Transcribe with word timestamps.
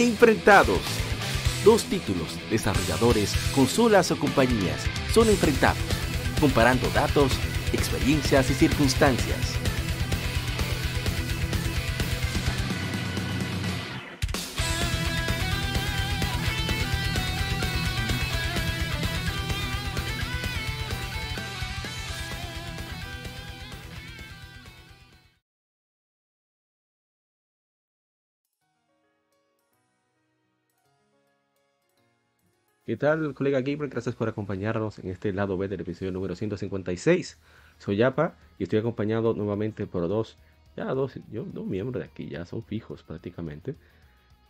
¿Qué 0.00 0.06
enfrentados? 0.06 0.80
Dos 1.62 1.84
títulos, 1.84 2.38
desarrolladores, 2.48 3.34
consolas 3.54 4.10
o 4.10 4.18
compañías 4.18 4.86
son 5.12 5.28
enfrentados, 5.28 5.76
comparando 6.40 6.88
datos, 6.94 7.32
experiencias 7.74 8.48
y 8.48 8.54
circunstancias. 8.54 9.58
¿Qué 32.90 32.96
tal, 32.96 33.34
colega 33.34 33.60
gamer? 33.60 33.88
Gracias 33.88 34.16
por 34.16 34.28
acompañarnos 34.28 34.98
en 34.98 35.10
este 35.10 35.32
lado 35.32 35.56
B 35.56 35.68
del 35.68 35.82
episodio 35.82 36.10
número 36.10 36.34
156. 36.34 37.38
Soy 37.78 37.96
Yapa 37.96 38.34
y 38.58 38.64
estoy 38.64 38.80
acompañado 38.80 39.32
nuevamente 39.32 39.86
por 39.86 40.08
dos, 40.08 40.36
ya 40.76 40.86
dos, 40.86 41.14
yo, 41.30 41.44
dos 41.44 41.64
miembros 41.66 42.02
de 42.02 42.08
aquí, 42.08 42.28
ya 42.28 42.44
son 42.46 42.64
fijos 42.64 43.04
prácticamente. 43.04 43.76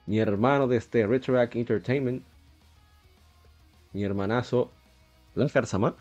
Mi 0.06 0.20
hermano 0.20 0.68
de 0.68 0.78
este 0.78 1.06
Retroact 1.06 1.54
Entertainment, 1.54 2.22
mi 3.92 4.04
hermanazo, 4.04 4.70
Lancar 5.34 5.66
Sama. 5.66 5.94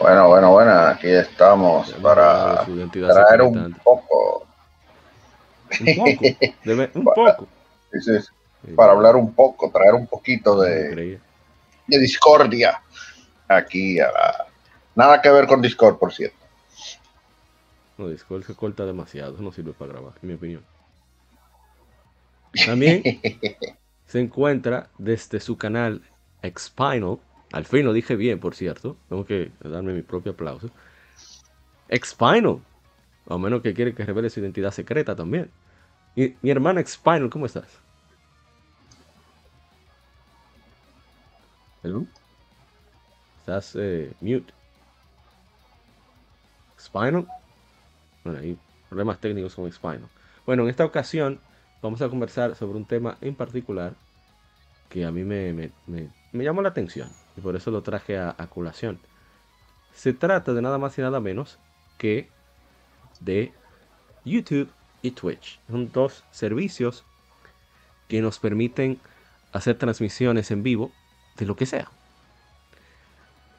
Bueno, 0.00 0.28
bueno, 0.28 0.50
bueno, 0.50 0.72
aquí 0.72 1.08
estamos 1.08 1.92
para 2.02 2.64
traer 2.64 3.42
un 3.42 3.74
poco. 3.84 4.46
Un 5.78 5.94
poco, 5.94 6.98
un 7.00 7.04
poco. 7.14 7.48
Sí, 7.92 8.00
sí, 8.00 8.22
sí 8.22 8.28
para 8.76 8.92
hablar 8.92 9.16
un 9.16 9.34
poco, 9.34 9.70
traer 9.70 9.94
un 9.94 10.06
poquito 10.06 10.60
de, 10.60 11.18
de 11.86 11.98
discordia 11.98 12.80
aquí 13.48 14.00
a 14.00 14.10
Nada 14.94 15.20
que 15.20 15.30
ver 15.30 15.46
con 15.46 15.60
Discord, 15.60 15.98
por 15.98 16.12
cierto. 16.12 16.36
No, 17.98 18.08
Discord 18.08 18.44
se 18.44 18.54
corta 18.54 18.84
demasiado, 18.86 19.36
no 19.38 19.52
sirve 19.52 19.72
para 19.72 19.92
grabar, 19.92 20.14
en 20.22 20.28
mi 20.28 20.34
opinión. 20.34 20.62
También 22.64 23.02
se 24.06 24.20
encuentra 24.20 24.88
desde 24.98 25.40
su 25.40 25.56
canal 25.56 26.02
Expinal, 26.42 27.18
al 27.52 27.64
fin 27.64 27.84
lo 27.84 27.92
dije 27.92 28.16
bien, 28.16 28.38
por 28.38 28.54
cierto, 28.54 28.96
tengo 29.08 29.24
que 29.24 29.50
darme 29.60 29.92
mi 29.92 30.02
propio 30.02 30.32
aplauso. 30.32 30.70
Expinal, 31.88 32.60
o 33.26 33.38
menos 33.38 33.62
que 33.62 33.74
quiere 33.74 33.94
que 33.94 34.04
revele 34.04 34.30
su 34.30 34.40
identidad 34.40 34.70
secreta 34.70 35.16
también. 35.16 35.50
Y, 36.14 36.34
mi 36.42 36.50
hermana 36.50 36.80
Expinal, 36.80 37.30
¿cómo 37.30 37.46
estás? 37.46 37.66
Estás 43.40 43.76
eh, 43.76 44.12
mute. 44.20 44.52
Spinal. 46.80 47.26
Bueno, 48.24 48.38
hay 48.40 48.58
problemas 48.88 49.20
técnicos 49.20 49.54
con 49.54 49.70
Spinal. 49.70 50.08
Bueno, 50.46 50.62
en 50.62 50.70
esta 50.70 50.84
ocasión 50.84 51.40
vamos 51.82 52.00
a 52.00 52.08
conversar 52.08 52.54
sobre 52.54 52.78
un 52.78 52.86
tema 52.86 53.18
en 53.20 53.34
particular 53.34 53.94
que 54.88 55.04
a 55.04 55.10
mí 55.10 55.24
me, 55.24 55.52
me, 55.86 56.10
llamó 56.32 56.62
la 56.62 56.70
atención 56.70 57.10
y 57.36 57.40
por 57.40 57.54
eso 57.56 57.70
lo 57.70 57.82
traje 57.82 58.18
a 58.18 58.46
colación. 58.48 58.98
Se 59.92 60.12
trata 60.12 60.54
de 60.54 60.62
nada 60.62 60.78
más 60.78 60.96
y 60.98 61.02
nada 61.02 61.20
menos 61.20 61.58
que 61.98 62.28
de 63.20 63.52
YouTube 64.24 64.70
y 65.02 65.10
Twitch. 65.10 65.60
Son 65.68 65.90
dos 65.92 66.24
servicios 66.30 67.04
que 68.08 68.22
nos 68.22 68.38
permiten 68.38 69.00
hacer 69.52 69.76
transmisiones 69.76 70.50
en 70.50 70.62
vivo 70.62 70.92
de 71.36 71.46
lo 71.46 71.56
que 71.56 71.66
sea. 71.66 71.90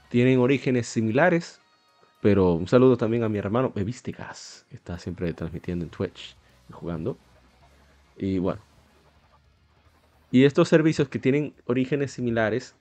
Tienen 0.09 0.39
orígenes 0.39 0.87
similares, 0.87 1.59
pero 2.21 2.53
un 2.53 2.67
saludo 2.67 2.97
también 2.97 3.23
a 3.23 3.29
mi 3.29 3.37
hermano 3.37 3.71
Bevísticas, 3.73 4.65
que 4.69 4.75
está 4.75 4.97
siempre 4.97 5.33
transmitiendo 5.33 5.83
en 5.85 5.91
Twitch 5.91 6.35
y 6.69 6.73
jugando. 6.73 7.17
Y 8.17 8.39
bueno. 8.39 8.61
Y 10.31 10.45
estos 10.45 10.69
servicios 10.69 11.07
que 11.09 11.19
tienen 11.19 11.53
orígenes 11.65 12.11
similares, 12.11 12.75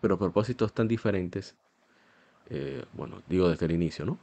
pero 0.00 0.18
propósitos 0.18 0.72
tan 0.72 0.88
diferentes, 0.88 1.54
eh, 2.48 2.84
bueno, 2.92 3.22
digo 3.28 3.48
desde 3.48 3.66
el 3.66 3.72
inicio, 3.72 4.04
¿no? 4.04 4.18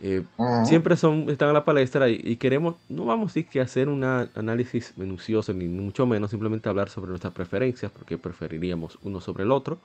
Eh, 0.00 0.24
siempre 0.64 0.96
son, 0.96 1.28
están 1.28 1.48
a 1.48 1.52
la 1.52 1.64
palestra 1.64 2.08
y, 2.08 2.36
queremos, 2.36 2.76
no 2.88 3.04
vamos 3.04 3.36
a, 3.36 3.42
que 3.42 3.60
hacer 3.60 3.88
un 3.88 4.04
análisis 4.04 4.96
minucioso, 4.96 5.52
ni 5.52 5.66
mucho 5.66 6.06
menos 6.06 6.30
simplemente 6.30 6.68
hablar 6.68 6.88
sobre 6.88 7.10
nuestras 7.10 7.32
preferencias, 7.32 7.90
porque 7.90 8.16
preferiríamos 8.16 8.98
uno 9.02 9.20
sobre 9.20 9.44
el 9.44 9.50
otro. 9.50 9.78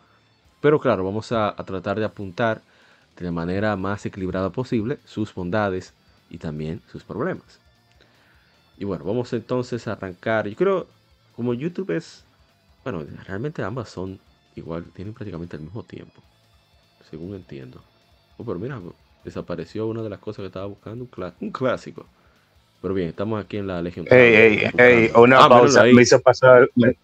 Pero 0.61 0.79
claro, 0.79 1.03
vamos 1.03 1.31
a, 1.31 1.55
tratar 1.65 1.99
de 1.99 2.05
apuntar 2.05 2.61
de 3.17 3.25
la 3.25 3.31
manera 3.31 3.75
más 3.75 4.05
equilibrada 4.05 4.49
posible 4.51 4.99
sus 5.03 5.33
bondades 5.33 5.93
y 6.29 6.37
también 6.37 6.81
sus 6.91 7.03
problemas. 7.03 7.59
Y 8.77 8.85
bueno, 8.85 9.05
vamos 9.05 9.33
entonces 9.33 9.87
a 9.87 9.93
arrancar. 9.93 10.47
Yo 10.47 10.55
creo, 10.55 10.87
como 11.35 11.53
YouTube 11.53 11.91
es, 11.91 12.23
bueno, 12.83 13.03
realmente 13.25 13.63
ambas 13.63 13.89
son 13.89 14.19
igual, 14.55 14.85
tienen 14.93 15.13
prácticamente 15.13 15.57
el 15.57 15.63
mismo 15.63 15.83
tiempo, 15.83 16.21
según 17.09 17.35
entiendo. 17.35 17.81
Oh, 18.37 18.45
pero 18.45 18.57
mira, 18.57 18.79
desapareció 19.23 19.87
una 19.87 20.01
de 20.01 20.09
las 20.09 20.19
cosas 20.19 20.43
que 20.43 20.47
estaba 20.47 20.65
buscando, 20.65 21.07
un, 21.39 21.51
clásico. 21.51 22.05
Pero 22.81 22.93
bien, 22.93 23.09
estamos 23.09 23.43
aquí 23.43 23.57
en 23.57 23.67
la 23.67 23.81
Legión. 23.81 24.05
Hey, 24.09 24.33
hey, 24.35 24.71
hey, 24.77 25.11
una 25.15 25.45
ah, 25.45 25.49
pausa. 25.49 25.83
Me 25.83 26.01
hizo, 26.01 26.19
pasar, 26.19 26.69
me, 26.75 26.95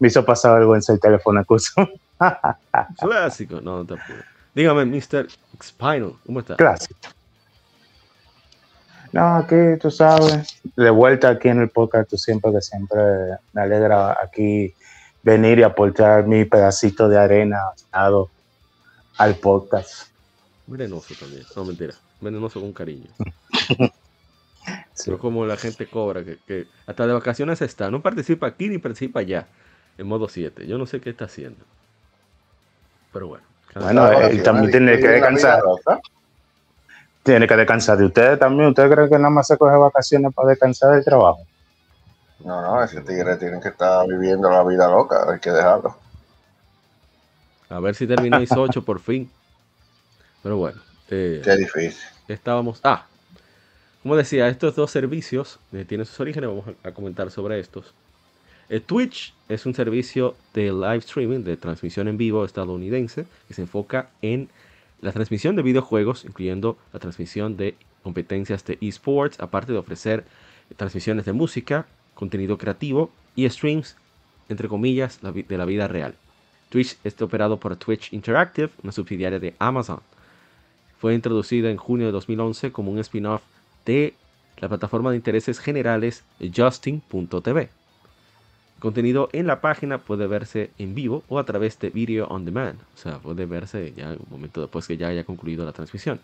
hizo 0.00 0.24
pasar 0.24 0.58
algo 0.58 0.74
en 0.74 0.82
el 0.86 1.00
teléfono, 1.00 1.40
acuso. 1.40 1.72
clásico, 2.98 3.60
no, 3.60 3.78
no 3.78 3.84
te 3.84 3.94
apures. 3.94 4.24
Dígame, 4.54 4.84
Mr. 4.86 5.28
Spinal, 5.62 6.14
¿cómo 6.24 6.40
está? 6.40 6.56
Clásico. 6.56 6.98
No, 9.12 9.36
aquí 9.36 9.56
tú 9.80 9.90
sabes, 9.90 10.60
de 10.76 10.90
vuelta 10.90 11.30
aquí 11.30 11.48
en 11.48 11.60
el 11.60 11.68
podcast, 11.68 12.10
tú 12.10 12.16
siempre 12.16 12.52
que 12.52 12.60
siempre 12.60 13.00
me 13.52 13.62
alegra 13.62 14.16
aquí 14.22 14.72
venir 15.22 15.58
y 15.58 15.62
aportar 15.64 16.26
mi 16.26 16.44
pedacito 16.44 17.08
de 17.08 17.18
arena 17.18 17.58
al 17.90 19.34
podcast. 19.36 20.09
Venenoso 20.70 21.14
también. 21.18 21.42
No, 21.56 21.64
mentira. 21.64 21.94
Venenoso 22.20 22.60
con 22.60 22.72
cariño. 22.72 23.10
Pero 25.04 25.18
como 25.18 25.44
la 25.44 25.56
gente 25.56 25.88
cobra, 25.88 26.22
que, 26.22 26.68
hasta 26.86 27.06
de 27.08 27.12
vacaciones 27.12 27.60
está. 27.60 27.90
No 27.90 28.02
participa 28.02 28.46
aquí 28.46 28.68
ni 28.68 28.78
participa 28.78 29.18
allá. 29.20 29.48
En 29.98 30.06
modo 30.06 30.28
7. 30.28 30.68
Yo 30.68 30.78
no 30.78 30.86
sé 30.86 31.00
qué 31.00 31.10
está 31.10 31.24
haciendo. 31.24 31.64
Pero 33.12 33.26
bueno. 33.26 33.44
Bueno, 33.74 34.12
él 34.12 34.42
también 34.44 34.70
tiene 34.70 34.98
que 34.98 35.08
descansar. 35.08 35.60
Tiene 37.24 37.48
que 37.48 37.56
descansar 37.56 37.98
de 37.98 38.04
ustedes 38.04 38.38
también. 38.38 38.68
¿Ustedes 38.68 38.92
creen 38.92 39.08
que 39.08 39.16
nada 39.16 39.30
más 39.30 39.48
se 39.48 39.58
coge 39.58 39.76
vacaciones 39.76 40.32
para 40.32 40.50
descansar 40.50 40.94
del 40.94 41.04
trabajo? 41.04 41.40
No, 42.44 42.62
no, 42.62 42.82
ese 42.84 43.00
tigre 43.00 43.36
tiene 43.38 43.60
que 43.60 43.70
estar 43.70 44.06
viviendo 44.06 44.48
la 44.48 44.62
vida 44.62 44.88
loca. 44.88 45.30
Hay 45.30 45.40
que 45.40 45.50
dejarlo. 45.50 45.96
A 47.68 47.80
ver 47.80 47.96
si 47.96 48.06
termina 48.06 48.40
8 48.48 48.84
por 48.84 49.00
fin. 49.00 49.30
Pero 50.42 50.56
bueno. 50.56 50.80
Eh, 51.10 51.40
Qué 51.44 51.56
difícil. 51.56 52.04
Estábamos. 52.28 52.80
Ah, 52.84 53.06
como 54.02 54.16
decía, 54.16 54.48
estos 54.48 54.76
dos 54.76 54.90
servicios 54.90 55.58
eh, 55.72 55.84
tienen 55.86 56.06
sus 56.06 56.18
orígenes. 56.20 56.48
Vamos 56.48 56.64
a, 56.82 56.92
comentar 56.92 57.30
sobre 57.30 57.60
estos. 57.60 57.92
Eh, 58.68 58.80
Twitch 58.80 59.34
es 59.48 59.66
un 59.66 59.74
servicio 59.74 60.36
de 60.54 60.72
live 60.72 60.98
streaming, 60.98 61.40
de 61.40 61.56
transmisión 61.56 62.08
en 62.08 62.16
vivo 62.16 62.44
estadounidense, 62.44 63.26
que 63.48 63.54
se 63.54 63.62
enfoca 63.62 64.08
en 64.22 64.48
la 65.00 65.12
transmisión 65.12 65.56
de 65.56 65.62
videojuegos, 65.62 66.24
incluyendo 66.24 66.78
la 66.92 67.00
transmisión 67.00 67.56
de 67.56 67.74
competencias 68.02 68.64
de 68.64 68.78
esports, 68.80 69.40
aparte 69.40 69.72
de 69.72 69.78
ofrecer 69.78 70.24
transmisiones 70.76 71.24
de 71.24 71.32
música, 71.32 71.86
contenido 72.14 72.56
creativo 72.58 73.10
y 73.34 73.48
streams, 73.48 73.96
entre 74.48 74.68
comillas, 74.68 75.20
de 75.20 75.58
la 75.58 75.64
vida 75.64 75.88
real. 75.88 76.14
Twitch 76.70 76.96
está 77.02 77.24
operado 77.24 77.58
por 77.58 77.76
Twitch 77.76 78.12
Interactive, 78.12 78.70
una 78.82 78.92
subsidiaria 78.92 79.40
de 79.40 79.54
Amazon. 79.58 80.00
Fue 81.00 81.14
introducida 81.14 81.70
en 81.70 81.78
junio 81.78 82.06
de 82.06 82.12
2011 82.12 82.72
como 82.72 82.92
un 82.92 82.98
spin-off 82.98 83.40
de 83.86 84.12
la 84.58 84.68
plataforma 84.68 85.10
de 85.10 85.16
intereses 85.16 85.58
generales 85.58 86.24
Justin.tv. 86.54 87.70
contenido 88.80 89.30
en 89.32 89.46
la 89.46 89.62
página 89.62 89.96
puede 89.96 90.26
verse 90.26 90.70
en 90.76 90.94
vivo 90.94 91.22
o 91.30 91.38
a 91.38 91.44
través 91.44 91.78
de 91.78 91.88
video 91.88 92.26
on 92.26 92.44
demand. 92.44 92.78
O 92.94 92.98
sea, 92.98 93.18
puede 93.18 93.46
verse 93.46 93.94
ya 93.96 94.10
un 94.10 94.26
momento 94.28 94.60
después 94.60 94.86
que 94.86 94.98
ya 94.98 95.08
haya 95.08 95.24
concluido 95.24 95.64
la 95.64 95.72
transmisión. 95.72 96.20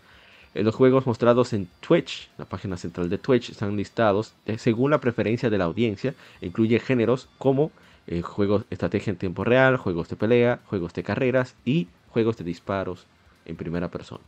Eh, 0.52 0.62
los 0.62 0.74
juegos 0.74 1.06
mostrados 1.06 1.54
en 1.54 1.68
Twitch, 1.80 2.28
la 2.36 2.44
página 2.44 2.76
central 2.76 3.08
de 3.08 3.16
Twitch, 3.16 3.48
están 3.48 3.78
listados 3.78 4.34
eh, 4.44 4.58
según 4.58 4.90
la 4.90 5.00
preferencia 5.00 5.48
de 5.48 5.56
la 5.56 5.64
audiencia. 5.64 6.14
incluye 6.42 6.80
géneros 6.80 7.30
como 7.38 7.70
eh, 8.06 8.20
juegos 8.20 8.68
de 8.68 8.74
estrategia 8.74 9.10
en 9.10 9.16
tiempo 9.16 9.42
real, 9.42 9.78
juegos 9.78 10.10
de 10.10 10.16
pelea, 10.16 10.60
juegos 10.66 10.92
de 10.92 11.02
carreras 11.02 11.54
y 11.64 11.88
juegos 12.10 12.36
de 12.36 12.44
disparos 12.44 13.06
en 13.46 13.56
primera 13.56 13.90
persona. 13.90 14.20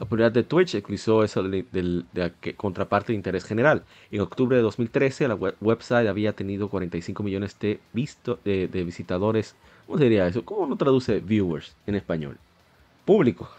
La 0.00 0.06
popularidad 0.06 0.32
de 0.32 0.44
Twitch 0.44 0.76
excluyó 0.76 1.22
eso 1.22 1.42
de, 1.42 2.04
la 2.14 2.32
contraparte 2.56 3.12
de 3.12 3.16
interés 3.16 3.44
general. 3.44 3.82
En 4.10 4.22
octubre 4.22 4.56
de 4.56 4.62
2013, 4.62 5.28
la 5.28 5.34
website 5.34 6.08
había 6.08 6.32
tenido 6.32 6.70
45 6.70 7.22
millones 7.22 7.54
de, 7.60 7.80
visto, 7.92 8.38
de, 8.42 8.66
visitadores. 8.66 9.54
¿Cómo 9.86 9.98
sería 9.98 10.26
eso? 10.26 10.42
¿Cómo 10.42 10.66
no 10.66 10.76
traduce 10.76 11.20
viewers 11.20 11.76
en 11.86 11.96
español? 11.96 12.38
Público. 13.04 13.50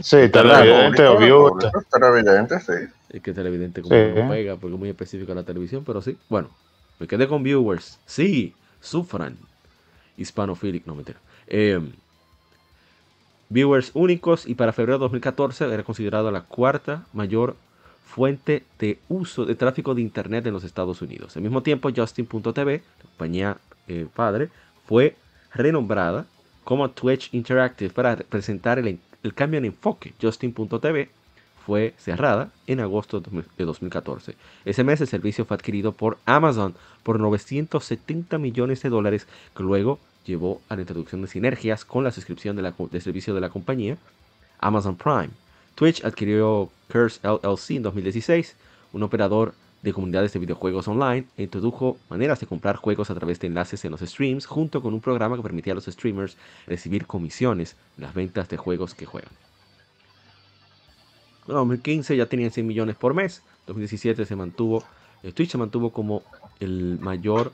sí, 0.00 0.28
televidente 0.28 1.06
o 1.06 1.16
viewer. 1.16 1.72
Televidente, 1.90 2.60
sí. 2.60 2.92
Es 3.08 3.22
que 3.22 3.32
televidente 3.32 3.80
como 3.80 3.94
no 3.96 4.28
pega 4.28 4.56
porque 4.56 4.74
es 4.74 4.78
muy 4.78 4.90
específico 4.90 5.32
la 5.32 5.44
televisión, 5.44 5.82
pero 5.82 6.02
sí. 6.02 6.18
Bueno, 6.28 6.50
me 6.98 7.06
quedé 7.06 7.26
con 7.26 7.42
viewers. 7.42 7.98
Sí, 8.04 8.54
sufran. 8.80 9.38
Hispanofilic, 10.18 10.84
no 10.84 10.94
me 10.94 11.04
Eh, 11.46 11.80
viewers 13.52 13.90
únicos 13.94 14.46
y 14.46 14.54
para 14.54 14.72
febrero 14.72 14.98
de 14.98 15.02
2014 15.02 15.64
era 15.66 15.82
considerada 15.82 16.30
la 16.30 16.42
cuarta 16.42 17.04
mayor 17.12 17.56
fuente 18.06 18.64
de 18.78 18.98
uso 19.08 19.44
de 19.44 19.54
tráfico 19.54 19.94
de 19.94 20.02
Internet 20.02 20.46
en 20.46 20.52
los 20.52 20.64
Estados 20.64 21.00
Unidos. 21.02 21.36
Al 21.36 21.42
mismo 21.42 21.62
tiempo, 21.62 21.90
Justin.tv, 21.94 22.82
compañía 23.02 23.58
eh, 23.88 24.06
padre, 24.14 24.48
fue 24.86 25.16
renombrada 25.54 26.26
como 26.64 26.90
Twitch 26.90 27.32
Interactive 27.32 27.90
para 27.90 28.16
presentar 28.16 28.78
el, 28.78 28.98
el 29.22 29.34
cambio 29.34 29.58
en 29.58 29.66
enfoque. 29.66 30.14
Justin.tv 30.20 31.10
fue 31.64 31.94
cerrada 31.96 32.50
en 32.66 32.80
agosto 32.80 33.20
de 33.20 33.64
2014. 33.64 34.34
Ese 34.64 34.84
mes 34.84 35.00
el 35.00 35.06
servicio 35.06 35.44
fue 35.44 35.54
adquirido 35.54 35.92
por 35.92 36.18
Amazon 36.26 36.74
por 37.02 37.20
970 37.20 38.38
millones 38.38 38.82
de 38.82 38.88
dólares 38.88 39.26
que 39.56 39.62
luego 39.62 39.98
llevó 40.24 40.60
a 40.68 40.76
la 40.76 40.82
introducción 40.82 41.22
de 41.22 41.28
sinergias 41.28 41.84
con 41.84 42.04
la 42.04 42.12
suscripción 42.12 42.56
de, 42.56 43.00
servicio 43.00 43.34
de 43.34 43.40
la 43.40 43.50
compañía, 43.50 43.96
Amazon 44.58 44.96
Prime. 44.96 45.30
Twitch 45.74 46.04
adquirió 46.04 46.70
Curse 46.90 47.20
LLC 47.22 47.70
en 47.70 47.82
2016, 47.82 48.56
un 48.92 49.02
operador 49.02 49.54
de 49.82 49.92
comunidades 49.92 50.32
de 50.32 50.38
videojuegos 50.38 50.86
online, 50.86 51.26
e 51.36 51.42
introdujo 51.42 51.98
maneras 52.08 52.38
de 52.38 52.46
comprar 52.46 52.76
juegos 52.76 53.10
a 53.10 53.14
través 53.14 53.40
de 53.40 53.48
enlaces 53.48 53.84
en 53.84 53.90
los 53.90 54.00
streams, 54.00 54.46
junto 54.46 54.80
con 54.80 54.94
un 54.94 55.00
programa 55.00 55.36
que 55.36 55.42
permitía 55.42 55.72
a 55.72 55.76
los 55.76 55.86
streamers 55.86 56.36
recibir 56.66 57.06
comisiones 57.06 57.76
en 57.96 58.04
las 58.04 58.14
ventas 58.14 58.48
de 58.48 58.56
juegos 58.56 58.94
que 58.94 59.06
juegan. 59.06 59.32
En 61.48 61.54
2015 61.54 62.16
ya 62.16 62.26
tenían 62.26 62.52
100 62.52 62.64
millones 62.64 62.96
por 62.96 63.14
mes, 63.14 63.42
2017 63.66 64.24
se 64.24 64.36
mantuvo, 64.36 64.84
eh, 65.24 65.32
Twitch 65.32 65.50
se 65.50 65.58
mantuvo 65.58 65.90
como 65.90 66.22
el 66.60 66.98
mayor 67.00 67.52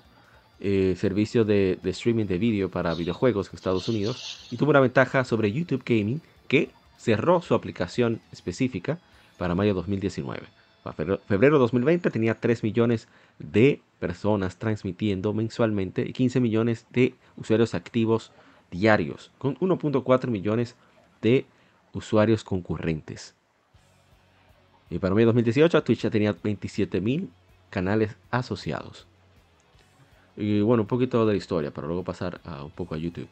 eh, 0.60 0.96
servicio 0.98 1.44
de, 1.44 1.78
streaming 1.84 2.26
de 2.26 2.38
vídeo 2.38 2.70
para 2.70 2.94
videojuegos 2.94 3.48
en 3.48 3.54
Estados 3.54 3.88
Unidos 3.88 4.48
y 4.50 4.56
tuvo 4.56 4.70
una 4.70 4.80
ventaja 4.80 5.24
sobre 5.24 5.52
YouTube 5.52 5.84
Gaming 5.84 6.20
que 6.48 6.70
cerró 6.96 7.40
su 7.42 7.54
aplicación 7.54 8.20
específica 8.32 8.98
para 9.36 9.54
mayo 9.54 9.72
2019. 9.74 10.42
Para 10.82 11.18
febrero 11.18 11.58
2020 11.58 12.10
tenía 12.10 12.34
3 12.34 12.62
millones 12.64 13.08
de 13.38 13.80
personas 14.00 14.56
transmitiendo 14.56 15.32
mensualmente 15.32 16.02
y 16.02 16.12
15 16.12 16.40
millones 16.40 16.86
de 16.90 17.14
usuarios 17.36 17.74
activos 17.74 18.32
diarios, 18.70 19.30
con 19.38 19.56
1.4 19.58 20.28
millones 20.28 20.74
de 21.22 21.46
usuarios 21.92 22.42
concurrentes. 22.42 23.34
Y 24.90 24.98
para 24.98 25.14
mayo 25.14 25.26
2018 25.26 25.82
Twitch 25.84 26.02
ya 26.02 26.10
tenía 26.10 26.32
27 26.42 27.00
mil 27.00 27.30
canales 27.70 28.16
asociados. 28.30 29.06
Y 30.40 30.60
bueno, 30.60 30.84
un 30.84 30.86
poquito 30.86 31.26
de 31.26 31.32
la 31.32 31.36
historia 31.36 31.72
para 31.72 31.88
luego 31.88 32.04
pasar 32.04 32.40
a, 32.44 32.62
un 32.62 32.70
poco 32.70 32.94
a 32.94 32.98
YouTube. 32.98 33.28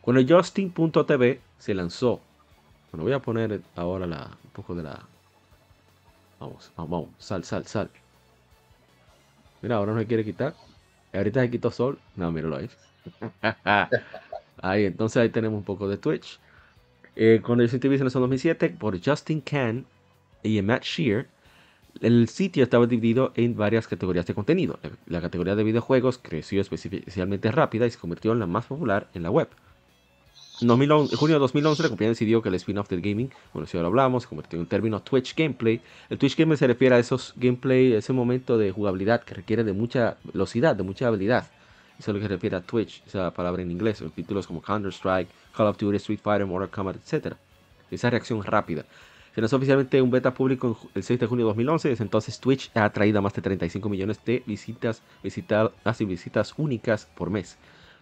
Cuando 0.00 0.22
Justin.tv 0.26 1.38
se 1.58 1.74
lanzó, 1.74 2.18
bueno, 2.90 3.04
voy 3.04 3.12
a 3.12 3.18
poner 3.18 3.60
ahora 3.76 4.06
la, 4.06 4.38
un 4.42 4.50
poco 4.50 4.74
de 4.74 4.84
la... 4.84 5.06
Vamos, 6.40 6.72
vamos, 6.74 6.90
vamos, 6.90 7.08
sal, 7.18 7.44
sal, 7.44 7.66
sal. 7.66 7.90
Mira, 9.60 9.76
ahora 9.76 9.92
no 9.92 10.00
se 10.00 10.06
quiere 10.06 10.24
quitar. 10.24 10.54
Ahorita 11.12 11.42
se 11.42 11.50
quitó 11.50 11.70
sol. 11.70 11.98
No, 12.16 12.32
míralo 12.32 12.56
ahí. 12.56 12.70
ahí, 14.62 14.86
entonces 14.86 15.18
ahí 15.18 15.28
tenemos 15.28 15.58
un 15.58 15.64
poco 15.64 15.88
de 15.88 15.98
Twitch. 15.98 16.40
Eh, 17.16 17.42
cuando 17.44 17.64
Justin 17.64 17.80
TV 17.80 17.98
se 17.98 18.04
lanzó 18.04 18.16
en 18.16 18.22
2007 18.22 18.76
por 18.78 18.98
Justin 19.04 19.42
Can 19.42 19.84
y 20.42 20.62
Matt 20.62 20.84
Shear, 20.84 21.26
el 22.00 22.28
sitio 22.28 22.64
estaba 22.64 22.86
dividido 22.86 23.32
en 23.34 23.56
varias 23.56 23.86
categorías 23.86 24.26
de 24.26 24.34
contenido. 24.34 24.78
La, 25.06 25.20
categoría 25.20 25.54
de 25.54 25.64
videojuegos 25.64 26.18
creció 26.18 26.60
especialmente 26.60 27.50
rápida 27.52 27.86
y 27.86 27.90
se 27.90 27.98
convirtió 27.98 28.32
en 28.32 28.38
la 28.38 28.46
más 28.46 28.66
popular 28.66 29.08
en 29.14 29.22
la 29.22 29.30
web. 29.30 29.48
En, 30.62 30.68
junio 30.68 31.36
de 31.36 31.40
2011 31.40 31.82
la 31.82 31.88
compañía 31.88 32.10
decidió 32.10 32.42
que 32.42 32.50
el 32.50 32.54
spin-off 32.56 32.88
del 32.88 33.00
gaming, 33.00 33.30
bueno, 33.54 33.66
si 33.66 33.78
ahora 33.78 33.88
hablamos, 33.88 34.24
se 34.24 34.28
convirtió 34.28 34.58
en 34.58 34.62
un 34.62 34.66
término 34.66 35.00
Twitch 35.00 35.34
Gameplay. 35.34 35.80
El 36.10 36.18
Twitch 36.18 36.36
Gameplay 36.36 36.58
se 36.58 36.66
refiere 36.66 36.96
a 36.96 36.98
esos 36.98 37.32
gameplay, 37.36 37.94
ese 37.94 38.12
momento 38.12 38.58
de 38.58 38.70
jugabilidad 38.70 39.22
que 39.22 39.34
requiere 39.34 39.64
de 39.64 39.72
mucha 39.72 40.18
velocidad, 40.24 40.76
de 40.76 40.82
mucha 40.82 41.06
habilidad. 41.06 41.46
Eso 41.98 42.10
es 42.10 42.14
lo 42.14 42.20
que 42.20 42.26
se 42.26 42.34
refiere 42.34 42.56
a 42.56 42.60
Twitch, 42.62 43.02
esa 43.06 43.30
palabra 43.30 43.62
en 43.62 43.70
inglés, 43.70 44.02
títulos 44.14 44.46
como 44.46 44.62
Counter-Strike, 44.62 45.28
Call 45.54 45.66
of 45.66 45.78
Duty, 45.78 45.96
Street 45.96 46.20
Fighter, 46.22 46.46
Mortal 46.46 46.70
Kombat, 46.70 46.96
etc. 46.96 47.34
Esa 47.90 48.08
reacción 48.08 48.42
rápida. 48.42 48.84
Se 49.34 49.40
lanzó 49.40 49.56
oficialmente 49.56 50.02
un 50.02 50.10
beta 50.10 50.34
público 50.34 50.78
el 50.94 51.02
6 51.02 51.20
de 51.20 51.26
junio 51.26 51.44
de 51.46 51.50
2011. 51.50 51.88
Desde 51.90 52.04
entonces 52.04 52.40
Twitch 52.40 52.70
ha 52.74 52.84
atraído 52.84 53.18
a 53.18 53.22
más 53.22 53.34
de 53.34 53.42
35 53.42 53.88
millones 53.88 54.20
de 54.24 54.42
visitas, 54.46 55.02
visitas, 55.22 55.70
visitas 56.00 56.54
únicas 56.56 57.06
por 57.14 57.30
mes. 57.30 57.56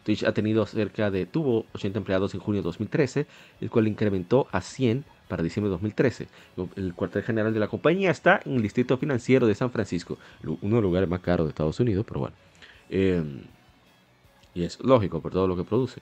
Twitch 0.05 0.25
ha 0.25 0.33
tenido 0.33 0.65
cerca 0.65 1.11
de, 1.11 1.27
tuvo 1.27 1.67
80 1.75 1.99
empleados 1.99 2.33
en 2.33 2.41
junio 2.41 2.63
de 2.63 2.65
2013, 2.65 3.27
el 3.61 3.71
cual 3.71 3.89
incrementó 3.89 4.49
a 4.53 4.63
100 4.63 5.05
para 5.29 5.43
diciembre 5.43 5.69
de 5.69 5.73
2013. 5.73 6.29
El 6.77 6.95
cuartel 6.95 7.23
general 7.23 7.53
de 7.53 7.61
la 7.61 7.69
compañía 7.69 8.11
está 8.11 8.41
en 8.47 8.57
el 8.57 8.63
distrito 8.63 8.97
financiero 8.97 9.47
de 9.47 9.55
San 9.55 9.71
Francisco, 9.71 10.19
uno 10.43 10.59
de 10.63 10.69
los 10.71 10.83
lugares 10.83 11.09
más 11.09 11.21
caros 11.21 11.47
de 11.47 11.51
Estados 11.51 11.79
Unidos, 11.79 12.07
pero 12.09 12.21
bueno. 12.21 12.37
Em, 12.89 13.43
y 14.55 14.65
es 14.65 14.81
lógico 14.81 15.21
por 15.21 15.33
todo 15.33 15.47
lo 15.47 15.57
que 15.57 15.65
produce. 15.65 16.01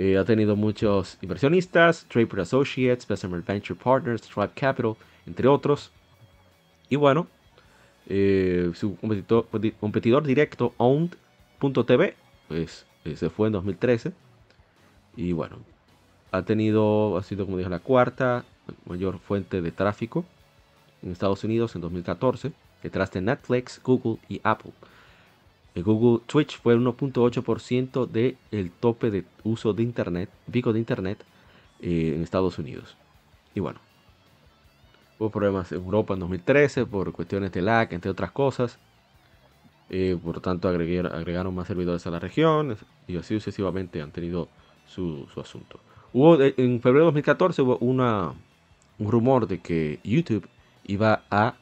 Eh, 0.00 0.16
ha 0.16 0.24
tenido 0.24 0.54
muchos 0.54 1.18
inversionistas, 1.22 2.06
Draper 2.08 2.38
Associates, 2.38 3.04
Bessemer 3.04 3.42
Venture 3.42 3.74
Partners, 3.74 4.22
Tribe 4.22 4.52
Capital, 4.54 4.94
entre 5.26 5.48
otros. 5.48 5.90
Y 6.88 6.94
bueno, 6.94 7.26
eh, 8.06 8.70
su 8.74 8.96
competidor, 8.96 10.24
directo, 10.24 10.72
Owned.tv, 10.76 12.14
pues 12.46 12.86
eh, 13.04 13.16
se 13.16 13.28
fue 13.28 13.48
en 13.48 13.54
2013. 13.54 14.12
Y 15.16 15.32
bueno, 15.32 15.56
ha 16.30 16.42
tenido, 16.42 17.18
ha 17.18 17.24
sido 17.24 17.44
como 17.44 17.58
dije, 17.58 17.68
la 17.68 17.80
cuarta 17.80 18.44
mayor 18.86 19.18
fuente 19.18 19.60
de 19.60 19.72
tráfico 19.72 20.24
en 21.02 21.10
Estados 21.10 21.42
Unidos 21.42 21.74
en 21.74 21.80
2014, 21.80 22.52
detrás 22.84 23.10
de 23.10 23.20
Netflix, 23.20 23.80
Google 23.82 24.18
y 24.28 24.40
Apple. 24.44 24.70
Google 25.82 26.24
Twitch 26.26 26.58
fue 26.60 26.74
el 26.74 26.80
1.8% 26.80 28.06
del 28.06 28.70
tope 28.80 29.10
de 29.10 29.24
uso 29.44 29.72
de 29.72 29.82
Internet, 29.82 30.30
pico 30.50 30.72
de 30.72 30.78
Internet 30.78 31.24
eh, 31.80 32.12
en 32.14 32.22
Estados 32.22 32.58
Unidos. 32.58 32.96
Y 33.54 33.60
bueno, 33.60 33.80
hubo 35.18 35.30
problemas 35.30 35.70
en 35.72 35.78
Europa 35.78 36.14
en 36.14 36.20
2013 36.20 36.86
por 36.86 37.12
cuestiones 37.12 37.52
de 37.52 37.62
lag, 37.62 37.92
entre 37.92 38.10
otras 38.10 38.30
cosas. 38.30 38.78
Eh, 39.90 40.18
por 40.22 40.40
tanto, 40.40 40.68
agregaron, 40.68 41.54
más 41.54 41.66
servidores 41.66 42.06
a 42.06 42.10
la 42.10 42.18
región 42.18 42.76
y 43.06 43.16
así 43.16 43.34
sucesivamente 43.34 44.02
han 44.02 44.10
tenido 44.10 44.48
su, 44.86 45.26
asunto. 45.36 45.80
Hubo, 46.12 46.40
en 46.40 46.80
febrero 46.80 47.04
de 47.04 47.12
2014 47.12 47.62
hubo 47.62 47.78
un 47.78 49.10
rumor 49.10 49.46
de 49.46 49.60
que 49.60 50.00
YouTube 50.04 50.48
iba 50.84 51.22
a 51.30 51.54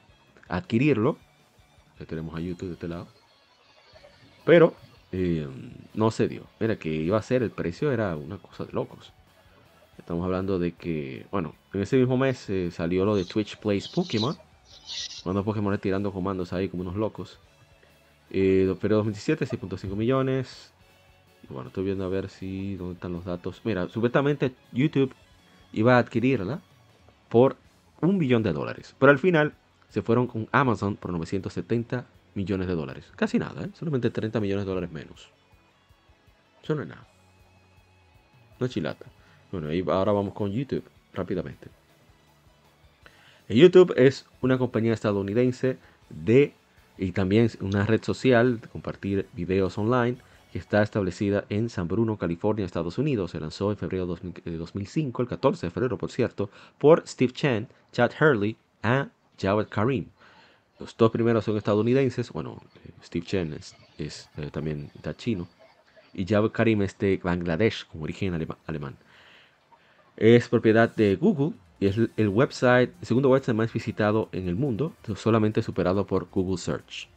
adquirirlo. 0.48 1.16
Ya 1.98 2.06
tenemos 2.06 2.34
a 2.36 2.40
YouTube 2.40 2.68
de 2.68 2.74
este 2.74 2.88
lado 2.88 3.15
pero 4.46 4.74
eh, 5.12 5.46
no 5.92 6.10
se 6.10 6.28
dio. 6.28 6.44
Mira, 6.60 6.76
que 6.76 6.88
iba 6.88 7.18
a 7.18 7.22
ser 7.22 7.42
el 7.42 7.50
precio, 7.50 7.92
era 7.92 8.16
una 8.16 8.38
cosa 8.38 8.64
de 8.64 8.72
locos. 8.72 9.12
Estamos 9.98 10.24
hablando 10.24 10.58
de 10.60 10.72
que, 10.72 11.26
bueno, 11.32 11.54
en 11.74 11.82
ese 11.82 11.96
mismo 11.96 12.16
mes 12.16 12.48
eh, 12.48 12.70
salió 12.70 13.04
lo 13.04 13.16
de 13.16 13.24
Twitch 13.24 13.58
Plays 13.58 13.88
Pokémon. 13.88 14.36
Cuando 15.24 15.44
Pokémon 15.44 15.76
tirando 15.78 16.12
comandos 16.12 16.52
ahí 16.52 16.68
como 16.68 16.82
unos 16.82 16.94
locos. 16.94 17.40
Eh, 18.30 18.72
pero 18.80 18.96
2017, 18.98 19.46
6.5 19.46 19.96
millones. 19.96 20.72
Y 21.42 21.52
bueno, 21.52 21.68
estoy 21.68 21.84
viendo 21.84 22.04
a 22.04 22.08
ver 22.08 22.28
si 22.28 22.76
dónde 22.76 22.94
están 22.94 23.12
los 23.12 23.24
datos. 23.24 23.60
Mira, 23.64 23.88
supuestamente 23.88 24.54
YouTube 24.70 25.12
iba 25.72 25.96
a 25.96 25.98
adquirirla 25.98 26.60
por 27.28 27.56
un 28.00 28.18
billón 28.18 28.44
de 28.44 28.52
dólares. 28.52 28.94
Pero 28.96 29.10
al 29.10 29.18
final 29.18 29.54
se 29.88 30.02
fueron 30.02 30.28
con 30.28 30.48
Amazon 30.52 30.94
por 30.94 31.10
970 31.10 32.06
millones 32.36 32.68
de 32.68 32.74
dólares. 32.74 33.10
Casi 33.16 33.38
nada, 33.38 33.64
¿eh? 33.64 33.70
solamente 33.74 34.10
30 34.10 34.38
millones 34.40 34.64
de 34.64 34.68
dólares 34.68 34.92
menos. 34.92 35.28
Eso 36.62 36.74
no 36.74 36.82
es 36.82 36.88
nada. 36.88 37.06
No 38.60 38.66
es 38.66 38.72
chilata. 38.72 39.06
Bueno, 39.50 39.72
y 39.72 39.84
ahora 39.88 40.12
vamos 40.12 40.34
con 40.34 40.52
YouTube, 40.52 40.84
rápidamente. 41.12 41.68
YouTube 43.48 43.94
es 43.96 44.26
una 44.40 44.58
compañía 44.58 44.92
estadounidense 44.92 45.78
de 46.10 46.52
y 46.98 47.12
también 47.12 47.50
una 47.60 47.84
red 47.84 48.02
social 48.02 48.60
de 48.60 48.68
compartir 48.68 49.28
videos 49.34 49.78
online 49.78 50.16
que 50.52 50.58
está 50.58 50.82
establecida 50.82 51.44
en 51.48 51.68
San 51.68 51.86
Bruno, 51.86 52.16
California, 52.16 52.64
Estados 52.64 52.98
Unidos. 52.98 53.32
Se 53.32 53.40
lanzó 53.40 53.70
en 53.70 53.76
febrero 53.76 54.06
de 54.06 54.56
2005, 54.56 55.22
el 55.22 55.28
14 55.28 55.66
de 55.66 55.70
febrero, 55.70 55.98
por 55.98 56.10
cierto, 56.10 56.50
por 56.78 57.06
Steve 57.06 57.32
Chen, 57.32 57.68
Chad 57.92 58.12
Hurley 58.20 58.56
y 58.82 59.08
Jawed 59.40 59.68
Karim. 59.68 60.06
Los 60.78 60.96
dos 60.96 61.10
primeros 61.10 61.44
son 61.44 61.56
estadounidenses. 61.56 62.30
Bueno, 62.32 62.60
eh, 62.84 62.90
Steve 63.02 63.24
Chen 63.24 63.54
es, 63.98 64.28
eh, 64.36 64.50
también 64.50 64.90
chino. 65.16 65.48
Y 66.12 66.26
Jawed 66.26 66.50
Karim 66.50 66.82
es 66.82 66.98
de 66.98 67.20
Bangladesh, 67.22 67.86
con 67.86 68.02
origen 68.02 68.34
alemán. 68.66 68.96
Es 70.16 70.48
propiedad 70.48 70.94
de 70.94 71.16
Google 71.16 71.52
y 71.78 71.86
es 71.86 71.98
el 72.16 72.28
website, 72.28 72.90
el 73.00 73.06
segundo 73.06 73.28
website 73.28 73.56
más 73.56 73.72
visitado 73.72 74.30
en 74.32 74.48
el 74.48 74.56
mundo, 74.56 74.94
solamente 75.14 75.62
superado 75.62 76.06
por 76.06 76.28
Google 76.30 76.56
Search. 76.56 77.08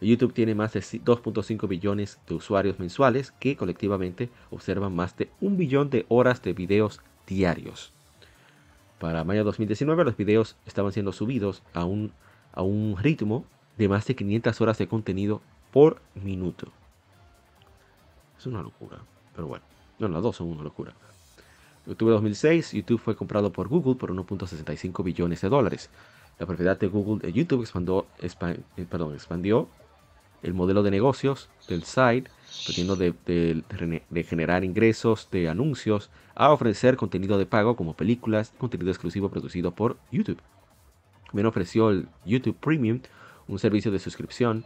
YouTube 0.00 0.32
tiene 0.32 0.54
más 0.54 0.72
de 0.74 0.80
2.5 0.80 1.66
billones 1.66 2.20
de 2.28 2.34
usuarios 2.34 2.78
mensuales 2.78 3.32
que 3.32 3.56
colectivamente 3.56 4.30
observan 4.50 4.94
más 4.94 5.16
de 5.16 5.28
un 5.40 5.56
billón 5.56 5.90
de 5.90 6.06
horas 6.08 6.40
de 6.42 6.52
videos 6.52 7.00
diarios. 7.26 7.92
Para 9.00 9.24
mayo 9.24 9.40
de 9.40 9.44
2019 9.44 10.04
los 10.04 10.16
videos 10.16 10.56
estaban 10.66 10.92
siendo 10.92 11.12
subidos 11.12 11.62
a 11.72 11.84
un, 11.84 12.12
a 12.58 12.62
un 12.62 12.96
ritmo 12.98 13.44
de 13.78 13.88
más 13.88 14.04
de 14.04 14.16
500 14.16 14.60
horas 14.60 14.78
de 14.78 14.88
contenido 14.88 15.40
por 15.72 16.02
minuto. 16.16 16.66
Es 18.36 18.46
una 18.46 18.62
locura, 18.62 18.98
pero 19.32 19.46
bueno, 19.46 19.64
no, 20.00 20.08
las 20.08 20.22
dos 20.22 20.36
son 20.36 20.48
una 20.48 20.64
locura. 20.64 20.92
En 21.86 21.92
octubre 21.92 22.10
de 22.10 22.16
2006, 22.16 22.72
YouTube 22.72 23.00
fue 23.00 23.14
comprado 23.14 23.52
por 23.52 23.68
Google 23.68 23.94
por 23.94 24.12
1.65 24.12 25.04
billones 25.04 25.40
de 25.40 25.48
dólares. 25.48 25.88
La 26.40 26.46
propiedad 26.46 26.76
de 26.76 26.88
Google 26.88 27.24
de 27.24 27.32
YouTube 27.32 27.62
expandió, 27.62 28.06
eh, 28.18 28.86
perdón, 28.90 29.14
expandió 29.14 29.68
el 30.42 30.52
modelo 30.52 30.82
de 30.82 30.90
negocios 30.90 31.50
del 31.68 31.84
site, 31.84 32.28
partiendo 32.66 32.96
de, 32.96 33.14
de, 33.24 34.24
generar 34.24 34.64
ingresos 34.64 35.28
de 35.30 35.48
anuncios 35.48 36.10
a 36.34 36.50
ofrecer 36.50 36.96
contenido 36.96 37.38
de 37.38 37.46
pago 37.46 37.76
como 37.76 37.94
películas, 37.94 38.52
contenido 38.58 38.90
exclusivo 38.90 39.28
producido 39.28 39.70
por 39.70 39.96
YouTube. 40.10 40.40
También 41.28 41.46
ofreció 41.46 41.90
el 41.90 42.08
YouTube 42.26 42.56
Premium, 42.56 43.00
un 43.46 43.58
servicio 43.58 43.90
de 43.92 43.98
suscripción 43.98 44.64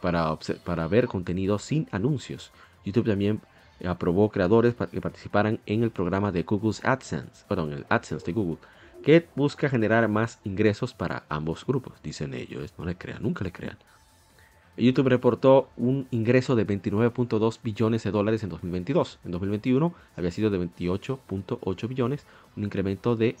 para, 0.00 0.36
para 0.64 0.86
ver 0.88 1.06
contenido 1.06 1.58
sin 1.58 1.88
anuncios. 1.90 2.52
YouTube 2.84 3.06
también 3.06 3.40
aprobó 3.84 4.30
creadores 4.30 4.74
para 4.74 4.90
que 4.90 5.00
participaran 5.00 5.60
en 5.66 5.82
el 5.82 5.90
programa 5.90 6.32
de 6.32 6.42
Google 6.42 6.74
AdSense, 6.82 7.44
perdón, 7.48 7.72
el 7.72 7.86
AdSense 7.88 8.26
de 8.26 8.32
Google, 8.32 8.58
que 9.02 9.26
busca 9.34 9.68
generar 9.68 10.06
más 10.08 10.38
ingresos 10.44 10.94
para 10.94 11.24
ambos 11.28 11.66
grupos, 11.66 11.94
dicen 12.02 12.34
ellos. 12.34 12.72
No 12.78 12.84
le 12.84 12.96
crean, 12.96 13.22
nunca 13.22 13.44
le 13.44 13.52
crean. 13.52 13.78
YouTube 14.76 15.08
reportó 15.08 15.68
un 15.76 16.06
ingreso 16.10 16.56
de 16.56 16.66
29.2 16.66 17.58
billones 17.62 18.04
de 18.04 18.10
dólares 18.10 18.42
en 18.42 18.48
2022. 18.48 19.18
En 19.24 19.30
2021 19.32 19.92
había 20.16 20.30
sido 20.30 20.48
de 20.48 20.58
28.8 20.60 21.88
billones, 21.88 22.26
un 22.56 22.64
incremento 22.64 23.14
de 23.14 23.36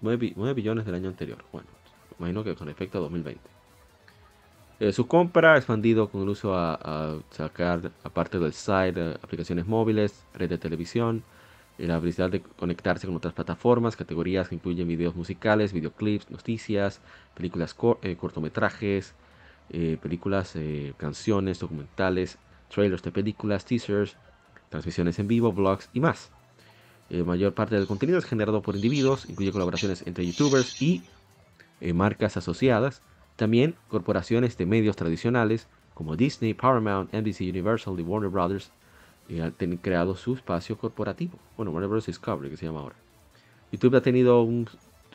9, 0.00 0.34
hmm, 0.36 0.54
billones 0.54 0.86
del 0.86 0.94
año 0.94 1.08
anterior. 1.08 1.44
Bueno, 1.52 1.68
imagino 2.18 2.44
que 2.44 2.54
con 2.54 2.68
efecto 2.68 2.98
a 2.98 3.00
2020. 3.02 3.40
Eh, 4.78 4.92
su 4.92 5.06
compra 5.06 5.54
ha 5.54 5.56
expandido 5.56 6.10
con 6.10 6.22
el 6.22 6.28
uso 6.28 6.54
a, 6.54 7.18
sacar, 7.30 7.92
aparte 8.04 8.38
del 8.38 8.52
site, 8.52 9.14
aplicaciones 9.22 9.66
móviles, 9.66 10.24
red 10.34 10.50
de 10.50 10.58
televisión, 10.58 11.22
y 11.78 11.86
la 11.86 11.96
habilidad 11.96 12.30
de 12.30 12.40
conectarse 12.42 13.06
con 13.06 13.16
otras 13.16 13.34
plataformas, 13.34 13.96
categorías 13.96 14.48
que 14.48 14.54
incluyen 14.54 14.88
videos 14.88 15.14
musicales, 15.14 15.72
videoclips, 15.72 16.30
noticias, 16.30 17.00
películas 17.34 17.76
eh, 18.02 18.16
cortometrajes, 18.16 19.14
eh, 19.70 19.98
películas, 20.00 20.54
canciones, 20.96 21.58
documentales, 21.58 22.38
trailers 22.68 23.02
de 23.02 23.12
películas, 23.12 23.64
teasers, 23.64 24.16
transmisiones 24.68 25.18
en 25.18 25.28
vivo, 25.28 25.52
vlogs 25.52 25.88
y 25.92 26.00
más. 26.00 26.30
La 27.08 27.24
mayor 27.24 27.54
parte 27.54 27.76
del 27.76 27.86
contenido 27.86 28.18
es 28.18 28.24
generado 28.24 28.62
por 28.62 28.74
individuos, 28.74 29.28
incluye 29.28 29.52
colaboraciones 29.52 30.06
entre 30.06 30.26
youtubers 30.26 30.80
y 30.82 31.02
marcas 31.94 32.36
asociadas 32.36 33.02
también 33.36 33.76
corporaciones 33.88 34.56
de 34.56 34.66
medios 34.66 34.96
tradicionales 34.96 35.68
como 35.94 36.16
Disney, 36.16 36.54
Paramount, 36.54 37.12
NBC 37.12 37.42
Universal 37.42 37.98
y 38.00 38.02
Warner 38.02 38.30
Brothers 38.30 38.70
eh, 39.28 39.42
han 39.42 39.76
creado 39.76 40.16
su 40.16 40.34
espacio 40.34 40.76
corporativo. 40.76 41.38
Bueno, 41.56 41.70
Warner 41.70 41.88
Brothers 41.88 42.06
Discovery, 42.06 42.50
que 42.50 42.56
se 42.56 42.66
llama 42.66 42.80
ahora. 42.80 42.96
YouTube 43.72 43.96
ha 43.96 44.00
tenido 44.00 44.42
un 44.42 44.68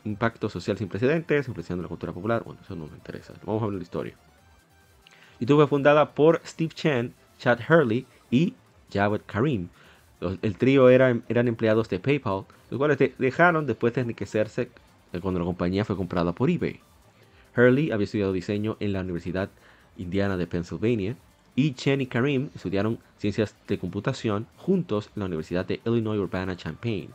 impacto 0.04 0.50
social 0.50 0.78
sin 0.78 0.88
precedentes, 0.88 1.48
influenciando 1.48 1.84
la 1.84 1.90
cultura 1.90 2.14
popular. 2.14 2.44
Bueno, 2.44 2.60
eso 2.64 2.76
no 2.76 2.88
me 2.88 2.96
interesa. 2.96 3.34
Vamos 3.46 3.62
a 3.62 3.66
hablar 3.66 3.76
de 3.76 3.80
la 3.80 3.84
historia. 3.84 4.16
YouTube 5.40 5.58
fue 5.58 5.68
fundada 5.68 6.14
por 6.14 6.42
Steve 6.46 6.74
Chen, 6.74 7.14
Chad 7.40 7.60
Hurley 7.68 8.06
y 8.30 8.54
Jawed 8.94 9.22
Karim. 9.26 9.70
El 10.42 10.58
trío 10.58 10.90
eran 10.90 11.24
empleados 11.30 11.90
de 11.90 12.00
PayPal, 12.00 12.44
los 12.70 12.78
cuales 12.78 12.98
dejaron 13.18 13.66
después 13.66 13.94
de 13.94 14.02
enriquecerse 14.02 14.70
eh, 15.14 15.20
cuando 15.20 15.40
la 15.40 15.46
compañía 15.46 15.86
fue 15.86 15.96
comprada 15.96 16.32
por 16.34 16.50
eBay. 16.50 16.80
Hurley 17.56 17.92
había 17.92 18.06
estudiado 18.06 18.32
diseño 18.32 18.78
en 18.80 18.94
la 18.94 19.02
Universidad 19.02 19.50
Indiana 19.98 20.38
de 20.38 20.48
Pennsylvania 20.48 21.16
y 21.56 21.74
Chen 21.74 22.02
y 22.02 22.06
Karim 22.06 22.50
estudiaron 22.56 23.00
ciencias 23.18 23.56
de 23.68 23.78
computación 23.78 24.48
juntos 24.58 25.10
en 25.16 25.20
la 25.22 25.26
Universidad 25.26 25.66
de 25.66 25.82
Illinois 25.86 26.20
Urbana-Champaign. 26.20 27.10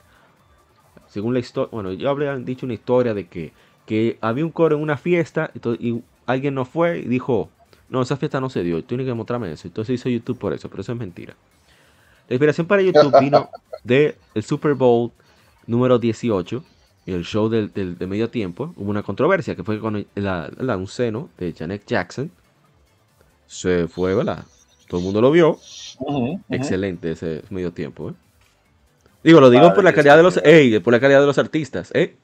Según 1.08 1.32
la 1.32 1.40
historia, 1.40 1.70
bueno, 1.72 1.92
yo 1.92 2.10
habría 2.10 2.36
dicho 2.36 2.66
una 2.66 2.74
historia 2.74 3.14
de 3.14 3.28
que, 3.28 3.52
que 3.86 4.18
había 4.20 4.44
un 4.44 4.50
coro 4.50 4.76
en 4.76 4.82
una 4.82 4.98
fiesta 4.98 5.50
y 5.78 6.02
alguien 6.26 6.54
no 6.54 6.64
fue 6.64 6.98
y 6.98 7.04
dijo, 7.04 7.48
no, 7.88 8.02
esa 8.02 8.16
fiesta 8.16 8.40
no 8.40 8.50
se 8.50 8.62
dio, 8.62 8.80
tú 8.80 8.88
tienes 8.88 9.06
que 9.06 9.14
mostrarme 9.14 9.50
eso. 9.50 9.68
Entonces 9.68 9.94
hizo 9.94 10.08
YouTube 10.08 10.38
por 10.38 10.52
eso, 10.52 10.68
pero 10.68 10.82
eso 10.82 10.92
es 10.92 10.98
mentira. 10.98 11.34
La 12.28 12.34
inspiración 12.34 12.66
para 12.66 12.82
YouTube 12.82 13.14
vino 13.20 13.48
del 13.84 14.14
Super 14.42 14.74
Bowl 14.74 15.12
número 15.66 15.98
18 15.98 16.64
el 17.06 17.24
show 17.24 17.48
del, 17.48 17.72
de 17.72 18.06
medio 18.06 18.28
tiempo, 18.30 18.74
hubo 18.76 18.90
una 18.90 19.02
controversia 19.02 19.54
que 19.54 19.62
fue 19.62 19.78
con 19.78 19.96
el, 19.96 20.06
el, 20.16 20.88
seno 20.88 21.30
de 21.38 21.52
Janet 21.52 21.86
Jackson 21.86 22.30
se 23.46 23.86
fue, 23.86 24.14
¿verdad? 24.14 24.44
Todo 24.88 24.98
el 25.00 25.04
mundo 25.04 25.20
lo 25.20 25.30
vio. 25.30 25.58
Excelente 26.50 27.12
ese 27.12 27.42
medio 27.50 27.72
tiempo, 27.72 28.10
¿eh? 28.10 28.14
Digo, 29.22 29.40
lo 29.40 29.50
digo 29.50 29.72
por 29.74 29.82
la 29.82 29.92
calidad 29.92 30.16
de 30.16 30.22
los, 30.22 30.36
ey, 30.44 30.78
por 30.80 30.92
la 30.92 31.00
calidad 31.00 31.20
de 31.20 31.26
los 31.26 31.38
artistas, 31.38 31.90
¿eh? 31.94 32.16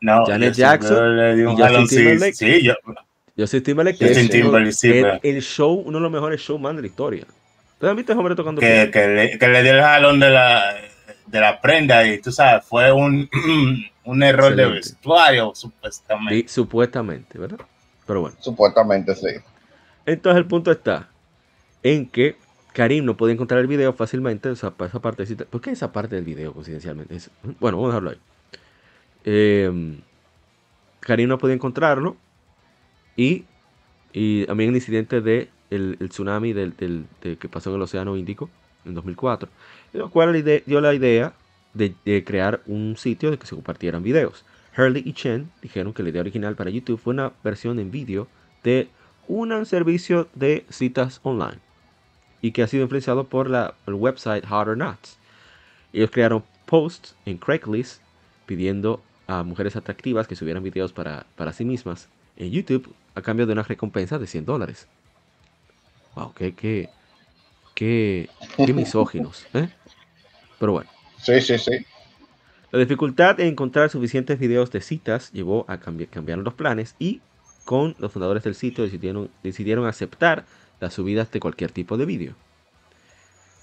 No, 0.00 0.24
Janet 0.26 0.54
Jackson 0.54 1.38
y 1.38 1.44
Justin 1.44 1.86
Timberlake. 1.86 2.34
Sí, 2.34 2.62
yo, 2.62 2.74
Justin 3.36 3.62
Timberlake, 3.62 4.06
Justin 4.06 4.28
Timberlake 4.28 5.20
el, 5.22 5.42
show, 5.42 5.74
uno 5.74 5.98
de 5.98 6.02
los 6.02 6.12
mejores 6.12 6.40
showman 6.40 6.76
de 6.76 6.82
la 6.82 6.88
historia. 6.88 7.26
¿Ustedes 7.76 7.90
han 7.90 7.96
visto 7.96 8.12
ese 8.12 8.18
hombre 8.18 8.34
tocando? 8.34 8.60
Que, 8.60 8.90
que, 8.92 9.06
le, 9.06 9.38
que 9.38 9.48
le 9.48 9.62
dio 9.62 9.72
el 9.72 9.80
jalón 9.80 10.18
de 10.20 10.30
la 10.30 10.74
de 11.26 11.40
la 11.40 11.60
prenda 11.60 12.06
y 12.06 12.18
tú 12.18 12.32
sabes, 12.32 12.64
fue 12.64 12.92
un, 12.92 13.28
un 14.04 14.22
error 14.22 14.54
de 14.54 14.66
vestuario, 14.66 15.52
supuestamente. 15.54 16.48
supuestamente, 16.48 17.38
¿verdad? 17.38 17.58
Pero 18.06 18.20
bueno. 18.22 18.36
Supuestamente, 18.40 19.14
sí. 19.14 19.28
Entonces 20.06 20.38
el 20.38 20.46
punto 20.46 20.70
está 20.70 21.08
en 21.82 22.08
que 22.08 22.36
Karim 22.72 23.04
no 23.04 23.16
puede 23.16 23.32
encontrar 23.32 23.60
el 23.60 23.66
video 23.66 23.92
fácilmente, 23.92 24.48
o 24.48 24.56
sea, 24.56 24.72
esa 24.78 25.00
parte, 25.00 25.26
¿por 25.46 25.60
qué 25.60 25.70
esa 25.70 25.92
parte 25.92 26.14
del 26.14 26.24
video, 26.24 26.52
coincidencialmente? 26.52 27.18
bueno, 27.58 27.78
vamos 27.78 27.84
a 27.84 27.88
dejarlo 27.88 28.10
ahí. 28.10 28.18
Eh, 29.24 29.98
Karim 31.00 31.28
no 31.28 31.38
podía 31.38 31.54
encontrarlo 31.54 32.16
y, 33.16 33.44
y 34.12 34.46
también 34.46 34.70
el 34.70 34.76
incidente 34.76 35.20
de 35.20 35.48
el, 35.70 35.96
tsunami 36.08 36.52
del, 36.52 36.74
que 37.20 37.48
pasó 37.48 37.70
en 37.70 37.76
el 37.76 37.82
Océano 37.82 38.16
Índico 38.16 38.48
en 38.84 38.94
2004 38.94 39.48
lo 39.92 40.10
cual 40.10 40.44
dio 40.66 40.80
la 40.80 40.94
idea 40.94 41.32
de, 41.74 42.24
crear 42.24 42.62
un 42.66 42.96
sitio 42.96 43.30
de 43.30 43.38
que 43.38 43.46
se 43.46 43.54
compartieran 43.54 44.02
videos. 44.02 44.44
Hurley 44.76 45.02
y 45.04 45.12
Chen 45.12 45.50
dijeron 45.62 45.92
que 45.92 46.02
la 46.02 46.10
idea 46.10 46.20
original 46.20 46.54
para 46.54 46.70
YouTube 46.70 47.00
fue 47.00 47.14
una 47.14 47.32
versión 47.42 47.78
en 47.78 47.90
vídeo 47.90 48.28
de 48.62 48.88
un 49.28 49.66
servicio 49.66 50.28
de 50.34 50.64
citas 50.68 51.20
online 51.22 51.58
y 52.42 52.52
que 52.52 52.62
ha 52.62 52.66
sido 52.66 52.82
influenciado 52.82 53.24
por 53.24 53.48
la, 53.48 53.74
el 53.86 53.94
website 53.94 54.44
Hot 54.46 54.68
or 54.68 54.76
Not. 54.76 54.98
Ellos 55.92 56.10
crearon 56.10 56.44
posts 56.66 57.16
en 57.24 57.38
Craigslist 57.38 58.02
pidiendo 58.44 59.02
a 59.26 59.42
mujeres 59.42 59.76
atractivas 59.76 60.28
que 60.28 60.36
subieran 60.36 60.62
videos 60.62 60.92
para, 60.92 61.26
para 61.36 61.52
sí 61.52 61.64
mismas 61.64 62.08
en 62.36 62.50
YouTube 62.50 62.94
a 63.14 63.22
cambio 63.22 63.46
de 63.46 63.52
una 63.52 63.62
recompensa 63.62 64.18
de 64.18 64.26
100 64.26 64.44
dólares. 64.44 64.88
Wow, 66.16 66.32
qué, 66.32 66.54
qué, 66.54 66.88
qué, 67.74 68.30
qué 68.56 68.72
misóginos. 68.72 69.46
¿eh? 69.52 69.68
Pero 70.58 70.72
bueno. 70.72 70.90
Sí, 71.18 71.40
sí, 71.42 71.58
sí. 71.58 71.86
La 72.72 72.78
dificultad 72.78 73.36
de 73.36 73.46
encontrar 73.46 73.90
suficientes 73.90 74.38
videos 74.38 74.72
de 74.72 74.80
citas 74.80 75.30
llevó 75.32 75.66
a 75.68 75.78
cambiar, 75.78 76.08
cambiar 76.08 76.38
los 76.38 76.54
planes 76.54 76.96
y 76.98 77.20
con 77.66 77.94
los 77.98 78.12
fundadores 78.12 78.42
del 78.44 78.54
sitio 78.54 78.82
decidieron, 78.82 79.30
decidieron 79.42 79.86
aceptar 79.86 80.46
las 80.80 80.94
subidas 80.94 81.30
de 81.30 81.38
cualquier 81.38 81.70
tipo 81.70 81.98
de 81.98 82.06
vídeo. 82.06 82.34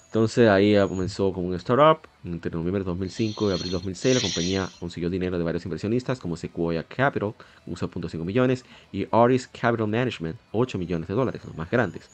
Entonces 0.06 0.48
ahí 0.48 0.76
comenzó 0.88 1.34
como 1.34 1.48
un 1.48 1.56
startup. 1.56 2.08
Entre 2.24 2.52
noviembre 2.52 2.84
de 2.84 2.86
2005 2.86 3.50
y 3.50 3.54
abril 3.54 3.72
de 3.72 3.78
2006 3.78 4.16
la 4.16 4.22
compañía 4.22 4.70
consiguió 4.80 5.10
dinero 5.10 5.40
de 5.40 5.44
varios 5.44 5.66
inversionistas 5.66 6.20
como 6.20 6.38
Sequoia 6.38 6.84
Capital, 6.84 7.34
1.5 7.66 8.24
millones, 8.24 8.64
y 8.92 9.08
Artis 9.12 9.48
Capital 9.48 9.88
Management, 9.88 10.38
8 10.52 10.78
millones 10.78 11.08
de 11.08 11.16
dólares, 11.16 11.44
los 11.44 11.58
más 11.58 11.72
grandes. 11.72 12.12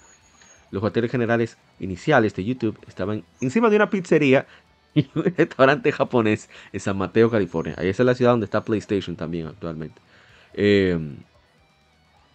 Los 0.72 0.84
hoteles 0.84 1.12
generales 1.12 1.58
iniciales 1.80 2.36
de 2.36 2.46
YouTube 2.46 2.78
estaban 2.88 3.24
encima 3.42 3.70
de 3.70 3.76
una 3.78 3.90
pizzería 3.90 4.48
y 4.94 5.08
un 5.16 5.24
restaurante 5.24 5.92
japonés 5.92 6.50
en 6.74 6.80
San 6.80 6.98
Mateo, 6.98 7.30
California. 7.30 7.76
Ahí 7.78 7.90
es 7.90 8.00
la 8.00 8.16
ciudad 8.16 8.32
donde 8.32 8.46
está 8.46 8.64
PlayStation 8.64 9.16
también 9.16 9.48
actualmente. 9.48 10.02
Eh, 10.54 10.98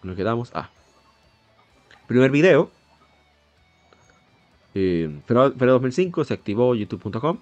nos 0.03 0.15
quedamos. 0.15 0.51
Ah. 0.53 0.69
Primer 2.07 2.31
video 2.31 2.71
eh, 4.75 5.21
pero, 5.25 5.47
en 5.47 5.57
2005 5.57 6.25
se 6.25 6.33
activó 6.33 6.75
youtube.com. 6.75 7.39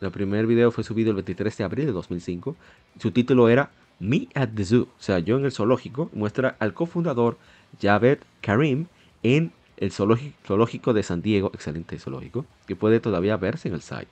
El 0.00 0.10
primer 0.10 0.46
video 0.46 0.70
fue 0.70 0.82
subido 0.82 1.10
el 1.10 1.16
23 1.16 1.56
de 1.58 1.64
abril 1.64 1.86
de 1.86 1.92
2005. 1.92 2.56
Su 2.98 3.10
título 3.10 3.50
era 3.50 3.70
Me 3.98 4.28
at 4.34 4.48
the 4.56 4.64
Zoo, 4.64 4.84
o 4.84 5.02
sea, 5.02 5.18
yo 5.18 5.36
en 5.36 5.44
el 5.44 5.52
zoológico. 5.52 6.10
Muestra 6.14 6.56
al 6.58 6.72
cofundador 6.72 7.36
Javed 7.80 8.20
Karim 8.40 8.86
en 9.22 9.52
el 9.80 9.90
zoológico 9.92 10.92
de 10.92 11.02
San 11.02 11.22
Diego, 11.22 11.50
excelente 11.54 11.98
zoológico, 11.98 12.44
que 12.66 12.76
puede 12.76 13.00
todavía 13.00 13.36
verse 13.36 13.68
en 13.68 13.74
el 13.74 13.82
site. 13.82 14.08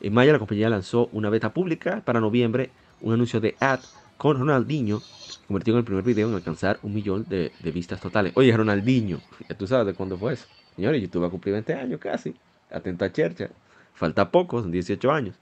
En 0.00 0.14
mayo 0.14 0.32
la 0.32 0.38
compañía 0.38 0.68
lanzó 0.70 1.08
una 1.12 1.30
beta 1.30 1.52
pública 1.52 2.02
para 2.04 2.20
noviembre, 2.20 2.70
un 3.00 3.12
anuncio 3.12 3.40
de 3.40 3.54
ad 3.60 3.80
con 4.16 4.38
Ronaldinho, 4.38 5.02
convirtió 5.46 5.74
en 5.74 5.78
el 5.78 5.84
primer 5.84 6.04
video 6.04 6.28
en 6.28 6.34
alcanzar 6.34 6.78
un 6.82 6.94
millón 6.94 7.26
de, 7.28 7.52
vistas 7.72 8.00
totales. 8.00 8.32
Oye, 8.34 8.56
Ronaldinho, 8.56 9.20
ya 9.48 9.56
tú 9.56 9.66
sabes 9.66 9.86
de 9.86 9.94
cuándo 9.94 10.16
fue 10.16 10.32
eso. 10.32 10.46
Señores, 10.74 11.02
YouTube 11.02 11.22
va 11.22 11.28
a 11.28 11.30
cumplir 11.30 11.52
20 11.52 11.74
años 11.74 12.00
casi. 12.00 12.34
Atenta 12.70 13.04
a 13.04 13.12
Chercha. 13.12 13.50
Falta 13.94 14.30
poco, 14.30 14.60
son 14.60 14.72
18 14.72 15.12
años 15.12 15.36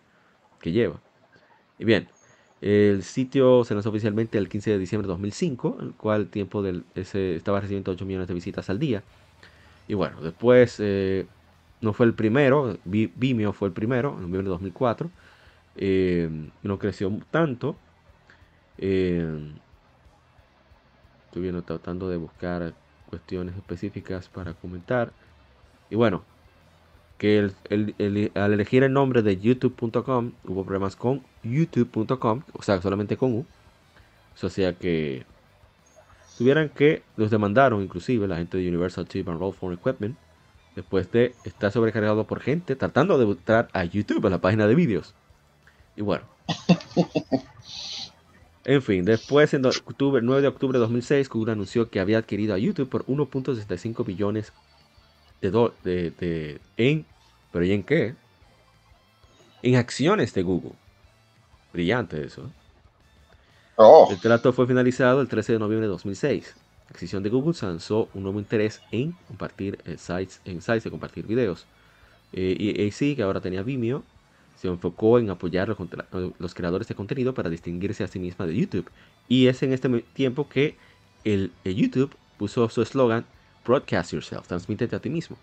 que 0.60 0.72
lleva. 0.72 1.00
Y 1.78 1.84
bien, 1.84 2.08
el 2.60 3.02
sitio 3.02 3.64
se 3.64 3.74
lanzó 3.74 3.90
oficialmente 3.90 4.38
el 4.38 4.48
15 4.48 4.70
de 4.70 4.78
diciembre 4.78 5.06
de 5.06 5.12
2005, 5.12 5.78
el 5.80 5.92
cual 5.94 6.28
tiempo 6.28 6.62
del, 6.62 6.84
ese, 6.94 7.36
estaba 7.36 7.60
recibiendo 7.60 7.92
8 7.92 8.04
millones 8.04 8.28
de 8.28 8.34
visitas 8.34 8.68
al 8.70 8.78
día. 8.78 9.02
Y 9.88 9.94
bueno, 9.94 10.20
después 10.20 10.76
eh, 10.78 11.26
no 11.80 11.92
fue 11.92 12.06
el 12.06 12.14
primero, 12.14 12.78
Vimeo 12.84 13.52
fue 13.52 13.68
el 13.68 13.74
primero, 13.74 14.10
en 14.10 14.22
noviembre 14.22 14.44
de 14.44 14.50
2004. 14.50 15.10
Eh, 15.76 16.30
no 16.62 16.78
creció 16.78 17.12
tanto. 17.30 17.76
Eh, 18.78 19.52
tratando 21.64 22.08
de 22.08 22.16
buscar 22.16 22.74
cuestiones 23.08 23.56
específicas 23.56 24.28
para 24.28 24.54
comentar. 24.54 25.12
Y 25.90 25.96
bueno, 25.96 26.22
que 27.18 27.50
al 28.34 28.52
elegir 28.52 28.82
el 28.82 28.92
nombre 28.92 29.22
de 29.22 29.38
youtube.com 29.38 30.32
hubo 30.44 30.64
problemas 30.64 30.96
con 30.96 31.22
youtube.com, 31.42 32.42
o 32.52 32.62
sea, 32.62 32.80
solamente 32.82 33.16
con 33.16 33.32
U. 33.32 33.46
O 34.42 34.48
sea 34.48 34.72
que 34.72 35.24
tuvieran 36.42 36.70
que 36.70 37.04
los 37.16 37.30
demandaron 37.30 37.82
inclusive 37.82 38.26
la 38.26 38.36
gente 38.36 38.58
de 38.58 38.68
Universal 38.68 39.06
Chip 39.06 39.28
and 39.28 39.38
Roll 39.38 39.54
for 39.54 39.72
Equipment 39.72 40.16
después 40.74 41.08
de 41.12 41.36
estar 41.44 41.70
sobrecargado 41.70 42.26
por 42.26 42.40
gente 42.40 42.74
tratando 42.74 43.16
de 43.16 43.26
entrar 43.26 43.68
a 43.72 43.84
YouTube, 43.84 44.26
a 44.26 44.30
la 44.30 44.40
página 44.40 44.66
de 44.66 44.74
vídeos. 44.74 45.14
Y 45.96 46.02
bueno. 46.02 46.24
En 48.64 48.80
fin, 48.80 49.04
después, 49.04 49.52
en 49.54 49.66
octubre, 49.66 50.22
9 50.22 50.40
de 50.40 50.46
octubre 50.46 50.78
de 50.78 50.82
2006, 50.82 51.28
Google 51.28 51.50
anunció 51.50 51.90
que 51.90 51.98
había 51.98 52.18
adquirido 52.18 52.54
a 52.54 52.58
YouTube 52.58 52.88
por 52.88 53.04
1.65 53.06 54.06
billones 54.06 54.52
de, 55.40 55.50
de, 55.82 56.60
en, 56.76 57.04
pero 57.50 57.64
¿y 57.64 57.72
en 57.72 57.82
qué? 57.82 58.14
En 59.64 59.74
acciones 59.74 60.32
de 60.34 60.42
Google. 60.42 60.74
Brillante 61.72 62.24
eso. 62.24 62.52
Oh. 63.84 64.08
El 64.10 64.20
trato 64.20 64.52
fue 64.52 64.66
finalizado 64.66 65.20
el 65.20 65.28
13 65.28 65.54
de 65.54 65.58
noviembre 65.58 65.86
de 65.86 65.92
2006. 65.92 66.54
La 66.56 66.90
adquisición 66.90 67.22
de 67.22 67.30
Google 67.30 67.54
se 67.54 67.66
lanzó 67.66 68.08
un 68.14 68.22
nuevo 68.22 68.38
interés 68.38 68.80
en 68.90 69.12
compartir 69.26 69.78
eh, 69.84 69.96
sites, 69.98 70.40
en 70.44 70.60
sites 70.60 70.84
de 70.84 70.90
compartir 70.90 71.26
videos. 71.26 71.66
Eh, 72.32 72.56
y 72.58 72.86
AC, 72.86 73.16
que 73.16 73.22
ahora 73.22 73.40
tenía 73.40 73.62
Vimeo, 73.62 74.02
se 74.56 74.68
enfocó 74.68 75.18
en 75.18 75.28
apoyar 75.30 75.70
a 75.70 75.76
los 76.38 76.54
creadores 76.54 76.86
de 76.86 76.94
contenido 76.94 77.34
para 77.34 77.50
distinguirse 77.50 78.04
a 78.04 78.06
sí 78.06 78.18
misma 78.18 78.46
de 78.46 78.56
YouTube. 78.56 78.88
Y 79.28 79.48
es 79.48 79.62
en 79.62 79.72
este 79.72 79.88
tiempo 80.12 80.48
que 80.48 80.76
el, 81.24 81.50
YouTube 81.64 82.14
puso 82.38 82.68
su 82.68 82.82
eslogan 82.82 83.24
Broadcast 83.66 84.12
Yourself, 84.12 84.46
transmítete 84.46 84.94
a 84.94 85.00
ti 85.00 85.10
mismo. 85.10 85.36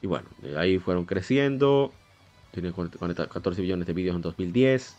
Y 0.00 0.06
bueno, 0.06 0.28
ahí 0.56 0.78
fueron 0.78 1.04
creciendo. 1.06 1.92
Tiene 2.52 2.72
14 2.72 3.62
millones 3.62 3.86
de 3.86 3.92
vídeos 3.92 4.14
en 4.16 4.22
2010. 4.22 4.96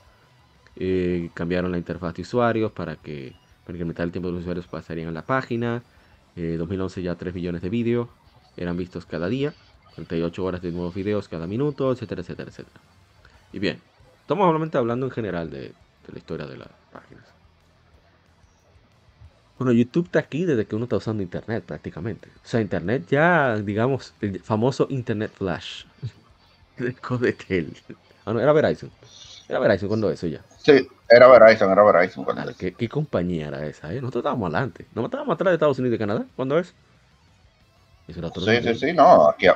Eh, 0.79 1.29
cambiaron 1.33 1.71
la 1.71 1.77
interfaz 1.77 2.15
de 2.15 2.21
usuarios 2.21 2.71
para 2.71 2.95
que 2.95 3.35
para 3.65 3.75
incrementar 3.75 4.05
el 4.05 4.11
tiempo 4.11 4.29
de 4.29 4.33
los 4.33 4.41
usuarios 4.41 4.65
pasarían 4.65 5.09
a 5.09 5.11
la 5.11 5.21
página. 5.21 5.83
Eh, 6.35 6.55
2011 6.57 7.03
ya 7.03 7.15
3 7.15 7.35
millones 7.35 7.61
de 7.61 7.69
vídeos 7.69 8.07
eran 8.57 8.77
vistos 8.77 9.05
cada 9.05 9.27
día. 9.27 9.53
38 9.95 10.43
horas 10.43 10.61
de 10.61 10.71
nuevos 10.71 10.95
videos 10.95 11.27
cada 11.27 11.45
minuto, 11.45 11.91
etcétera, 11.91 12.21
etcétera, 12.21 12.49
etcétera. 12.49 12.79
Y 13.51 13.59
bien, 13.59 13.81
estamos 14.21 14.45
solamente 14.45 14.77
hablando 14.77 15.05
en 15.05 15.11
general 15.11 15.49
de, 15.49 15.73
la 16.11 16.17
historia 16.17 16.47
de 16.47 16.57
las 16.57 16.69
páginas. 16.91 17.25
Bueno, 19.57 19.73
YouTube 19.73 20.05
está 20.05 20.19
aquí 20.19 20.45
desde 20.45 20.65
que 20.65 20.75
uno 20.75 20.85
está 20.85 20.95
usando 20.95 21.21
Internet 21.21 21.65
prácticamente. 21.65 22.29
O 22.29 22.47
sea, 22.47 22.61
Internet 22.61 23.05
ya, 23.09 23.57
digamos, 23.57 24.13
el 24.21 24.39
famoso 24.39 24.87
Internet 24.89 25.31
Flash 25.35 25.83
de 26.77 26.93
Codetel. 26.95 27.75
Ah, 28.25 28.33
no, 28.33 28.39
era 28.39 28.53
Verizon. 28.53 28.89
Era 29.49 29.57
Verizon 29.57 29.87
cuando 29.87 30.11
eso 30.11 30.27
ya. 30.27 30.41
Sí, 30.59 30.87
era 31.09 31.27
Verizon, 31.27 31.71
era 31.71 31.83
Verizon 31.83 32.23
cuando 32.23 32.55
¿qué, 32.55 32.71
¿qué, 32.73 32.87
compañía 32.87 33.47
era 33.47 33.65
esa? 33.65 33.91
Eh? 33.91 33.99
Nosotros 33.99 34.21
estábamos 34.21 34.53
adelante. 34.53 34.85
¿No 34.93 35.05
estábamos 35.05 35.33
atrás 35.33 35.49
de 35.49 35.55
Estados 35.55 35.79
Unidos 35.79 35.95
y 35.95 35.99
Canadá? 35.99 36.25
¿Cuándo 36.35 36.59
es? 36.59 36.75
sí, 38.07 38.61
sí, 38.63 38.75
sí, 38.75 38.93
no, 38.93 39.27
aquí, 39.29 39.47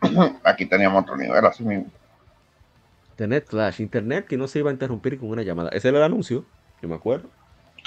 aquí 0.44 0.66
teníamos 0.66 1.02
otro 1.02 1.16
nivel, 1.16 1.44
así 1.44 1.64
mismo. 1.64 1.86
Internet 3.12 3.46
Flash, 3.48 3.80
internet 3.80 4.26
que 4.26 4.36
no 4.36 4.46
se 4.46 4.58
iba 4.58 4.70
a 4.70 4.72
interrumpir 4.72 5.18
con 5.18 5.30
una 5.30 5.42
llamada. 5.42 5.70
Ese 5.70 5.88
era 5.88 5.98
el 5.98 6.04
anuncio, 6.04 6.44
yo 6.82 6.88
me 6.88 6.94
acuerdo. 6.94 7.28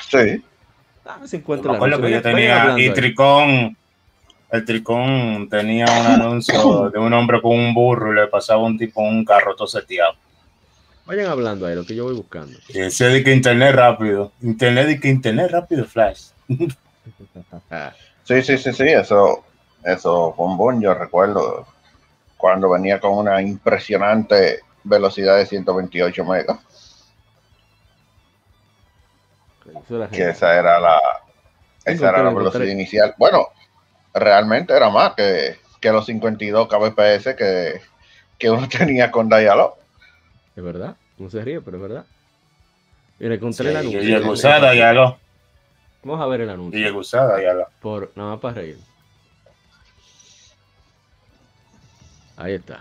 Sí. 0.10 0.44
Ah, 1.06 1.20
se 1.26 1.38
encuentra 1.38 1.72
me 1.72 1.78
acuerdo 1.78 2.02
que 2.02 2.12
yo 2.12 2.22
tenía, 2.22 2.76
y 2.78 2.90
Tricón, 2.92 3.78
el 4.52 4.66
Tricón 4.66 5.50
tenía 5.50 5.86
un 5.86 6.22
anuncio 6.22 6.90
de 6.90 7.00
un 7.00 7.14
hombre 7.14 7.42
con 7.42 7.60
un 7.60 7.74
burro 7.74 8.12
y 8.12 8.16
le 8.16 8.28
pasaba 8.28 8.64
un 8.64 8.78
tipo 8.78 9.02
un 9.02 9.26
carro 9.26 9.56
todo 9.56 9.68
seteado. 9.68 10.16
Vayan 11.06 11.28
hablando 11.28 11.66
ahí, 11.66 11.76
lo 11.76 11.86
que 11.86 11.96
yo 11.96 12.06
voy 12.06 12.16
buscando. 12.16 12.58
Ese 12.70 13.06
de 13.06 13.24
que 13.24 13.34
internet 13.34 13.76
rápido. 13.76 14.32
Internet 14.42 14.88
de 14.88 15.00
que 15.00 15.10
internet 15.10 15.52
rápido, 15.52 15.86
Flash. 15.86 16.30
sí, 16.48 18.42
sí, 18.42 18.58
sí, 18.58 18.74
sí, 18.74 18.88
eso, 18.88 19.44
eso 19.84 20.34
fue 20.34 20.82
yo 20.82 20.94
recuerdo 20.94 21.68
cuando 22.38 22.70
venía 22.70 23.00
con 23.00 23.18
una 23.18 23.42
impresionante 23.42 24.62
velocidad 24.84 25.38
de 25.38 25.46
128 25.46 26.26
megas. 26.26 26.60
Que 30.12 30.30
esa 30.30 30.58
era 30.58 30.80
la, 30.80 31.00
esa 31.86 32.10
era 32.10 32.24
la 32.24 32.34
velocidad 32.34 32.66
inicial. 32.66 33.16
Bueno, 33.18 33.48
realmente 34.14 34.76
era 34.76 34.90
más 34.90 35.14
que, 35.16 35.58
que 35.80 35.92
los 35.92 36.06
52 36.06 36.68
kbps 36.68 37.36
que, 37.36 37.82
que 38.38 38.50
uno 38.50 38.68
tenía 38.78 39.12
con 39.12 39.30
Dialog. 39.30 39.76
Es 40.56 40.64
verdad, 40.64 40.96
no 41.18 41.30
se 41.30 41.42
ríe, 41.42 41.62
pero 41.62 41.78
es 41.78 41.84
verdad. 41.84 42.06
Mira, 43.20 43.36
encontré 43.36 43.72
el 43.72 43.78
anuncio. 43.78 44.04
Y 44.04 44.16
usada 44.16 44.72
Dialog. 44.72 45.18
Vamos 46.04 46.22
a 46.22 46.28
ver 46.28 46.42
el 46.42 46.50
anuncio. 46.50 46.80
Y 46.80 46.92
usada 46.92 47.38
Dialog. 47.38 47.68
Por, 47.82 48.12
nada 48.16 48.32
más 48.32 48.40
para 48.40 48.56
reír. 48.56 48.78
Ahí 52.38 52.54
está. 52.54 52.80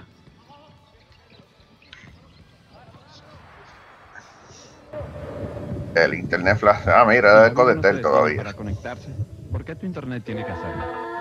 El 5.95 6.15
internet 6.15 6.59
flash. 6.59 6.89
Ah, 6.89 7.05
mira, 7.07 7.47
es 7.47 7.53
Codetel 7.53 8.01
todavía. 8.01 8.39
Para 8.39 8.55
conectarse, 8.55 9.15
¿por 9.51 9.65
qué 9.65 9.75
tu 9.75 9.87
internet 9.87 10.23
tiene 10.25 10.45
que 10.45 10.51
hacerlo? 10.51 11.12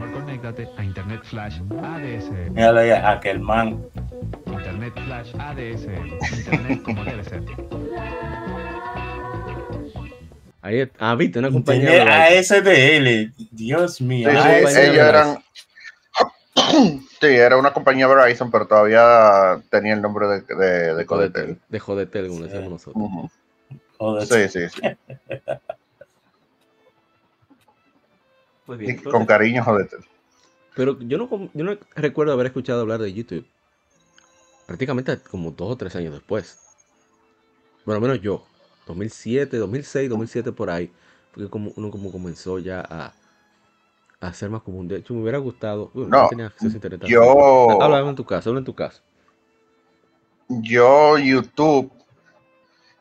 Mejor 0.00 0.12
conéctate 0.14 0.66
a 0.78 0.82
Internet 0.82 1.20
Flash 1.24 1.60
ADSL. 1.60 2.50
Míralo 2.52 2.80
ahí, 2.80 2.90
aquel 2.90 3.38
man. 3.38 3.84
Internet 4.46 4.94
Flash 5.04 5.34
ADSL. 5.38 6.38
Internet 6.38 6.82
como 6.82 7.04
debe 7.04 7.22
ser. 7.22 7.42
Ahí, 10.62 10.90
ah, 10.98 11.14
viste, 11.16 11.38
una 11.38 11.50
compañía. 11.50 11.90
de 11.90 12.00
ASDL. 12.00 13.34
Dios 13.50 14.00
mío. 14.00 14.30
Sí, 14.30 14.66
sí, 14.68 14.80
ellos 14.80 15.06
eran. 15.06 15.38
Sí, 17.20 17.26
era 17.26 17.58
una 17.58 17.74
compañía 17.74 18.06
Verizon, 18.06 18.50
pero 18.50 18.66
todavía 18.66 19.60
tenía 19.68 19.92
el 19.92 20.00
nombre 20.00 20.26
de, 20.26 20.40
de, 20.56 20.94
de 20.94 21.04
Codetel. 21.04 21.58
De 21.68 21.78
Jodetel, 21.78 22.28
como 22.28 22.44
decíamos 22.44 22.70
nosotros. 22.70 24.26
Sí, 24.26 24.48
sí, 24.48 24.68
sí. 24.70 24.80
Pues 28.76 29.02
con 29.02 29.26
cariño, 29.26 29.64
jodete. 29.64 29.96
Pero 30.76 30.98
yo 31.00 31.18
no, 31.18 31.28
yo 31.52 31.64
no 31.64 31.76
recuerdo 31.96 32.32
haber 32.32 32.46
escuchado 32.46 32.80
hablar 32.80 33.00
de 33.00 33.12
YouTube. 33.12 33.46
Prácticamente 34.66 35.18
como 35.18 35.50
dos 35.50 35.72
o 35.72 35.76
tres 35.76 35.96
años 35.96 36.12
después. 36.12 36.58
Bueno, 37.84 37.96
al 37.96 38.02
menos 38.02 38.22
yo. 38.22 38.44
2007, 38.86 39.56
2006, 39.56 40.08
2007 40.08 40.52
por 40.52 40.70
ahí. 40.70 40.92
Porque 41.32 41.48
como 41.48 41.72
uno 41.76 41.90
como 41.90 42.12
comenzó 42.12 42.58
ya 42.58 42.80
a, 42.80 43.12
a 44.20 44.32
ser 44.32 44.50
más 44.50 44.62
común. 44.62 44.86
De 44.86 44.98
hecho, 44.98 45.14
me 45.14 45.22
hubiera 45.22 45.38
gustado. 45.38 45.90
no, 45.94 46.28
Yo. 47.06 47.82
Habla 47.82 48.08
en 48.08 48.14
tu 48.14 48.24
caso, 48.24 48.50
habla 48.50 48.60
en 48.60 48.64
tu 48.64 48.74
caso. 48.74 49.02
Yo, 50.48 51.18
YouTube. 51.18 51.90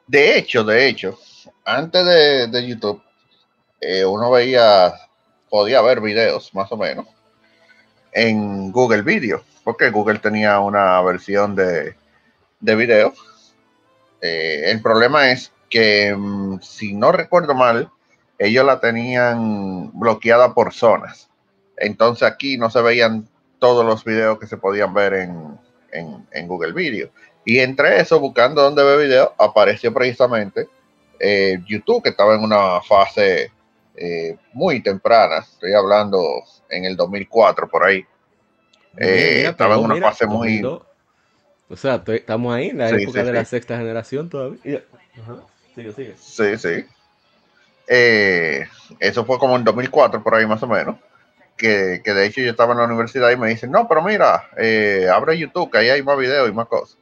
De 0.08 0.38
hecho, 0.38 0.64
de 0.64 0.88
hecho, 0.88 1.20
antes 1.64 2.04
de, 2.52 2.68
YouTube, 2.68 3.02
eh, 3.80 4.04
uno 4.04 4.32
veía, 4.32 4.92
podía 5.50 5.82
ver 5.82 6.02
videos 6.02 6.54
más 6.54 6.72
o 6.72 6.78
menos 6.78 7.08
en 8.12 8.72
Google 8.72 9.04
Video, 9.04 9.44
porque 9.64 9.90
Google 9.90 10.20
tenía 10.20 10.60
una 10.60 11.02
versión 11.02 11.56
de, 11.56 11.96
de 12.60 12.76
video. 12.76 13.14
Eh, 14.22 14.64
el 14.72 14.82
problema 14.82 15.32
es 15.32 15.52
que, 15.70 16.14
mm, 16.16 16.60
si 16.62 16.94
no 16.94 17.12
recuerdo 17.12 17.54
mal, 17.54 17.90
ellos 18.38 18.66
la 18.66 18.80
tenían 18.80 19.92
bloqueada 19.94 20.54
por 20.54 20.74
zonas. 20.74 21.30
Entonces 21.78 22.28
aquí 22.28 22.58
no 22.58 22.70
se 22.70 22.82
veían 22.82 23.28
todos 23.60 23.86
los 23.86 24.04
videos 24.04 24.40
que 24.40 24.48
se 24.48 24.58
podían 24.58 24.94
ver 24.94 25.14
en, 25.14 25.60
Google 26.48 26.74
Video. 26.74 27.10
Y 27.46 27.60
entre 27.60 28.00
eso, 28.00 28.20
buscando 28.20 28.62
dónde 28.62 28.84
ver 28.84 29.00
video, 29.00 29.34
apareció 29.38 29.94
precisamente 29.94 30.68
eh, 31.20 31.60
YouTube, 31.68 32.04
que 32.04 32.10
estaba 32.10 32.36
en 32.36 32.44
una 32.44 32.82
fase 32.82 33.52
eh, 34.00 34.38
muy 34.54 34.82
temprana. 34.82 35.40
Estoy 35.40 35.74
hablando 35.74 36.24
en 36.70 36.86
el 36.86 36.96
2004, 36.96 37.68
por 37.68 37.84
ahí. 37.84 38.06
Eh, 38.98 39.46
estaba 39.48 39.76
en 39.76 39.82
una 39.82 40.02
fase 40.02 40.26
muy... 40.26 40.64
O 41.72 41.76
sea, 41.76 42.02
estamos 42.08 42.56
ahí 42.56 42.70
en 42.70 42.80
la 42.80 42.90
época 42.90 43.24
de 43.24 43.34
la 43.34 43.46
sexta 43.46 43.78
generación 43.78 44.30
todavía. 44.30 44.84
Sigue, 45.76 45.92
sigue. 45.94 46.16
Sí, 46.18 46.58
sí. 46.58 46.86
Eh, 47.92 48.68
eso 49.00 49.26
fue 49.26 49.38
como 49.38 49.56
en 49.56 49.64
2004, 49.64 50.24
por 50.24 50.36
ahí 50.36 50.46
más 50.46 50.64
o 50.64 50.68
menos. 50.68 50.96
Que, 51.58 52.02
de 52.06 52.26
hecho 52.26 52.40
yo 52.40 52.52
estaba 52.52 52.72
en 52.72 52.80
la 52.80 52.86
universidad 52.86 53.32
y 53.32 53.36
me 53.36 53.50
dicen, 53.50 53.70
no, 53.70 53.88
pero 53.88 54.02
mira, 54.02 54.50
eh, 54.58 55.08
abre 55.14 55.38
YouTube, 55.38 55.70
que 55.70 55.80
ahí 55.80 55.90
hay 55.90 56.02
más 56.02 56.18
videos 56.18 56.48
y 56.48 56.54
más 56.54 56.68
cosas. 56.68 56.98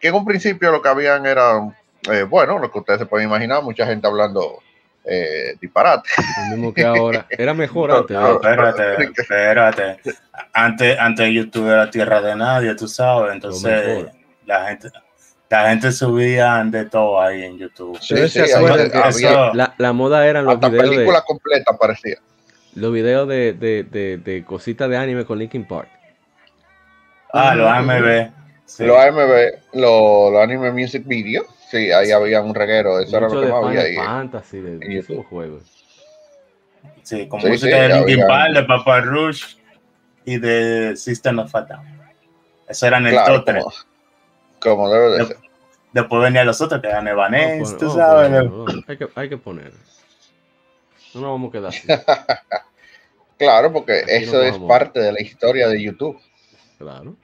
Que 0.00 0.08
en 0.08 0.14
un 0.14 0.24
principio 0.24 0.70
lo 0.70 0.80
que 0.80 0.88
habían 0.88 1.26
era, 1.26 1.74
eh, 2.12 2.22
bueno, 2.22 2.58
lo 2.58 2.70
que 2.70 2.78
ustedes 2.78 3.00
se 3.00 3.06
pueden 3.06 3.26
imaginar, 3.26 3.62
mucha 3.64 3.84
gente 3.86 4.06
hablando 4.06 4.62
eh, 5.06 5.56
disparate. 5.60 6.08
Lo 6.50 6.56
mismo 6.56 6.74
que 6.74 6.84
ahora. 6.84 7.26
Era 7.30 7.54
mejor 7.54 7.90
antes. 7.92 8.16
No, 8.16 8.34
espérate, 8.34 9.12
espérate. 9.16 9.96
Antes, 10.52 10.98
antes 10.98 11.32
YouTube 11.32 11.68
era 11.68 11.90
tierra 11.90 12.20
de 12.20 12.34
nadie, 12.34 12.74
tú 12.74 12.88
sabes. 12.88 13.34
Entonces, 13.34 14.06
la 14.44 14.66
gente, 14.66 14.88
la 15.48 15.68
gente 15.70 15.92
subía 15.92 16.62
de 16.64 16.84
todo 16.86 17.20
ahí 17.20 17.44
en 17.44 17.58
YouTube. 17.58 17.98
Sí, 18.00 18.28
sí, 18.28 18.40
la, 19.54 19.74
la, 19.76 19.92
moda 19.92 20.26
eran 20.26 20.44
los 20.44 20.58
videos 20.58 20.88
película 20.90 21.22
completa 21.22 21.76
parecía. 21.76 22.18
Los 22.74 22.92
videos 22.92 23.26
de, 23.28 23.52
de, 23.52 23.84
de, 23.84 24.18
de 24.18 24.44
cositas 24.44 24.90
de 24.90 24.96
anime 24.96 25.24
con 25.24 25.38
Linkin 25.38 25.66
Park. 25.66 25.88
Ah, 27.32 27.54
los 27.54 27.68
AMV. 27.68 28.32
Los 28.80 28.98
AMV, 28.98 29.30
los, 29.74 30.42
anime 30.42 30.72
music 30.72 31.04
video. 31.06 31.44
Sí, 31.70 31.90
ahí 31.90 32.12
había 32.12 32.40
un 32.40 32.54
reguero. 32.54 33.00
Eso 33.00 33.16
era 33.16 33.28
lo 33.28 33.40
que 33.40 33.46
más 33.46 33.64
había 33.64 33.80
ahí. 33.80 33.96
Fantasy, 33.96 34.60
de, 34.60 34.78
de 34.78 34.98
esos 34.98 35.26
juegos. 35.26 35.62
Sí, 37.02 37.28
como 37.28 37.46
música 37.46 37.82
de 37.82 37.88
Linkin 37.88 38.26
Park, 38.26 38.54
de 38.54 38.62
Papa 38.64 39.00
Rush 39.00 39.56
y 40.24 40.38
de 40.38 40.96
System 40.96 41.38
of 41.38 41.54
a 41.54 41.62
Down. 41.62 42.00
Eso 42.68 42.86
eran 42.86 43.06
el 43.06 43.12
claro, 43.12 43.44
como 44.58 44.90
debe 44.90 45.18
de 45.18 45.26
ser. 45.26 45.36
Después 45.92 46.22
venía 46.22 46.44
los 46.44 46.60
otros 46.60 46.80
que 46.82 46.88
eran 46.88 47.06
Evanes, 47.08 47.76
tú 47.78 47.90
sabes. 47.90 48.50
hay, 48.88 48.96
que, 48.96 49.08
hay 49.14 49.28
que 49.28 49.38
poner. 49.38 49.72
No 51.14 51.20
nos 51.20 51.30
vamos 51.30 51.48
a 51.48 51.52
quedar 51.52 51.68
así. 51.68 51.86
claro, 53.38 53.72
porque 53.72 54.02
eso 54.06 54.42
es 54.42 54.58
parte 54.58 55.00
de 55.00 55.12
la 55.12 55.22
historia 55.22 55.68
de 55.68 55.80
YouTube. 55.80 56.20
Claro. 56.78 57.16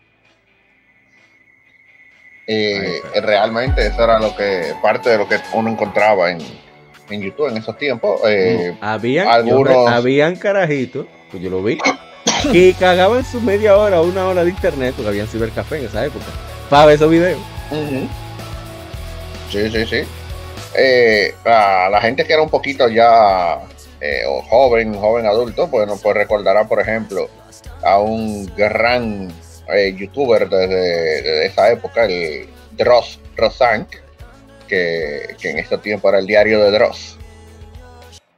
Eh, 2.46 3.00
realmente 3.22 3.86
eso 3.86 4.02
era 4.02 4.18
lo 4.18 4.34
que 4.34 4.74
parte 4.82 5.10
de 5.10 5.18
lo 5.18 5.28
que 5.28 5.36
uno 5.54 5.70
encontraba 5.70 6.30
en, 6.30 6.38
en 7.10 7.20
YouTube 7.20 7.48
en 7.48 7.56
esos 7.56 7.76
tiempos. 7.78 8.20
Eh, 8.26 8.76
habían, 8.80 9.28
algunos... 9.28 9.88
habían 9.88 10.36
carajitos, 10.36 11.06
pues 11.30 11.42
yo 11.42 11.50
lo 11.50 11.62
vi, 11.62 11.78
que 12.50 12.74
cagaban 12.78 13.24
su 13.24 13.40
media 13.40 13.76
hora 13.76 14.00
o 14.00 14.04
una 14.04 14.26
hora 14.26 14.44
de 14.44 14.50
internet, 14.50 14.94
porque 14.96 15.10
habían 15.10 15.28
cibercafé 15.28 15.78
en 15.78 15.86
esa 15.86 16.04
época 16.04 16.24
para 16.68 16.86
ver 16.86 16.96
esos 16.96 17.10
videos. 17.10 17.40
Sí, 19.50 19.70
sí, 19.70 19.86
sí. 19.86 20.02
Eh, 20.74 21.34
a 21.44 21.88
la 21.90 22.00
gente 22.00 22.24
que 22.24 22.32
era 22.32 22.42
un 22.42 22.48
poquito 22.48 22.88
ya 22.88 23.60
eh, 24.00 24.22
joven, 24.48 24.94
joven 24.94 25.26
adulto, 25.26 25.68
pues 25.68 25.86
nos 25.86 26.00
puede 26.00 26.20
recordar, 26.20 26.66
por 26.66 26.80
ejemplo, 26.80 27.28
a 27.84 27.98
un 27.98 28.46
gran 28.56 29.28
eh, 29.68 29.94
youtuber 29.96 30.48
desde, 30.48 31.46
esa 31.46 31.70
época, 31.70 32.04
el 32.04 32.48
Dross 32.72 33.20
Rosank, 33.36 33.88
que, 34.68 35.36
en 35.42 35.58
este 35.58 35.78
tiempo 35.78 36.08
era 36.08 36.18
el 36.18 36.26
diario 36.26 36.62
de 36.62 36.70
Dross, 36.70 37.18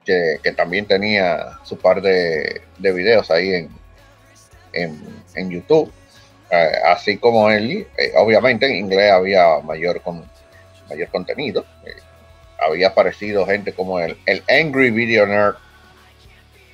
que, 0.05 0.39
también 0.57 0.87
tenía 0.87 1.59
su 1.65 1.79
par 1.79 2.03
de, 2.03 2.61
videos 2.79 3.31
ahí 3.31 3.55
en, 3.55 3.71
en, 4.73 5.01
en 5.35 5.51
YouTube. 5.51 5.93
Eh, 6.51 6.73
así 6.87 7.17
como 7.17 7.51
él, 7.51 7.87
eh, 7.97 8.13
obviamente 8.17 8.67
en 8.67 8.77
inglés 8.77 9.11
había 9.11 9.59
mayor, 9.61 10.01
con, 10.03 10.25
mayor 10.89 11.09
contenido. 11.09 11.65
Había 12.61 12.89
aparecido 12.89 13.47
gente 13.47 13.73
como 13.73 13.99
el, 13.99 14.17
el 14.27 14.43
Angry 14.49 14.91
Video 14.91 15.27
Nerd 15.27 15.57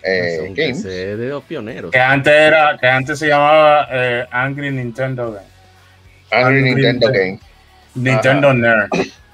Games. 0.02 0.82
de 0.82 1.28
los 1.28 1.44
pioneros. 1.44 1.90
Que 1.90 1.98
antes, 1.98 2.32
era, 2.32 2.76
que 2.78 2.86
antes 2.86 3.18
se 3.18 3.28
llamaba 3.28 3.88
Angry 4.30 4.70
Nintendo 4.70 5.32
Game. 5.32 5.46
Angry, 6.30 6.62
Nintendo 6.62 7.08
Game. 7.08 7.40
Nintendo 7.94 8.54
Nerd. 8.54 8.90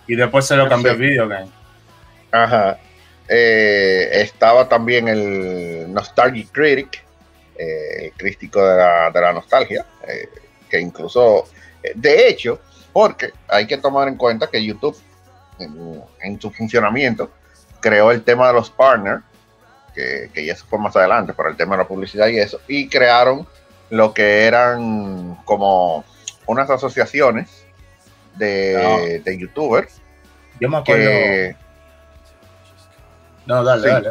Y 0.09 0.16
después 0.16 0.46
se 0.46 0.57
lo 0.57 0.68
cambió 0.68 0.92
a 0.92 0.94
Video 0.94 1.29
Game. 1.29 1.50
Ajá. 2.33 2.79
estaba 3.29 4.68
también 4.68 5.09
el 5.09 5.92
Nostalgic 5.92 6.50
Critic, 6.52 7.07
el 7.59 8.12
crítico 8.12 8.66
de 8.66 8.76
la, 8.76 9.11
de 9.11 9.20
la 9.20 9.33
nostalgia, 9.33 9.85
eh, 10.07 10.29
que 10.68 10.81
incluso, 10.81 11.48
eh, 11.83 11.92
de 11.94 12.29
hecho, 12.29 12.61
porque 12.92 13.31
hay 13.48 13.66
que 13.66 13.76
tomar 13.79 14.09
en 14.09 14.16
cuenta 14.16 14.48
que 14.48 14.64
YouTube, 14.64 14.96
en, 15.59 16.40
su 16.40 16.50
funcionamiento, 16.50 17.31
creó 17.81 18.11
el 18.11 18.22
tema 18.22 18.48
de 18.48 18.55
los 18.55 18.70
partners, 18.70 19.22
que, 19.97 20.31
que 20.33 20.47
ya 20.47 20.55
se 20.55 20.65
fue 20.65 20.79
más 20.79 20.95
adelante, 20.95 21.33
por 21.33 21.49
el 21.49 21.57
tema 21.57 21.77
de 21.77 21.83
la 21.83 21.89
publicidad 21.89 22.29
y 22.29 22.39
eso, 22.39 22.61
y 22.69 22.89
crearon 22.89 23.49
lo 23.91 24.15
que 24.15 24.45
eran 24.45 25.37
como 25.45 26.05
unas 26.47 26.71
asociaciones 26.71 27.67
de, 28.37 29.21
de 29.25 29.39
youtubers. 29.39 30.01
Yo 30.61 30.69
me 30.69 30.77
acuerdo. 30.79 31.57
no, 33.47 33.65
dale, 33.65 33.89
dale. 33.89 34.09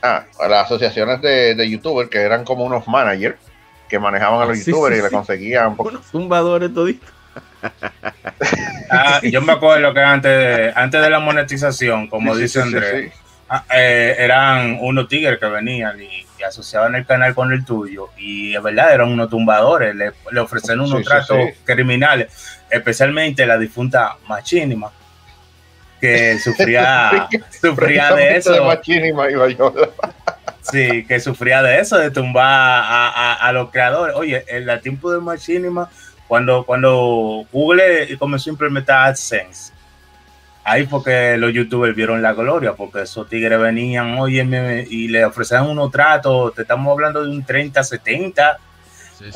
Ah, 0.00 0.24
las 0.48 0.66
asociaciones 0.66 1.20
de, 1.20 1.54
de 1.54 1.70
youtubers 1.70 2.08
que 2.08 2.18
eran 2.18 2.44
como 2.44 2.64
unos 2.64 2.86
managers 2.86 3.36
que 3.88 3.98
manejaban 3.98 4.40
a 4.40 4.44
los 4.44 4.64
youtubers 4.64 4.98
y 4.98 5.02
le 5.02 5.10
conseguían 5.10 5.68
un 5.68 5.76
poco. 5.76 5.88
Unos 5.90 6.06
zumbadores 6.06 6.72
toditos. 6.72 7.10
ah, 8.90 9.20
yo 9.22 9.42
me 9.42 9.52
acuerdo 9.52 9.92
que 9.92 10.00
antes, 10.00 10.76
antes 10.76 11.02
de 11.02 11.10
la 11.10 11.18
monetización, 11.18 12.06
como 12.08 12.36
dice 12.36 12.62
Andrés, 12.62 13.12
ah, 13.12 13.27
eh, 13.74 14.16
eran 14.18 14.78
unos 14.80 15.08
tigres 15.08 15.38
que 15.38 15.46
venían 15.46 16.00
y, 16.00 16.26
asociaban 16.46 16.94
el 16.94 17.04
canal 17.04 17.34
con 17.34 17.52
el 17.52 17.64
tuyo. 17.64 18.10
Y 18.16 18.54
es 18.54 18.62
verdad, 18.62 18.94
eran 18.94 19.08
unos 19.08 19.28
tumbadores, 19.28 19.94
le, 19.94 20.12
le 20.30 20.40
ofrecían 20.40 20.80
unos 20.80 21.02
tratos 21.02 21.38
criminales, 21.64 22.60
especialmente 22.70 23.44
la 23.44 23.58
difunta 23.58 24.16
Machinima 24.28 24.92
que 26.00 26.38
sufría, 26.42 27.28
sufría 27.60 28.14
de 28.14 28.36
eso. 28.36 28.52
sí, 30.62 31.04
que 31.06 31.20
sufría 31.20 31.62
de 31.62 31.80
eso, 31.80 31.98
de 31.98 32.10
tumbar 32.10 32.44
a, 32.46 33.34
a, 33.34 33.52
los 33.52 33.70
creadores. 33.70 34.14
Oye, 34.16 34.44
en 34.48 34.68
el 34.68 34.80
tiempo 34.80 35.12
de 35.12 35.20
Machinima, 35.20 35.90
cuando, 36.26 36.64
cuando 36.64 37.46
Google 37.52 38.16
comenzó 38.18 38.50
a 38.50 38.52
implementar 38.52 39.08
AdSense, 39.08 39.72
ahí 40.68 40.86
fue 40.86 41.02
que 41.02 41.36
los 41.36 41.52
youtubers 41.52 41.94
vieron 41.94 42.22
la 42.22 42.32
gloria, 42.34 42.74
porque 42.74 43.02
esos 43.02 43.28
tigres 43.28 43.58
venían, 43.58 44.18
oye, 44.18 44.46
y 44.88 45.08
le 45.08 45.24
ofrecían 45.24 45.66
unos 45.66 45.90
tratos, 45.90 46.54
te 46.54 46.62
estamos 46.62 46.92
hablando 46.92 47.22
de 47.22 47.30
un 47.30 47.44
30, 47.44 47.82
70, 47.82 48.58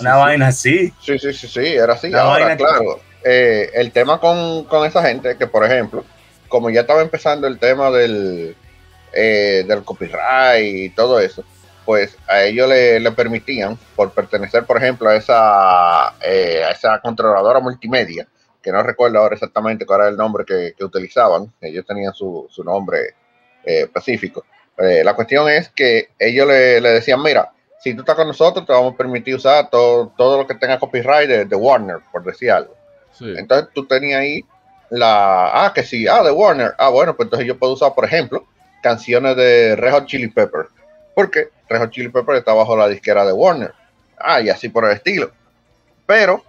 una 0.00 0.16
vaina 0.16 0.48
así. 0.48 0.92
Sí, 1.00 1.18
sí, 1.18 1.32
sí, 1.32 1.48
sí, 1.48 1.66
era 1.66 1.94
así. 1.94 2.12
Ahora, 2.14 2.56
claro, 2.56 3.00
eh, 3.24 3.70
el 3.74 3.92
tema 3.92 4.18
con, 4.18 4.64
con 4.64 4.86
esa 4.86 5.02
gente, 5.02 5.36
que 5.36 5.46
por 5.46 5.64
ejemplo, 5.64 6.04
como 6.48 6.70
ya 6.70 6.82
estaba 6.82 7.02
empezando 7.02 7.46
el 7.46 7.58
tema 7.58 7.90
del, 7.90 8.54
eh, 9.12 9.64
del 9.66 9.82
copyright 9.84 10.64
y 10.64 10.90
todo 10.90 11.18
eso, 11.18 11.44
pues 11.84 12.16
a 12.28 12.42
ellos 12.42 12.68
le, 12.68 13.10
permitían, 13.12 13.76
por 13.96 14.12
pertenecer, 14.12 14.64
por 14.64 14.76
ejemplo, 14.76 15.08
a 15.08 15.16
esa, 15.16 16.14
eh, 16.20 16.62
a 16.64 16.70
esa 16.70 17.00
controladora 17.00 17.58
multimedia, 17.60 18.26
que 18.62 18.72
no 18.72 18.82
recuerdo 18.82 19.18
ahora 19.18 19.34
exactamente 19.34 19.84
cuál 19.84 20.00
era 20.00 20.10
el 20.10 20.16
nombre 20.16 20.44
que, 20.44 20.74
utilizaban, 20.84 21.52
ellos 21.60 21.84
tenían 21.86 22.14
su, 22.14 22.48
nombre 22.64 23.14
eh, 23.64 23.82
específico. 23.82 24.44
Eh, 24.78 25.02
la 25.04 25.14
cuestión 25.14 25.48
es 25.48 25.68
que 25.70 26.10
ellos 26.18 26.46
le, 26.46 26.80
decían, 26.80 27.22
mira, 27.22 27.52
si 27.80 27.94
tú 27.94 28.00
estás 28.00 28.14
con 28.14 28.28
nosotros, 28.28 28.64
te 28.64 28.72
vamos 28.72 28.94
a 28.94 28.96
permitir 28.96 29.34
usar 29.34 29.68
todo, 29.68 30.12
todo 30.16 30.38
lo 30.38 30.46
que 30.46 30.54
tenga 30.54 30.78
copyright 30.78 31.28
de, 31.28 31.56
Warner, 31.56 31.98
por 32.10 32.24
decir 32.24 32.50
algo. 32.50 32.76
Entonces 33.20 33.68
tú 33.74 33.86
tenías 33.86 34.20
ahí 34.20 34.44
la, 34.90 35.64
ah, 35.64 35.72
que 35.74 35.82
sí, 35.82 36.06
ah, 36.06 36.22
de 36.22 36.30
Warner, 36.30 36.74
ah, 36.78 36.90
bueno, 36.90 37.16
pues 37.16 37.26
entonces 37.26 37.46
yo 37.46 37.58
puedo 37.58 37.72
usar, 37.72 37.94
por 37.94 38.04
ejemplo, 38.04 38.46
canciones 38.82 39.36
de 39.36 39.74
Red 39.76 39.92
Hot 39.92 40.06
Chili 40.06 40.28
Pepper, 40.28 40.66
porque 41.14 41.48
Red 41.68 41.80
Hot 41.80 41.90
Chili 41.90 42.08
Pepper 42.08 42.36
está 42.36 42.52
bajo 42.52 42.76
la 42.76 42.88
disquera 42.88 43.24
de 43.24 43.32
Warner, 43.32 43.72
ah, 44.18 44.40
y 44.40 44.50
así 44.50 44.68
por 44.68 44.84
el 44.84 44.92
estilo. 44.92 45.30
Pero 46.04 46.44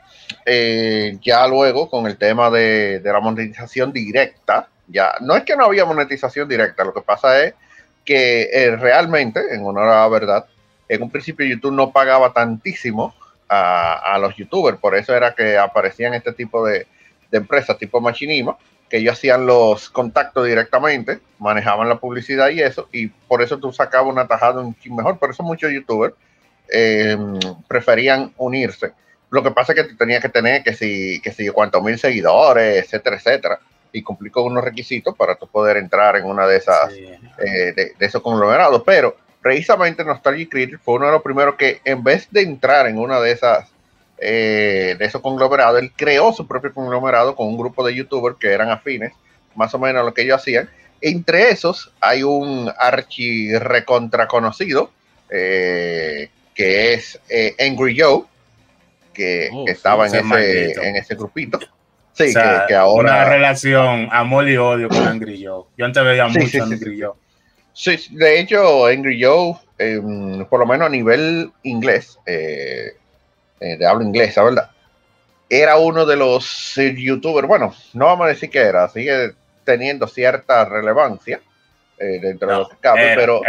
eh, 0.45 1.17
ya 1.21 1.47
luego 1.47 1.89
con 1.89 2.05
el 2.05 2.17
tema 2.17 2.49
de, 2.49 3.01
la 3.03 3.19
monetización 3.19 3.93
directa, 3.93 4.67
ya 4.87 5.13
no 5.21 5.35
es 5.35 5.43
que 5.43 5.55
no 5.55 5.65
había 5.65 5.85
monetización 5.85 6.47
directa, 6.47 6.83
lo 6.83 6.93
que 6.93 7.01
pasa 7.01 7.43
es 7.43 7.53
que 8.03 8.49
eh, 8.51 8.75
realmente, 8.75 9.41
en 9.51 9.65
honor 9.65 9.87
a 9.87 10.01
la 10.01 10.07
verdad, 10.09 10.45
en 10.89 11.01
un 11.01 11.09
principio 11.09 11.45
YouTube 11.45 11.73
no 11.73 11.91
pagaba 11.91 12.33
tantísimo 12.33 13.15
a, 13.49 14.17
los 14.19 14.35
youtubers, 14.35 14.79
por 14.79 14.95
eso 14.95 15.15
era 15.15 15.35
que 15.35 15.59
aparecían 15.59 16.15
este 16.15 16.33
tipo 16.33 16.65
de, 16.65 16.87
empresas 17.31 17.77
tipo 17.77 18.01
Machinima, 18.01 18.57
que 18.89 18.97
ellos 18.97 19.13
hacían 19.13 19.45
los 19.45 19.89
contactos 19.89 20.45
directamente, 20.45 21.19
manejaban 21.39 21.87
la 21.87 21.99
publicidad 21.99 22.49
y 22.49 22.61
eso, 22.61 22.89
y 22.91 23.07
por 23.07 23.41
eso 23.43 23.59
tú 23.59 23.71
sacabas 23.71 24.11
una 24.11 24.27
tajada 24.27 24.61
un 24.61 24.75
mejor, 24.95 25.19
por 25.19 25.29
eso 25.29 25.43
muchos 25.43 25.71
youtubers 25.71 26.15
eh, 26.71 27.15
preferían 27.67 28.33
unirse 28.37 28.93
lo 29.33 29.41
que 29.41 29.49
pasa 29.49 29.73
es 29.73 29.81
que 29.81 29.89
tú 29.89 29.97
tenías 29.97 30.21
que 30.21 30.29
tener 30.29 30.61
que 30.61 30.73
si, 30.75 31.19
que 31.19 31.31
si 31.31 31.49
cuántos 31.49 31.81
mil 31.81 31.97
seguidores, 31.97 32.83
etcétera, 32.83 33.15
etcétera, 33.15 33.59
y 33.91 34.03
cumplir 34.03 34.31
con 34.31 34.43
unos 34.43 34.63
requisitos 34.63 35.17
para 35.17 35.33
tú 35.33 35.47
poder 35.47 35.77
entrar 35.77 36.15
en 36.17 36.25
una 36.25 36.45
de 36.45 36.57
esas, 36.57 36.93
eh, 36.93 37.73
de, 37.75 37.95
esos 37.99 38.21
conglomerados. 38.21 38.83
Pero 38.85 39.17
precisamente 39.41 40.05
Nostalgia 40.05 40.47
Critic 40.47 40.79
fue 40.83 40.97
uno 40.97 41.07
de 41.07 41.13
los 41.13 41.23
primeros 41.23 41.55
que 41.55 41.81
en 41.83 42.03
vez 42.03 42.27
de 42.29 42.43
entrar 42.43 42.85
en 42.85 42.99
una 42.99 43.19
de 43.19 43.31
esas, 43.31 43.71
eh, 44.19 44.95
de 44.99 45.03
esos 45.05 45.19
conglomerados, 45.19 45.81
él 45.81 45.91
creó 45.95 46.31
su 46.31 46.45
propio 46.47 46.71
conglomerado 46.71 47.35
con 47.35 47.47
un 47.47 47.57
grupo 47.57 47.83
de 47.83 47.95
youtubers 47.95 48.37
que 48.37 48.51
eran 48.51 48.69
afines, 48.69 49.13
más 49.55 49.73
o 49.73 49.79
menos 49.79 50.03
a 50.03 50.05
lo 50.05 50.13
que 50.13 50.21
ellos 50.21 50.41
hacían. 50.41 50.69
Entre 51.01 51.49
esos 51.49 51.91
hay 51.99 52.21
un 52.21 52.71
archi 52.77 53.57
recontra 53.57 54.27
conocido, 54.27 54.91
eh, 55.31 56.29
que 56.53 56.93
es 56.93 57.19
Angry 57.59 57.99
Joe, 57.99 58.25
que, 59.13 59.49
oh, 59.53 59.65
estaba 59.67 60.07
en, 60.07 60.15
ese, 60.15 60.71
en 60.71 60.95
ese 60.95 61.15
grupito. 61.15 61.59
Sí, 62.13 62.33
que, 62.67 62.75
ahora. 62.75 63.11
Una 63.13 63.25
relación 63.25 64.07
amor 64.11 64.47
y 64.47 64.57
odio 64.57 64.89
con 64.89 65.07
Angry 65.07 65.43
Joe. 65.43 65.65
Yo 65.77 65.85
antes 65.85 66.03
veía 66.03 66.27
mucho 66.27 66.61
a 66.61 66.65
Angry 66.65 67.01
Joe. 67.01 67.13
Sí, 67.73 67.97
de 68.11 68.39
hecho, 68.39 68.85
Angry 68.85 69.21
Joe, 69.21 69.55
em, 69.79 70.45
por 70.45 70.59
lo 70.59 70.65
menos 70.65 70.87
a 70.87 70.89
nivel 70.89 71.51
inglés, 71.63 72.19
eh, 72.25 72.93
eh, 73.59 73.77
de 73.77 73.85
habla 73.85 74.05
inglesa, 74.05 74.43
¿verdad? 74.43 74.69
Era 75.49 75.77
uno 75.77 76.05
de 76.05 76.15
los 76.15 76.75
youtubers, 76.75 77.47
bueno, 77.47 77.73
no 77.93 78.05
vamos 78.05 78.25
a 78.25 78.29
decir 78.29 78.49
que 78.49 78.59
era, 78.59 78.87
sigue 78.89 79.33
teniendo 79.63 80.07
cierta 80.07 80.65
relevancia 80.65 81.41
eh, 81.97 82.19
dentro 82.21 82.49
de 82.49 82.57
los 82.57 82.69
cables, 82.79 83.15
pero 83.15 83.41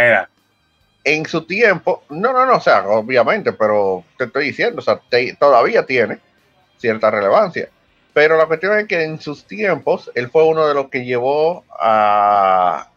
en 1.05 1.25
su 1.27 1.45
tiempo, 1.45 2.03
no, 2.09 2.33
no, 2.33 2.45
no, 2.47 2.55
o 2.55 2.59
sea, 2.59 2.85
obviamente, 2.87 3.53
pero 3.53 4.03
te 4.17 4.25
estoy 4.25 4.47
diciendo, 4.47 4.79
o 4.79 4.81
sea, 4.81 4.99
todavía 5.39 5.85
tiene 5.85 6.19
cierta 6.77 7.11
relevancia. 7.11 7.69
Pero 8.11 8.37
la 8.37 8.47
cuestión 8.47 8.77
es 8.79 8.87
que 8.87 9.03
en 9.03 9.21
sus 9.21 9.45
tiempos, 9.45 10.11
él 10.15 10.29
fue 10.29 10.43
uno 10.43 10.67
de 10.67 10.73
los 10.73 10.89
que 10.89 11.05
llevó 11.05 11.63
a, 11.79 12.89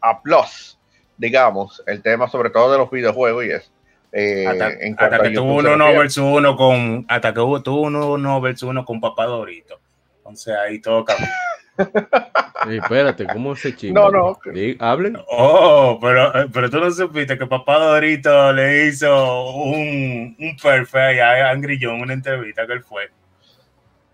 a 0.00 0.22
Plus, 0.22 0.78
digamos, 1.16 1.82
el 1.86 2.02
tema 2.02 2.28
sobre 2.28 2.50
todo 2.50 2.70
de 2.70 2.78
los 2.78 2.90
videojuegos 2.90 3.44
y 3.46 3.50
eso. 3.50 3.70
Eh, 4.12 4.46
hasta, 4.46 5.22
que 5.22 5.30
tuvo 5.30 5.56
uno 5.56 5.92
versus 5.92 6.24
uno 6.24 6.56
con, 6.56 7.04
hasta 7.08 7.32
que 7.32 7.40
tuvo 7.40 7.82
uno 7.82 8.40
versus 8.40 8.68
uno 8.68 8.84
con 8.84 9.00
Papá 9.00 9.26
Dorito. 9.26 9.80
Entonces 10.18 10.54
ahí 10.56 10.78
todo 10.78 11.04
cambió. 11.04 11.26
espérate, 12.70 13.26
¿cómo 13.26 13.54
se 13.54 13.74
chico? 13.74 13.94
No, 13.94 14.10
no. 14.10 14.38
Hablen. 14.78 15.18
Oh, 15.28 15.98
pero, 16.00 16.42
eh, 16.42 16.48
pero 16.52 16.70
tú 16.70 16.80
no 16.80 16.90
supiste 16.90 17.38
que 17.38 17.46
papá 17.46 17.78
Dorito 17.78 18.52
le 18.52 18.86
hizo 18.86 19.52
un, 19.54 20.36
un 20.38 20.56
perfect 20.56 21.20
a 21.20 21.50
Angry 21.50 21.78
John, 21.80 22.00
una 22.00 22.12
entrevista 22.12 22.66
que 22.66 22.72
él 22.74 22.82
fue. 22.82 23.10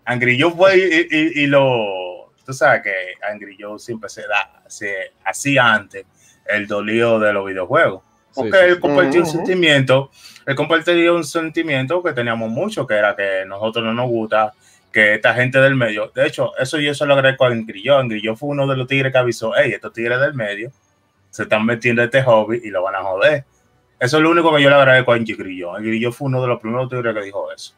Angry 0.05 0.39
John 0.39 0.55
fue 0.55 1.07
y, 1.09 1.45
lo. 1.47 2.31
Tú 2.45 2.53
sabes 2.53 2.83
que 2.83 2.93
Angry 3.31 3.57
John 3.59 3.79
siempre 3.79 4.09
se 4.09 4.21
da, 4.23 4.63
se 4.67 5.13
hacía 5.23 5.73
antes 5.73 6.05
el 6.45 6.67
dolido 6.67 7.19
de 7.19 7.31
los 7.33 7.45
videojuegos. 7.45 8.03
Porque 8.35 8.59
él 8.65 8.79
compartió 8.79 9.21
un 9.21 9.27
sentimiento, 9.27 10.09
él 10.45 10.55
compartió 10.55 11.15
un 11.15 11.23
sentimiento 11.23 12.01
que 12.01 12.13
teníamos 12.13 12.49
mucho, 12.49 12.87
que 12.87 12.95
era 12.95 13.15
que 13.15 13.45
nosotros 13.45 13.85
no 13.85 13.93
nos 13.93 14.07
gusta 14.07 14.53
que 14.93 15.15
esta 15.15 15.33
gente 15.33 15.59
del 15.59 15.75
medio, 15.75 16.11
de 16.13 16.27
hecho, 16.27 16.55
eso 16.57 16.79
yo 16.79 16.93
se 16.93 17.05
lo 17.05 17.15
agradezco 17.15 17.45
a 17.45 17.49
Grillo. 17.49 17.99
Grillo 18.07 18.35
fue 18.35 18.49
uno 18.49 18.67
de 18.67 18.77
los 18.77 18.87
tigres 18.87 19.11
que 19.11 19.17
avisó, 19.17 19.51
hey, 19.57 19.71
estos 19.73 19.91
tigres 19.91 20.19
del 20.19 20.35
medio 20.35 20.71
se 21.31 21.43
están 21.43 21.65
metiendo 21.65 22.03
en 22.03 22.09
este 22.09 22.21
hobby 22.21 22.61
y 22.63 22.69
lo 22.69 22.83
van 22.83 22.95
a 22.95 23.01
joder. 23.01 23.43
Eso 23.99 24.17
es 24.17 24.23
lo 24.23 24.29
único 24.29 24.55
que 24.55 24.61
yo 24.61 24.69
le 24.69 24.75
agradezco 24.75 25.13
a 25.13 25.17
Grillo. 25.17 25.73
Grillo 25.73 26.11
fue 26.11 26.27
uno 26.27 26.41
de 26.43 26.47
los 26.47 26.61
primeros 26.61 26.89
tigres 26.89 27.15
que 27.15 27.21
dijo 27.23 27.51
eso. 27.51 27.73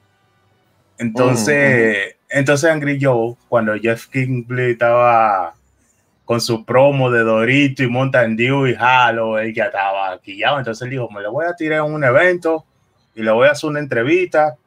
Entonces, 0.97 2.15
mm, 2.15 2.37
entonces 2.37 2.79
Grillo, 2.81 3.37
cuando 3.47 3.75
Jeff 3.75 4.07
Kingley 4.07 4.71
estaba 4.71 5.55
con 6.25 6.41
su 6.41 6.65
promo 6.65 7.09
de 7.09 7.23
Dorito 7.23 7.81
y 7.81 7.87
Mountain 7.87 8.35
Dew 8.35 8.67
y 8.67 8.75
Halo, 8.77 9.39
él 9.39 9.53
ya 9.53 9.65
estaba 9.65 10.11
aquí 10.11 10.37
ya. 10.37 10.57
Entonces 10.57 10.81
él 10.81 10.89
dijo, 10.89 11.09
me 11.09 11.21
lo 11.21 11.31
voy 11.31 11.45
a 11.45 11.55
tirar 11.55 11.85
en 11.85 11.93
un 11.93 12.03
evento 12.03 12.65
y 13.13 13.23
le 13.23 13.31
voy 13.31 13.47
a 13.47 13.51
hacer 13.51 13.69
una 13.69 13.79
entrevista 13.79 14.57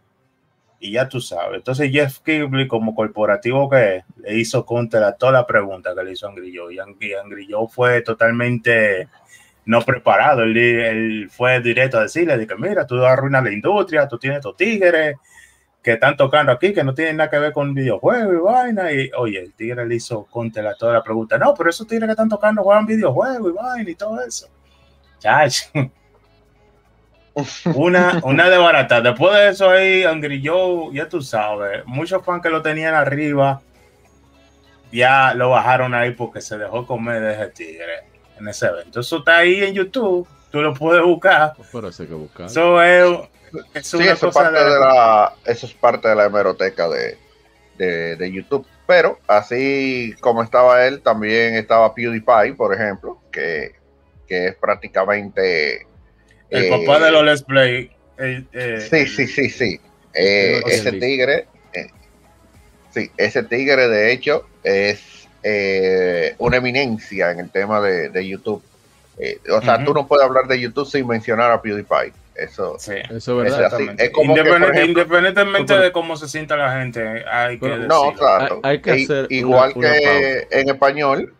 y 0.80 0.92
ya 0.92 1.08
tú 1.08 1.20
sabes. 1.20 1.56
Entonces 1.56 1.90
Jeff 1.90 2.20
Kibley, 2.20 2.68
como 2.68 2.94
corporativo 2.94 3.68
que 3.68 3.96
es, 3.96 4.04
le 4.18 4.38
hizo 4.38 4.64
contra 4.64 5.12
toda 5.16 5.32
la 5.32 5.46
pregunta 5.46 5.94
que 5.94 6.04
le 6.04 6.12
hizo 6.12 6.28
Angrillo. 6.28 6.70
Y 6.70 6.78
Angrillo 6.78 7.66
fue 7.66 8.02
totalmente 8.02 9.08
no 9.64 9.82
preparado. 9.82 10.42
Él, 10.44 11.28
fue 11.30 11.60
directo 11.60 11.98
a 11.98 12.02
decirle, 12.02 12.46
que 12.46 12.56
mira, 12.56 12.86
tú 12.86 13.04
arruinas 13.04 13.44
la 13.44 13.52
industria, 13.52 14.08
tú 14.08 14.18
tienes 14.18 14.40
tus 14.40 14.56
tigres 14.56 15.16
que 15.82 15.92
están 15.92 16.16
tocando 16.16 16.52
aquí, 16.52 16.72
que 16.72 16.84
no 16.84 16.94
tienen 16.94 17.16
nada 17.16 17.30
que 17.30 17.38
ver 17.38 17.52
con 17.52 17.74
videojuegos 17.74 18.34
y 18.34 18.38
vaina. 18.38 18.92
Y 18.92 19.10
oye, 19.16 19.40
el 19.40 19.54
tigre 19.54 19.86
le 19.86 19.96
hizo 19.96 20.24
contra 20.26 20.74
toda 20.74 20.94
la 20.94 21.02
pregunta. 21.02 21.38
No, 21.38 21.54
pero 21.54 21.70
esos 21.70 21.86
tigres 21.86 22.06
que 22.06 22.12
están 22.12 22.28
tocando 22.28 22.62
juegan 22.62 22.86
videojuegos 22.86 23.52
y 23.52 23.54
vaina 23.54 23.90
y 23.90 23.94
todo 23.94 24.20
eso. 24.22 24.48
Chacho 25.18 25.90
una, 27.74 28.20
una 28.22 28.48
de 28.48 28.58
barata. 28.58 29.00
Después 29.00 29.34
de 29.34 29.48
eso 29.48 29.70
ahí, 29.70 30.04
Angry 30.04 30.42
Joe, 30.44 30.94
ya 30.94 31.08
tú 31.08 31.22
sabes, 31.22 31.84
muchos 31.86 32.24
fans 32.24 32.42
que 32.42 32.50
lo 32.50 32.62
tenían 32.62 32.94
arriba, 32.94 33.60
ya 34.92 35.34
lo 35.34 35.50
bajaron 35.50 35.94
ahí 35.94 36.12
porque 36.12 36.40
se 36.40 36.58
dejó 36.58 36.86
comer 36.86 37.20
de 37.20 37.32
ese 37.34 37.48
tigre 37.48 38.04
en 38.38 38.48
ese 38.48 38.66
evento. 38.66 39.00
Eso 39.00 39.18
está 39.18 39.38
ahí 39.38 39.62
en 39.62 39.74
YouTube, 39.74 40.26
tú 40.50 40.60
lo 40.60 40.74
puedes 40.74 41.02
buscar. 41.02 41.54
Pero 41.72 41.88
hay 41.88 42.06
que 42.06 42.14
buscar. 42.14 42.46
Eso 42.46 42.82
es, 42.82 43.28
eso 43.74 44.00
es 44.02 44.34
parte 44.34 44.58
de, 44.58 44.78
la, 44.78 45.34
eso 45.44 45.66
es 45.66 45.74
parte 45.74 46.08
de 46.08 46.14
la 46.14 46.26
hemeroteca 46.26 46.88
de, 46.88 47.18
de, 47.76 48.16
de, 48.16 48.32
YouTube. 48.32 48.66
Pero 48.86 49.18
así 49.26 50.14
como 50.20 50.42
estaba 50.42 50.86
él, 50.86 51.02
también 51.02 51.54
estaba 51.54 51.94
PewDiePie, 51.94 52.54
por 52.54 52.74
ejemplo, 52.74 53.20
que, 53.30 53.74
que 54.26 54.48
es 54.48 54.54
prácticamente 54.56 55.87
el 56.50 56.68
papá 56.70 57.04
de 57.04 57.10
los 57.10 57.24
Let's 57.24 57.42
Play. 57.42 57.90
sí, 58.90 59.06
sí, 59.06 59.26
sí, 59.26 59.50
sí. 59.50 59.80
Eh, 60.14 60.60
ese 60.66 60.92
tigre, 60.92 61.46
eh, 61.72 61.86
sí, 62.90 63.10
ese 63.16 63.42
tigre 63.44 63.88
de 63.88 64.12
hecho 64.12 64.46
es 64.64 65.28
eh, 65.42 66.34
una 66.38 66.56
eminencia 66.56 67.30
en 67.30 67.40
el 67.40 67.50
tema 67.50 67.80
de, 67.80 68.26
YouTube. 68.26 68.62
o 69.50 69.60
sea, 69.60 69.84
tú 69.84 69.94
no 69.94 70.06
puedes 70.06 70.26
hablar 70.26 70.46
de 70.48 70.58
YouTube 70.58 70.88
sin 70.88 71.06
mencionar 71.06 71.50
a 71.52 71.62
PewDiePie. 71.62 72.12
Eso, 72.34 72.76
sí. 72.78 72.94
eso 73.10 73.42
es 73.42 73.52
verdad. 73.52 73.80
Es 73.98 74.10
como 74.10 74.36
independientemente 74.36 75.76
de 75.76 75.90
cómo 75.90 76.16
se 76.16 76.28
sienta 76.28 76.56
la 76.56 76.80
gente, 76.80 77.24
hay 77.26 77.58
que 77.58 77.68
No, 77.68 78.12
claro. 78.14 78.60
Hay, 78.62 78.80
que 78.80 78.92
hacer 78.92 79.26
igual 79.30 79.74
que 79.74 80.46
en 80.50 80.68
español. 80.68 81.34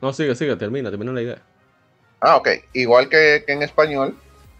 No, 0.00 0.12
sigue, 0.14 0.34
sigue, 0.34 0.56
termina, 0.56 0.88
termina 0.90 1.12
la 1.12 1.22
idea. 1.22 1.38
Ah, 2.20 2.36
ok. 2.36 2.48
Igual 2.74 3.08
que, 3.08 3.44
en 3.46 3.62
español, 3.62 4.16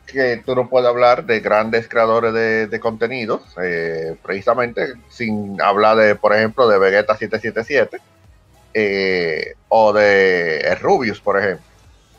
que 0.07 0.43
tú 0.45 0.55
no 0.55 0.69
puedes 0.69 0.89
hablar 0.89 1.25
de 1.25 1.41
grandes 1.41 1.89
creadores 1.89 2.33
de, 2.33 2.67
de 2.67 2.81
contenidos, 2.81 3.43
eh, 3.63 4.17
precisamente 4.23 4.95
sin 5.09 5.61
hablar 5.61 5.97
de, 5.97 6.15
por 6.15 6.35
ejemplo, 6.35 6.69
de 6.69 6.79
Vegeta 6.79 7.17
777 7.17 7.99
eh, 8.73 9.55
o 9.69 9.93
de 9.93 10.75
Rubius, 10.81 11.21
por 11.21 11.39
ejemplo, 11.39 11.65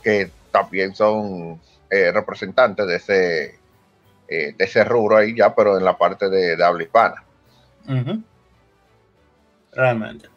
que 0.03 0.29
también 0.51 0.93
son 0.95 1.59
representante 1.89 2.85
de 2.85 2.95
ese, 2.95 3.59
de 4.29 4.55
ese 4.57 4.85
rubro 4.85 5.17
ahí 5.17 5.35
ya, 5.35 5.53
pero 5.53 5.77
en 5.77 5.83
la 5.83 5.97
parte 5.97 6.29
de, 6.29 6.63
habla 6.63 6.83
hispana. 6.83 7.21
Realmente. 9.73 10.29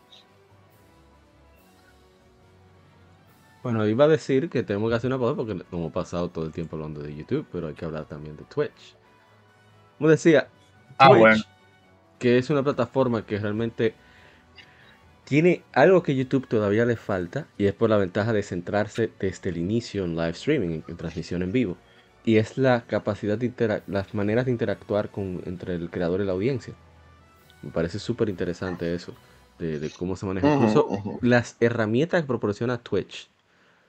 Bueno, 3.64 3.88
iba 3.88 4.04
a 4.04 4.08
decir 4.08 4.50
que 4.50 4.62
tenemos 4.62 4.90
que 4.90 4.96
hacer 4.96 5.08
una 5.08 5.18
pausa 5.18 5.36
porque 5.36 5.64
hemos 5.72 5.90
pasado 5.90 6.28
todo 6.28 6.44
el 6.44 6.52
tiempo 6.52 6.76
hablando 6.76 7.00
de 7.00 7.16
YouTube, 7.16 7.46
pero 7.50 7.68
hay 7.68 7.74
que 7.74 7.86
hablar 7.86 8.04
también 8.04 8.36
de 8.36 8.44
Twitch. 8.44 8.94
Como 9.96 10.10
decía, 10.10 10.48
ah, 10.98 11.34
que 12.18 12.36
es 12.36 12.50
una 12.50 12.62
plataforma 12.62 13.24
que 13.24 13.38
realmente 13.38 13.94
tiene 15.24 15.62
algo 15.72 16.02
que 16.02 16.14
YouTube 16.14 16.46
todavía 16.46 16.84
le 16.84 16.96
falta 16.96 17.46
y 17.56 17.64
es 17.64 17.72
por 17.72 17.88
la 17.88 17.96
ventaja 17.96 18.34
de 18.34 18.42
centrarse 18.42 19.10
desde 19.18 19.48
el 19.48 19.56
inicio 19.56 20.04
en 20.04 20.14
live 20.14 20.32
streaming, 20.32 20.82
en, 20.86 20.96
transmisión 20.98 21.42
en 21.42 21.50
vivo. 21.50 21.78
Y 22.22 22.36
es 22.36 22.58
la 22.58 22.82
capacidad 22.82 23.38
de 23.38 23.82
las 23.86 24.12
maneras 24.12 24.44
de 24.44 24.50
interactuar 24.50 25.08
con, 25.10 25.40
entre 25.46 25.74
el 25.74 25.88
creador 25.88 26.20
y 26.20 26.26
la 26.26 26.32
audiencia. 26.32 26.74
Me 27.62 27.70
parece 27.70 27.98
súper 27.98 28.28
interesante 28.28 28.94
eso, 28.94 29.14
de, 29.58 29.90
cómo 29.98 30.16
se 30.16 30.26
maneja. 30.26 30.54
Incluso 30.54 30.86
las 31.22 31.56
herramientas 31.60 32.20
que 32.20 32.28
proporciona 32.28 32.76
Twitch 32.76 33.30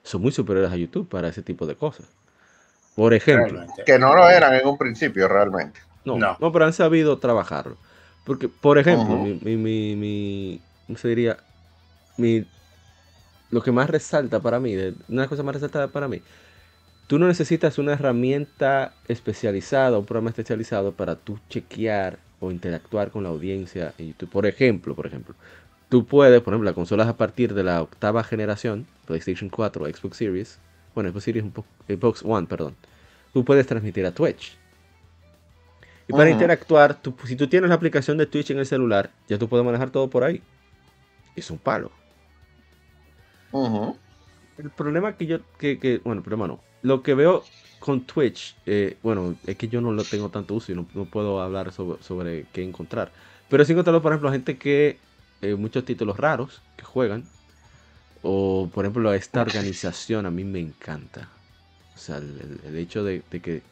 son 0.06 0.22
muy 0.22 0.30
superiores 0.30 0.70
a 0.70 0.76
YouTube 0.76 1.08
para 1.08 1.28
ese 1.28 1.42
tipo 1.42 1.66
de 1.66 1.74
cosas. 1.74 2.06
Por 2.94 3.12
ejemplo. 3.12 3.66
Que 3.84 3.98
no 3.98 4.14
lo 4.14 4.28
eran 4.28 4.54
en 4.54 4.66
un 4.66 4.78
principio 4.78 5.28
realmente. 5.28 5.80
No, 6.04 6.16
no, 6.16 6.52
pero 6.52 6.64
han 6.64 6.72
sabido 6.72 7.18
trabajarlo. 7.18 7.76
Porque, 8.24 8.48
por 8.48 8.78
ejemplo, 8.78 9.16
mi, 9.16 9.56
mi, 9.56 9.96
mi, 9.96 10.60
¿cómo 10.86 10.96
se 10.96 11.08
diría? 11.08 11.36
Mi, 12.16 12.46
lo 13.50 13.62
que 13.62 13.72
más 13.72 13.90
resalta 13.90 14.40
para 14.40 14.60
mí, 14.60 14.76
una 15.08 15.26
cosa 15.26 15.42
más 15.42 15.56
resaltada 15.56 15.88
para 15.88 16.08
mí, 16.08 16.22
tú 17.08 17.18
no 17.18 17.26
necesitas 17.26 17.78
una 17.78 17.92
herramienta 17.92 18.94
especializada, 19.08 19.98
un 19.98 20.06
programa 20.06 20.30
especializado 20.30 20.92
para 20.92 21.16
tú 21.16 21.38
chequear 21.48 22.18
o 22.38 22.52
interactuar 22.52 23.10
con 23.10 23.24
la 23.24 23.30
audiencia 23.30 23.92
en 23.98 24.08
YouTube. 24.08 24.30
Por 24.30 24.46
ejemplo, 24.46 24.94
por 24.94 25.06
ejemplo, 25.06 25.34
tú 25.88 26.06
puedes, 26.06 26.40
por 26.42 26.52
ejemplo, 26.52 26.66
las 26.66 26.74
consolas 26.74 27.08
a 27.08 27.16
partir 27.16 27.54
de 27.54 27.62
la 27.62 27.82
octava 27.82 28.24
generación, 28.24 28.86
PlayStation 29.06 29.50
4, 29.50 29.86
Xbox 29.86 30.16
Series, 30.16 30.58
bueno, 30.94 31.10
Xbox 31.10 31.24
Series, 31.24 31.44
Xbox 31.88 32.22
One, 32.24 32.46
perdón, 32.46 32.74
tú 33.32 33.44
puedes 33.44 33.66
transmitir 33.66 34.06
a 34.06 34.12
Twitch. 34.12 34.56
Y 36.08 36.12
para 36.12 36.30
interactuar, 36.30 36.98
si 37.24 37.34
tú 37.34 37.48
tienes 37.48 37.68
la 37.68 37.74
aplicación 37.74 38.16
de 38.16 38.26
Twitch 38.26 38.50
en 38.50 38.58
el 38.58 38.66
celular, 38.66 39.10
ya 39.28 39.38
tú 39.38 39.48
puedes 39.48 39.66
manejar 39.66 39.90
todo 39.90 40.08
por 40.08 40.22
ahí. 40.22 40.40
Es 41.34 41.50
un 41.50 41.58
palo. 41.58 41.90
El 44.58 44.70
problema 44.70 45.16
que 45.16 45.26
yo, 45.26 45.38
que, 45.58 46.00
bueno, 46.04 46.20
el 46.20 46.24
problema 46.24 46.46
no. 46.46 46.60
Lo 46.82 47.02
que 47.02 47.14
veo 47.14 47.42
con 47.80 48.02
Twitch, 48.02 48.56
eh, 48.66 48.96
bueno, 49.02 49.34
es 49.46 49.56
que 49.56 49.66
yo 49.66 49.80
no 49.80 49.92
lo 49.92 50.04
tengo 50.04 50.28
tanto 50.28 50.54
uso 50.54 50.72
y 50.72 50.76
no, 50.76 50.84
puedo 50.84 51.40
hablar 51.40 51.72
sobre, 51.72 52.00
sobre, 52.02 52.46
qué 52.52 52.62
encontrar. 52.62 53.10
Pero 53.48 53.64
sí 53.64 53.72
encontrarlo, 53.72 54.00
por 54.00 54.12
ejemplo, 54.12 54.30
gente 54.30 54.56
que 54.56 54.98
eh, 55.42 55.54
muchos 55.54 55.84
títulos 55.84 56.16
raros 56.16 56.62
que 56.76 56.84
juegan. 56.84 57.24
O, 58.22 58.70
por 58.72 58.84
ejemplo, 58.84 59.12
esta 59.12 59.42
organización 59.42 60.26
a 60.26 60.30
mí 60.30 60.44
me 60.44 60.60
encanta. 60.60 61.28
O 61.94 61.98
sea, 61.98 62.16
el, 62.16 62.76
hecho 62.76 63.04
de, 63.04 63.22
que 63.22 63.62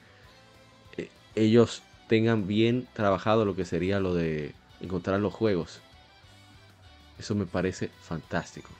eh, 0.96 1.10
ellos 1.34 1.82
tengan 2.08 2.46
bien 2.46 2.86
trabajado 2.92 3.44
lo 3.44 3.56
que 3.56 3.64
sería 3.64 4.00
lo 4.00 4.14
de 4.14 4.54
encontrar 4.80 5.20
los 5.20 5.32
juegos. 5.32 5.80
Eso 7.18 7.34
me 7.34 7.46
parece 7.46 7.88
fantástico. 8.02 8.70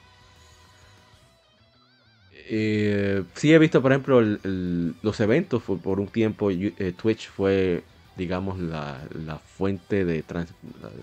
Eh, 2.33 3.25
sí 3.35 3.53
he 3.55 3.59
visto, 3.59 3.81
por 3.81 3.93
ejemplo, 3.93 4.21
los 4.21 5.21
eventos. 5.21 5.63
Por 5.63 5.99
un 5.99 6.09
tiempo 6.09 6.51
Twitch 6.97 7.29
fue 7.29 7.83
digamos, 8.17 8.59
la, 8.59 9.01
la 9.27 9.39
fuente 9.39 10.05
de, 10.05 10.23
trans, 10.23 10.53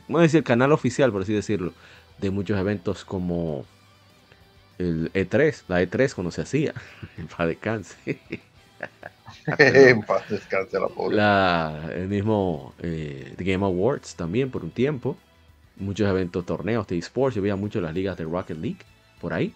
a 0.10 0.22
decir, 0.22 0.40
el 0.40 0.44
canal 0.44 0.72
oficial, 0.72 1.12
por 1.12 1.24
así 1.24 1.34
decirlo, 1.34 1.74
de 2.20 2.32
muchos 2.32 2.58
eventos 2.60 3.04
como 3.04 3.66
el 4.78 5.12
E3, 5.14 5.64
la 5.68 5.82
E3 5.82 6.14
cuando 6.14 6.32
se 6.32 6.42
hacía, 6.42 6.74
en 7.18 7.28
paz 7.28 7.48
descanse. 7.48 7.98
en 9.58 10.02
paz 10.06 10.30
descanse 10.30 10.80
la 10.80 10.88
pobre. 10.88 11.16
La, 11.16 11.90
el 11.94 12.08
mismo 12.08 12.74
eh, 12.80 13.34
Game 13.38 13.66
Awards 13.66 14.16
también 14.16 14.52
por 14.52 14.64
un 14.64 14.72
tiempo. 14.72 15.18
Muchos 15.78 16.08
eventos, 16.08 16.46
torneos 16.46 16.86
de 16.88 16.98
esports. 16.98 17.36
Yo 17.36 17.42
veía 17.42 17.56
mucho 17.56 17.82
las 17.82 17.94
ligas 17.94 18.18
de 18.18 18.26
Rocket 18.26 18.58
League 18.58 18.80
por 19.20 19.34
ahí. 19.34 19.54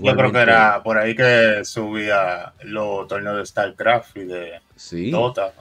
Yo 0.00 0.14
creo 0.14 0.32
que 0.32 0.38
era 0.38 0.82
por 0.82 0.98
ahí 0.98 1.14
que 1.14 1.64
subía 1.64 2.52
los 2.62 3.06
torneos 3.08 3.36
de 3.36 3.46
StarCraft 3.46 4.16
y 4.16 4.24
de 4.24 4.60
Dota. 5.10 5.52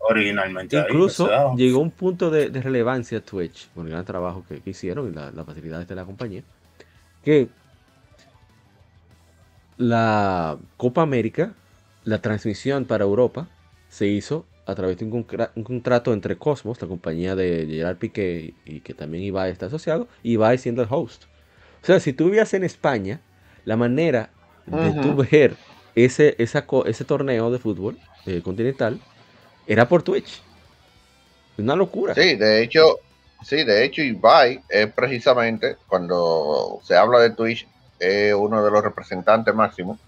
originalmente. 0.00 0.78
Incluso 0.78 1.54
llegó 1.56 1.80
un 1.80 1.90
punto 1.90 2.30
de, 2.30 2.48
relevancia 2.48 3.20
Twitch, 3.20 3.68
por 3.68 3.86
el 3.86 3.92
gran 3.92 4.04
trabajo 4.04 4.44
que, 4.48 4.60
hicieron 4.68 5.10
y 5.10 5.14
las 5.14 5.46
facilidades 5.46 5.88
de 5.88 5.94
la 5.94 6.04
compañía, 6.04 6.42
que 7.24 7.48
la 9.76 10.58
Copa 10.76 11.02
América, 11.02 11.54
la 12.04 12.20
transmisión 12.20 12.84
para 12.84 13.04
Europa, 13.04 13.48
se 13.88 14.06
hizo 14.06 14.46
a 14.66 14.74
través 14.74 14.98
de 14.98 15.04
un, 15.04 15.24
contrato 15.64 16.12
entre 16.12 16.36
Cosmos, 16.36 16.80
la 16.80 16.88
compañía 16.88 17.34
de 17.34 17.66
Gerard 17.68 17.96
Piqué 17.96 18.54
y 18.64 18.80
que 18.80 18.94
también 18.94 19.24
Ibai 19.24 19.50
está 19.50 19.66
asociado, 19.66 20.08
y 20.22 20.32
Ibai 20.32 20.58
siendo 20.58 20.82
el 20.82 20.88
host. 20.90 21.24
O 21.82 21.86
sea, 21.86 21.98
si 21.98 22.12
tú 22.12 22.26
vivías 22.26 22.54
en 22.54 22.62
España, 22.62 23.20
la 23.64 23.76
manera 23.76 24.30
de 24.66 24.92
tu 24.92 25.14
ver 25.16 25.56
ese, 25.94 26.36
ese 26.38 27.04
torneo 27.04 27.50
de 27.50 27.58
fútbol 27.58 27.98
eh, 28.26 28.40
continental 28.42 29.00
era 29.66 29.88
por 29.88 30.02
Twitch. 30.02 30.42
Una 31.58 31.76
locura. 31.76 32.14
Sí, 32.14 32.36
de 32.36 32.62
hecho, 32.62 32.98
sí, 33.44 33.64
de 33.64 33.84
hecho, 33.84 34.02
Ibai 34.02 34.62
es 34.68 34.92
precisamente 34.92 35.76
cuando 35.86 36.80
se 36.82 36.96
habla 36.96 37.20
de 37.20 37.30
Twitch, 37.30 37.66
es 37.98 38.34
uno 38.34 38.64
de 38.64 38.70
los 38.70 38.82
representantes 38.82 39.54
máximos 39.54 39.98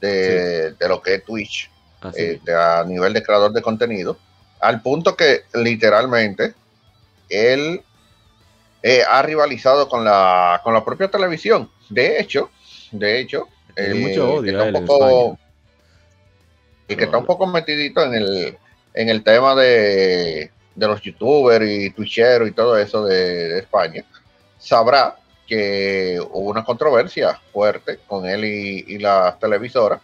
de, 0.00 0.74
lo 0.80 1.00
que 1.00 1.14
es 1.14 1.24
Twitch 1.24 1.70
eh, 2.16 2.40
a 2.52 2.84
nivel 2.84 3.12
de 3.12 3.22
creador 3.22 3.52
de 3.52 3.62
contenido, 3.62 4.18
al 4.60 4.82
punto 4.82 5.16
que 5.16 5.42
literalmente 5.54 6.54
él 7.28 7.82
eh, 8.82 9.02
ha 9.08 9.22
rivalizado 9.22 9.88
con 9.88 10.04
la, 10.04 10.60
con 10.64 10.74
la 10.74 10.84
propia 10.84 11.08
televisión. 11.08 11.70
De 11.88 12.20
hecho, 12.20 12.50
de 12.92 13.20
hecho. 13.20 13.48
mucho 13.94 14.34
odio. 14.34 14.42
Que 14.42 14.50
está 14.68 14.78
un 14.78 14.86
poco, 14.86 15.38
y 16.88 16.96
que 16.96 17.04
está 17.04 17.18
un 17.18 17.26
poco 17.26 17.46
metidito 17.46 18.04
en 18.04 18.14
el, 18.14 18.58
en 18.94 19.08
el 19.08 19.22
tema 19.22 19.54
de, 19.54 20.50
los 20.76 21.00
youtubers 21.00 21.66
y 21.68 21.90
twitcheros 21.90 22.48
y 22.48 22.52
todo 22.52 22.76
eso 22.78 23.04
de, 23.04 23.58
España, 23.58 24.04
sabrá 24.58 25.16
que 25.46 26.18
hubo 26.20 26.50
una 26.50 26.64
controversia 26.64 27.40
fuerte 27.52 27.98
con 28.06 28.26
él 28.26 28.44
y, 28.44 28.98
la 28.98 29.36
televisora. 29.40 30.00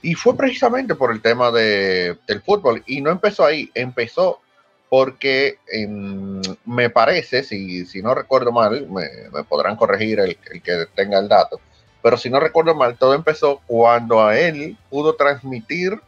Y 0.00 0.14
fue 0.14 0.36
precisamente 0.36 0.94
por 0.94 1.10
el 1.10 1.20
tema 1.20 1.50
de, 1.50 2.16
del 2.26 2.40
fútbol. 2.40 2.84
Y 2.86 3.00
no 3.00 3.10
empezó 3.10 3.44
ahí, 3.44 3.68
empezó 3.74 4.40
porque 4.88 5.58
em, 5.70 6.40
me 6.64 6.88
parece, 6.88 7.42
si, 7.42 7.84
si 7.84 8.00
no 8.00 8.14
recuerdo 8.14 8.52
mal, 8.52 8.88
me, 8.88 9.44
podrán 9.44 9.76
corregir 9.76 10.20
el, 10.20 10.36
que 10.36 10.86
tenga 10.94 11.18
el 11.18 11.28
dato, 11.28 11.60
pero 12.02 12.16
si 12.16 12.30
no 12.30 12.40
recuerdo 12.40 12.74
mal, 12.74 12.96
todo 12.96 13.14
empezó 13.14 13.60
cuando 13.66 14.24
a 14.24 14.38
él 14.38 14.76
pudo 14.90 15.14
transmitir 15.14 16.00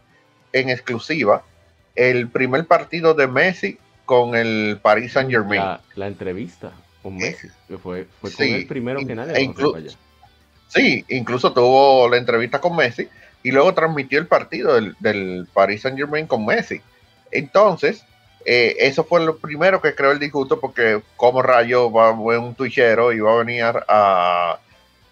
en 0.52 0.70
exclusiva 0.70 1.42
el 1.94 2.28
primer 2.28 2.66
partido 2.66 3.14
de 3.14 3.26
Messi 3.26 3.78
con 4.04 4.34
el 4.34 4.78
Paris 4.80 5.12
Saint 5.12 5.30
Germain. 5.30 5.62
La, 5.94 6.06
entrevista 6.06 6.72
con 7.02 7.16
Messi, 7.16 7.48
que 7.68 7.78
fue, 7.78 8.06
fue 8.20 8.32
con 8.32 8.46
el 8.46 8.66
primero 8.66 9.00
que 9.06 9.14
nadie. 9.14 9.34
E 9.36 9.54
sí, 10.68 11.04
incluso 11.08 11.52
tuvo 11.52 12.08
la 12.08 12.16
entrevista 12.16 12.60
con 12.60 12.76
Messi 12.76 13.08
y 13.42 13.50
luego 13.50 13.74
transmitió 13.74 14.18
el 14.18 14.26
partido 14.26 14.74
del, 14.74 14.96
del 15.00 15.46
Paris 15.52 15.82
Saint 15.82 15.98
Germain 15.98 16.26
con 16.26 16.44
Messi. 16.44 16.80
Entonces, 17.32 18.04
eh, 18.44 18.76
eso 18.80 19.04
fue 19.04 19.24
lo 19.24 19.36
primero 19.38 19.80
que 19.80 19.94
creó 19.94 20.12
el 20.12 20.18
disgusto 20.18 20.60
porque 20.60 21.02
como 21.16 21.42
rayo 21.42 21.90
va 21.92 22.08
a 22.08 22.12
un 22.12 22.54
twitchero 22.54 23.12
y 23.12 23.20
va 23.20 23.32
a 23.32 23.44
venir 23.44 23.64
a 23.64 24.58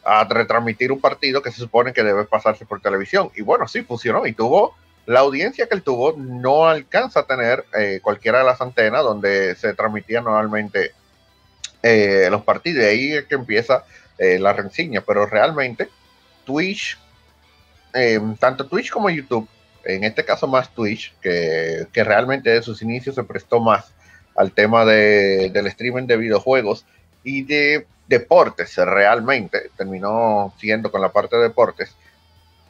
a 0.08 0.24
retransmitir 0.24 0.90
un 0.90 1.00
partido 1.00 1.42
que 1.42 1.52
se 1.52 1.58
supone 1.58 1.92
que 1.92 2.02
debe 2.02 2.24
pasarse 2.24 2.64
por 2.64 2.80
televisión. 2.80 3.30
Y 3.36 3.42
bueno, 3.42 3.68
sí 3.68 3.82
funcionó 3.82 4.26
y 4.26 4.32
tuvo 4.32 4.74
la 5.06 5.20
audiencia 5.20 5.66
que 5.66 5.74
él 5.74 5.82
tuvo 5.82 6.14
no 6.16 6.66
alcanza 6.66 7.20
a 7.20 7.26
tener 7.26 7.64
eh, 7.78 8.00
cualquiera 8.02 8.38
de 8.38 8.44
las 8.44 8.60
antenas 8.60 9.02
donde 9.02 9.54
se 9.54 9.74
transmitían 9.74 10.24
normalmente 10.24 10.92
eh, 11.82 12.28
los 12.30 12.42
partidos. 12.42 12.82
Y 12.82 12.86
ahí 12.86 13.12
es 13.12 13.24
que 13.26 13.34
empieza 13.34 13.84
eh, 14.18 14.38
la 14.38 14.52
reseña. 14.54 15.02
Pero 15.02 15.26
realmente 15.26 15.88
Twitch, 16.44 16.98
tanto 18.38 18.66
Twitch 18.66 18.90
como 18.90 19.10
YouTube, 19.10 19.48
en 19.84 20.04
este 20.04 20.24
caso 20.24 20.46
más 20.46 20.72
Twitch, 20.74 21.14
que, 21.20 21.86
que 21.92 22.04
realmente 22.04 22.50
de 22.50 22.62
sus 22.62 22.80
inicios 22.80 23.14
se 23.14 23.24
prestó 23.24 23.60
más 23.60 23.92
al 24.36 24.52
tema 24.52 24.84
de, 24.84 25.50
del 25.50 25.66
streaming 25.66 26.06
de 26.06 26.16
videojuegos 26.16 26.86
y 27.24 27.42
de 27.42 27.86
deportes 28.08 28.74
realmente, 28.76 29.70
terminó 29.76 30.52
siendo 30.58 30.90
con 30.90 31.00
la 31.00 31.10
parte 31.10 31.36
de 31.36 31.42
deportes, 31.42 31.94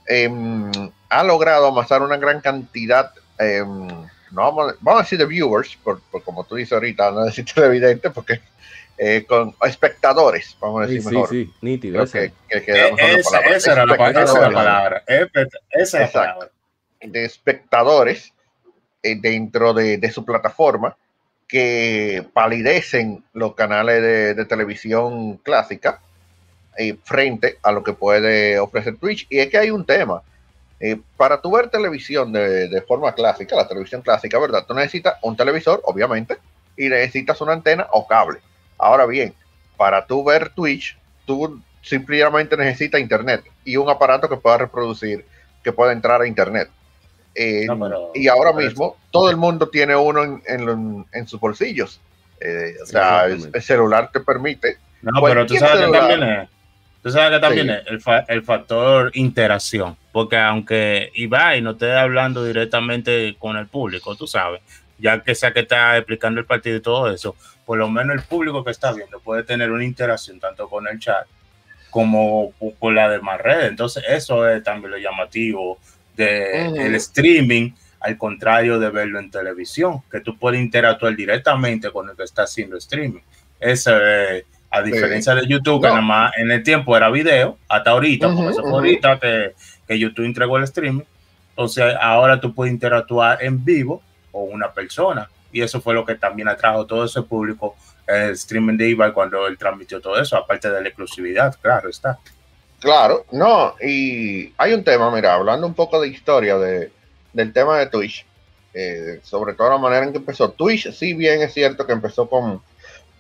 em, 0.07 0.71
ha 1.09 1.23
logrado 1.23 1.69
amasar 1.69 2.03
una 2.03 2.17
gran 2.17 2.41
cantidad, 2.41 3.13
em, 3.39 3.89
no 4.31 4.53
vamos, 4.53 4.75
a 4.87 4.99
decir 4.99 5.19
de 5.19 5.27
viewers, 5.27 5.77
por, 5.77 6.03
como 6.25 6.45
tú 6.45 6.57
dices 6.57 6.73
ahorita, 6.73 7.11
no 7.13 7.25
necesito 7.25 7.65
evidente, 7.65 8.11
porque 8.11 8.41
eh, 9.01 9.25
con 9.29 9.55
espectadores, 9.65 10.57
vamos 10.61 10.83
a 10.83 10.87
decir 10.87 11.03
sí, 11.03 11.09
mejor. 11.09 11.29
Sí, 11.29 11.45
sí, 11.45 11.55
nítido. 11.61 12.05
Que, 12.07 12.25
eh, 12.25 12.33
esa, 13.17 13.73
era 13.73 13.87
la, 13.87 13.97
palabra. 13.97 14.23
Esa 14.23 14.37
es 16.03 16.13
la 16.13 16.13
palabra. 16.13 16.51
De 17.01 17.25
espectadores 17.25 18.33
eh, 19.01 19.17
dentro 19.21 19.73
de, 19.73 20.11
su 20.11 20.25
plataforma 20.25 20.97
que 21.49 22.25
palidecen 22.35 23.25
los 23.33 23.55
canales 23.55 24.37
de, 24.37 24.45
televisión 24.45 25.39
clásica 25.39 26.01
frente 27.03 27.59
a 27.63 27.73
lo 27.73 27.83
que 27.83 27.95
puede 27.95 28.59
ofrecer 28.59 28.97
Twitch. 28.99 29.27
Y 29.31 29.39
es 29.39 29.49
que 29.49 29.59
hay 29.59 29.71
un 29.71 29.85
tema. 29.85 30.23
para 31.17 31.41
tu 31.41 31.51
ver 31.51 31.71
televisión 31.71 32.33
de, 32.33 32.69
de, 32.69 32.83
forma 32.83 33.13
clásica, 33.15 33.57
la 33.57 33.67
televisión 33.67 34.03
clásica, 34.03 34.39
¿verdad? 34.39 34.65
Tú 34.69 34.75
necesitas 34.75 35.15
un 35.23 35.37
televisor, 35.37 35.81
obviamente, 35.85 36.37
y 36.77 36.89
necesitas 36.89 37.41
una 37.41 37.55
antena 37.55 37.87
o 37.91 38.07
cable. 38.07 38.41
Ahora 38.77 39.07
bien, 39.07 39.35
para 39.77 40.07
tú 40.07 40.23
ver 40.23 40.51
Twitch, 40.51 40.97
tú 41.27 41.61
simplemente 41.83 42.57
necesitas 42.57 43.01
internet 43.01 43.45
y 43.65 43.77
un 43.77 43.89
aparato 43.89 44.29
que 44.29 44.37
pueda 44.37 44.59
reproducir, 44.59 45.25
que 45.63 45.73
pueda 45.73 45.93
entrar 45.93 46.21
a 46.21 46.27
internet. 46.27 46.69
Eh, 47.41 47.69
y 48.17 48.27
ahora 48.27 48.53
mismo 48.53 48.97
todo 49.13 49.31
el 49.31 49.37
mundo 49.37 49.69
tiene 49.69 49.95
uno 49.95 50.43
en, 50.45 51.27
sus 51.29 51.39
bolsillos. 51.39 52.01
Eh, 52.41 52.75
o 52.83 52.87
sea, 52.87 53.27
el, 53.27 53.63
celular 53.63 54.11
te 54.13 54.19
permite. 54.19 54.79
No, 55.03 55.23
pero 55.23 55.47
tú 55.47 55.55
sabes 55.55 55.87
que 55.87 55.93
también 55.93 56.23
es. 56.25 56.49
Tú 57.01 57.11
sabes 57.11 57.31
que 57.31 57.41
también 57.41 57.71
es 57.71 57.83
el, 57.87 58.01
el, 58.27 58.43
factor 58.43 59.13
interacción, 59.15 59.97
porque 60.11 60.37
aunque 60.37 61.13
Ibai 61.15 61.63
no 61.63 61.71
esté 61.71 61.93
hablando 61.93 62.45
directamente 62.45 63.37
con 63.39 63.57
el 63.57 63.69
público, 63.69 64.17
tú 64.17 64.27
sabes, 64.27 64.61
ya 64.99 65.23
que 65.23 65.37
sea 65.37 65.53
que 65.53 65.61
está 65.61 65.97
explicando 65.97 66.41
el 66.41 66.47
partido 66.47 66.77
y 66.77 66.81
todo 66.81 67.09
eso, 67.09 67.37
por 67.65 67.79
lo 67.79 67.89
menos 67.89 68.17
el 68.17 68.23
público 68.23 68.65
que 68.65 68.73
está 68.73 68.91
viendo 68.91 69.21
puede 69.21 69.45
tener 69.45 69.71
una 69.71 69.85
interacción 69.85 70.41
tanto 70.41 70.69
con 70.69 70.89
el 70.89 70.99
chat 70.99 71.25
como 71.91 72.53
con 72.81 72.97
la 72.97 73.09
demás 73.09 73.41
redes. 73.41 73.71
Entonces, 73.71 74.03
eso 74.09 74.49
es 74.49 74.65
también 74.65 74.91
lo 74.91 74.99
llamativo 74.99 75.79
del 76.25 76.93
de 76.93 76.97
streaming, 76.97 77.71
al 78.01 78.19
contrario 78.19 78.79
de 78.79 78.91
verlo 78.91 79.19
en 79.19 79.31
televisión, 79.31 80.03
que 80.11 80.21
tú 80.21 80.39
puedes 80.39 80.61
interactuar 80.61 81.15
directamente 81.17 81.91
con 81.91 82.09
el 82.09 82.17
que 82.17 82.25
está 82.25 82.43
haciendo 82.43 82.77
streaming. 82.77 83.21
Eso 83.59 83.97
es, 83.97 84.45
a 84.71 84.83
diferencia 84.83 85.35
de 85.35 85.47
YouTube, 85.47 85.83
que 85.83 85.89
nada 85.89 86.01
más 86.01 86.33
en 86.37 86.51
el 86.51 86.63
tiempo 86.63 86.97
era 86.97 87.11
video, 87.11 87.57
hasta 87.69 87.91
ahorita, 87.91 88.29
porque 88.35 88.51
eso 88.51 88.63
fue 88.63 88.73
ahorita 88.73 89.19
que, 89.19 89.55
que 89.87 89.99
YouTube 89.99 90.27
entregó 90.27 90.59
el 90.59 90.65
streaming. 90.65 91.05
Entonces, 91.51 91.95
ahora 92.01 92.41
tú 92.41 92.55
puedes 92.55 92.73
interactuar 92.73 93.43
en 93.43 93.65
vivo 93.65 94.03
o 94.33 94.43
una 94.43 94.73
persona. 94.73 95.29
Y 95.51 95.63
eso 95.63 95.81
fue 95.81 95.95
lo 95.95 96.05
que 96.05 96.15
también 96.15 96.49
atrajo 96.49 96.87
todo 96.87 97.07
ese 97.07 97.23
público 97.23 97.75
el 98.09 98.31
streaming 98.31 98.77
de 98.77 98.89
Ibai 98.89 99.13
cuando 99.13 99.47
él 99.47 99.59
transmitió 99.59 100.01
todo 100.01 100.21
eso, 100.21 100.37
aparte 100.37 100.71
de 100.71 100.81
la 100.81 100.89
exclusividad, 100.89 101.55
claro 101.61 101.89
está. 101.89 102.19
Claro, 102.81 103.25
no, 103.33 103.75
y 103.81 104.53
hay 104.57 104.73
un 104.73 104.85
tema, 104.85 105.11
mira, 105.11 105.35
hablando 105.35 105.67
un 105.67 105.75
poco 105.75 106.01
de 106.01 106.09
historia 106.09 106.59
de, 106.59 106.93
del 107.33 107.53
tema 107.53 107.79
de 107.79 107.87
Twitch, 107.87 108.25
eh, 108.73 109.21
sobre 109.23 109.55
todo 109.55 109.71
la 109.71 109.79
manera 109.79 110.05
en 110.05 110.13
que 110.13 110.19
empezó. 110.19 110.51
Twitch, 110.51 110.93
si 110.93 111.15
bien 111.15 111.43
es 111.43 111.53
cierto 111.53 111.87
que 111.87 111.93
empezó 111.93 112.29
con, 112.29 112.63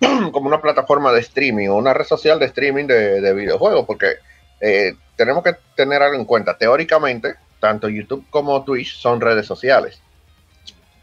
como 0.32 0.46
una 0.46 0.60
plataforma 0.60 1.12
de 1.12 1.20
streaming, 1.20 1.68
una 1.68 1.92
red 1.92 2.04
social 2.04 2.38
de 2.38 2.46
streaming 2.46 2.86
de, 2.86 3.34
videojuegos, 3.34 3.84
porque 3.84 4.14
eh, 4.60 4.94
tenemos 5.16 5.42
que 5.42 5.56
tener 5.74 6.02
algo 6.02 6.16
en 6.16 6.24
cuenta. 6.24 6.56
Teóricamente, 6.56 7.34
tanto 7.58 7.88
YouTube 7.88 8.24
como 8.30 8.64
Twitch 8.64 8.96
son 8.96 9.20
redes 9.20 9.46
sociales. 9.46 10.00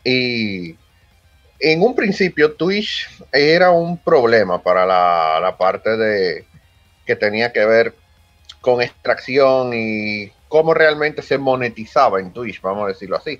Y 0.03 0.77
en 1.59 1.81
un 1.81 1.95
principio 1.95 2.53
Twitch 2.53 3.09
era 3.31 3.71
un 3.71 3.97
problema 3.97 4.61
para 4.61 4.85
la, 4.85 5.55
parte 5.57 5.97
de 5.97 6.45
que 7.05 7.15
tenía 7.15 7.51
que 7.51 7.65
ver 7.65 7.95
con 8.65 8.81
extracción 8.81 9.69
y 9.75 10.31
cómo 10.47 10.73
realmente 10.73 11.21
se 11.21 11.37
monetizaba 11.37 12.19
en 12.19 12.33
Twitch, 12.33 12.59
vamos 12.61 12.85
a 12.85 12.87
decirlo 12.87 13.15
así. 13.15 13.39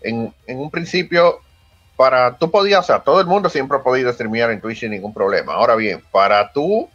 En, 0.00 0.32
un 0.46 0.70
principio, 0.70 1.40
para 1.96 2.38
tú 2.38 2.52
podías, 2.52 2.78
o 2.78 2.82
sea, 2.84 3.00
todo 3.00 3.20
el 3.20 3.26
mundo 3.26 3.50
siempre 3.50 3.78
ha 3.78 3.82
podido 3.82 4.12
streamear 4.12 4.52
en 4.52 4.60
Twitch 4.60 4.78
sin 4.78 4.92
ningún 4.92 5.12
problema. 5.12 5.54
Ahora 5.54 5.74
bien, 5.74 6.04
para 6.12 6.52
tú, 6.52 6.88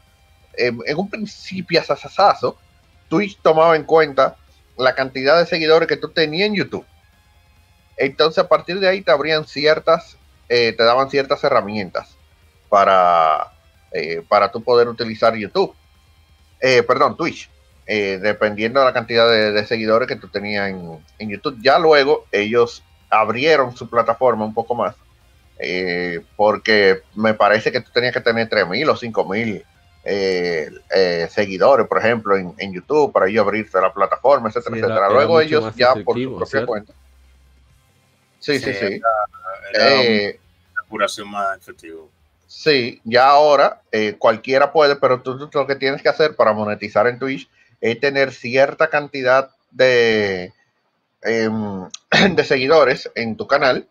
en, 0.54 0.80
un 0.96 1.10
principio, 1.10 1.82
asasazo, 1.82 2.58
Twitch 3.10 3.38
tomaba 3.42 3.76
en 3.76 3.84
cuenta 3.84 4.38
la 4.78 4.96
cantidad 4.96 5.38
de 5.38 5.46
seguidores 5.46 5.90
que 5.90 5.98
tú 5.98 6.08
tenías 6.08 6.48
en 6.48 6.56
YouTube. 6.56 6.86
Entonces 7.98 8.42
a 8.42 8.48
partir 8.48 8.80
de 8.80 8.88
ahí 8.88 9.02
te 9.02 9.12
abrían 9.12 9.46
ciertas, 9.46 10.18
eh, 10.48 10.72
te 10.72 10.84
daban 10.84 11.10
ciertas 11.10 11.44
herramientas 11.44 12.16
para, 12.70 13.52
eh, 13.92 14.24
para 14.30 14.50
tú 14.50 14.64
poder 14.64 14.88
utilizar 14.88 15.36
YouTube. 15.36 15.76
Eh, 16.62 16.82
perdón, 16.84 17.18
Twitch. 17.18 17.50
Dependiendo 17.86 18.80
de 18.80 18.86
la 18.86 18.94
cantidad 18.94 19.30
de, 19.30 19.66
seguidores 19.66 20.08
que 20.08 20.16
tú 20.16 20.28
tenías 20.28 20.70
en, 20.70 21.30
YouTube. 21.30 21.58
Ya 21.62 21.78
luego 21.78 22.26
ellos 22.32 22.84
abrieron 23.10 23.76
su 23.76 23.90
plataforma 23.90 24.46
un 24.46 24.54
poco 24.54 24.76
más. 24.76 24.96
porque 26.36 27.02
me 27.16 27.34
parece 27.34 27.72
que 27.72 27.82
tú 27.82 27.92
tenías 27.94 28.14
que 28.14 28.22
tener 28.22 28.50
3.000 28.50 28.90
o 28.90 28.96
5.000 28.96 31.30
seguidores, 31.30 31.88
por 31.88 32.00
ejemplo, 32.00 32.36
en, 32.36 32.74
YouTube, 32.74 33.14
para 33.14 33.28
ellos 33.28 33.46
abrirse 33.46 33.80
la 33.80 33.94
plataforma, 33.94 34.50
etcétera, 34.50 34.78
etcétera. 34.78 35.10
Luego 35.10 35.40
ellos 35.40 35.74
ya 35.76 35.94
por 36.04 36.18
su 36.18 36.36
propia 36.36 36.66
cuenta 36.66 36.94
Sí, 38.46 38.60
sí, 38.60 38.74
sí. 38.74 39.02
Eh, 39.74 40.40
curación 40.88 41.32
más 41.32 41.58
efectiva. 41.58 42.04
Sí, 42.46 43.02
ya 43.04 43.28
ahora 43.28 43.82
eh, 43.92 44.16
cualquiera 44.20 44.72
puede, 44.72 44.96
pero 44.96 45.22
tú, 45.22 45.50
lo 45.52 45.66
que 45.66 45.76
tienes 45.76 46.04
que 46.04 46.10
hacer 46.10 46.36
para 46.36 46.54
monetizar 46.54 47.08
en 47.08 47.18
Twitch 47.18 47.50
es 47.92 48.00
tener 48.00 48.34
cierta 48.34 48.90
cantidad 48.90 49.52
de, 49.70 50.52
em, 51.22 51.88
de 52.36 52.44
seguidores 52.44 53.12
en 53.14 53.38
tu 53.38 53.46
canal 53.46 53.88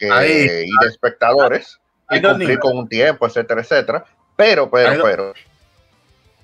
y 0.00 0.06
de 0.06 0.66
espectadores 0.88 1.78
y 2.10 2.20
cumplir 2.20 2.58
con 2.58 2.76
un 2.76 2.88
tiempo, 2.88 3.26
etcétera, 3.26 3.60
etcétera. 3.60 4.04
Pero, 4.34 4.68
pero, 4.68 5.02
pero. 5.02 5.34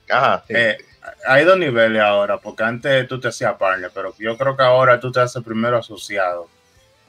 Ajá, 0.09 0.45
sí. 0.47 0.55
Eh, 0.57 0.79
hay 1.27 1.45
dos 1.45 1.59
niveles 1.59 2.01
ahora, 2.01 2.39
porque 2.39 2.63
antes 2.63 3.09
tú 3.09 3.19
te 3.19 3.29
hacías 3.29 3.55
partner, 3.55 3.91
pero 3.93 4.15
yo 4.17 4.39
creo 4.39 4.57
que 4.57 4.63
ahora 4.63 5.01
tú 5.01 5.11
te 5.11 5.21
haces 5.21 5.43
primero 5.43 5.79
asociado 5.79 6.49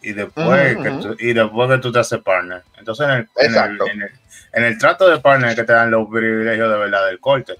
y 0.01 0.13
después, 0.13 0.77
que 0.77 0.89
tú, 0.91 1.15
y 1.19 1.33
después 1.33 1.69
que 1.69 1.77
tú 1.77 1.91
te 1.91 1.99
haces 1.99 2.21
partner. 2.21 2.63
Entonces, 2.77 3.05
en 3.07 3.55
el, 3.55 4.09
en 4.53 4.63
el, 4.63 4.77
trato 4.79 5.07
de 5.09 5.19
partner 5.19 5.55
que 5.55 5.63
te 5.63 5.73
dan 5.73 5.91
los 5.91 6.07
privilegios 6.09 6.71
de 6.71 6.77
verdad 6.77 7.05
del 7.05 7.19
corte. 7.19 7.55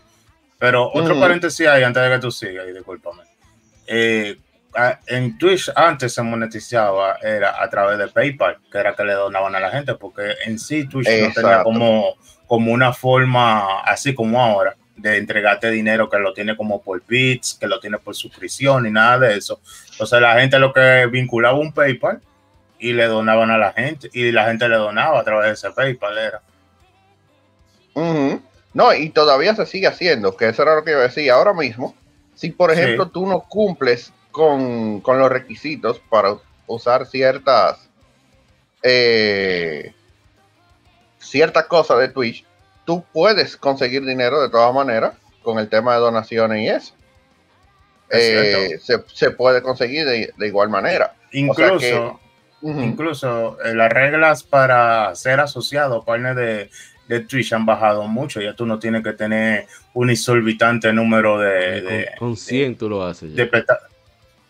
Pero 0.60 0.92
otro 0.94 1.18
paréntesis 1.20 1.66
hay 1.68 1.84
antes 1.84 2.04
de 2.04 2.10
que 2.10 2.20
tú 2.20 2.32
sigas, 2.32 2.68
y 2.68 2.74
discúlpame. 2.74 3.24
Eh, 3.88 4.38
en 5.08 5.38
Twitch 5.38 5.72
antes 5.76 6.14
se 6.14 6.22
monetizaba 6.22 7.16
era 7.24 7.62
a 7.62 7.70
través 7.70 7.98
de 7.98 8.08
PayPal, 8.08 8.58
que 8.72 8.78
era 8.78 8.94
que 8.94 9.04
le 9.04 9.14
donaban 9.14 9.56
a 9.56 9.60
la 9.60 9.72
gente, 9.72 9.96
porque 9.96 10.36
en 10.46 10.60
sí 10.60 10.88
Twitch 10.88 11.08
no 11.08 11.34
tenía 11.34 11.64
como, 11.64 12.16
como 12.46 12.72
una 12.72 12.94
forma 12.94 13.82
así 13.82 14.14
como 14.14 14.40
ahora 14.42 14.76
de 14.96 15.18
entregarte 15.18 15.72
dinero 15.72 16.10
que 16.10 16.20
lo 16.20 16.34
tiene 16.34 16.58
como 16.58 16.82
por 16.82 17.02
bits, 17.08 17.58
que 17.60 17.68
lo 17.68 17.80
tiene 17.80 17.98
por 17.98 18.16
suscripción 18.16 18.86
y 18.86 18.92
nada 18.92 19.20
de 19.20 19.38
eso. 19.38 19.62
Entonces 19.92 20.22
la 20.22 20.40
gente 20.40 20.60
lo 20.60 20.74
que 20.74 21.08
vinculaba 21.08 21.58
un 21.58 21.72
PayPal 21.72 22.22
y 22.78 22.94
le 22.94 23.06
donaban 23.06 23.50
a 23.50 23.58
la 23.58 23.72
gente 23.72 24.10
y 24.14 24.32
la 24.32 24.46
gente 24.46 24.68
le 24.68 24.76
donaba 24.76 25.20
a 25.20 25.24
través 25.24 25.48
de 25.48 25.54
ese 25.54 25.72
PayPal 25.72 26.18
era. 26.18 26.42
No, 28.74 28.94
y 28.94 29.10
todavía 29.10 29.56
se 29.56 29.66
sigue 29.66 29.88
haciendo, 29.88 30.38
que 30.38 30.50
eso 30.50 30.62
era 30.62 30.76
lo 30.76 30.84
que 30.84 30.92
yo 30.92 31.00
decía. 31.00 31.34
Ahora 31.34 31.54
mismo, 31.54 31.96
si 32.36 32.52
por 32.52 32.72
ejemplo 32.72 33.10
tú 33.10 33.26
no 33.26 33.42
cumples 33.42 34.14
con, 34.32 35.02
los 35.06 35.30
requisitos 35.30 36.00
para 36.10 36.38
usar 36.68 37.08
ciertas 37.08 37.90
eh, 38.84 39.94
ciertas 41.20 41.66
cosas 41.66 42.00
de 42.00 42.10
Twitch, 42.10 42.46
tú 42.86 43.04
puedes 43.12 43.58
conseguir 43.58 44.06
dinero 44.06 44.42
de 44.42 44.50
todas 44.50 44.74
maneras 44.74 45.14
con 45.44 45.60
el 45.60 45.68
tema 45.68 45.94
de 45.96 46.00
donaciones 46.00 46.62
y 46.62 46.68
eso. 46.68 46.94
Eh, 48.12 48.80
se, 48.82 49.32
puede 49.32 49.62
conseguir 49.62 50.06
de, 50.06 50.48
igual 50.48 50.70
manera. 50.70 51.14
Incluso, 51.32 52.20
Incluso 52.62 53.58
eh, 53.64 53.74
las 53.74 53.92
reglas 53.92 54.44
para 54.44 55.16
ser 55.16 55.40
asociado 55.40 56.04
partner 56.04 56.36
de, 56.36 56.70
de 57.10 57.22
Twitch 57.22 57.52
han 57.54 57.66
bajado 57.66 58.08
mucho. 58.08 58.40
Ya 58.40 58.54
tú 58.54 58.68
no 58.68 58.78
tienes 58.78 59.04
que 59.04 59.14
tener 59.14 59.66
un 59.94 60.12
exorbitante 60.12 60.94
número 60.94 61.40
de. 61.40 62.08
con, 62.20 62.38
100 62.38 62.78
tú 62.78 62.88
lo 62.88 63.04
haces. 63.04 63.34
Ya. 63.34 63.50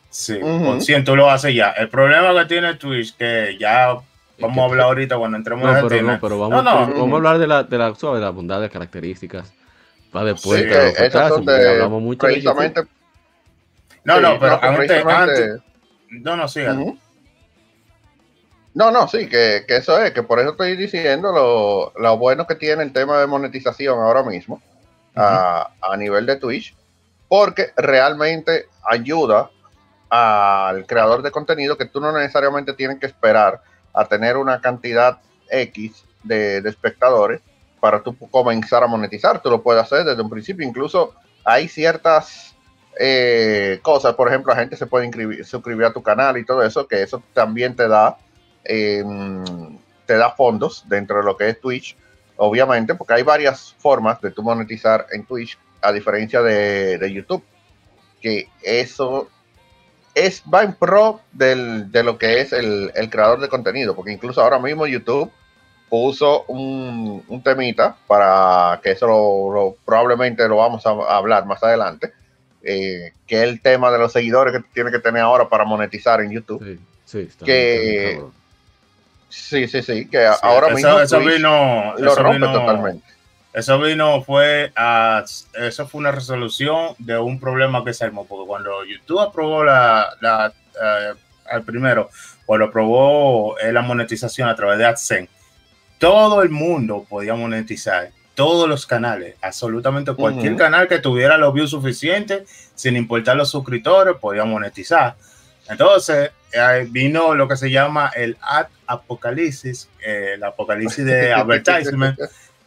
sí, 0.10 0.40
con 0.40 0.82
100 0.82 1.06
tú 1.06 1.16
lo 1.16 1.32
haces 1.32 1.56
ya. 1.56 1.72
El 1.72 1.88
problema 1.88 2.38
que 2.38 2.48
tiene 2.48 2.76
Twitch, 2.76 3.16
que 3.16 3.56
ya 3.58 3.98
vamos 4.40 4.58
a 4.58 4.64
hablar 4.66 4.88
ahorita 4.88 5.18
cuando 5.18 5.38
entremos 5.38 5.64
no, 5.66 5.88
pero, 5.88 6.02
no, 6.04 6.20
pero 6.20 6.38
vamos, 6.38 6.64
vamos 6.66 7.14
a 7.14 7.16
hablar 7.16 7.40
de 7.40 7.48
la, 7.48 7.64
de 7.64 7.78
la, 7.78 7.92
de 7.92 8.20
la 8.20 8.30
bondad 8.30 8.62
de 8.62 8.70
características. 8.70 9.54
Va 10.14 10.26
después, 10.26 10.62
sí, 10.62 11.04
esas 11.04 11.30
son 11.30 11.46
de, 11.46 11.70
hablamos 11.70 12.02
mucho 12.02 12.20
precisamente, 12.20 12.82
No, 14.04 14.20
no, 14.20 14.38
pero 14.40 14.60
antes, 14.62 15.62
No, 16.10 16.36
no, 16.36 16.48
sí. 16.48 16.62
No, 18.80 18.92
no, 18.92 19.10
sí, 19.10 19.28
que, 19.28 19.66
eso 19.68 20.02
es, 20.02 20.14
que 20.14 20.24
por 20.24 20.40
eso 20.40 20.52
estoy 20.52 20.78
diciendo 20.78 21.34
lo, 21.34 21.92
lo, 22.02 22.18
bueno 22.18 22.48
que 22.48 22.56
tiene 22.56 22.82
el 22.82 22.94
tema 22.94 23.20
de 23.20 23.28
monetización 23.28 24.00
ahora 24.00 24.24
mismo 24.24 24.62
a, 25.18 25.70
a 25.82 25.98
nivel 25.98 26.26
de 26.26 26.38
Twitch, 26.38 26.74
porque 27.28 27.74
realmente 27.76 28.68
ayuda 28.90 29.50
al 30.10 30.86
creador 30.88 31.22
de 31.24 31.30
contenido 31.30 31.78
que 31.78 31.88
tú 31.88 32.00
no 32.00 32.14
necesariamente 32.14 32.72
tienes 32.72 33.00
que 33.00 33.08
esperar 33.08 33.62
a 33.94 34.06
tener 34.06 34.38
una 34.38 34.62
cantidad 34.62 35.20
X 35.50 36.06
de, 36.24 36.60
espectadores 36.60 37.42
para 37.82 38.02
tú 38.02 38.18
comenzar 38.32 38.82
a 38.82 38.88
monetizar. 38.88 39.42
Tú 39.42 39.50
lo 39.50 39.62
puedes 39.62 39.84
hacer 39.84 40.06
desde 40.06 40.22
un 40.22 40.30
principio. 40.30 40.66
Incluso 40.66 41.16
hay 41.44 41.68
ciertas 41.68 42.56
eh, 42.98 43.82
cosas, 43.82 44.14
por 44.16 44.30
ejemplo, 44.30 44.54
la 44.54 44.60
gente 44.62 44.78
se 44.78 44.88
puede 44.88 45.06
inscribir, 45.06 45.44
suscribir 45.44 45.86
a 45.86 45.92
tu 45.92 46.02
canal 46.02 46.38
y 46.38 46.46
todo 46.46 46.64
eso, 46.64 46.88
que 46.88 47.02
eso 47.02 47.22
también 47.34 47.76
te 47.76 47.90
da, 47.90 48.18
em, 48.64 49.78
te 50.06 50.16
da 50.16 50.32
fondos 50.32 50.84
dentro 50.88 51.18
de 51.18 51.24
lo 51.24 51.38
que 51.38 51.50
es 51.50 51.60
Twitch, 51.60 51.96
obviamente, 52.38 52.96
porque 52.96 53.14
hay 53.14 53.24
varias 53.24 53.76
formas 53.78 54.20
de 54.22 54.32
tú 54.32 54.44
monetizar 54.44 55.06
en 55.12 55.26
Twitch, 55.26 55.58
a 55.82 55.92
diferencia 55.92 56.42
de, 56.42 56.98
de 56.98 57.14
YouTube, 57.14 57.44
que 58.22 58.50
eso 58.62 59.30
es, 60.16 60.44
va 60.52 60.64
en 60.64 60.74
pro 60.74 61.22
del, 61.32 61.92
de 61.92 62.04
lo 62.04 62.18
que 62.18 62.42
es 62.42 62.54
el, 62.54 62.92
creador 63.10 63.40
de 63.40 63.50
contenido, 63.50 63.96
porque 63.96 64.12
incluso 64.12 64.42
ahora 64.42 64.60
mismo 64.60 64.88
YouTube 64.88 65.32
puso 65.90 66.44
un, 66.44 67.42
temita 67.44 67.98
para 68.08 68.80
que 68.84 68.92
eso 68.92 69.08
lo, 69.08 69.76
probablemente 69.86 70.48
lo 70.48 70.58
vamos 70.58 70.86
a 70.86 70.90
hablar 70.90 71.46
más 71.46 71.64
adelante, 71.64 72.14
eh, 72.62 73.14
que 73.26 73.38
es 73.38 73.44
el 73.44 73.62
tema 73.62 73.92
de 73.92 73.98
los 73.98 74.12
seguidores 74.12 74.54
que 74.54 74.64
tiene 74.74 74.92
que 74.92 75.00
tener 75.00 75.22
ahora 75.22 75.50
para 75.50 75.66
monetizar 75.66 76.22
en 76.22 76.32
YouTube. 76.32 76.80
Sí, 77.06 77.28
sí, 77.28 77.44
que, 77.44 78.22
sí, 79.30 79.68
sí, 79.68 79.82
sí, 79.82 80.08
que 80.08 80.26
ahora 80.42 80.70
mismo 80.70 81.00
eso 81.00 81.20
vino, 81.20 81.94
lo 81.98 82.16
rompe 82.16 82.48
totalmente. 82.48 83.08
Eso 83.52 83.80
vino, 83.80 84.22
fue 84.22 84.72
a, 84.76 85.24
eso 85.56 85.88
fue 85.88 86.00
una 86.00 86.12
resolución 86.12 86.96
de 87.00 87.18
un 87.18 87.40
problema 87.40 87.84
que 87.84 87.94
se 87.94 88.06
armó, 88.06 88.26
porque 88.26 88.48
cuando 88.48 88.86
YouTube 88.86 89.20
aprobó 89.20 89.64
la, 89.64 90.16
la 90.22 90.54
eh, 90.82 91.60
primero, 91.66 92.10
cuando 92.46 92.68
aprobó 92.68 93.58
eh, 93.60 93.72
la 93.72 93.82
monetización 93.82 94.50
a 94.50 94.56
través 94.56 94.78
de 94.78 94.86
AdSense, 94.86 95.30
todo 95.98 96.44
el 96.44 96.50
mundo 96.50 97.06
podía 97.10 97.34
monetizar, 97.34 98.12
todos 98.36 98.70
los 98.70 98.86
canales, 98.86 99.36
absolutamente 99.42 100.14
cualquier 100.14 100.56
canal 100.56 100.88
que 100.88 101.00
tuviera 101.00 101.38
los 101.38 101.54
views 101.54 101.72
suficientes, 101.72 102.72
sin 102.74 102.96
importar 102.96 103.36
los 103.36 103.50
suscriptores, 103.50 104.16
podía 104.16 104.46
monetizar. 104.46 105.16
Entonces, 105.70 106.32
eh, 106.52 106.88
vino 106.90 107.36
lo 107.36 107.48
que 107.48 107.56
se 107.56 107.70
llama 107.70 108.12
el 108.16 108.38
ad 108.42 108.68
apocalipsis, 108.88 109.90
el 110.02 110.44
apocalipsis 110.44 111.06
de 111.06 111.34
advertisement 111.34 112.18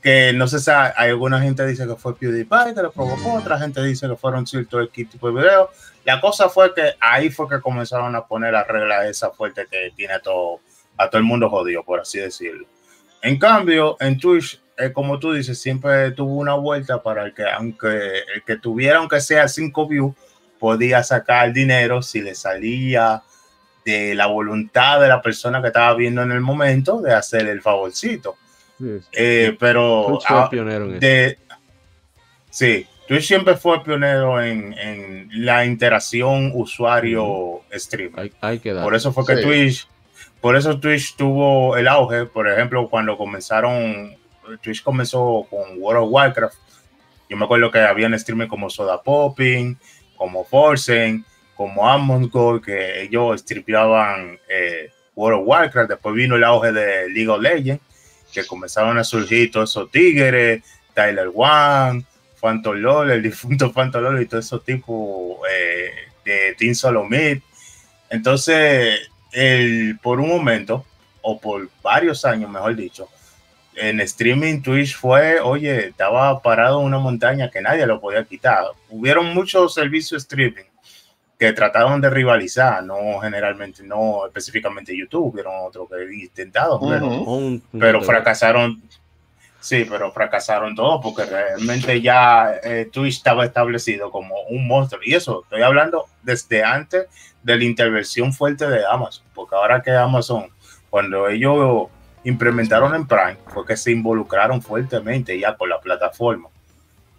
que 0.03 0.33
no 0.33 0.49
se 0.49 0.59
sabe, 0.59 0.93
hay 0.97 1.11
alguna 1.11 1.41
gente 1.41 1.65
dice 1.65 1.87
que 1.87 1.95
fue 1.95 2.17
PewDiePie 2.17 2.75
que 2.75 2.83
lo 2.83 2.91
provocó, 2.91 3.35
otra 3.35 3.57
gente 3.59 3.81
dice 3.85 4.09
que 4.09 4.17
fueron 4.17 4.47
ciertos 4.47 4.91
tipo 4.91 5.31
de 5.31 5.41
videos. 5.41 5.69
La 6.05 6.21
cosa 6.21 6.49
fue 6.49 6.75
que 6.75 6.95
ahí 6.99 7.31
fue 7.31 7.49
que 7.49 7.61
comenzaron 7.61 8.17
a 8.17 8.27
poner 8.27 8.53
las 8.53 8.67
reglas 8.67 9.07
esa 9.07 9.31
fuerte 9.31 9.67
que 9.71 9.93
tiene 9.95 10.15
a 10.15 10.21
todo, 10.21 10.59
a 10.97 11.09
todo 11.09 11.19
el 11.19 11.25
mundo 11.25 11.49
jodido, 11.49 11.85
por 11.85 12.01
así 12.01 12.19
decirlo. 12.19 12.67
En 13.23 13.39
cambio, 13.39 13.97
en 14.01 14.19
Twitch, 14.19 14.61
eh, 14.77 14.93
como 14.93 15.21
tú 15.21 15.33
dices, 15.33 15.61
siempre 15.61 16.11
tuvo 16.11 16.35
una 16.35 16.55
vuelta 16.55 17.01
para 17.01 17.25
el 17.25 17.33
que, 17.33 17.45
aunque 17.49 18.25
el 18.35 18.43
que 18.45 18.57
tuviera, 18.57 18.99
aunque 18.99 19.21
sea 19.21 19.47
5 19.47 19.87
views, 19.87 20.15
podía 20.63 21.03
sacar 21.03 21.53
dinero 21.53 22.03
si 22.03 22.21
le 22.21 22.37
salía 22.37 23.25
de 23.85 24.15
la 24.15 24.27
voluntad 24.27 25.01
de 25.01 25.09
la 25.09 25.21
persona 25.21 25.61
que 25.61 25.67
estaba 25.67 25.93
viendo 25.97 26.23
en 26.23 26.31
el 26.31 26.41
momento 26.41 27.03
de 27.03 27.13
hacer 27.13 27.49
el 27.49 27.61
favorcito. 27.61 28.37
Eh, 29.11 29.57
pero 29.59 30.07
Twitch 30.07 30.27
fue 30.29 30.39
ah, 30.39 30.49
pionero 30.49 30.85
en 30.85 31.01
de, 31.01 31.39
Sí, 32.49 32.87
Twitch 33.09 33.27
siempre 33.27 33.57
fue 33.57 33.83
pionero 33.83 34.41
en, 34.41 35.29
la 35.33 35.65
interacción 35.65 36.53
usuario-stream. 36.55 38.13
por 38.85 38.95
eso 38.95 39.13
fue 39.13 39.27
que 39.27 39.43
Twitch, 39.43 39.89
por 40.41 40.55
eso 40.55 40.79
Twitch 40.79 41.17
tuvo 41.17 41.77
el 41.77 41.89
auge. 41.89 42.27
Por 42.27 42.49
ejemplo, 42.49 42.89
cuando 42.89 43.19
comenzaron, 43.19 44.15
Twitch 44.63 44.85
comenzó 44.85 45.45
con 45.51 45.83
World 45.83 46.05
of 46.05 46.13
Warcraft. 46.13 46.55
Yo 47.29 47.37
me 47.37 47.47
acuerdo 47.47 47.69
que 47.73 47.81
habían 47.81 48.17
streamers 48.17 48.49
como 48.49 48.71
Soda 48.71 49.03
Popping, 49.03 49.77
como 50.17 50.45
Forsen, 50.45 51.25
como 51.55 51.89
Among 51.89 52.29
Gold, 52.29 52.65
que 52.65 53.03
ellos 53.03 53.41
stripeaban 53.41 54.39
eh, 54.49 54.91
World 55.15 55.41
of 55.41 55.49
Warcraft. 55.49 55.91
Después 55.91 56.15
vino 56.15 56.37
el 56.37 56.45
auge 56.45 56.73
de 56.73 57.09
League 57.11 57.29
of 57.29 57.41
Legends 57.41 57.83
que 58.33 58.47
comenzaron 58.47 58.99
a 58.99 59.05
surgir 59.05 59.51
todos 59.51 59.71
esos 59.71 59.91
tigres, 59.91 60.63
Tyler 60.95 61.31
One, 61.33 62.05
Phantom 62.41 62.77
LOL, 62.77 63.11
el 63.11 63.23
difunto 63.23 63.73
Phantom 63.75 64.03
LOL 64.03 64.23
y 64.23 64.27
todos 64.27 64.47
esos 64.47 64.65
tipos 64.65 65.39
eh, 65.51 65.91
de 66.25 66.55
Team 66.59 66.75
Solomid. 66.75 67.39
Entonces, 68.11 69.11
el, 69.33 69.99
por 70.03 70.21
un 70.21 70.29
momento, 70.29 70.85
o 71.21 71.41
por 71.41 71.69
varios 71.83 72.25
años, 72.25 72.51
mejor 72.51 72.75
dicho, 72.75 73.09
en 73.77 74.01
streaming 74.01 74.61
Twitch 74.61 74.97
fue, 74.97 75.41
oye, 75.41 75.89
estaba 75.89 76.41
parado 76.43 76.81
en 76.81 76.87
una 76.87 76.99
montaña 76.99 77.51
que 77.51 77.61
nadie 77.61 77.87
lo 77.87 78.01
podía 78.01 78.25
quitar. 78.25 78.65
Hubieron 78.91 79.33
muchos 79.35 79.75
servicios 79.75 80.23
streaming 80.23 80.65
que 81.39 81.53
trataron 81.53 82.01
de 82.01 82.09
rivalizar, 82.09 82.85
no 82.85 83.19
generalmente, 83.21 83.83
no 83.83 84.27
específicamente 84.27 84.97
YouTube, 84.97 85.35
vieron 85.35 85.55
otro 85.67 85.89
que 85.89 86.15
intentado, 86.15 86.81
pero, 86.89 87.61
pero 87.79 88.03
fracasaron. 88.03 88.81
Sí, 89.59 89.87
pero 89.89 90.13
fracasaron 90.13 90.75
todos 90.75 91.01
porque 91.03 91.25
realmente 91.25 92.01
ya 92.01 92.55
eh, 92.65 92.89
Twitch 92.93 93.19
estaba 93.19 93.45
establecido 93.45 94.11
como 94.11 94.35
un 94.51 94.67
monstruo. 94.67 95.01
Y 95.05 95.15
eso, 95.15 95.43
estoy 95.45 95.63
hablando 95.63 96.07
desde 96.23 96.65
antes 96.65 97.07
de 97.43 97.57
la 97.57 97.65
intervención 97.65 98.33
fuerte 98.33 98.69
de 98.69 98.85
Amazon, 98.87 99.25
porque 99.35 99.55
ahora 99.55 99.81
que 99.81 99.93
Amazon, 99.93 100.49
cuando 100.91 101.29
ellos 101.29 101.89
implementaron 102.25 102.95
en 102.95 103.07
Prime, 103.07 103.39
fue 103.49 103.67
que 103.67 103.77
se 103.77 103.91
involucraron 103.91 104.63
fuertemente 104.63 105.39
ya 105.39 105.57
con 105.57 105.69
la 105.69 105.81
plataforma 105.81 106.49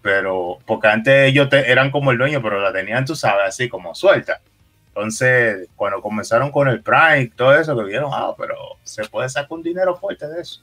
pero 0.03 0.59
porque 0.65 0.89
antes 0.89 1.29
ellos 1.29 1.47
eran 1.51 1.89
como 1.89 2.11
el 2.11 2.17
dueño, 2.17 2.41
pero 2.43 2.59
la 2.59 2.73
tenían, 2.73 3.05
tú 3.05 3.15
sabes, 3.15 3.47
así 3.47 3.69
como 3.69 3.95
suelta. 3.95 4.41
Entonces, 4.89 5.69
cuando 5.77 6.01
comenzaron 6.01 6.51
con 6.51 6.67
el 6.67 6.81
Prime, 6.81 7.31
todo 7.35 7.55
eso, 7.55 7.75
que 7.75 7.85
vieron, 7.85 8.11
ah, 8.13 8.35
pero 8.37 8.55
se 8.83 9.05
puede 9.05 9.29
sacar 9.29 9.53
un 9.53 9.63
dinero 9.63 9.95
fuerte 9.95 10.27
de 10.27 10.41
eso. 10.41 10.61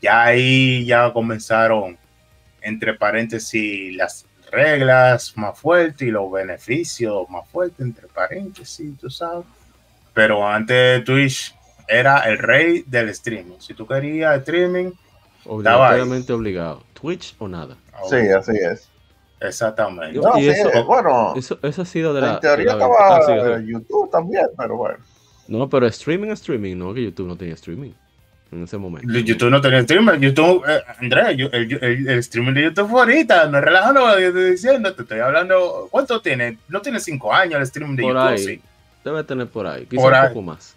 Ya 0.00 0.24
ahí 0.24 0.86
ya 0.86 1.12
comenzaron, 1.12 1.98
entre 2.62 2.94
paréntesis, 2.94 3.94
las 3.94 4.24
reglas 4.50 5.36
más 5.36 5.58
fuertes 5.58 6.08
y 6.08 6.10
los 6.10 6.32
beneficios 6.32 7.28
más 7.28 7.46
fuertes, 7.50 7.80
entre 7.80 8.06
paréntesis, 8.08 8.98
tú 8.98 9.10
sabes. 9.10 9.44
Pero 10.14 10.48
antes 10.48 11.04
Twitch 11.04 11.54
era 11.90 12.20
el 12.20 12.38
rey 12.38 12.84
del 12.86 13.08
streaming. 13.10 13.58
Si 13.58 13.74
tú 13.74 13.86
querías 13.86 14.38
streaming, 14.38 14.92
obligatoriamente 15.44 16.32
obligado. 16.32 16.82
Twitch 16.94 17.34
o 17.38 17.48
nada. 17.48 17.76
Sí, 18.08 18.16
así 18.16 18.52
es. 18.56 18.88
Exactamente. 19.40 20.20
y 20.38 20.48
eso, 20.48 20.84
bueno, 20.84 21.34
eso, 21.34 21.58
ha 21.82 21.84
sido 21.84 22.12
de 22.14 22.20
la. 22.20 22.34
En 22.34 22.40
teoría 22.40 22.72
estaba 22.72 23.16
ah, 23.16 23.60
YouTube 23.64 24.10
también, 24.10 24.46
pero 24.56 24.76
bueno. 24.76 24.98
No, 25.48 25.68
pero 25.68 25.86
streaming 25.86 26.28
es 26.28 26.40
streaming, 26.40 26.76
no 26.76 26.94
que 26.94 27.02
YouTube 27.02 27.26
no 27.26 27.36
tenía 27.36 27.54
streaming 27.54 27.92
en 28.52 28.64
ese 28.64 28.76
momento. 28.76 29.10
YouTube 29.10 29.50
no 29.50 29.60
tenía 29.60 29.78
streaming. 29.78 30.20
YouTube, 30.20 30.62
eh, 30.68 30.82
Andrés, 31.00 31.38
el, 31.52 32.08
el, 32.08 32.18
streaming 32.18 32.52
de 32.52 32.62
YouTube 32.64 32.88
fue 32.88 33.00
ahorita. 33.00 33.46
No 33.46 33.60
relajando 33.60 34.06
lo 34.06 34.16
que 34.16 34.26
estoy 34.26 34.50
diciendo. 34.50 34.94
Te 34.94 35.02
estoy 35.02 35.20
hablando. 35.20 35.88
¿Cuánto 35.90 36.20
tiene? 36.20 36.58
No 36.68 36.82
tiene 36.82 37.00
cinco 37.00 37.32
años 37.32 37.56
el 37.56 37.62
streaming 37.62 37.96
de 37.96 38.02
YouTube. 38.02 38.38
sí. 38.38 38.62
Debe 39.02 39.24
tener 39.24 39.48
por 39.48 39.66
ahí. 39.66 39.86
Quizás 39.86 40.04
un 40.04 40.28
poco 40.28 40.42
más. 40.42 40.76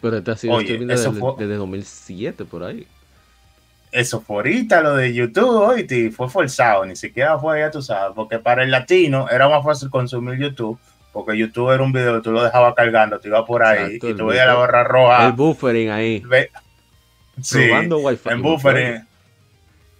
Pero 0.00 0.16
este 0.16 0.30
ha 0.30 0.36
sido 0.36 0.60
streaming 0.60 0.86
desde, 0.86 1.10
desde 1.10 1.54
2007, 1.56 2.44
por 2.44 2.64
ahí 2.64 2.86
eso 3.92 4.20
fue 4.20 4.36
ahorita 4.36 4.80
lo 4.82 4.96
de 4.96 5.12
YouTube 5.12 5.86
y 5.90 6.10
fue 6.10 6.28
forzado, 6.28 6.84
ni 6.84 6.96
siquiera 6.96 7.38
fue, 7.38 7.60
ya 7.60 7.70
tú 7.70 7.82
sabes, 7.82 8.12
porque 8.14 8.38
para 8.38 8.62
el 8.62 8.70
latino 8.70 9.28
era 9.28 9.48
más 9.48 9.64
fácil 9.64 9.90
consumir 9.90 10.38
YouTube, 10.38 10.78
porque 11.12 11.36
YouTube 11.36 11.72
era 11.72 11.82
un 11.82 11.92
video 11.92 12.22
tú 12.22 12.30
lo 12.30 12.44
dejabas 12.44 12.74
cargando, 12.74 13.18
te 13.18 13.28
ibas 13.28 13.44
por 13.44 13.64
ahí 13.64 13.96
y 13.96 14.14
tú 14.14 14.26
veías 14.26 14.46
la 14.46 14.54
barra 14.54 14.84
roja. 14.84 15.26
El 15.26 15.32
buffering 15.32 15.90
ahí. 15.90 16.22
sí, 17.42 17.68
En 17.70 18.42
buffering. 18.42 19.06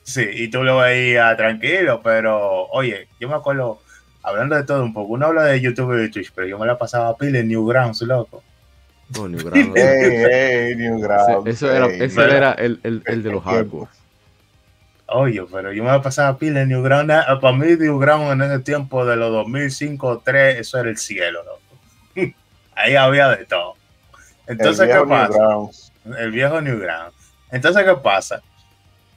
Sí, 0.03 0.26
y 0.32 0.48
tú 0.48 0.62
lo 0.62 0.78
veías 0.78 1.36
tranquilo, 1.36 2.01
pero 2.03 2.66
oye, 2.68 3.09
yo 3.18 3.28
me 3.28 3.34
acuerdo, 3.34 3.80
hablando 4.22 4.57
de 4.57 4.64
todo 4.64 4.82
un 4.82 4.92
poco, 4.92 5.14
uno 5.14 5.26
habla 5.26 5.44
de 5.44 5.61
YouTube 5.61 5.94
y 5.94 6.03
de 6.03 6.09
Twitch, 6.09 6.32
pero 6.34 6.46
yo 6.46 6.59
me 6.59 6.66
la 6.66 6.78
pasaba 6.78 7.16
pila 7.16 7.40
en 7.40 7.48
Newgrounds, 7.48 8.03
loco. 8.03 8.42
Oh, 9.18 9.26
Newgrounds. 9.28 9.72
hey, 9.74 10.26
hey, 10.30 10.74
Newgrounds. 10.76 11.46
Eso, 11.46 11.72
era, 11.72 11.86
ese 11.86 12.22
era 12.22 12.52
el, 12.52 12.80
el, 12.84 13.02
el, 13.06 13.22
de 13.22 13.30
los 13.32 13.42
hardcore. 13.42 13.90
Oye, 15.06 15.42
pero 15.50 15.72
yo 15.72 15.82
me 15.82 15.90
voy 15.90 15.98
a 15.98 16.02
pasar 16.02 16.28
a 16.28 16.38
pila 16.38 16.62
en 16.62 16.68
Newground. 16.68 17.11
Para 17.40 17.56
mí, 17.56 17.66
Newground 17.76 18.32
en 18.32 18.42
ese 18.42 18.61
tiempo 18.61 19.04
de 19.04 19.16
los 19.16 19.32
2005 19.32 20.22
3, 20.24 20.61
eso 20.61 20.78
era 20.78 20.88
el 20.88 20.96
cielo, 20.96 21.40
¿no? 21.44 22.22
Ahí 22.76 22.94
había 22.94 23.28
de 23.30 23.44
todo. 23.44 23.74
Entonces, 24.46 24.88
¿qué 24.88 25.00
pasa? 25.06 25.38
El 26.18 26.30
viejo 26.30 26.61
Newground. 26.61 27.12
Entonces, 27.50 27.84
¿qué 27.84 27.94
pasa? 27.96 28.40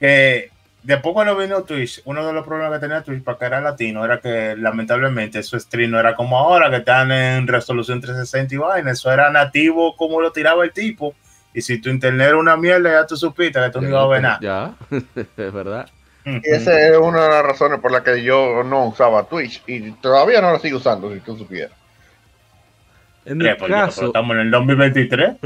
Que 0.00 0.50
después 0.84 1.14
cuando 1.14 1.36
vino 1.36 1.64
Twitch, 1.64 2.02
uno 2.04 2.26
de 2.26 2.32
los 2.32 2.46
problemas 2.46 2.74
que 2.74 2.86
tenía 2.86 3.02
Twitch 3.02 3.22
para 3.24 3.38
que 3.38 3.44
era 3.46 3.60
latino 3.60 4.04
era 4.04 4.20
que 4.20 4.54
lamentablemente 4.56 5.42
su 5.42 5.58
stream 5.58 5.90
no 5.90 5.98
era 5.98 6.14
como 6.14 6.38
ahora, 6.38 6.70
que 6.70 6.76
están 6.76 7.10
en 7.10 7.48
resolución 7.48 8.00
360 8.00 8.54
y 8.54 8.58
vaina, 8.58 8.92
eso 8.92 9.10
era 9.10 9.30
nativo 9.30 9.96
como 9.96 10.20
lo 10.20 10.30
tiraba 10.30 10.64
el 10.64 10.72
tipo. 10.72 11.14
Y 11.52 11.62
si 11.62 11.80
tu 11.80 11.88
internet 11.88 12.28
era 12.28 12.36
una 12.36 12.56
mierda, 12.56 12.90
ya 12.90 13.06
tú 13.06 13.16
supiste 13.16 13.60
que 13.60 13.70
tú 13.70 13.80
no 13.80 13.88
ibas 13.88 14.04
a 14.04 14.08
ver 14.08 14.22
nada. 14.22 14.38
Ya, 14.40 14.74
es 15.36 15.52
verdad. 15.52 15.88
Y 16.24 16.40
esa 16.44 16.80
es 16.80 16.96
una 16.96 17.24
de 17.24 17.28
las 17.28 17.42
razones 17.44 17.80
por 17.80 17.92
las 17.92 18.02
que 18.02 18.22
yo 18.22 18.64
no 18.64 18.86
usaba 18.86 19.24
Twitch 19.24 19.62
y 19.66 19.92
todavía 19.92 20.40
no 20.40 20.52
lo 20.52 20.58
sigo 20.58 20.78
usando, 20.78 21.12
si 21.12 21.20
tú 21.20 21.36
supieras. 21.36 21.72
En 23.24 23.38
mi 23.38 23.56
caso, 23.56 24.06
estamos 24.06 24.34
en 24.34 24.40
el 24.40 24.50
2023. 24.50 25.36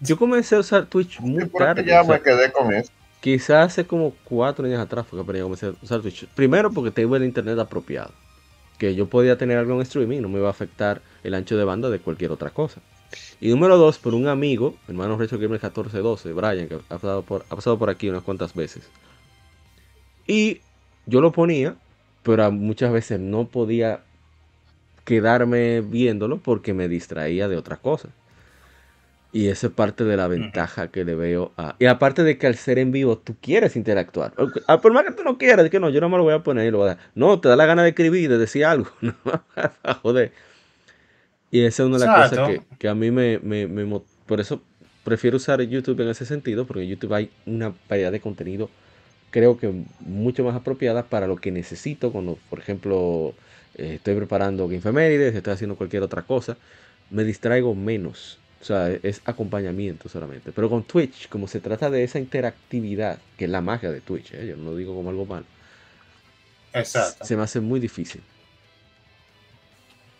Yo 0.00 0.16
comencé 0.16 0.56
a 0.56 0.60
usar 0.60 0.86
Twitch 0.86 1.20
muy 1.20 1.48
tarde. 1.48 1.84
Ya 1.84 2.02
me 2.02 2.20
quedé 2.20 2.50
con 2.52 2.72
eso. 2.72 2.90
Quizás 3.20 3.72
hace 3.72 3.86
como 3.86 4.14
cuatro 4.24 4.66
años 4.66 4.80
atrás 4.80 5.06
fue 5.06 5.24
que 5.24 5.38
yo 5.38 5.44
comencé 5.44 5.66
a 5.66 5.74
usar 5.82 6.00
Twitch. 6.00 6.26
Primero 6.28 6.70
porque 6.70 6.90
tengo 6.90 7.16
el 7.16 7.24
internet 7.24 7.58
apropiado. 7.58 8.12
Que 8.78 8.94
yo 8.94 9.08
podía 9.08 9.36
tener 9.36 9.58
algo 9.58 9.74
en 9.74 9.80
streaming 9.80 10.18
y 10.18 10.20
no 10.20 10.28
me 10.28 10.38
iba 10.38 10.46
a 10.46 10.52
afectar 10.52 11.02
el 11.24 11.34
ancho 11.34 11.56
de 11.56 11.64
banda 11.64 11.90
de 11.90 11.98
cualquier 11.98 12.30
otra 12.30 12.50
cosa. 12.50 12.80
Y 13.40 13.48
número 13.48 13.76
dos, 13.76 13.98
por 13.98 14.14
un 14.14 14.28
amigo, 14.28 14.76
hermano 14.86 15.16
Retro 15.16 15.38
Gamer 15.38 15.60
1412, 15.60 16.32
Brian, 16.32 16.68
que 16.68 16.74
ha 16.74 16.78
pasado, 16.78 17.22
por, 17.22 17.44
ha 17.48 17.56
pasado 17.56 17.78
por 17.78 17.90
aquí 17.90 18.08
unas 18.08 18.22
cuantas 18.22 18.54
veces. 18.54 18.88
Y 20.26 20.60
yo 21.06 21.20
lo 21.20 21.32
ponía, 21.32 21.76
pero 22.22 22.52
muchas 22.52 22.92
veces 22.92 23.18
no 23.18 23.48
podía 23.48 24.02
quedarme 25.04 25.80
viéndolo 25.80 26.38
porque 26.38 26.74
me 26.74 26.86
distraía 26.86 27.48
de 27.48 27.56
otras 27.56 27.78
cosas. 27.78 28.12
Y 29.30 29.48
esa 29.48 29.66
es 29.66 29.72
parte 29.74 30.04
de 30.04 30.16
la 30.16 30.26
ventaja 30.26 30.88
que 30.88 31.04
le 31.04 31.14
veo 31.14 31.52
a... 31.58 31.76
Y 31.78 31.84
aparte 31.84 32.22
de 32.22 32.38
que 32.38 32.46
al 32.46 32.54
ser 32.54 32.78
en 32.78 32.92
vivo 32.92 33.18
tú 33.18 33.36
quieres 33.40 33.76
interactuar. 33.76 34.32
Ah, 34.66 34.80
por 34.80 34.92
más 34.92 35.04
que 35.04 35.12
tú 35.12 35.22
no 35.22 35.36
quieras, 35.36 35.64
de 35.64 35.70
que 35.70 35.78
no, 35.78 35.90
yo 35.90 36.00
no 36.00 36.08
me 36.08 36.16
lo 36.16 36.22
voy 36.22 36.32
a 36.32 36.42
poner 36.42 36.66
y 36.66 36.70
lo 36.70 36.78
voy 36.78 36.86
a 36.86 36.94
dar. 36.94 36.98
No, 37.14 37.38
te 37.38 37.48
da 37.48 37.56
la 37.56 37.66
gana 37.66 37.82
de 37.82 37.90
escribir, 37.90 38.30
de 38.30 38.38
decir 38.38 38.64
algo. 38.64 38.90
Joder. 40.02 40.32
Y 41.50 41.60
esa 41.60 41.82
es 41.82 41.88
una 41.88 41.98
de 41.98 42.06
las 42.06 42.30
cosas 42.30 42.60
que, 42.78 42.88
a 42.88 42.94
mí 42.94 43.10
me, 43.10 43.38
Por 44.26 44.40
eso 44.40 44.62
prefiero 45.04 45.36
usar 45.36 45.60
YouTube 45.62 46.00
en 46.00 46.08
ese 46.08 46.24
sentido, 46.24 46.66
porque 46.66 46.82
en 46.82 46.90
YouTube 46.90 47.14
hay 47.14 47.30
una 47.46 47.74
variedad 47.88 48.12
de 48.12 48.20
contenido, 48.20 48.68
creo 49.30 49.58
que 49.58 49.72
mucho 50.00 50.44
más 50.44 50.54
apropiada 50.54 51.04
para 51.04 51.26
lo 51.26 51.36
que 51.36 51.50
necesito 51.50 52.12
cuando, 52.12 52.38
por 52.50 52.58
ejemplo, 52.58 53.34
eh, 53.76 53.94
estoy 53.94 54.14
preparando 54.16 54.68
Gamefemérides, 54.68 55.34
estoy 55.34 55.54
haciendo 55.54 55.76
cualquier 55.76 56.02
otra 56.02 56.22
cosa, 56.22 56.58
me 57.10 57.24
distraigo 57.24 57.74
menos 57.74 58.37
o 58.60 58.64
sea, 58.64 58.88
es 58.88 59.20
acompañamiento 59.24 60.08
solamente. 60.08 60.52
Pero 60.52 60.68
con 60.68 60.82
Twitch, 60.82 61.28
como 61.28 61.46
se 61.46 61.60
trata 61.60 61.90
de 61.90 62.02
esa 62.02 62.18
interactividad, 62.18 63.18
que 63.36 63.44
es 63.44 63.50
la 63.50 63.60
magia 63.60 63.90
de 63.90 64.00
Twitch, 64.00 64.32
¿eh? 64.34 64.46
yo 64.48 64.56
no 64.56 64.70
lo 64.70 64.76
digo 64.76 64.94
como 64.94 65.10
algo 65.10 65.26
malo. 65.26 65.44
Exacto. 66.72 67.24
Se 67.24 67.36
me 67.36 67.42
hace 67.42 67.60
muy 67.60 67.80
difícil. 67.80 68.22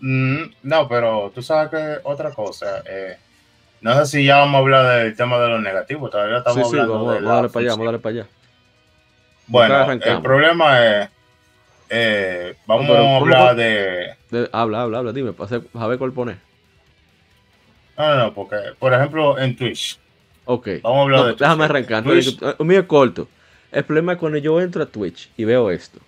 Mm, 0.01 0.43
no, 0.63 0.89
pero 0.89 1.33
tú 1.35 1.43
sabes 1.43 1.71
que 1.71 1.99
otra 2.05 2.31
cosa. 2.31 2.83
Eh, 2.87 3.17
no 3.81 3.95
sé 3.99 4.07
si 4.07 4.25
ya 4.25 4.39
vamos 4.39 4.55
a 4.55 4.59
hablar 4.59 5.05
del 5.05 5.17
tema 5.17 5.39
de 5.39 5.49
lo 5.49 5.61
negativo. 5.61 6.09
Todavía 6.09 6.39
estamos 6.39 6.69
sí, 6.69 6.75
sí, 6.75 6.81
hablando 6.81 6.95
vamos, 6.95 7.15
de 7.15 7.21
vamos 7.21 7.31
a 7.31 7.35
darle 7.35 7.49
para 7.51 7.61
allá, 7.61 7.71
vamos 7.71 7.83
a 7.83 7.87
darle 7.87 7.99
para 7.99 8.15
allá. 8.15 8.27
Bueno, 9.49 9.93
el 9.93 10.23
problema 10.23 10.87
es. 10.87 11.09
Eh, 11.91 12.55
vamos 12.67 12.91
a 12.91 13.17
hablar 13.17 13.57
de... 13.57 14.15
Habla, 14.53 14.83
habla, 14.83 14.99
habla, 14.99 15.13
dime, 15.13 15.33
para 15.33 15.87
ver 15.87 15.99
cuál 15.99 16.13
poner. 16.13 16.48
No, 17.99 18.17
no, 18.17 18.33
porque, 18.33 18.57
por 18.79 18.95
ejemplo, 18.95 19.39
en 19.39 19.57
Twitch. 19.57 19.99
Ok. 20.45 20.69
Vamos 20.83 20.99
a 20.99 21.03
hablar 21.03 21.25
de 21.27 21.33
Déjame 21.33 21.65
arrancar. 21.65 22.05
Twitch. 22.05 22.41
Mío 22.61 22.81
es 22.81 22.87
corto. 22.87 23.29
El 23.73 23.85
problema 23.85 24.13
es 24.13 24.19
cuando 24.19 24.39
yo 24.39 24.61
entro 24.61 24.83
a 24.83 24.87
Twitch 24.87 25.29
y 25.37 25.45
veo 25.45 25.71
esto. 25.71 25.99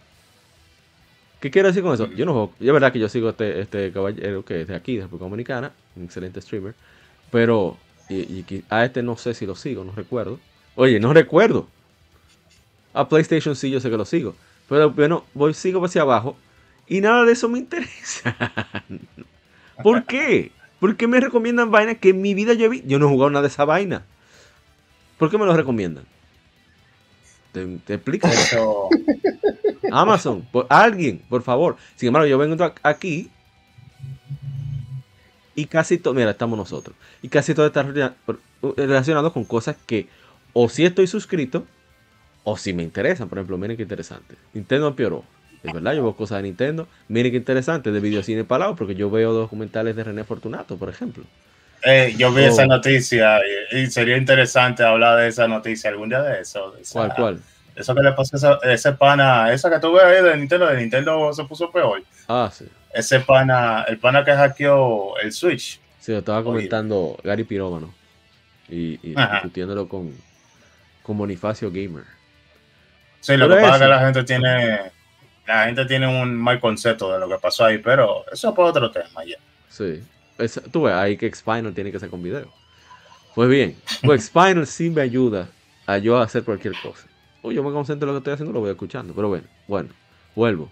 ¿Qué 1.40 1.50
quiero 1.50 1.68
decir 1.68 1.82
con 1.82 1.94
eso? 1.94 2.06
Yo 2.12 2.24
no 2.24 2.32
juego. 2.32 2.52
Es 2.60 2.72
verdad 2.72 2.92
que 2.92 2.98
yo 2.98 3.08
sigo 3.08 3.30
este, 3.30 3.60
este 3.60 3.92
caballero 3.92 4.44
que 4.44 4.62
es 4.62 4.68
de 4.68 4.76
aquí, 4.76 4.96
de 4.96 5.02
República 5.02 5.24
Dominicana, 5.24 5.72
un 5.96 6.04
excelente 6.04 6.40
streamer. 6.40 6.74
Pero 7.30 7.76
y, 8.08 8.44
a 8.68 8.84
este 8.84 9.02
no 9.02 9.16
sé 9.16 9.34
si 9.34 9.46
lo 9.46 9.56
sigo, 9.56 9.84
no 9.84 9.92
recuerdo. 9.92 10.38
Oye, 10.76 11.00
no 11.00 11.12
recuerdo. 11.12 11.68
A 12.92 13.08
PlayStation 13.08 13.56
sí, 13.56 13.70
yo 13.70 13.80
sé 13.80 13.90
que 13.90 13.96
lo 13.96 14.04
sigo. 14.04 14.34
Pero 14.68 14.90
bueno, 14.90 15.24
voy, 15.34 15.54
sigo 15.54 15.84
hacia 15.84 16.02
abajo 16.02 16.36
y 16.86 17.00
nada 17.00 17.24
de 17.24 17.32
eso 17.32 17.48
me 17.48 17.58
interesa. 17.58 18.36
¿Por 19.82 20.04
qué? 20.04 20.52
¿Por 20.80 20.96
qué 20.96 21.06
me 21.06 21.20
recomiendan 21.20 21.70
vainas 21.70 21.98
que 21.98 22.10
en 22.10 22.22
mi 22.22 22.34
vida 22.34 22.54
yo 22.54 22.68
vi? 22.70 22.82
Yo 22.86 22.98
no 22.98 23.06
he 23.06 23.10
jugado 23.10 23.30
nada 23.30 23.42
de 23.42 23.48
esa 23.48 23.64
vaina. 23.64 24.04
¿Por 25.18 25.30
qué 25.30 25.38
me 25.38 25.44
lo 25.44 25.54
recomiendan? 25.54 26.04
¿Te, 27.52 27.66
te 27.84 27.94
explico? 27.94 28.26
Eso. 28.26 28.88
Amazon, 29.92 30.46
por, 30.50 30.66
alguien, 30.70 31.22
por 31.28 31.42
favor. 31.42 31.76
Sin 31.96 32.08
embargo, 32.08 32.26
yo 32.26 32.38
vengo 32.38 32.56
aquí 32.82 33.30
y 35.54 35.66
casi 35.66 35.98
todo, 35.98 36.14
mira, 36.14 36.30
estamos 36.30 36.56
nosotros. 36.58 36.96
Y 37.22 37.28
casi 37.28 37.54
todo 37.54 37.66
está 37.66 37.82
relacionado 38.76 39.32
con 39.32 39.44
cosas 39.44 39.76
que 39.86 40.08
o 40.52 40.68
si 40.68 40.84
estoy 40.84 41.06
suscrito 41.06 41.66
o 42.44 42.56
si 42.56 42.72
me 42.72 42.82
interesan. 42.82 43.28
Por 43.28 43.38
ejemplo, 43.38 43.58
miren 43.58 43.76
qué 43.76 43.82
interesante. 43.82 44.36
Nintendo 44.54 44.88
empeoró. 44.88 45.24
Es 45.62 45.72
verdad, 45.72 45.92
yo 45.92 46.02
veo 46.02 46.16
cosas 46.16 46.38
de 46.38 46.44
Nintendo. 46.44 46.88
Miren 47.08 47.32
qué 47.32 47.38
interesante, 47.38 47.90
de 47.92 48.00
videocine 48.00 48.44
palado, 48.44 48.76
porque 48.76 48.94
yo 48.94 49.10
veo 49.10 49.32
documentales 49.32 49.94
de 49.94 50.04
René 50.04 50.24
Fortunato, 50.24 50.76
por 50.76 50.88
ejemplo. 50.88 51.24
Eh, 51.82 52.14
yo 52.16 52.32
vi 52.32 52.44
esa 52.44 52.66
noticia 52.66 53.40
y, 53.72 53.86
sería 53.86 54.16
interesante 54.16 54.82
hablar 54.82 55.18
de 55.18 55.28
esa 55.28 55.48
noticia 55.48 55.90
algún 55.90 56.08
día 56.08 56.22
de 56.22 56.40
eso. 56.40 56.74
¿Cuál, 56.92 57.14
cuál? 57.14 57.40
Eso 57.74 57.94
que 57.94 58.02
le 58.02 58.12
pasó 58.12 58.60
a 58.62 58.72
ese 58.72 58.92
pana, 58.92 59.52
esa 59.52 59.70
que 59.70 59.78
tuve 59.78 60.02
ahí 60.02 60.22
de 60.22 60.36
Nintendo, 60.36 60.66
de 60.66 60.76
Nintendo 60.76 61.32
se 61.32 61.44
puso 61.44 61.70
peor. 61.70 62.02
Ah, 62.28 62.50
sí. 62.52 62.66
Ese 62.92 63.20
pana, 63.20 63.84
el 63.88 63.98
pana 63.98 64.24
que 64.24 64.32
hackeó 64.32 65.18
el 65.18 65.32
Switch. 65.32 65.80
Sí, 65.98 66.12
lo 66.12 66.18
estaba 66.18 66.42
comentando 66.42 67.16
Gary 67.22 67.44
Pirómano 67.44 67.94
y, 68.68 68.98
y 69.02 69.14
discutiéndolo 69.14 69.88
con, 69.88 70.14
con 71.02 71.16
Bonifacio 71.16 71.70
Gamer. 71.70 72.04
Sí, 73.20 73.36
lo 73.36 73.48
que 73.48 73.56
pasa 73.56 73.76
es 73.76 73.82
que 73.82 73.88
la 73.88 74.00
gente 74.00 74.24
tiene 74.24 74.92
la 75.54 75.66
gente 75.66 75.84
tiene 75.86 76.06
un 76.06 76.36
mal 76.36 76.60
concepto 76.60 77.12
de 77.12 77.18
lo 77.18 77.28
que 77.28 77.36
pasó 77.38 77.64
ahí, 77.64 77.78
pero 77.78 78.24
eso 78.32 78.48
es 78.48 78.54
para 78.54 78.68
otro 78.68 78.90
tema 78.90 79.24
ya. 79.24 79.36
Sí. 79.68 80.02
tú 80.70 80.82
ves, 80.82 80.94
ahí 80.94 81.16
que 81.16 81.32
Xpinal 81.32 81.74
tiene 81.74 81.90
que 81.90 81.98
ser 81.98 82.08
con 82.08 82.22
video. 82.22 82.52
Pues 83.34 83.48
bien, 83.48 83.76
pues 84.02 84.26
Xpinal 84.26 84.66
sí 84.66 84.90
me 84.90 85.02
ayuda 85.02 85.48
a 85.86 85.98
yo 85.98 86.18
hacer 86.18 86.44
cualquier 86.44 86.74
cosa. 86.82 87.06
O 87.42 87.52
yo 87.52 87.62
me 87.62 87.72
concentro 87.72 88.08
en 88.08 88.14
lo 88.14 88.20
que 88.20 88.22
estoy 88.22 88.34
haciendo, 88.34 88.52
lo 88.52 88.60
voy 88.60 88.70
escuchando. 88.70 89.14
Pero 89.14 89.28
bueno, 89.28 89.46
bueno, 89.66 89.88
vuelvo. 90.34 90.70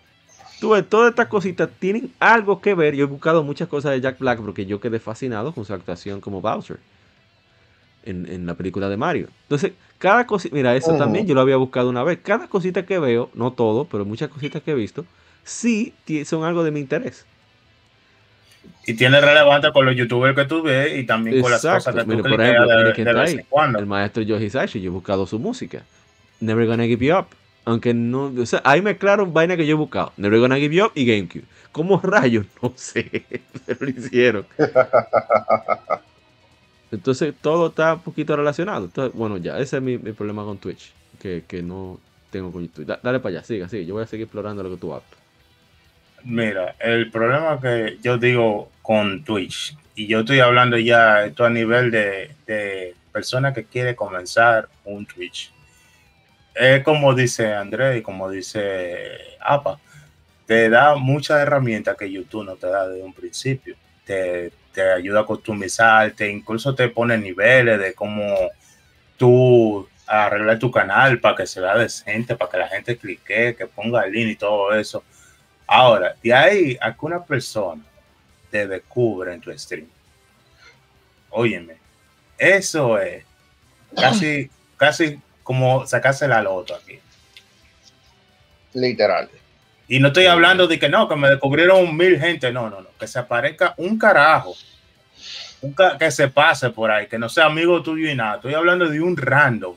Tú 0.61 0.71
ves, 0.71 0.89
todas 0.89 1.11
estas 1.11 1.29
cositas 1.29 1.69
tienen 1.79 2.13
algo 2.19 2.61
que 2.61 2.75
ver. 2.75 2.95
Yo 2.95 3.05
he 3.05 3.09
buscado 3.09 3.43
muchas 3.43 3.69
cosas 3.69 3.93
de 3.93 4.01
Jack 4.01 4.19
Black 4.19 4.41
porque 4.41 4.67
yo 4.67 4.81
quedé 4.81 4.99
fascinado 4.99 5.53
con 5.53 5.65
su 5.65 5.73
actuación 5.73 6.21
como 6.21 6.41
Bowser 6.41 6.79
en, 8.11 8.47
la 8.47 8.55
película 8.55 8.89
de 8.89 8.97
Mario. 8.97 9.29
Entonces, 9.43 9.73
cada 9.99 10.27
cosita, 10.27 10.55
mira, 10.55 10.75
eso 10.77 10.97
también 10.97 11.27
yo 11.27 11.35
lo 11.35 11.41
había 11.41 11.57
buscado 11.57 11.89
una 11.89 12.03
vez. 12.03 12.19
Cada 12.23 12.49
cosita 12.49 12.85
que 12.85 12.99
veo, 12.99 13.31
no 13.35 13.53
todo, 13.53 13.85
pero 13.85 14.05
muchas 14.05 14.29
cositas 14.29 14.63
que 14.63 14.73
he 14.73 14.75
visto, 14.75 15.05
sí 15.45 15.93
son 16.25 16.45
algo 16.45 16.65
de 16.65 16.71
mi 16.71 16.81
interés. 16.81 17.27
Y 18.87 18.95
tiene 18.95 19.21
relevancia 19.21 19.71
con 19.73 19.85
los 19.85 19.95
youtubers 19.95 20.35
que 20.35 20.45
tú 20.45 20.63
ves 20.63 20.99
y 20.99 21.05
también 21.05 21.43
con 21.43 21.51
las 21.51 21.61
cosas 21.63 21.95
que 21.95 22.05
tú 22.05 22.23
por 22.23 22.41
ejemplo, 22.41 22.67
de, 22.67 23.45
El 23.79 23.87
maestro 23.87 24.23
Yoji 24.23 24.51
Sashi, 24.51 24.81
yo 24.81 24.91
he 24.91 24.93
buscado 24.93 25.27
su 25.27 25.39
música. 25.39 25.83
Never 26.41 26.67
Gonna 26.67 26.85
Give 26.85 27.05
You 27.05 27.17
Up. 27.17 27.27
Aunque 27.65 27.93
no, 27.93 28.33
o 28.41 28.47
sea, 28.47 28.63
ahí 28.65 28.81
me 28.81 28.97
claro 28.97 29.27
vaina 29.27 29.57
que 29.57 29.67
yo 29.67 29.73
he 29.73 29.79
buscado. 29.79 30.13
Never 30.17 30.41
Gonna 30.41 30.57
Give 30.57 30.75
You 30.75 30.87
Up 30.87 30.93
y 30.95 31.05
GameCube. 31.05 31.45
¿Cómo 31.73 32.01
rayos? 32.01 32.47
No 32.63 32.73
sé, 32.77 33.25
pero 33.67 33.79
lo 33.81 33.91
hicieron. 33.91 34.47
Entonces 36.91 37.35
todo 37.41 37.69
está 37.69 37.95
un 37.95 38.01
poquito 38.01 38.37
relacionado. 38.37 38.91
Bueno, 39.15 39.37
ya, 39.37 39.59
ese 39.59 39.77
es 39.77 39.83
mi, 39.83 39.99
problema 39.99 40.45
con 40.45 40.59
Twitch. 40.59 40.93
Que, 41.21 41.63
no 41.63 41.99
tengo 42.31 42.53
con 42.53 42.63
YouTube. 42.63 42.87
dale 43.03 43.21
para 43.21 43.37
allá, 43.37 43.45
siga, 43.45 43.69
sigue. 43.69 43.87
Yo 43.87 43.95
voy 43.95 44.05
a 44.05 44.07
seguir 44.07 44.25
explorando 44.25 44.63
lo 44.63 44.71
que 44.71 44.77
tú 44.77 44.93
hablas. 44.93 45.09
Mira, 46.25 46.75
el 46.81 47.11
problema 47.11 47.61
que 47.61 47.99
yo 48.03 48.19
digo 48.19 48.71
con 48.83 49.25
Twitch, 49.25 49.77
y 49.95 50.07
yo 50.07 50.21
estoy 50.21 50.41
hablando 50.41 50.79
ya 50.79 51.25
esto 51.25 51.45
a 51.45 51.51
nivel 51.51 51.91
de, 51.91 52.31
de 52.47 52.95
persona 53.13 53.53
que 53.53 53.65
quiere 53.65 53.97
comenzar 53.97 54.69
un 54.85 55.07
Twitch. 55.07 55.53
Es 56.55 56.83
como 56.83 57.15
dice 57.15 57.55
André 57.55 57.99
y 57.99 58.03
como 58.03 58.31
dice 58.31 59.37
APA, 59.41 59.79
te 60.47 60.69
da 60.69 60.97
muchas 60.97 61.41
herramientas 61.41 61.97
que 61.97 62.11
YouTube 62.11 62.45
no 62.45 62.57
te 62.57 62.69
da 62.69 62.89
desde 62.89 63.05
un 63.05 63.13
principio. 63.13 63.77
Te, 64.05 64.53
te 64.79 64.93
ayuda 64.93 65.21
a 65.21 65.27
customizarte, 65.27 66.31
incluso 66.31 66.73
te 66.73 66.89
pone 66.89 67.19
niveles 67.19 67.81
de 67.81 67.95
cómo 67.95 68.37
tú 69.17 69.89
arreglar 70.07 70.57
tu 70.61 70.71
canal 70.71 71.19
para 71.19 71.35
que 71.35 71.49
se 71.49 71.61
vea 71.61 71.77
decente, 71.77 72.37
para 72.37 72.49
que 72.49 72.59
la 72.59 72.69
gente 72.69 72.97
clique, 72.97 73.57
que 73.57 73.67
ponga 73.67 74.05
el 74.05 74.13
link 74.13 74.31
y 74.31 74.37
todo 74.37 74.73
eso. 74.73 75.03
Ahora, 75.67 76.15
de 76.23 76.33
ahí 76.33 76.79
a 76.81 76.93
que 76.93 77.07
una 77.07 77.25
persona 77.25 77.83
te 78.53 78.69
descubre 78.69 79.35
en 79.35 79.41
tu 79.41 79.51
stream. 79.59 79.89
Óyeme, 81.31 81.75
eso 82.39 83.01
es 83.01 83.25
casi, 83.97 84.49
casi 84.77 85.21
como 85.43 85.89
sacarse 85.89 86.29
la 86.29 86.41
loto 86.41 86.77
aquí. 86.77 87.01
Literal. 88.75 89.29
Y 89.89 89.99
no 89.99 90.09
estoy 90.09 90.27
hablando 90.27 90.69
de 90.69 90.79
que 90.79 90.89
no, 90.89 91.09
que 91.09 91.17
me 91.17 91.31
descubrieron 91.31 91.97
mil 91.97 92.21
gente, 92.21 92.53
no, 92.53 92.71
no, 92.71 92.81
no, 92.81 92.89
que 93.01 93.09
se 93.09 93.19
aparezca 93.19 93.75
un 93.79 93.99
carajo, 93.99 94.55
un 95.61 95.75
que 95.99 96.11
se 96.11 96.29
pase 96.29 96.71
por 96.71 96.91
ahí, 96.91 97.07
que 97.07 97.19
no 97.19 97.29
sea 97.29 97.47
amigo 97.47 97.83
tuyo 97.83 98.11
y 98.11 98.15
nada. 98.15 98.37
Estoy 98.37 98.55
hablando 98.55 98.89
de 98.89 99.01
un 99.01 99.17
random, 99.17 99.75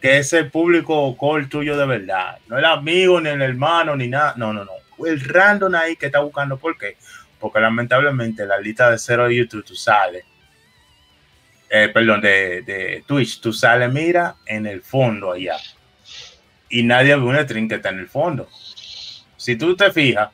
que 0.00 0.18
es 0.18 0.32
el 0.32 0.50
público 0.50 1.16
call 1.18 1.48
tuyo 1.48 1.76
de 1.76 1.86
verdad, 1.86 2.38
no 2.48 2.58
el 2.58 2.64
amigo, 2.64 3.20
ni 3.20 3.30
el 3.30 3.42
hermano, 3.42 3.96
ni 3.96 4.08
nada, 4.08 4.34
no, 4.36 4.52
no, 4.52 4.64
no, 4.64 5.06
el 5.06 5.20
random 5.20 5.74
ahí 5.74 5.96
que 5.96 6.06
está 6.06 6.20
buscando, 6.20 6.56
¿por 6.56 6.76
qué? 6.76 6.96
Porque 7.38 7.60
lamentablemente 7.60 8.46
la 8.46 8.58
lista 8.58 8.90
de 8.90 8.98
cero 8.98 9.26
de 9.26 9.36
YouTube 9.36 9.64
tú 9.64 9.74
sales, 9.74 10.24
eh, 11.70 11.88
perdón, 11.92 12.20
de, 12.20 12.62
de 12.62 13.04
Twitch, 13.06 13.40
tú 13.40 13.52
sales, 13.52 13.92
mira, 13.92 14.36
en 14.46 14.66
el 14.66 14.82
fondo 14.82 15.32
allá. 15.32 15.56
Y 16.68 16.82
nadie 16.82 17.16
ve 17.16 17.22
un 17.22 17.36
stream 17.36 17.68
que 17.68 17.76
está 17.76 17.90
en 17.90 18.00
el 18.00 18.08
fondo 18.08 18.48
si 19.44 19.56
tú 19.56 19.76
te 19.76 19.92
fijas, 19.92 20.30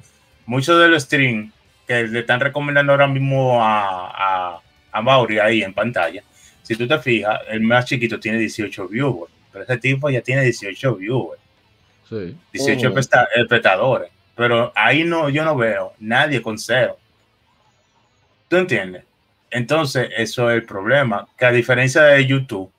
muchos 0.47 0.81
de 0.81 0.87
los 0.87 1.03
streams 1.03 1.53
que 1.91 2.07
le 2.07 2.21
están 2.21 2.39
recomendando 2.39 2.93
ahora 2.93 3.09
mismo 3.09 3.61
a, 3.61 4.63
a, 4.93 5.03
Mauri 5.03 5.41
ahí 5.41 5.65
en 5.65 5.75
pantalla, 5.75 6.23
si 6.63 6.77
tú 6.77 6.87
te 6.87 6.97
fijas, 7.01 7.41
el 7.49 7.63
más 7.63 7.85
chiquito 7.85 8.21
tiene 8.21 8.39
18 8.39 8.87
viewers, 8.87 9.33
pero 9.51 9.65
ese 9.65 9.77
tipo 9.77 10.09
ya 10.09 10.21
tiene 10.21 10.43
18 10.43 10.95
viewers. 10.95 11.43
Sí. 12.09 12.37
18 12.53 12.95
espectadores. 13.35 14.13
Pero 14.37 14.71
ahí 14.77 15.03
no, 15.03 15.29
yo 15.31 15.45
no 15.45 15.57
veo 15.57 15.95
nadie 15.99 16.41
con 16.41 16.59
cero. 16.59 16.97
¿Tú 18.47 18.57
entiendes? 18.57 19.03
Entonces, 19.51 20.11
eso 20.17 20.49
es 20.49 20.59
el 20.59 20.65
problema. 20.65 21.27
Que 21.37 21.47
a 21.47 21.51
diferencia 21.51 22.03
de 22.03 22.25
YouTube, 22.25 22.71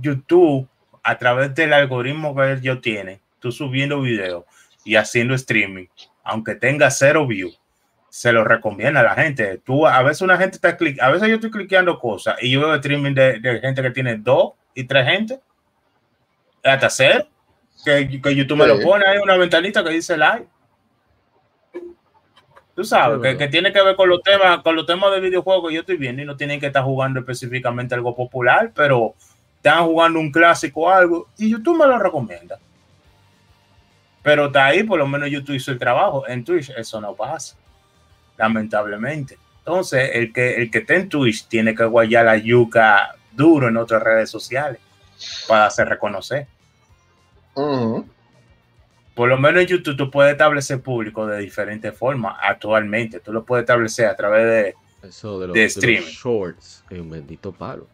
YouTube, 0.00 0.66
a 1.02 1.18
través 1.18 1.54
del 1.54 1.74
algoritmo 1.74 2.34
que 2.34 2.52
ellos 2.52 2.80
tienen, 2.80 3.20
tú 3.40 3.52
subiendo 3.52 4.00
videos, 4.00 4.44
y 4.84 4.96
haciendo 4.96 5.34
streaming, 5.34 5.86
aunque 6.22 6.54
tenga 6.54 6.90
cero 6.90 7.26
views, 7.26 7.60
se 8.14 8.32
lo 8.32 8.44
recomienda 8.44 9.00
a 9.00 9.02
la 9.02 9.14
gente. 9.16 9.58
Tú, 9.58 9.88
a 9.88 10.00
veces 10.04 10.22
una 10.22 10.36
gente 10.36 10.54
está 10.54 10.76
clic, 10.76 11.02
a 11.02 11.10
veces 11.10 11.28
yo 11.28 11.34
estoy 11.34 11.50
cliqueando 11.50 11.98
cosas 11.98 12.36
y 12.40 12.52
yo 12.52 12.60
veo 12.60 12.74
streaming 12.76 13.12
de, 13.12 13.58
gente 13.60 13.82
que 13.82 13.90
tiene 13.90 14.14
dos 14.18 14.52
y 14.72 14.84
tres 14.84 15.04
gente, 15.04 15.40
hasta 16.62 16.90
cero, 16.90 17.26
que, 17.84 18.20
que 18.22 18.36
YouTube 18.36 18.58
me 18.58 18.68
lo 18.68 18.78
pone 18.78 19.04
ahí 19.04 19.18
una 19.18 19.36
ventanita 19.36 19.82
que 19.82 19.90
dice 19.90 20.16
live. 20.16 20.46
Tú 22.76 22.84
sabes, 22.84 23.36
que, 23.36 23.48
tiene 23.48 23.72
que 23.72 23.82
ver 23.82 23.96
con 23.96 24.08
los 24.08 24.22
temas, 24.22 24.62
con 24.62 24.76
los 24.76 24.86
temas 24.86 25.10
de 25.10 25.18
videojuegos 25.18 25.68
que 25.68 25.74
yo 25.74 25.80
estoy 25.80 25.96
viendo 25.96 26.22
y 26.22 26.24
no 26.24 26.36
tienen 26.36 26.60
que 26.60 26.66
estar 26.66 26.84
jugando 26.84 27.18
específicamente 27.18 27.96
algo 27.96 28.14
popular, 28.14 28.70
pero 28.76 29.16
están 29.56 29.84
jugando 29.86 30.20
un 30.20 30.30
clásico 30.30 30.82
o 30.82 30.88
algo 30.88 31.26
y 31.36 31.50
YouTube 31.50 31.80
me 31.80 31.86
lo 31.88 31.98
recomienda. 31.98 32.60
Pero 34.22 34.48
de 34.48 34.60
ahí, 34.60 34.84
por 34.84 35.00
lo 35.00 35.08
menos 35.08 35.28
YouTube 35.28 35.56
hizo 35.56 35.72
el 35.72 35.80
trabajo. 35.80 36.28
En 36.28 36.44
Twitch 36.44 36.70
eso 36.70 37.00
no 37.00 37.12
pasa, 37.14 37.56
lamentablemente. 38.36 39.38
Entonces, 39.58 40.10
el 40.12 40.32
que, 40.32 40.56
el 40.56 40.70
que 40.70 40.78
está 40.78 40.94
en 40.94 41.08
Twitch 41.08 41.46
tiene 41.46 41.74
que 41.74 41.84
guayar 41.84 42.26
la 42.26 42.36
yuca 42.36 43.16
duro 43.32 43.68
en 43.68 43.76
otras 43.76 44.02
redes 44.02 44.30
sociales 44.30 44.80
para 45.48 45.66
hacer 45.66 45.88
reconocer. 45.88 46.46
Por 47.54 49.28
lo 49.28 49.38
menos 49.38 49.62
en 49.62 49.68
YouTube 49.68 49.96
tú 49.96 50.10
puedes 50.10 50.32
establecer 50.32 50.80
público 50.80 51.26
de 51.26 51.38
diferentes 51.38 51.96
formas 51.96 52.36
actualmente. 52.42 53.20
Tú 53.20 53.32
lo 53.32 53.44
puedes 53.44 53.62
establecer 53.62 54.06
a 54.06 54.16
través 54.16 54.44
de, 54.44 55.08
Eso 55.08 55.38
de, 55.38 55.46
los, 55.48 55.56
streaming. 55.56 56.02
shorts, 56.02 56.84
un 56.90 57.10
bendito 57.10 57.52
palo. 57.52 57.86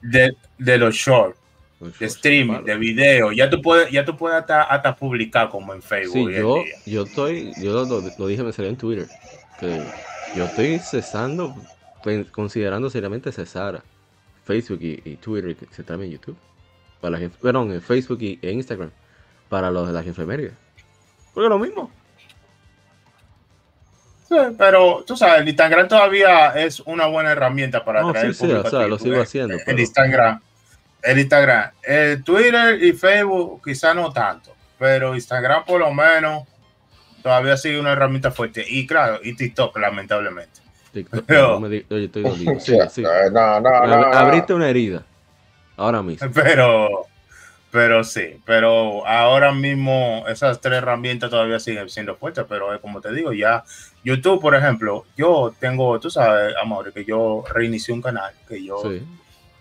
De, 0.00 0.32
de 0.58 0.78
los 0.78 0.94
shorts 0.94 1.39
de 1.80 2.06
streaming, 2.06 2.62
de 2.62 2.76
video, 2.76 3.32
ya 3.32 3.48
tú 3.48 3.62
puedes, 3.62 3.90
ya 3.90 4.04
tú 4.04 4.14
puedes 4.16 4.38
hasta, 4.38 4.96
publicar 4.96 5.48
como 5.48 5.72
en 5.72 5.80
Facebook. 5.80 6.30
yo, 6.30 6.62
yo 6.84 7.02
estoy, 7.04 7.52
yo 7.60 7.72
lo, 7.72 8.26
dije, 8.26 8.42
me 8.42 8.52
salió 8.52 8.70
en 8.70 8.76
Twitter, 8.76 9.06
que 9.58 9.82
yo 10.36 10.44
estoy 10.44 10.78
cesando, 10.78 11.54
considerando 12.32 12.90
seriamente 12.90 13.32
cesar 13.32 13.82
Facebook 14.44 14.80
y, 14.82 15.16
Twitter 15.16 15.56
que 15.56 15.66
se 15.74 15.82
en 15.92 16.10
YouTube. 16.10 16.36
Para 17.00 17.18
la 17.18 17.30
perdón, 17.30 17.72
en 17.72 17.80
Facebook 17.80 18.18
y, 18.20 18.38
e 18.42 18.50
Instagram, 18.50 18.90
para 19.48 19.70
los 19.70 19.86
de 19.86 19.94
las 19.94 20.06
enfermerías. 20.06 20.52
Porque 21.32 21.48
lo 21.48 21.58
mismo. 21.58 21.90
Sí, 24.28 24.36
pero 24.58 25.02
tú 25.06 25.16
sabes, 25.16 25.40
el 25.40 25.48
Instagram 25.48 25.88
todavía 25.88 26.48
es 26.50 26.80
una 26.80 27.06
buena 27.06 27.32
herramienta 27.32 27.84
para 27.84 28.02
no, 28.02 28.14
sí, 28.14 28.34
sí, 28.34 28.52
o 28.52 28.68
sea, 28.68 28.86
lo 28.86 28.98
sigo 28.98 29.20
haciendo. 29.20 29.56
El 29.66 29.80
Instagram 29.80 30.40
el 31.02 31.18
Instagram. 31.18 31.70
El 31.82 32.22
Twitter 32.22 32.82
y 32.82 32.92
Facebook 32.92 33.62
quizá 33.64 33.94
no 33.94 34.12
tanto, 34.12 34.54
pero 34.78 35.14
Instagram 35.14 35.64
por 35.64 35.80
lo 35.80 35.92
menos 35.92 36.46
todavía 37.22 37.56
sigue 37.56 37.80
una 37.80 37.92
herramienta 37.92 38.30
fuerte. 38.30 38.64
Y 38.66 38.86
claro, 38.86 39.20
y 39.22 39.34
TikTok, 39.34 39.76
lamentablemente. 39.78 40.60
TikTok, 40.92 41.30
oye, 41.64 41.78
estoy 41.78 42.08
dolido. 42.22 42.60
Sí, 42.60 42.76
sí. 42.90 43.02
No, 43.02 43.60
no, 43.60 43.68
Abriste 43.68 44.54
una 44.54 44.68
herida. 44.68 45.04
Ahora 45.76 46.02
mismo. 46.02 46.28
Pero, 46.34 47.06
pero 47.70 48.02
sí, 48.02 48.40
pero 48.44 49.06
ahora 49.06 49.52
mismo 49.52 50.24
esas 50.28 50.60
tres 50.60 50.78
herramientas 50.78 51.30
todavía 51.30 51.60
siguen 51.60 51.88
siendo 51.88 52.16
fuertes, 52.16 52.44
pero 52.48 52.80
como 52.80 53.00
te 53.00 53.12
digo, 53.12 53.32
ya 53.32 53.62
YouTube, 54.02 54.40
por 54.40 54.56
ejemplo, 54.56 55.04
yo 55.16 55.54
tengo, 55.60 56.00
tú 56.00 56.10
sabes, 56.10 56.52
amor, 56.60 56.92
que 56.92 57.04
yo 57.04 57.44
reinicié 57.48 57.94
un 57.94 58.02
canal, 58.02 58.32
que 58.48 58.64
yo 58.64 58.82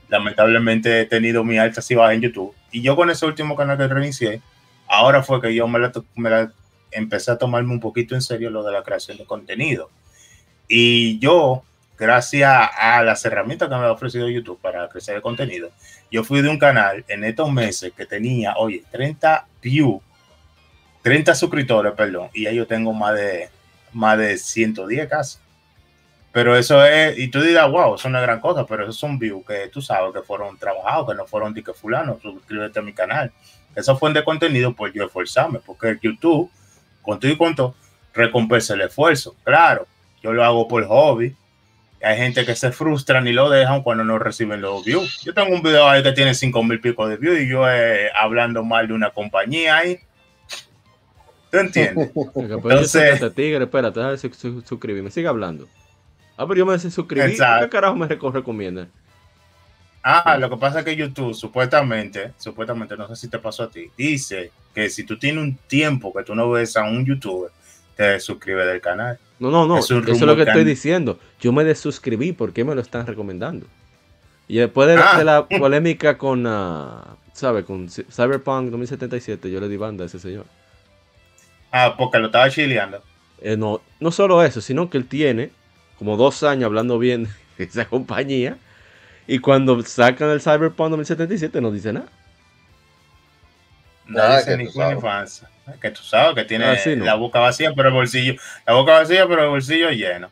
lamentablemente 0.10 1.01
he 1.01 1.05
tenido 1.05 1.43
mi 1.43 1.57
alta 1.57 1.82
y 1.88 1.95
baja 1.95 2.14
en 2.14 2.22
YouTube. 2.22 2.53
Y 2.72 2.82
yo 2.82 2.95
con 2.95 3.10
ese 3.10 3.26
último 3.26 3.55
canal 3.55 3.78
que 3.78 3.88
reinicié, 3.88 4.41
ahora 4.88 5.24
fue 5.24 5.41
que 5.41 5.53
yo 5.53 5.68
me 5.68 5.80
la, 5.80 6.51
empecé 6.91 7.32
a 7.32 7.38
tomarme 7.38 7.72
un 7.72 7.80
poquito 7.80 8.16
en 8.16 8.22
serio 8.22 8.49
lo 8.49 8.64
de 8.64 8.72
la 8.72 8.84
creación 8.84 9.18
de 9.18 9.26
contenido. 9.26 9.89
Y 10.68 11.20
yo, 11.20 11.64
gracias 11.97 12.70
a 12.78 13.03
las 13.03 13.24
herramientas 13.26 13.70
que 13.70 13.76
me 13.76 13.82
ha 13.82 13.91
ofrecido 13.91 14.30
YouTube 14.30 14.60
para 14.62 14.88
crecer 14.89 15.16
el 15.16 15.22
contenido, 15.22 15.72
yo 16.12 16.24
fui 16.24 16.41
de 16.41 16.49
un 16.49 16.60
canal 16.60 17.05
en 17.07 17.24
estos 17.24 17.51
meses 17.51 17.91
que 17.95 18.05
tenía, 18.05 18.55
oye, 18.57 18.84
30 18.91 19.47
views, 19.62 20.01
30 21.03 21.36
suscriptores, 21.36 21.93
perdón, 21.93 22.30
y 22.34 22.43
ya 22.43 22.51
yo 22.51 22.68
tengo 22.68 22.93
más 22.93 23.16
de, 23.16 23.49
más 23.93 24.18
de 24.18 24.38
110 24.38 25.07
casi. 25.07 25.38
Pero 26.32 26.56
eso 26.56 26.84
es, 26.86 27.18
y 27.18 27.30
tú 27.30 27.42
dirás, 27.42 27.72
wow, 27.72 27.96
eso 27.96 27.96
es 27.96 28.06
una 28.06 28.22
gran 28.22 28.40
cosa, 28.40 28.66
pero 28.66 28.84
esos 28.84 28.98
son 28.98 29.18
views 29.18 29.44
que 29.46 29.68
tú 29.70 29.82
sabes 29.82 30.14
que 30.14 30.22
fueron 30.22 30.58
trabajados, 30.58 31.10
que 31.10 31.16
no 31.16 31.26
fueron 31.26 31.54
de 31.54 31.64
que 31.64 31.74
fulano, 31.74 32.20
suscríbete 32.22 32.80
a 32.80 32.84
mi 32.84 32.94
canal. 32.94 33.32
Eso 33.76 33.98
fue 33.98 34.14
de 34.14 34.24
contenido, 34.24 34.74
pues 34.74 34.94
yo 34.94 35.06
esforzarme, 35.06 35.60
porque 35.66 35.98
YouTube, 36.02 36.52
con 37.02 37.20
todo 37.20 37.32
y 37.32 37.38
con 37.38 37.56
todo, 37.56 37.76
recompensa 38.14 38.76
el 38.76 38.82
esfuerzo. 38.82 39.36
Claro, 39.44 39.88
yo 40.22 40.32
lo 40.34 40.44
hago 40.44 40.68
por 40.68 40.86
hobby. 40.86 41.36
Hay 42.02 42.16
gente 42.18 42.46
que 42.46 42.56
se 42.56 42.72
frustran 42.72 43.28
y 43.28 43.34
lo 43.34 43.50
dejan 43.50 43.82
cuando 43.82 44.04
no 44.04 44.20
reciben 44.20 44.62
los 44.62 44.86
views. 44.86 45.22
Yo 45.24 45.34
tengo 45.34 45.54
un 45.54 45.62
video 45.62 45.88
ahí 45.88 46.02
que 46.02 46.14
tiene 46.14 46.34
cinco 46.34 46.64
mil 46.64 46.80
pico 46.80 47.08
de 47.08 47.18
views 47.18 47.40
y 47.40 47.48
yo 47.48 47.70
eh, 47.70 48.10
hablando 48.16 48.64
mal 48.64 48.88
de 48.88 48.94
una 48.94 49.10
compañía 49.10 49.78
ahí. 49.78 50.00
¿Tú 51.52 51.58
entiendes? 51.58 52.12
Entonces, 52.36 53.36
tigre, 53.36 53.64
espérate, 53.64 54.00
déjame 54.00 54.18
suscribirme. 54.18 55.12
Sigue 55.12 55.28
hablando. 55.28 55.68
Ah, 56.40 56.48
pero 56.48 56.60
yo 56.60 56.66
me 56.66 56.72
desuscribí. 56.72 57.36
¿Qué 57.36 57.70
carajo 57.70 57.98
me 57.98 58.08
recomienda? 58.08 58.88
Ah, 60.02 60.38
lo 60.40 60.50
que 60.50 60.56
pasa 60.56 60.80
es 60.80 60.86
que 60.86 60.96
YouTube 60.96 61.34
supuestamente, 61.34 62.32
supuestamente, 62.38 62.96
no 62.96 63.10
sé 63.10 63.18
si 63.18 63.28
te 63.28 63.40
pasó 63.40 63.64
a 63.64 63.70
ti, 63.70 63.92
dice 63.98 64.50
que 64.74 64.90
si 64.90 65.04
tú 65.04 65.20
tienes 65.20 65.44
un 65.44 65.58
tiempo 65.68 66.14
que 66.14 66.24
tú 66.24 66.34
no 66.34 66.50
ves 66.50 66.78
a 66.78 66.84
un 66.84 67.06
youtuber, 67.06 67.52
te 67.98 68.22
suscribes 68.22 68.66
del 68.68 68.80
canal. 68.80 69.20
No, 69.38 69.52
no, 69.52 69.68
no, 69.68 69.80
eso 69.80 70.00
es 70.00 70.22
lo 70.22 70.36
que 70.38 70.44
estoy 70.44 70.64
diciendo. 70.64 71.20
Yo 71.42 71.52
me 71.52 71.66
desuscribí, 71.66 72.32
¿por 72.32 72.54
qué 72.54 72.64
me 72.64 72.74
lo 72.74 72.80
están 72.80 73.06
recomendando? 73.06 73.68
Y 74.48 74.60
después 74.60 74.88
de, 74.88 74.96
ah. 74.96 75.22
la 75.22 75.46
polémica 75.60 76.18
con, 76.18 76.48
uh, 76.48 77.02
¿sabe? 77.34 77.66
Con 77.66 77.90
Cyberpunk 77.90 78.70
2077, 78.70 79.52
yo 79.52 79.60
le 79.60 79.68
di 79.68 79.76
banda 79.76 80.06
a 80.06 80.08
ese 80.08 80.20
señor. 80.20 80.46
Ah, 81.70 81.96
porque 81.98 82.18
lo 82.18 82.28
estaba 82.28 82.50
chileando. 82.50 83.04
Eh, 83.42 83.58
no, 83.58 83.82
no 84.00 84.12
solo 84.12 84.42
eso, 84.42 84.62
sino 84.62 84.90
que 84.90 84.98
él 84.98 85.06
tiene 85.06 85.59
como 86.00 86.18
dos 86.18 86.41
años 86.43 86.66
hablando 86.66 86.97
bien 86.97 87.28
de 87.58 87.66
esa 87.66 87.86
compañía. 87.86 88.58
Y 89.28 89.39
cuando 89.39 89.80
sacan 89.84 90.32
el 90.32 90.41
Cyberpunk 90.41 90.89
2077 90.89 91.62
no 91.62 91.72
dice 91.72 91.93
nada. 91.93 92.08
No 94.08 94.36
dice 94.36 94.58
ni 94.58 94.64
infancia. 94.64 95.47
Que 95.80 95.91
tú 95.91 96.02
sabes 96.02 96.34
que 96.34 96.45
tiene 96.45 96.66
ah, 96.66 96.78
la 96.95 97.14
boca 97.14 97.39
vacía, 97.39 97.72
pero 97.76 97.89
el 97.89 97.93
bolsillo. 97.93 98.34
La 98.66 98.74
boca 98.74 98.93
vacía, 98.93 99.28
pero 99.28 99.43
el 99.43 99.50
bolsillo 99.50 99.91
lleno. 99.91 100.32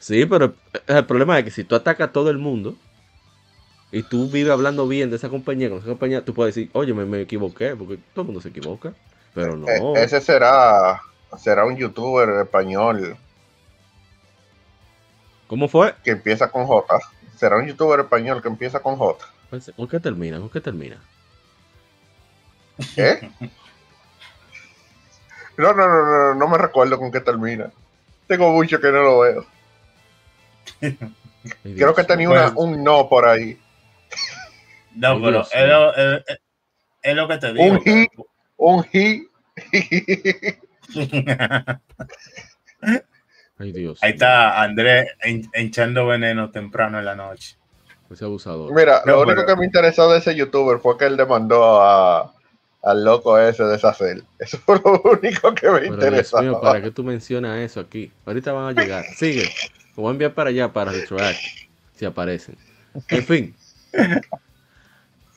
Sí, 0.00 0.26
pero 0.26 0.56
el 0.88 1.04
problema 1.04 1.38
es 1.38 1.44
que 1.44 1.52
si 1.52 1.62
tú 1.62 1.76
atacas 1.76 2.08
a 2.08 2.12
todo 2.12 2.28
el 2.30 2.38
mundo, 2.38 2.76
y 3.94 4.02
tú 4.02 4.28
vives 4.28 4.52
hablando 4.52 4.88
bien 4.88 5.10
de 5.10 5.16
esa 5.16 5.28
compañía, 5.28 5.68
con 5.68 5.78
esa 5.78 5.86
compañía, 5.86 6.24
tú 6.24 6.34
puedes 6.34 6.52
decir, 6.52 6.68
oye, 6.72 6.92
me, 6.92 7.04
me 7.04 7.20
equivoqué, 7.20 7.76
porque 7.76 7.98
todo 8.12 8.22
el 8.22 8.26
mundo 8.26 8.40
se 8.40 8.48
equivoca, 8.48 8.92
pero 9.32 9.56
no. 9.56 9.68
E, 9.68 10.02
ese 10.02 10.20
será, 10.20 11.00
será 11.38 11.64
un 11.64 11.76
youtuber 11.76 12.28
español. 12.42 13.16
¿Cómo 15.46 15.68
fue? 15.68 15.94
Que 16.02 16.12
empieza 16.12 16.50
con 16.50 16.66
J. 16.66 16.98
Será 17.36 17.56
un 17.56 17.66
youtuber 17.66 18.00
español 18.00 18.40
que 18.42 18.48
empieza 18.48 18.80
con 18.80 18.96
J. 18.96 19.26
¿Con 19.76 19.88
qué 19.88 20.00
termina? 20.00 20.38
¿Con 20.38 20.50
qué 20.50 20.60
termina? 20.60 21.00
¿Qué? 22.94 23.30
No, 25.56 25.72
no, 25.72 25.86
no, 25.86 26.04
no, 26.04 26.34
no 26.34 26.48
me 26.48 26.58
recuerdo 26.58 26.98
con 26.98 27.12
qué 27.12 27.20
termina. 27.20 27.70
Tengo 28.26 28.50
mucho 28.50 28.80
que 28.80 28.90
no 28.90 29.02
lo 29.02 29.20
veo. 29.20 29.46
Creo 31.62 31.94
que 31.94 32.02
tenía 32.04 32.30
una, 32.30 32.52
un 32.56 32.82
no 32.82 33.08
por 33.08 33.26
ahí. 33.26 33.60
No, 34.94 35.20
pero 35.20 35.42
es 35.42 35.68
lo, 35.68 35.94
es, 35.94 36.24
es 37.02 37.14
lo, 37.14 37.28
que 37.28 37.38
te 37.38 37.52
digo. 37.52 37.64
Un 37.64 37.82
hi, 37.84 38.08
un 38.56 38.84
hi. 38.92 39.28
Ay, 43.58 43.72
Dios. 43.72 43.98
Ahí 44.02 44.12
está 44.12 44.62
Andrés 44.62 45.10
hinchando 45.54 46.06
veneno 46.06 46.50
temprano 46.50 46.98
en 46.98 47.04
la 47.04 47.14
noche. 47.14 47.56
Ese 48.10 48.24
abusador. 48.24 48.72
Mira, 48.74 49.02
lo 49.06 49.22
único 49.22 49.46
que 49.46 49.56
me 49.56 49.64
interesó 49.64 50.10
de 50.10 50.18
ese 50.18 50.34
youtuber 50.34 50.78
fue 50.78 50.96
que 50.96 51.06
él 51.06 51.16
demandó 51.16 51.80
a, 51.80 52.32
al 52.82 53.04
loco 53.04 53.38
ese 53.38 53.64
de 53.64 53.78
Sacel. 53.78 54.24
Eso 54.38 54.58
fue 54.58 54.80
lo 54.84 55.00
único 55.02 55.54
que 55.54 55.70
me 55.70 55.86
interesó. 55.86 56.40
Mío, 56.42 56.60
¿para 56.60 56.82
qué 56.82 56.90
tú 56.90 57.02
mencionas 57.02 57.58
eso 57.58 57.80
aquí? 57.80 58.12
Ahorita 58.26 58.52
van 58.52 58.76
a 58.76 58.80
llegar. 58.80 59.04
Sigue. 59.16 59.48
Lo 59.96 60.02
voy 60.02 60.08
a 60.08 60.12
enviar 60.12 60.34
para 60.34 60.50
allá 60.50 60.72
para 60.72 60.92
Retroact. 60.92 61.38
Si 61.94 62.04
aparecen. 62.04 62.56
En 63.08 63.24
fin. 63.24 63.54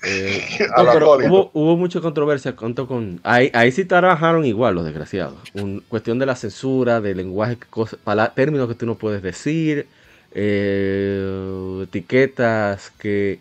Eh, 0.03 0.47
hubo, 1.27 1.49
hubo, 1.53 1.77
mucha 1.77 1.99
controversia 2.01 2.55
con, 2.55 3.19
ahí, 3.23 3.49
ahí 3.53 3.71
sí 3.71 3.83
trabajaron 3.85 4.45
igual 4.45 4.75
los 4.75 4.85
desgraciados. 4.85 5.37
Un, 5.53 5.83
cuestión 5.87 6.19
de 6.19 6.25
la 6.25 6.35
censura, 6.35 7.01
de 7.01 7.15
lenguaje, 7.15 7.57
cosas, 7.69 7.99
términos 8.35 8.67
que 8.67 8.75
tú 8.75 8.85
no 8.85 8.95
puedes 8.95 9.23
decir, 9.23 9.87
eh, 10.31 11.81
etiquetas 11.83 12.91
que, 12.91 13.39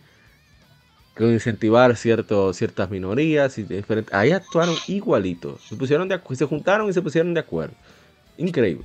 que 1.14 1.24
incentivar 1.24 1.94
cierto, 1.96 2.52
ciertas 2.54 2.90
minorías. 2.90 3.58
Y 3.58 3.66
ahí 4.12 4.32
actuaron 4.32 4.74
igualitos. 4.86 5.60
Se, 5.62 5.76
pusieron 5.76 6.08
de, 6.08 6.18
se 6.32 6.46
juntaron 6.46 6.88
y 6.88 6.92
se 6.94 7.02
pusieron 7.02 7.34
de 7.34 7.40
acuerdo. 7.40 7.74
Increíble. 8.38 8.84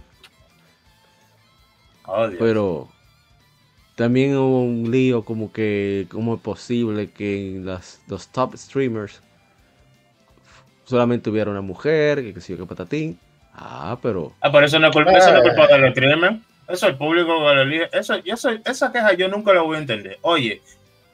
Oh, 2.05 2.27
Pero 2.37 2.89
también 3.95 4.35
hubo 4.35 4.63
un 4.63 4.89
lío 4.89 5.23
como 5.23 5.51
que 5.51 6.07
cómo 6.09 6.35
es 6.35 6.41
posible 6.41 7.11
que 7.11 7.59
las, 7.63 8.01
los 8.07 8.27
top 8.29 8.55
streamers 8.55 9.21
solamente 10.85 11.29
hubiera 11.29 11.51
una 11.51 11.61
mujer, 11.61 12.21
que 12.21 12.33
qué 12.33 12.57
que 12.57 12.65
patatín. 12.65 13.19
Ah, 13.53 13.97
pero... 14.01 14.33
Ah, 14.41 14.51
pero 14.51 14.65
eso 14.65 14.79
no 14.79 14.87
es 14.87 14.93
culpa, 14.93 15.11
eso 15.11 15.31
no 15.31 15.37
es 15.37 15.49
culpa 15.49 15.67
de 15.67 15.77
los 15.77 15.91
streamers. 15.91 16.37
Eso 16.67 16.85
es 16.87 16.93
el 16.93 16.97
público 16.97 17.27
que 17.27 17.55
lo 17.55 17.61
elige. 17.61 17.89
Eso, 17.91 18.15
eso, 18.23 18.49
esa 18.65 18.91
queja 18.91 19.13
yo 19.13 19.27
nunca 19.27 19.53
la 19.53 19.61
voy 19.61 19.75
a 19.75 19.79
entender. 19.79 20.17
Oye, 20.21 20.61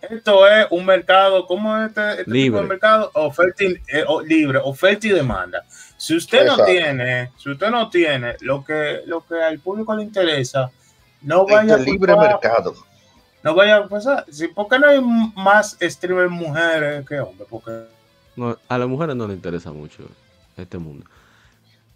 esto 0.02 0.48
es 0.48 0.68
un 0.70 0.86
mercado, 0.86 1.46
¿cómo 1.48 1.76
es 1.78 1.90
este, 1.90 2.12
este 2.22 2.32
tipo 2.32 2.58
de 2.58 2.68
mercado? 2.68 3.10
Oferta 3.14 3.64
eh, 3.64 4.06
libre, 4.26 4.60
oferta 4.64 5.08
y 5.08 5.10
demanda. 5.12 5.64
Si 5.98 6.16
usted 6.16 6.46
no 6.46 6.64
tiene, 6.64 7.32
si 7.38 7.50
usted 7.50 7.70
no 7.70 7.90
tiene 7.90 8.36
lo 8.42 8.64
que, 8.64 9.02
lo 9.06 9.26
que 9.26 9.42
al 9.42 9.60
público 9.60 9.96
le 9.96 10.04
interesa, 10.04 10.72
no 11.22 11.46
vaya 11.46 11.76
a 11.76 11.78
libre 11.78 12.16
mercado. 12.16 12.74
No 13.44 13.56
vaya 13.56 13.78
a 13.78 13.88
pasar. 13.88 14.26
¿Por 14.56 14.68
qué 14.68 14.80
no 14.80 14.88
hay 14.88 15.02
más 15.36 15.78
streamers 15.82 16.32
mujeres 16.32 17.08
que 17.08 17.20
hombres? 17.20 17.48
Porque 17.50 17.72
no, 18.36 18.58
a 18.68 18.78
las 18.78 18.88
mujeres 18.88 19.16
no 19.16 19.28
les 19.28 19.36
interesa 19.36 19.72
mucho 19.72 20.04
este 20.56 20.78
mundo. 20.78 21.06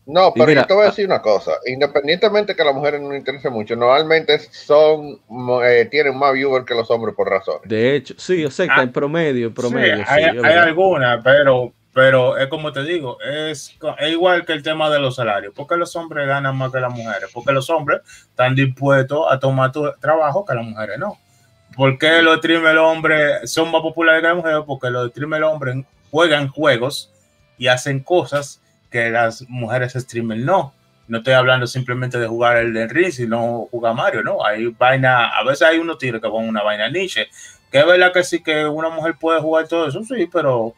No, 0.08 0.34
pero 0.34 0.52
yo 0.52 0.66
te 0.66 0.74
voy 0.74 0.84
a 0.84 0.90
decir 0.90 1.06
una 1.06 1.22
cosa. 1.22 1.52
Independientemente 1.68 2.56
que 2.56 2.62
a 2.64 2.66
las 2.66 2.76
mujeres 2.76 3.00
no 3.00 3.12
les 3.12 3.20
interese 3.20 3.50
mucho, 3.50 3.76
normalmente 3.76 4.40
son 4.40 5.20
eh, 5.64 5.88
tienen 5.90 6.18
más 6.18 6.34
viewers 6.34 6.66
que 6.66 6.74
los 6.74 6.90
hombres 6.90 7.16
por 7.16 7.30
razón. 7.30 7.60
De 7.66 7.96
hecho, 7.96 8.16
sí, 8.18 8.42
yo 8.42 8.50
sé 8.50 8.66
que 8.66 8.74
ah, 8.76 8.84
en 8.84 8.92
promedio, 8.92 9.48
en 9.48 9.54
promedio. 9.54 9.98
Sí, 9.98 10.04
hay, 10.08 10.24
hay 10.24 10.58
algunas, 10.58 11.24
pero 11.24 11.72
pero 11.94 12.38
es 12.38 12.48
como 12.48 12.72
te 12.72 12.84
digo, 12.84 13.20
es, 13.22 13.78
es, 14.00 14.12
igual 14.12 14.46
que 14.46 14.54
el 14.54 14.64
tema 14.64 14.90
de 14.90 15.00
los 15.00 15.16
salarios. 15.16 15.54
porque 15.56 15.76
los 15.76 15.96
hombres 15.96 16.28
ganan 16.28 16.56
más 16.56 16.72
que 16.72 16.80
las 16.80 16.94
mujeres? 16.94 17.30
Porque 17.34 17.52
los 17.52 17.70
hombres 17.70 18.02
están 18.30 18.56
dispuestos 18.56 19.26
a 19.30 19.40
tomar 19.40 19.72
tu 19.72 19.92
trabajo 20.00 20.46
que 20.46 20.56
las 20.56 20.66
mujeres 20.66 20.98
no. 21.00 21.18
¿Por 21.76 21.98
qué 21.98 22.22
los 22.22 22.38
streamers 22.38 22.80
hombres 22.80 23.52
son 23.52 23.72
más 23.72 23.82
populares 23.82 24.22
que 24.22 24.28
las 24.28 24.38
mujeres? 24.38 24.60
Porque 24.66 24.90
los 24.90 25.10
streamers 25.10 25.44
hombres 25.44 25.86
juegan 26.10 26.48
juegos 26.48 27.12
y 27.58 27.68
hacen 27.68 28.02
cosas 28.02 28.62
que 28.90 29.10
las 29.10 29.48
mujeres 29.50 29.94
streamers 29.94 30.42
no. 30.42 30.74
No 31.08 31.18
estoy 31.18 31.34
hablando 31.34 31.68
simplemente 31.68 32.18
de 32.20 32.28
jugar 32.28 32.58
el 32.58 32.74
de 32.74 32.88
Ring, 32.88 33.12
sino 33.12 33.68
jugar 33.72 33.96
Mario, 33.96 34.24
¿no? 34.24 34.46
Hay 34.46 34.68
vaina, 34.68 35.28
a 35.28 35.44
veces 35.44 35.68
hay 35.68 35.78
unos 35.78 35.98
tigres 35.98 36.22
que 36.22 36.30
ponen 36.30 36.50
una 36.50 36.64
vaina 36.64 36.90
niche. 36.90 37.28
Que 37.70 37.80
es 37.80 37.86
verdad 37.86 38.14
que 38.14 38.24
sí 38.24 38.42
que 38.42 38.66
una 38.66 38.90
mujer 38.90 39.16
puede 39.20 39.42
jugar 39.42 39.68
todo 39.68 39.88
eso, 39.88 40.04
sí, 40.04 40.30
pero 40.32 40.74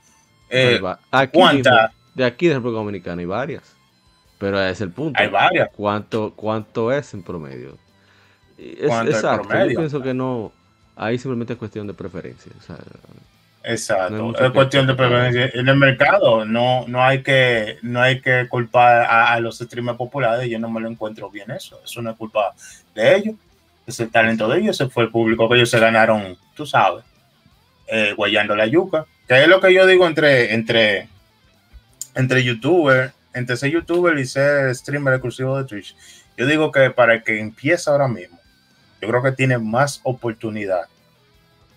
eh, 0.54 0.82
aquí 1.12 1.40
de 2.16 2.26
aquí 2.26 2.48
de 2.48 2.56
República 2.56 2.78
Dominicana 2.78 3.20
hay 3.20 3.26
varias. 3.26 3.76
Pero 4.38 4.62
es 4.62 4.82
el 4.82 4.92
punto. 4.92 5.20
Hay 5.22 5.30
varias. 5.30 5.70
¿Cuánto, 5.76 6.34
cuánto 6.36 6.92
es 6.92 7.14
en 7.14 7.24
promedio? 7.24 7.78
Es, 8.58 8.92
exacto. 8.92 9.50
Yo 9.68 9.78
pienso 9.78 10.02
que 10.02 10.14
no. 10.14 10.52
Ahí 10.96 11.18
simplemente 11.18 11.54
es 11.54 11.60
cuestión 11.60 11.88
de 11.88 11.94
preferencia. 11.94 12.52
Exacto, 13.64 14.34
es 14.38 14.52
cuestión 14.52 14.86
de 14.86 14.94
preferencia. 14.94 15.50
En 15.54 15.70
el 15.70 15.78
mercado 15.78 16.46
no, 16.46 16.86
no, 16.88 17.02
hay, 17.02 17.24
que, 17.24 17.78
no 17.82 18.02
hay 18.02 18.20
que 18.20 18.48
culpar 18.50 19.06
a, 19.10 19.40
los 19.40 19.58
streamers 19.58 19.98
populares. 19.98 20.50
Yo 20.50 20.60
no 20.60 20.70
me 20.70 20.82
lo 20.82 20.90
encuentro 20.90 21.30
bien 21.30 21.50
eso. 21.50 21.80
Eso 21.84 22.02
no 22.02 22.12
es 22.12 22.18
culpa 22.18 22.54
de 22.94 23.16
ellos. 23.16 23.36
Es 23.88 24.00
el 24.02 24.12
talento 24.12 24.48
de 24.50 24.60
ellos. 24.60 24.80
Ese 24.80 24.90
fue 24.90 25.04
el 25.06 25.10
público 25.10 25.48
que 25.48 25.56
ellos 25.56 25.70
se 25.70 25.80
ganaron, 25.80 26.38
tú 26.54 26.66
sabes, 26.66 27.06
eh, 27.88 28.14
guayando 28.16 28.56
la 28.56 28.68
yuca. 28.68 29.06
Que 29.28 29.42
es 29.42 29.48
lo 29.48 29.62
que 29.62 29.74
yo 29.74 29.86
digo 29.88 30.08
entre, 30.08 30.54
entre, 30.54 31.08
entre 32.16 32.44
youtuber, 32.44 33.14
entre 33.34 33.58
ser 33.58 33.72
youtuber 33.72 34.18
y 34.18 34.26
ser 34.26 34.74
streamer 34.76 35.14
exclusivo 35.14 35.58
de 35.58 35.66
Twitch. 35.66 35.96
Yo 36.38 36.46
digo 36.46 36.72
que 36.72 36.90
para 36.90 37.16
el 37.16 37.24
que 37.24 37.40
empieza 37.40 37.92
ahora 37.92 38.08
mismo, 38.08 38.40
yo 39.02 39.08
creo 39.08 39.24
que 39.24 39.32
tiene 39.32 39.58
más 39.58 40.02
oportunidad 40.04 40.88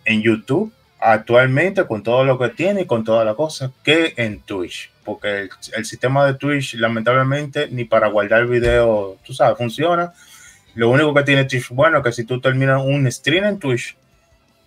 en 0.04 0.22
YouTube 0.22 0.72
actualmente 0.98 1.86
con 1.86 2.02
todo 2.02 2.24
lo 2.24 2.38
que 2.38 2.48
tiene 2.48 2.82
y 2.82 2.86
con 2.86 3.04
toda 3.04 3.24
la 3.24 3.34
cosa 3.34 3.72
que 3.82 4.14
en 4.16 4.40
Twitch. 4.40 4.90
Porque 5.04 5.42
el, 5.42 5.50
el, 5.76 5.84
sistema 5.84 6.26
de 6.26 6.34
Twitch, 6.34 6.74
lamentablemente, 6.74 7.68
ni 7.70 7.84
para 7.84 8.08
guardar 8.08 8.46
video, 8.46 9.18
tú 9.24 9.32
sabes, 9.32 9.56
funciona. 9.58 10.12
Lo 10.74 10.90
único 10.90 11.14
que 11.14 11.22
tiene 11.22 11.44
Twitch 11.44 11.68
bueno 11.70 11.98
es 11.98 12.04
que 12.04 12.12
si 12.12 12.24
tú 12.24 12.40
terminas 12.40 12.82
un 12.82 13.10
stream 13.10 13.44
en 13.44 13.58
Twitch, 13.58 13.96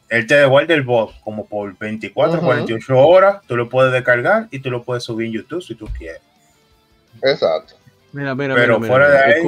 él 0.09 0.27
te 0.27 0.35
devuelve 0.35 0.73
el 0.73 0.81
bot 0.81 1.19
como 1.21 1.45
por 1.45 1.77
24, 1.77 2.41
48 2.41 2.97
horas, 2.97 3.41
tú 3.47 3.55
lo 3.55 3.69
puedes 3.69 3.93
descargar 3.93 4.47
y 4.51 4.59
tú 4.59 4.71
lo 4.71 4.83
puedes 4.83 5.03
subir 5.03 5.27
en 5.27 5.33
YouTube 5.33 5.61
si 5.61 5.75
tú 5.75 5.87
quieres. 5.97 6.21
Exacto. 7.21 7.75
Mira, 8.11 8.33
mira, 8.33 8.55
Pero 8.55 8.79
mira, 8.79 8.91
fuera 8.91 9.09
de 9.09 9.17
ahí. 9.17 9.43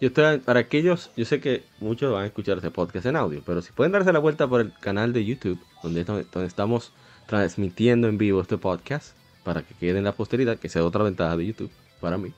Yo 0.00 0.08
estoy, 0.08 0.38
para 0.38 0.60
aquellos, 0.60 1.10
yo 1.16 1.24
sé 1.24 1.40
que 1.40 1.62
muchos 1.78 2.12
van 2.12 2.22
a 2.22 2.26
escuchar 2.26 2.56
este 2.56 2.70
podcast 2.70 3.04
en 3.06 3.16
audio, 3.16 3.42
pero 3.44 3.60
si 3.60 3.72
pueden 3.72 3.92
darse 3.92 4.12
la 4.12 4.18
vuelta 4.18 4.48
por 4.48 4.62
el 4.62 4.72
canal 4.80 5.12
de 5.12 5.24
YouTube, 5.24 5.58
donde, 5.82 6.04
donde 6.04 6.46
estamos 6.46 6.92
transmitiendo 7.26 8.08
en 8.08 8.16
vivo 8.16 8.40
este 8.40 8.56
podcast, 8.56 9.14
para 9.44 9.62
que 9.62 9.74
quede 9.74 9.98
en 9.98 10.04
la 10.04 10.12
posteridad, 10.12 10.58
que 10.58 10.68
sea 10.68 10.84
otra 10.84 11.04
ventaja 11.04 11.36
de 11.36 11.46
YouTube 11.46 11.70
para 12.00 12.16
mí, 12.16 12.32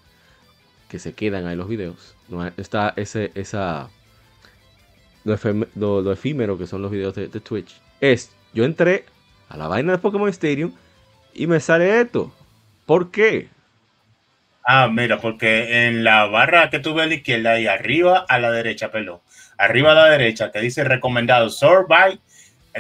que 0.88 0.99
se 0.99 1.12
quedan 1.12 1.47
ahí 1.47 1.57
los 1.57 1.68
videos. 1.68 2.16
No 2.28 2.45
está 2.57 2.95
ese, 2.97 3.30
esa 3.34 3.90
lo, 5.25 6.12
efímero 6.12 6.59
que 6.59 6.66
son 6.66 6.83
los 6.83 6.91
videos 6.91 7.14
de, 7.14 7.29
Twitch, 7.29 7.81
es, 8.01 8.31
yo 8.53 8.64
entré 8.64 9.05
a 9.49 9.57
la 9.57 9.68
vaina 9.68 9.93
de 9.93 9.99
Pokémon 9.99 10.29
Stadium 10.29 10.73
y 11.35 11.47
me 11.47 11.61
sale 11.61 12.01
esto. 12.01 12.33
¿Por 12.87 13.11
qué? 13.11 13.49
Ah, 14.64 14.89
mira, 14.89 15.20
porque 15.20 15.87
en 15.87 16.05
la 16.05 16.27
barra 16.27 16.70
que 16.70 16.79
tuve 16.79 17.03
a 17.03 17.07
la 17.07 17.14
izquierda 17.14 17.59
y 17.59 17.66
arriba 17.66 18.25
a 18.29 18.39
la 18.39 18.51
derecha, 18.51 18.91
perdón, 18.91 19.20
arriba 19.59 19.93
a 19.93 19.95
la 19.95 20.11
derecha, 20.11 20.53
que 20.53 20.61
dice 20.61 20.85
recomendado, 20.85 21.51
by 21.89 22.20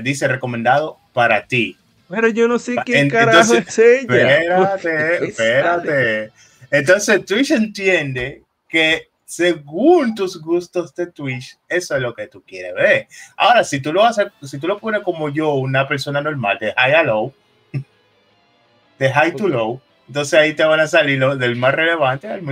dice 0.02 0.28
recomendado 0.28 0.98
para 1.12 1.46
ti. 1.46 1.76
Pero 2.08 2.28
yo 2.28 2.46
no 2.46 2.58
sé 2.58 2.76
qué 2.84 3.08
carajo 3.08 3.54
es 3.54 3.78
ella. 3.78 4.38
Espérate, 4.38 5.24
espérate. 5.28 6.32
Entonces 6.70 7.24
Twitch 7.24 7.50
entiende 7.52 8.42
que 8.68 9.08
según 9.32 10.14
tus 10.14 10.38
gustos 10.38 10.94
de 10.94 11.06
Twitch, 11.06 11.56
eso 11.66 11.96
es 11.96 12.02
lo 12.02 12.14
que 12.14 12.26
tú 12.26 12.42
quieres 12.42 12.74
ver. 12.74 13.08
Ahora, 13.34 13.64
si 13.64 13.80
tú 13.80 13.90
lo 13.90 14.04
haces, 14.04 14.26
si 14.42 14.58
tú 14.58 14.68
lo 14.68 14.78
pones 14.78 15.00
como 15.00 15.30
yo, 15.30 15.54
una 15.54 15.88
persona 15.88 16.20
normal, 16.20 16.58
de 16.60 16.74
high 16.74 16.92
a 16.92 17.02
low, 17.02 17.32
de 18.98 19.10
high 19.10 19.34
to 19.34 19.48
low, 19.48 19.80
entonces 20.06 20.38
ahí 20.38 20.52
te 20.52 20.64
van 20.64 20.80
a 20.80 20.86
salir 20.86 21.18
lo, 21.18 21.34
del 21.34 21.56
más 21.56 21.74
relevante 21.74 22.28
al 22.28 22.42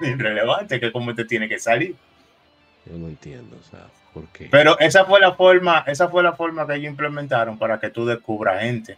irrelevante, 0.00 0.78
que 0.78 0.86
es 0.86 0.92
como 0.92 1.12
te 1.12 1.24
tiene 1.24 1.48
que 1.48 1.58
salir. 1.58 1.96
Yo 2.84 2.96
no 2.96 3.08
entiendo, 3.08 3.56
o 3.60 3.68
sea, 3.68 3.86
¿por 4.14 4.28
qué? 4.28 4.46
Pero 4.48 4.78
esa 4.78 5.06
fue 5.06 5.18
la 5.18 5.34
forma, 5.34 5.82
esa 5.88 6.08
fue 6.08 6.22
la 6.22 6.34
forma 6.34 6.68
que 6.68 6.76
ellos 6.76 6.90
implementaron 6.90 7.58
para 7.58 7.80
que 7.80 7.90
tú 7.90 8.06
descubras 8.06 8.62
gente. 8.62 8.96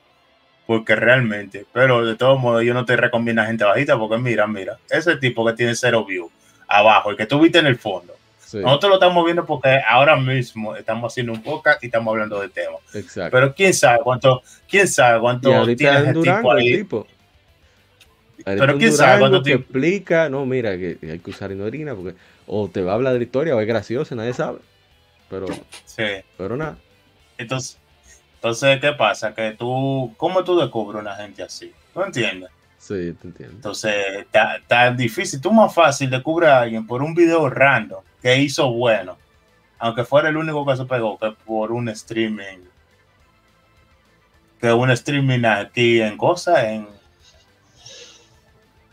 Porque 0.66 0.94
realmente, 0.94 1.64
pero 1.72 2.04
de 2.04 2.16
todos 2.16 2.38
modos, 2.38 2.62
yo 2.64 2.74
no 2.74 2.84
te 2.84 2.94
recomiendo 2.98 3.42
gente 3.42 3.64
bajita, 3.64 3.98
porque 3.98 4.18
mira, 4.18 4.46
mira, 4.46 4.76
ese 4.90 5.16
tipo 5.16 5.46
que 5.46 5.54
tiene 5.54 5.74
cero 5.74 6.04
view 6.04 6.30
abajo, 6.68 7.10
el 7.10 7.16
que 7.16 7.26
tú 7.26 7.40
viste 7.40 7.58
en 7.58 7.66
el 7.66 7.78
fondo. 7.78 8.14
Nosotros 8.52 8.90
lo 8.90 8.94
estamos 8.94 9.24
viendo 9.24 9.44
porque 9.44 9.80
ahora 9.86 10.16
mismo 10.16 10.74
estamos 10.74 11.12
haciendo 11.12 11.32
un 11.32 11.42
podcast 11.42 11.82
y 11.82 11.86
estamos 11.86 12.12
hablando 12.12 12.40
de 12.40 12.48
temas. 12.48 12.80
Exacto. 12.94 13.30
Pero 13.30 13.54
quién 13.54 13.74
sabe 13.74 13.98
cuánto, 14.02 14.42
quién 14.68 14.88
sabe 14.88 15.20
cuánto 15.20 15.50
tiene 15.76 15.98
ese 15.98 16.14
tipo 16.14 16.52
ahí. 16.52 16.78
Tipo. 16.78 17.06
Pero 18.44 18.78
quién 18.78 18.92
sabe 18.92 19.20
cuánto 19.20 19.42
te 19.42 19.52
explica, 19.52 20.28
no, 20.30 20.46
mira, 20.46 20.78
que 20.78 20.98
hay 21.02 21.18
que 21.18 21.30
usar 21.30 21.52
inorina 21.52 21.94
porque 21.94 22.16
o 22.46 22.68
te 22.68 22.82
va 22.82 22.92
a 22.92 22.94
hablar 22.94 23.12
de 23.12 23.18
la 23.18 23.24
historia 23.24 23.54
o 23.54 23.60
es 23.60 23.66
gracioso, 23.66 24.14
nadie 24.14 24.32
sabe. 24.32 24.60
Pero, 25.28 25.46
sí. 25.84 26.04
pero 26.38 26.56
nada. 26.56 26.78
Entonces, 27.36 27.78
entonces, 28.36 28.80
¿qué 28.80 28.92
pasa? 28.92 29.34
Que 29.34 29.52
tú, 29.52 30.14
¿cómo 30.16 30.42
tú 30.44 30.58
descubres 30.58 31.02
una 31.02 31.14
gente 31.16 31.42
así? 31.42 31.72
¿No 31.94 32.06
entiendes? 32.06 32.50
Entonces, 32.90 33.94
está 34.32 34.90
difícil. 34.92 35.40
Tú 35.40 35.52
más 35.52 35.74
fácil 35.74 36.10
descubres 36.10 36.50
a 36.50 36.60
alguien 36.60 36.86
por 36.86 37.02
un 37.02 37.14
video 37.14 37.48
random 37.48 38.02
que 38.20 38.36
hizo 38.38 38.70
bueno, 38.72 39.16
aunque 39.78 40.04
fuera 40.04 40.28
el 40.28 40.36
único 40.36 40.66
que 40.66 40.76
se 40.76 40.84
pegó, 40.84 41.18
que 41.18 41.32
por 41.44 41.72
un 41.72 41.88
streaming, 41.88 42.58
que 44.60 44.72
un 44.72 44.90
streaming 44.90 45.44
aquí 45.44 46.00
en 46.00 46.16
cosas, 46.16 46.64
en, 46.64 46.88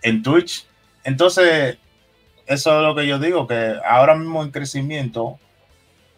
en 0.02 0.22
Twitch. 0.22 0.66
Entonces, 1.04 1.78
eso 2.46 2.78
es 2.78 2.84
lo 2.86 2.96
que 2.96 3.08
yo 3.08 3.18
digo, 3.18 3.48
que 3.48 3.76
ahora 3.86 4.16
mismo 4.16 4.44
en 4.44 4.52
crecimiento, 4.52 5.40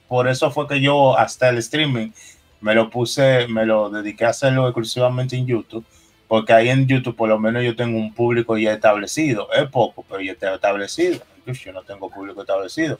por 0.07 0.27
eso 0.27 0.51
fue 0.51 0.67
que 0.67 0.81
yo 0.81 1.17
hasta 1.17 1.49
el 1.49 1.57
streaming 1.59 2.11
me 2.59 2.73
lo 2.73 2.89
puse, 2.89 3.47
me 3.47 3.65
lo 3.65 3.89
dediqué 3.89 4.25
a 4.25 4.29
hacerlo 4.29 4.67
exclusivamente 4.67 5.35
en 5.37 5.45
YouTube, 5.45 5.85
porque 6.27 6.53
ahí 6.53 6.69
en 6.69 6.87
YouTube 6.87 7.15
por 7.15 7.29
lo 7.29 7.39
menos 7.39 7.63
yo 7.63 7.75
tengo 7.75 7.97
un 7.97 8.13
público 8.13 8.57
ya 8.57 8.73
establecido, 8.73 9.49
es 9.53 9.69
poco, 9.69 10.05
pero 10.07 10.21
ya 10.21 10.33
está 10.33 10.53
establecido, 10.53 11.21
incluso 11.37 11.63
yo 11.65 11.73
no 11.73 11.83
tengo 11.83 12.09
público 12.09 12.41
establecido. 12.41 12.99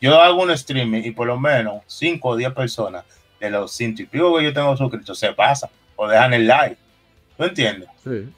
Yo 0.00 0.20
hago 0.20 0.42
un 0.42 0.50
streaming 0.52 1.02
y 1.04 1.10
por 1.10 1.26
lo 1.26 1.38
menos 1.38 1.82
5 1.86 2.28
o 2.28 2.36
10 2.36 2.52
personas 2.52 3.04
de 3.40 3.50
los 3.50 3.72
100 3.72 3.96
y 3.98 4.04
pico 4.04 4.36
que 4.36 4.44
yo 4.44 4.52
tengo 4.52 4.76
suscritos 4.76 5.18
se 5.18 5.32
pasan 5.32 5.70
o 5.96 6.06
dejan 6.06 6.34
el 6.34 6.46
like. 6.46 6.76
¿Tú 7.36 7.44
entiendes? 7.44 7.88
Sí. 8.02 8.28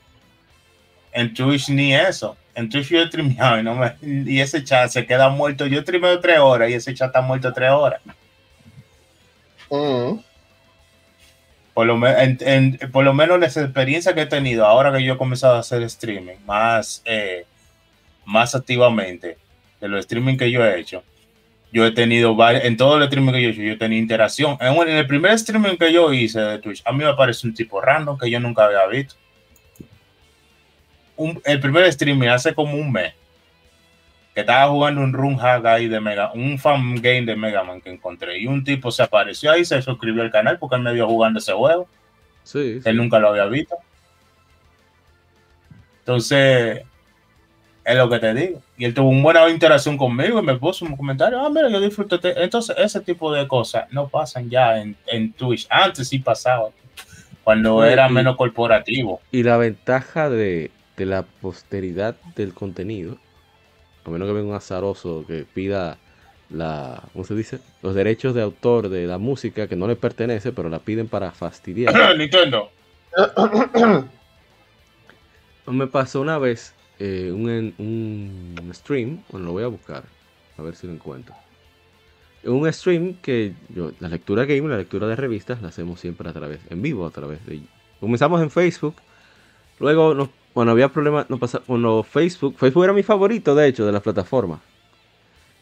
En 1.13 1.35
Twitch 1.35 1.69
ni 1.69 1.95
eso. 1.95 2.37
En 2.55 2.69
Twitch 2.69 2.89
yo 2.89 3.03
he 3.03 3.07
streameado 3.07 3.61
y, 3.61 3.63
no 3.63 3.75
me, 3.75 3.95
y 4.03 4.41
ese 4.41 4.65
chat 4.65 4.91
se 4.91 5.07
queda 5.07 5.29
muerto. 5.29 5.67
Yo 5.67 5.81
streameo 5.83 6.19
3 6.19 6.39
horas 6.39 6.71
y 6.71 6.75
ese 6.75 6.95
chat 6.95 7.09
está 7.09 7.21
muerto 7.21 7.53
3 7.53 7.71
horas. 7.71 8.01
Mm. 9.71 10.19
Por 11.81 11.87
lo, 11.87 11.99
por 12.93 13.05
lo 13.07 13.15
menos 13.15 13.41
las 13.41 13.57
experiencias 13.57 14.15
que 14.15 14.21
he 14.21 14.27
tenido 14.27 14.67
ahora 14.67 14.93
que 14.93 15.03
yo 15.03 15.15
he 15.15 15.17
comenzado 15.17 15.55
a 15.55 15.61
hacer 15.61 15.83
streaming 15.85 16.37
más, 16.45 17.01
eh, 17.07 17.47
más 18.27 18.55
activamente 18.55 19.39
de 19.81 19.89
los 19.89 20.01
streaming 20.01 20.37
que 20.37 20.51
yo 20.51 20.63
he 20.63 20.79
hecho, 20.79 21.03
yo 21.73 21.87
he 21.87 21.93
tenido 21.93 22.37
en 22.51 22.77
todo 22.77 22.99
el 22.99 23.05
streaming 23.05 23.33
que 23.33 23.41
yo 23.41 23.49
he 23.49 23.53
hecho, 23.53 23.63
yo 23.63 23.73
he 23.73 23.77
tenido 23.79 24.03
interacción. 24.03 24.59
En, 24.61 24.75
en, 24.77 24.89
el 24.91 25.07
primer 25.07 25.33
streaming 25.33 25.79
que 25.79 25.91
yo 25.91 26.13
hice 26.13 26.39
de 26.39 26.59
Twitch, 26.59 26.83
a 26.85 26.93
mí 26.93 27.03
me 27.03 27.15
parece 27.15 27.47
un 27.47 27.55
tipo 27.55 27.81
random 27.81 28.19
que 28.19 28.31
yo 28.31 28.39
nunca 28.41 28.67
había 28.67 28.87
visto. 28.87 29.15
el 31.47 31.61
primer 31.61 31.85
streaming 31.85 32.29
hace 32.29 32.55
como 32.55 32.75
un 32.75 32.93
mes 32.93 33.15
que 34.41 34.53
estaba 34.53 34.71
jugando 34.71 35.03
un 35.03 35.13
run 35.13 35.37
hack 35.37 35.67
ahí 35.67 35.87
de 35.87 36.01
Mega, 36.01 36.33
un 36.33 36.59
fan 36.59 36.95
game 36.97 37.27
de 37.27 37.37
Mega 37.37 37.63
Man 37.63 37.81
que 37.83 37.91
encontré. 37.91 38.39
Y 38.39 38.47
un 38.47 38.65
tipo 38.65 38.91
se 38.91 39.03
apareció 39.03 39.53
ahí, 39.53 39.65
se 39.67 39.83
suscribió 39.83 40.23
al 40.23 40.31
canal 40.31 40.59
porque 40.59 40.77
él 40.77 40.83
me 40.83 40.95
vio 40.95 41.07
jugando 41.07 41.39
ese 41.39 41.53
juego. 41.53 41.87
Sí, 42.43 42.81
Él 42.85 42.97
nunca 42.97 43.19
lo 43.19 43.29
había 43.29 43.45
visto. 43.45 43.77
Entonces, 46.01 46.83
es 47.85 47.97
lo 47.97 48.09
que 48.09 48.19
te 48.19 48.35
digo. 48.35 48.63
Y 48.79 48.87
él 48.87 48.95
tuvo 48.95 49.11
una 49.11 49.23
buena 49.23 49.51
interacción 49.51 49.99
conmigo 49.99 50.39
y 50.41 50.43
me 50.43 50.57
puso 50.57 50.87
un 50.87 50.97
comentario. 50.97 51.39
Ah, 51.39 51.51
mira, 51.51 51.69
yo 51.69 51.81
disfruto. 51.81 52.19
Entonces, 52.23 52.75
ese 52.79 53.01
tipo 53.01 53.31
de 53.33 53.47
cosas 53.47 53.85
no 53.93 54.09
pasan 54.09 54.49
ya 54.49 54.81
en, 54.81 54.97
en 55.07 55.33
Twitch. 55.35 55.67
Antes 55.69 56.09
sí 56.09 56.19
pasaba. 56.19 56.71
Cuando 57.45 57.85
era 57.85 58.09
menos 58.09 58.37
corporativo. 58.37 59.21
Y 59.31 59.43
la 59.43 59.59
ventaja 59.59 60.31
de, 60.31 60.71
de 60.97 61.07
la 61.07 61.23
posteridad 61.23 62.17
del 62.37 62.55
contenido 62.55 63.19
a 64.05 64.11
menos 64.11 64.27
que 64.27 64.33
venga 64.33 64.49
un 64.49 64.55
azaroso 64.55 65.25
que 65.27 65.45
pida 65.45 65.99
la, 66.51 67.03
¿cómo 67.13 67.25
se 67.25 67.35
dice? 67.35 67.61
Los 67.83 67.95
derechos 67.95 68.35
de 68.35 68.43
autor 68.43 68.89
de 68.89 69.07
la 69.07 69.19
música 69.19 69.69
que 69.69 69.77
no 69.77 69.87
le 69.87 69.97
pertenece, 69.97 70.53
pero 70.53 70.69
la 70.69 70.81
piden 70.81 71.09
para 71.09 71.31
fastidiar. 71.31 71.95
Nintendo. 72.19 72.71
Me 75.67 75.87
pasó 75.87 76.21
una 76.21 76.39
vez 76.39 76.75
eh, 76.99 77.31
un, 77.33 77.75
un, 77.79 78.75
stream, 78.75 79.23
bueno, 79.31 79.47
lo 79.47 79.53
voy 79.53 79.63
a 79.63 79.69
buscar, 79.69 80.03
a 80.59 80.63
ver 80.63 80.75
si 80.75 80.87
lo 80.87 80.93
encuentro. 80.93 81.35
Un 82.43 82.71
stream 82.73 83.15
que 83.23 83.55
yo, 83.69 83.93
la 84.01 84.09
lectura 84.09 84.45
game, 84.47 84.69
la 84.69 84.79
lectura 84.79 85.07
de 85.07 85.15
revistas, 85.15 85.63
la 85.63 85.69
hacemos 85.69 86.01
siempre 86.01 86.29
a 86.29 86.33
través, 86.33 86.61
en 86.71 86.83
vivo, 86.83 87.07
a 87.07 87.11
través 87.11 87.45
de... 87.47 87.61
Comenzamos 88.01 88.43
en 88.43 88.51
Facebook, 88.51 88.97
luego 89.79 90.15
nos 90.15 90.31
bueno, 90.55 90.73
había 90.73 90.89
problemas, 90.89 91.31
no 91.31 91.39
pasa, 91.39 91.63
bueno, 91.67 92.03
Facebook, 92.03 92.57
Facebook 92.59 92.85
era 92.85 92.93
mi 92.93 93.03
favorito, 93.03 93.55
de 93.55 93.69
hecho, 93.69 93.87
de 93.87 93.93
la 93.93 94.01
plataforma. 94.01 94.61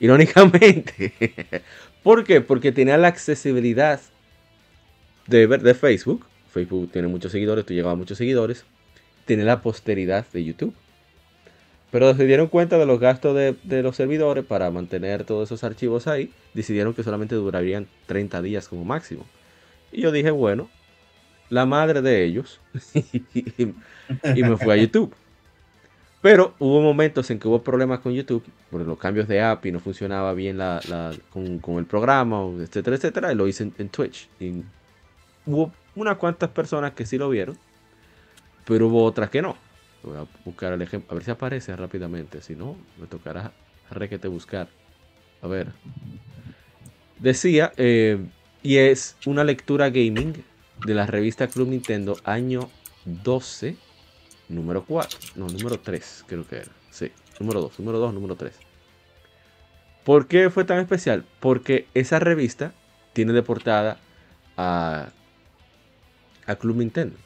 Irónicamente. 0.00 1.12
¿Por 2.02 2.24
qué? 2.24 2.40
Porque 2.40 2.72
tenía 2.72 2.96
la 2.96 3.08
accesibilidad 3.08 4.00
de, 5.26 5.74
Facebook. 5.74 6.26
Facebook 6.50 6.90
tiene 6.92 7.08
muchos 7.08 7.32
seguidores, 7.32 7.66
tú 7.66 7.74
llegabas 7.74 7.94
a 7.94 7.98
muchos 7.98 8.18
seguidores. 8.18 8.64
Tiene 9.26 9.44
la 9.44 9.60
posteridad 9.60 10.24
de 10.32 10.44
YouTube. 10.44 10.74
Pero 11.90 12.14
se 12.14 12.24
dieron 12.24 12.48
cuenta 12.48 12.78
de 12.78 12.86
los 12.86 13.00
gastos 13.00 13.36
de, 13.36 13.82
los 13.82 13.96
servidores 13.96 14.44
para 14.44 14.70
mantener 14.70 15.24
todos 15.24 15.48
esos 15.48 15.64
archivos 15.64 16.06
ahí. 16.06 16.32
Decidieron 16.54 16.94
que 16.94 17.02
solamente 17.02 17.34
durarían 17.34 17.88
30 18.06 18.42
días 18.42 18.68
como 18.68 18.84
máximo. 18.84 19.26
Y 19.90 20.02
yo 20.02 20.12
dije, 20.12 20.30
bueno, 20.30 20.68
la 21.50 21.66
madre 21.66 22.02
de 22.02 22.24
ellos 22.24 22.60
y 22.94 24.42
me 24.42 24.56
fui 24.56 24.72
a 24.72 24.76
YouTube. 24.76 25.14
Pero 26.20 26.54
hubo 26.58 26.80
momentos 26.80 27.30
en 27.30 27.38
que 27.38 27.46
hubo 27.46 27.62
problemas 27.62 28.00
con 28.00 28.12
YouTube 28.12 28.44
por 28.70 28.80
los 28.80 28.98
cambios 28.98 29.28
de 29.28 29.40
app 29.40 29.64
y 29.66 29.72
no 29.72 29.78
funcionaba 29.78 30.34
bien 30.34 30.58
la, 30.58 30.80
con, 31.30 31.78
el 31.78 31.86
programa, 31.86 32.42
etcétera, 32.60 32.96
etcétera. 32.96 33.32
Y 33.32 33.36
lo 33.36 33.46
hice 33.46 33.70
en, 33.78 33.88
Twitch. 33.88 34.28
Hubo 35.46 35.72
unas 35.94 36.16
cuantas 36.16 36.50
personas 36.50 36.92
que 36.92 37.06
sí 37.06 37.18
lo 37.18 37.28
vieron, 37.28 37.56
pero 38.64 38.88
hubo 38.88 39.04
otras 39.04 39.30
que 39.30 39.42
no. 39.42 39.56
Voy 40.02 40.16
a 40.16 40.26
buscar 40.44 40.72
el 40.72 40.82
ejemplo, 40.82 41.12
a 41.12 41.14
ver 41.14 41.24
si 41.24 41.30
aparece 41.30 41.74
rápidamente. 41.76 42.40
Si 42.42 42.56
no, 42.56 42.76
me 43.00 43.06
tocará 43.06 43.52
requete 43.90 44.26
buscar. 44.26 44.68
A 45.40 45.46
ver. 45.46 45.68
Decía, 47.20 47.72
eh, 47.76 48.18
y 48.62 48.76
es 48.76 49.16
una 49.24 49.44
lectura 49.44 49.88
gaming 49.88 50.44
de 50.84 50.94
la 50.94 51.06
revista 51.06 51.48
Club 51.48 51.68
Nintendo 51.68 52.16
año 52.24 52.68
12 53.04 53.76
número 54.48 54.84
4, 54.84 55.18
no, 55.36 55.46
número 55.46 55.78
3 55.78 56.24
creo 56.26 56.46
que 56.46 56.56
era. 56.56 56.72
Sí, 56.90 57.12
número 57.38 57.60
2, 57.60 57.78
número 57.80 57.98
2, 57.98 58.14
número 58.14 58.36
3. 58.36 58.52
¿Por 60.04 60.26
qué 60.26 60.50
fue 60.50 60.64
tan 60.64 60.78
especial? 60.78 61.24
Porque 61.40 61.86
esa 61.94 62.18
revista 62.18 62.72
tiene 63.12 63.32
de 63.32 63.42
portada 63.42 63.98
a, 64.56 65.10
a 66.46 66.56
Club 66.56 66.76
Nintendo. 66.76 67.16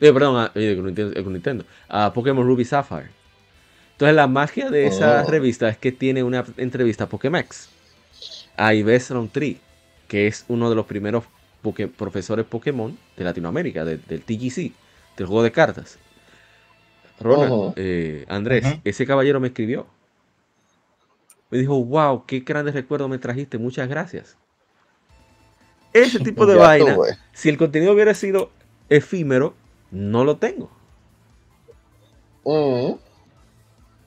Eh, 0.00 0.12
perdón, 0.12 0.38
a, 0.38 0.52
eh, 0.54 0.74
Club 0.74 1.32
Nintendo, 1.32 1.64
a 1.88 2.12
Pokémon 2.12 2.46
Ruby 2.46 2.64
Sapphire. 2.64 3.10
Entonces 3.92 4.14
la 4.14 4.28
magia 4.28 4.70
de 4.70 4.86
esa 4.86 5.24
oh. 5.26 5.30
revista 5.30 5.68
es 5.68 5.78
que 5.78 5.90
tiene 5.90 6.22
una 6.22 6.44
entrevista 6.56 7.04
a 7.04 7.08
Pokémex. 7.08 7.70
A 8.56 8.74
Ives 8.74 9.12
Tree, 9.32 9.58
que 10.08 10.26
es 10.26 10.44
uno 10.48 10.68
de 10.68 10.76
los 10.76 10.86
primeros 10.86 11.24
profesores 11.96 12.46
Pokémon 12.46 12.96
de 13.16 13.24
Latinoamérica, 13.24 13.84
del 13.84 14.00
TGC, 14.00 14.72
del 15.16 15.26
juego 15.26 15.42
de 15.42 15.52
cartas. 15.52 15.98
Ronald, 17.20 17.74
eh, 17.76 18.24
Andrés, 18.28 18.64
ese 18.84 19.06
caballero 19.06 19.40
me 19.40 19.48
escribió. 19.48 19.86
Me 21.50 21.58
dijo, 21.58 21.82
wow, 21.82 22.24
qué 22.26 22.40
grandes 22.40 22.74
recuerdos 22.74 23.08
me 23.08 23.18
trajiste, 23.18 23.58
muchas 23.58 23.88
gracias. 23.88 24.36
Ese 25.92 26.20
tipo 26.20 26.46
de 26.46 26.54
vaina, 26.54 26.96
si 27.32 27.48
el 27.48 27.56
contenido 27.56 27.92
hubiera 27.92 28.14
sido 28.14 28.50
efímero, 28.88 29.54
no 29.90 30.24
lo 30.24 30.36
tengo. 30.36 30.70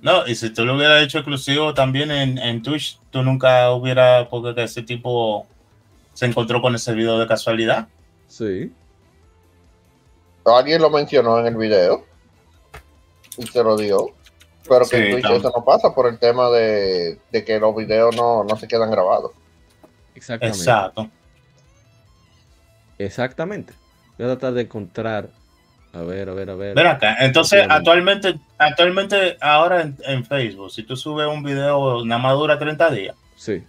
No, 0.01 0.27
y 0.27 0.35
si 0.35 0.49
tú 0.51 0.65
lo 0.65 0.75
hubieras 0.75 1.03
hecho 1.03 1.19
exclusivo 1.19 1.73
también 1.73 2.11
en, 2.11 2.37
en 2.37 2.63
Twitch, 2.63 2.99
tú 3.11 3.21
nunca 3.21 3.71
hubiera, 3.71 4.29
porque 4.29 4.63
ese 4.63 4.81
tipo 4.81 5.47
se 6.13 6.25
encontró 6.25 6.61
con 6.61 6.75
ese 6.75 6.93
video 6.93 7.19
de 7.19 7.27
casualidad. 7.27 7.87
Sí. 8.27 8.71
Alguien 10.45 10.81
lo 10.81 10.89
mencionó 10.89 11.39
en 11.39 11.47
el 11.47 11.55
video. 11.55 12.05
Y 13.37 13.45
te 13.45 13.63
lo 13.63 13.77
dio. 13.77 14.13
Pero 14.67 14.85
que 14.85 14.97
en 14.97 15.11
Twitch 15.21 15.31
eso 15.31 15.51
no 15.55 15.63
pasa 15.63 15.93
por 15.93 16.07
el 16.07 16.19
tema 16.19 16.49
de, 16.49 17.19
que 17.31 17.59
los 17.59 17.75
videos 17.75 18.15
no, 18.15 18.45
se 18.57 18.67
quedan 18.67 18.91
grabados. 18.91 19.31
Exactamente. 20.15 20.59
Exacto. 20.59 21.09
Exactamente. 22.97 23.73
Voy 24.17 24.27
a 24.27 24.29
tratar 24.31 24.53
de 24.53 24.61
encontrar. 24.61 25.29
A 25.93 26.01
ver, 26.01 26.29
a 26.29 26.33
ver, 26.33 26.49
a 26.49 26.55
ver. 26.55 26.75
Ven 26.75 26.87
acá. 26.87 27.17
Entonces, 27.19 27.65
actualmente, 27.69 28.39
actualmente, 28.57 29.37
ahora 29.41 29.81
en, 29.81 30.25
Facebook, 30.25 30.71
si 30.71 30.83
tú 30.83 30.95
subes 30.95 31.27
un 31.27 31.43
video, 31.43 32.05
nada 32.05 32.21
más 32.21 32.33
dura 32.33 32.57
30 32.57 32.91
días. 32.91 33.15
Sí. 33.35 33.63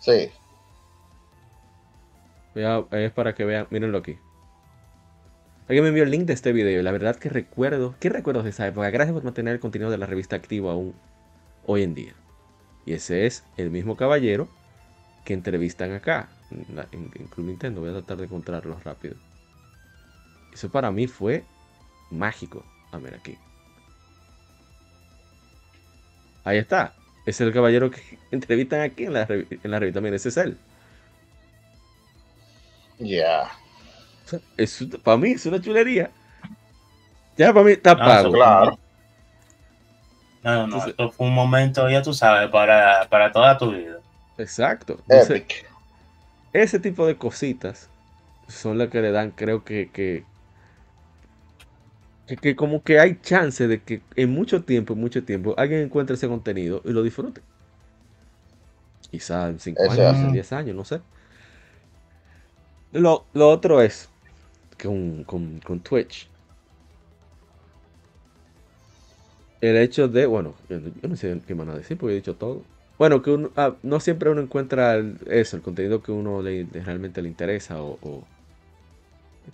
Sí. 0.00 0.30
Es 2.54 3.12
para 3.12 3.34
que 3.34 3.44
vean, 3.44 3.66
mírenlo 3.70 3.98
aquí. 3.98 4.18
Alguien 5.68 5.84
me 5.84 5.88
envió 5.90 6.02
el 6.02 6.10
link 6.10 6.24
de 6.24 6.32
este 6.32 6.52
video 6.52 6.82
la 6.82 6.90
verdad 6.90 7.14
que 7.14 7.28
recuerdo, 7.28 7.94
¿qué 8.00 8.08
recuerdos 8.08 8.42
de 8.42 8.50
esa 8.50 8.66
época? 8.66 8.90
Gracias 8.90 9.14
por 9.14 9.22
mantener 9.22 9.54
el 9.54 9.60
contenido 9.60 9.88
de 9.88 9.98
la 9.98 10.06
revista 10.06 10.34
activo 10.34 10.68
aún 10.68 10.94
hoy 11.64 11.84
en 11.84 11.94
día. 11.94 12.12
Y 12.86 12.94
ese 12.94 13.26
es 13.26 13.44
el 13.56 13.70
mismo 13.70 13.96
caballero 13.96 14.48
que 15.24 15.32
entrevistan 15.32 15.92
acá, 15.92 16.28
en, 16.50 17.08
Club 17.28 17.46
Nintendo. 17.46 17.80
Voy 17.80 17.90
a 17.90 17.92
tratar 17.92 18.16
de 18.16 18.24
encontrarlo 18.24 18.80
rápido. 18.84 19.14
Eso 20.52 20.70
para 20.70 20.90
mí 20.90 21.06
fue 21.06 21.44
mágico. 22.10 22.64
A 22.90 22.98
ver 22.98 23.14
aquí. 23.14 23.38
Ahí 26.42 26.58
está. 26.58 26.94
Es 27.26 27.40
el 27.40 27.52
caballero 27.52 27.92
que 27.92 28.00
entrevistan 28.32 28.80
aquí 28.80 29.04
en 29.04 29.12
la, 29.12 29.28
en 29.28 29.70
la 29.70 29.78
revista. 29.78 30.00
Miren, 30.00 30.14
ese 30.14 30.30
es 30.30 30.36
él. 30.36 30.58
Ya. 33.00 33.50
para 35.02 35.16
mí 35.16 35.32
es 35.32 35.46
una 35.46 35.60
chulería. 35.60 36.10
Ya 37.36 37.52
para 37.52 37.64
mí 37.64 37.72
está 37.72 37.96
pago. 37.96 38.32
claro. 38.32 38.78
No, 40.42 40.66
no, 40.66 40.86
esto 40.86 41.10
fue 41.10 41.26
un 41.26 41.34
momento, 41.34 41.88
ya 41.90 42.00
tú 42.00 42.14
sabes, 42.14 42.48
para, 42.50 43.06
para 43.10 43.30
toda 43.30 43.58
tu 43.58 43.72
vida. 43.72 43.98
Exacto. 44.38 44.98
ese 46.52 46.80
tipo 46.80 47.06
de 47.06 47.16
cositas 47.16 47.90
son 48.48 48.78
las 48.78 48.88
que 48.88 49.02
le 49.02 49.12
dan, 49.12 49.32
creo 49.32 49.64
que, 49.64 49.90
que, 49.90 50.24
que, 52.40 52.56
como 52.56 52.82
que 52.82 52.98
hay 52.98 53.18
chance 53.20 53.68
de 53.68 53.82
que 53.82 54.00
en 54.16 54.30
mucho 54.30 54.64
tiempo, 54.64 54.94
en 54.94 55.00
mucho 55.00 55.24
tiempo, 55.24 55.54
alguien 55.58 55.82
encuentre 55.82 56.16
ese 56.16 56.26
contenido 56.26 56.80
y 56.84 56.92
lo 56.92 57.02
disfrute. 57.02 57.42
Quizá 59.10 59.48
en 59.48 59.60
5 59.60 59.82
años, 59.82 60.16
en 60.16 60.32
10 60.32 60.52
años, 60.52 60.76
no 60.76 60.84
sé. 60.84 61.00
Lo, 62.92 63.24
otro 63.34 63.80
es 63.80 64.08
que 64.76 64.86
con, 65.24 65.60
con 65.60 65.80
Twitch. 65.80 66.28
El 69.60 69.76
hecho 69.76 70.08
de, 70.08 70.26
bueno, 70.26 70.54
yo 70.68 70.80
no 71.08 71.16
sé 71.16 71.40
qué 71.46 71.52
van 71.54 71.68
a 71.68 71.74
decir 71.74 71.98
porque 71.98 72.14
he 72.14 72.16
dicho 72.16 72.34
todo. 72.34 72.62
Bueno, 72.98 73.22
que 73.22 73.30
uno, 73.30 73.50
ah, 73.56 73.74
no 73.82 74.00
siempre 74.00 74.30
uno 74.30 74.40
encuentra 74.40 74.98
eso, 75.26 75.56
el 75.56 75.62
contenido 75.62 76.02
que 76.02 76.12
uno 76.12 76.42
le, 76.42 76.66
realmente 76.72 77.22
le 77.22 77.28
interesa 77.28 77.82
o, 77.82 77.98
o, 78.02 78.24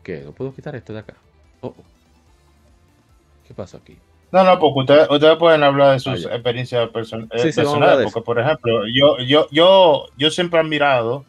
¿Qué? 0.03 0.23
¿No 0.25 0.33
puedo 0.33 0.55
quitar 0.55 0.75
esto 0.77 0.93
de 0.93 1.01
acá? 1.01 1.15
Oh, 1.61 1.69
oh. 1.69 1.85
¿Qué 3.47 3.55
pasa 3.55 3.79
aquí? 3.79 3.97
No, 4.33 4.45
no, 4.45 4.59
porque 4.59 4.81
ustedes, 4.81 5.09
ustedes 5.09 5.37
pueden 5.37 5.63
hablar 5.63 5.93
de 5.93 6.01
sus 6.01 6.27
ah, 6.27 6.35
experiencias 6.35 6.89
personales. 6.91 8.13
porque, 8.13 8.21
por 8.25 8.39
ejemplo, 8.41 8.83
yo, 8.93 9.19
yo, 9.21 9.49
yo, 9.51 10.07
yo 10.17 10.31
siempre 10.31 10.59
he 10.59 10.63
admirado 10.63 11.25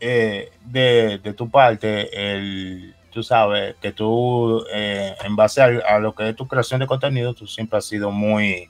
eh, 0.00 0.50
de, 0.64 1.18
tu 1.36 1.50
parte, 1.50 2.08
el, 2.34 2.94
tú 3.10 3.22
sabes 3.22 3.76
que 3.82 3.92
tú, 3.92 4.64
eh, 4.72 5.14
en 5.22 5.36
base 5.36 5.60
a, 5.60 5.98
lo 5.98 6.14
que 6.14 6.30
es 6.30 6.36
tu 6.36 6.48
creación 6.48 6.80
de 6.80 6.86
contenido, 6.86 7.34
tú 7.34 7.46
siempre 7.46 7.78
has 7.78 7.84
sido 7.84 8.10
muy, 8.10 8.68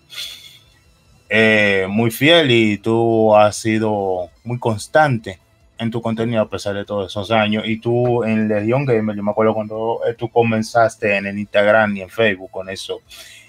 eh, 1.29 1.87
muy 1.89 2.11
fiel 2.11 2.51
y 2.51 2.79
tú 2.79 3.35
has 3.37 3.57
sido 3.57 4.29
muy 4.43 4.59
constante 4.59 5.39
en 5.79 5.91
tu 5.91 6.03
contenido 6.03 6.43
a 6.43 6.49
pesar 6.51 6.75
de 6.75 6.85
todos 6.85 7.13
esos 7.13 7.31
años. 7.31 7.63
Y 7.67 7.81
tú 7.81 8.25
en 8.25 8.49
Legion 8.49 8.85
Gamer, 8.85 9.17
yo 9.17 9.23
me 9.23 9.31
acuerdo 9.31 9.55
cuando 9.55 10.01
tú 10.19 10.29
comenzaste 10.29 11.17
en 11.17 11.27
el 11.27 11.39
Instagram 11.39 11.97
y 11.97 12.03
en 12.03 12.11
Facebook 12.11 12.51
con 12.51 12.69
eso. 12.69 13.01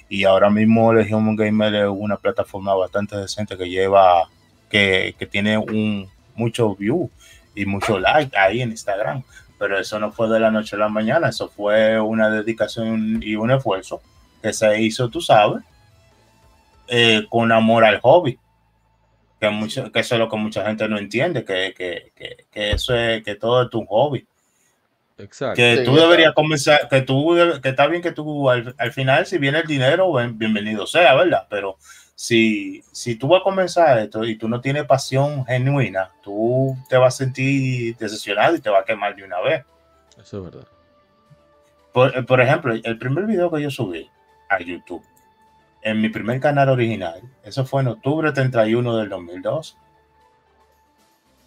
Y 0.07 0.23
ahora 0.25 0.49
mismo 0.49 0.93
Legion 0.93 1.36
Gamer 1.36 1.73
es 1.73 1.89
una 1.89 2.17
plataforma 2.17 2.75
bastante 2.75 3.17
decente 3.17 3.57
que 3.57 3.69
lleva, 3.69 4.29
que, 4.69 5.15
que 5.17 5.25
tiene 5.25 5.57
un 5.57 6.07
mucho 6.36 6.75
view 6.75 7.09
y 7.56 7.66
mucho 7.66 7.99
like 7.99 8.36
ahí 8.38 8.62
en 8.62 8.72
Instagram. 8.72 9.24
Pero 9.60 9.80
eso 9.80 9.99
no 9.99 10.12
fue 10.12 10.28
de 10.28 10.39
la 10.39 10.49
noche 10.49 10.76
a 10.76 10.80
la 10.80 10.89
mañana, 10.89 11.30
eso 11.30 11.47
fue 11.47 11.99
una 11.99 12.30
dedicación 12.30 13.22
y 13.22 13.36
un 13.36 13.52
esfuerzo 13.52 14.02
que 14.41 14.54
se 14.54 14.82
hizo, 14.82 15.10
tú 15.10 15.22
sabes, 15.22 15.62
eh, 16.88 17.26
con 17.30 17.52
amor 17.52 17.86
al 17.86 17.99
hobby. 17.99 18.39
Que, 19.39 19.49
mucho, 19.49 19.91
que 19.91 19.99
eso 19.99 20.16
es 20.16 20.20
lo 20.20 20.30
que 20.30 20.38
mucha 20.38 20.66
gente 20.66 20.88
no 20.88 20.97
entiende, 20.97 21.43
que, 21.43 21.74
que, 21.76 22.12
que, 22.52 22.72
eso 22.72 22.95
es, 22.95 23.24
que 23.24 23.36
todo 23.36 23.64
es 23.64 23.70
tu 23.70 23.86
hobby. 23.86 24.26
Exacto. 25.18 25.56
Que 25.56 25.84
tú 25.86 25.95
deberías 25.95 26.34
comenzar, 26.34 26.88
que 26.89 27.02
tú, 27.02 27.36
que 27.62 27.70
está 27.70 27.88
bien 27.88 28.02
que 28.02 28.12
tú 28.12 28.49
al, 28.49 28.76
al, 28.78 28.91
final, 28.91 29.26
si 29.26 29.38
viene 29.38 29.60
el 29.60 29.68
dinero, 29.68 30.12
bienvenido 30.34 30.86
sea, 30.86 31.16
¿verdad? 31.16 31.47
Pero 31.49 31.78
si, 32.22 32.84
si 32.91 33.15
tú 33.15 33.30
vas 33.30 33.41
a 33.41 33.43
comenzar 33.43 33.97
esto 33.97 34.24
y 34.24 34.36
tú 34.36 34.47
no 34.47 34.61
tienes 34.61 34.86
pasión 34.86 35.43
genuina, 35.43 36.11
tú 36.22 36.78
te 36.88 36.95
vas 36.95 37.15
a 37.15 37.17
sentir 37.17 37.97
decepcionado 37.97 38.55
y 38.55 38.61
te 38.61 38.69
va 38.69 38.82
a 38.82 38.86
quemar 38.86 39.15
de 39.15 39.24
una 39.24 39.41
vez. 39.41 39.65
Eso 40.22 40.38
es 40.38 40.43
verdad. 40.43 40.67
Por, 41.91 42.24
por 42.28 42.39
ejemplo, 42.39 42.76
el 42.76 42.97
primer 42.99 43.26
video 43.26 43.49
que 43.49 43.63
yo 43.63 43.72
subí 43.72 44.07
a 44.49 44.59
YouTube, 44.59 45.03
en 45.82 45.99
mi 45.99 46.09
primer 46.09 46.39
canal 46.39 46.69
original, 46.69 47.24
eso 47.43 47.65
fue 47.65 47.82
en 47.82 47.88
octubre 47.88 48.32
31 48.32 48.97
del 48.97 49.09
2002. 49.09 49.76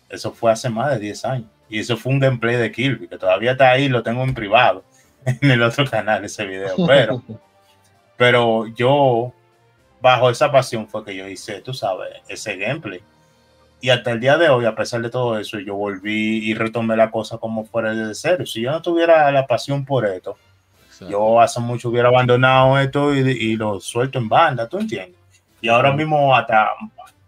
Eso 0.09 0.33
fue 0.33 0.51
hace 0.51 0.71
más 0.71 0.91
de 0.91 0.99
10 0.99 1.25
años. 1.25 1.51
Y 1.69 1.79
eso 1.79 1.97
fue 1.97 2.13
un 2.13 2.19
gameplay 2.19 2.57
de 2.57 2.73
Kirby, 2.73 3.07
que 3.07 3.17
todavía 3.17 3.53
está 3.53 3.71
ahí, 3.71 3.89
lo 3.89 4.03
tengo 4.03 4.25
en 4.25 4.35
privado, 4.35 4.83
en 5.25 5.53
el 5.53 5.63
otro 5.63 5.89
canal, 5.89 6.25
ese 6.25 6.45
video. 6.45 6.75
Pero, 6.85 7.23
pero 8.17 8.67
yo 8.67 9.33
bajo 10.05 10.29
esa 10.29 10.53
pasión 10.53 10.87
fue 10.87 11.03
que 11.03 11.17
yo 11.17 11.27
hice, 11.27 11.63
tú 11.63 11.73
sabes, 11.73 12.11
ese 12.29 12.59
gameplay. 12.59 13.01
Y 13.81 13.89
hasta 13.89 14.13
el 14.13 14.21
día 14.21 14.37
de 14.37 14.51
hoy, 14.51 14.67
a 14.67 14.75
pesar 14.75 15.01
de 15.01 15.09
todo 15.09 15.39
eso, 15.39 15.59
yo 15.59 15.77
volví 15.77 16.47
y 16.47 16.53
retomé 16.53 16.95
la 16.95 17.11
cosa 17.11 17.39
como 17.39 17.65
fuera 17.65 17.95
de 17.95 18.15
cero. 18.15 18.45
Si 18.45 18.61
yo 18.61 18.71
no 18.71 18.83
tuviera 18.83 19.31
la 19.33 19.47
pasión 19.47 19.83
por 19.83 20.05
esto, 20.05 20.37
yo 21.09 21.41
hace 21.41 21.59
mucho 21.59 21.89
hubiera 21.89 22.09
abandonado 22.09 22.79
esto 22.79 23.15
y, 23.15 23.57
lo 23.57 23.81
suelto 23.81 24.19
en 24.19 24.29
banda, 24.29 24.69
¿tú 24.69 24.79
entiendes? 24.79 25.19
Y 25.63 25.69
ahora 25.69 25.91
mismo 25.91 26.37
hasta, 26.37 26.69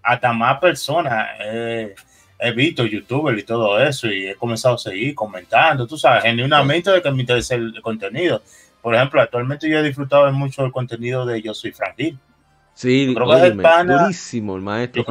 hasta 0.03 0.33
más 0.35 0.59
personas 0.59 1.29
he 1.41 2.53
visto 2.55 2.85
youtuber 2.85 3.39
y 3.39 3.43
todo 3.43 3.83
eso 3.83 4.07
y 4.09 4.27
he 4.27 4.35
comenzado 4.35 4.75
a 4.75 4.79
seguir 4.79 5.15
comentando, 5.15 5.87
tú 5.87 5.97
sabes, 5.97 6.25
genuinamente 6.25 6.91
de 6.91 7.01
que 7.01 7.11
me 7.11 7.23
interesa 7.23 7.55
el 7.55 7.81
contenido. 7.81 8.43
Por 8.83 8.95
ejemplo, 8.95 9.23
actualmente 9.23 9.67
yo 9.67 9.79
he 9.79 9.83
disfrutado 9.83 10.31
mucho 10.31 10.63
el 10.63 10.73
contenido 10.73 11.25
de 11.25 11.41
Yo 11.41 11.55
Soy 11.55 11.73
Fragil 11.73 12.19
Sí, 12.77 13.15
durísimo 13.15 14.55
el 14.55 14.61
maestro 14.61 15.03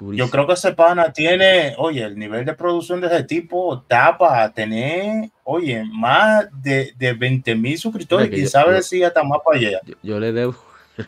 Yo 0.00 0.30
creo 0.30 0.46
que 0.46 0.54
ese 0.54 0.72
pana 0.72 1.12
tiene, 1.12 1.74
oye, 1.76 2.02
el 2.02 2.18
nivel 2.18 2.46
de 2.46 2.54
producción 2.54 3.02
de 3.02 3.08
ese 3.08 3.24
tipo 3.24 3.82
tapa 3.82 4.42
a 4.42 4.50
tener, 4.50 5.30
oye, 5.44 5.84
más 5.84 6.46
de, 6.62 6.94
de 6.96 7.12
20 7.12 7.54
mil 7.56 7.76
suscriptores, 7.76 8.32
y 8.32 8.46
sabe 8.46 8.82
si 8.82 9.04
hasta 9.04 9.22
más 9.22 9.40
para 9.44 9.58
allá. 9.58 9.80
Yo, 10.02 10.18
le, 10.18 10.32
debo, 10.32 10.56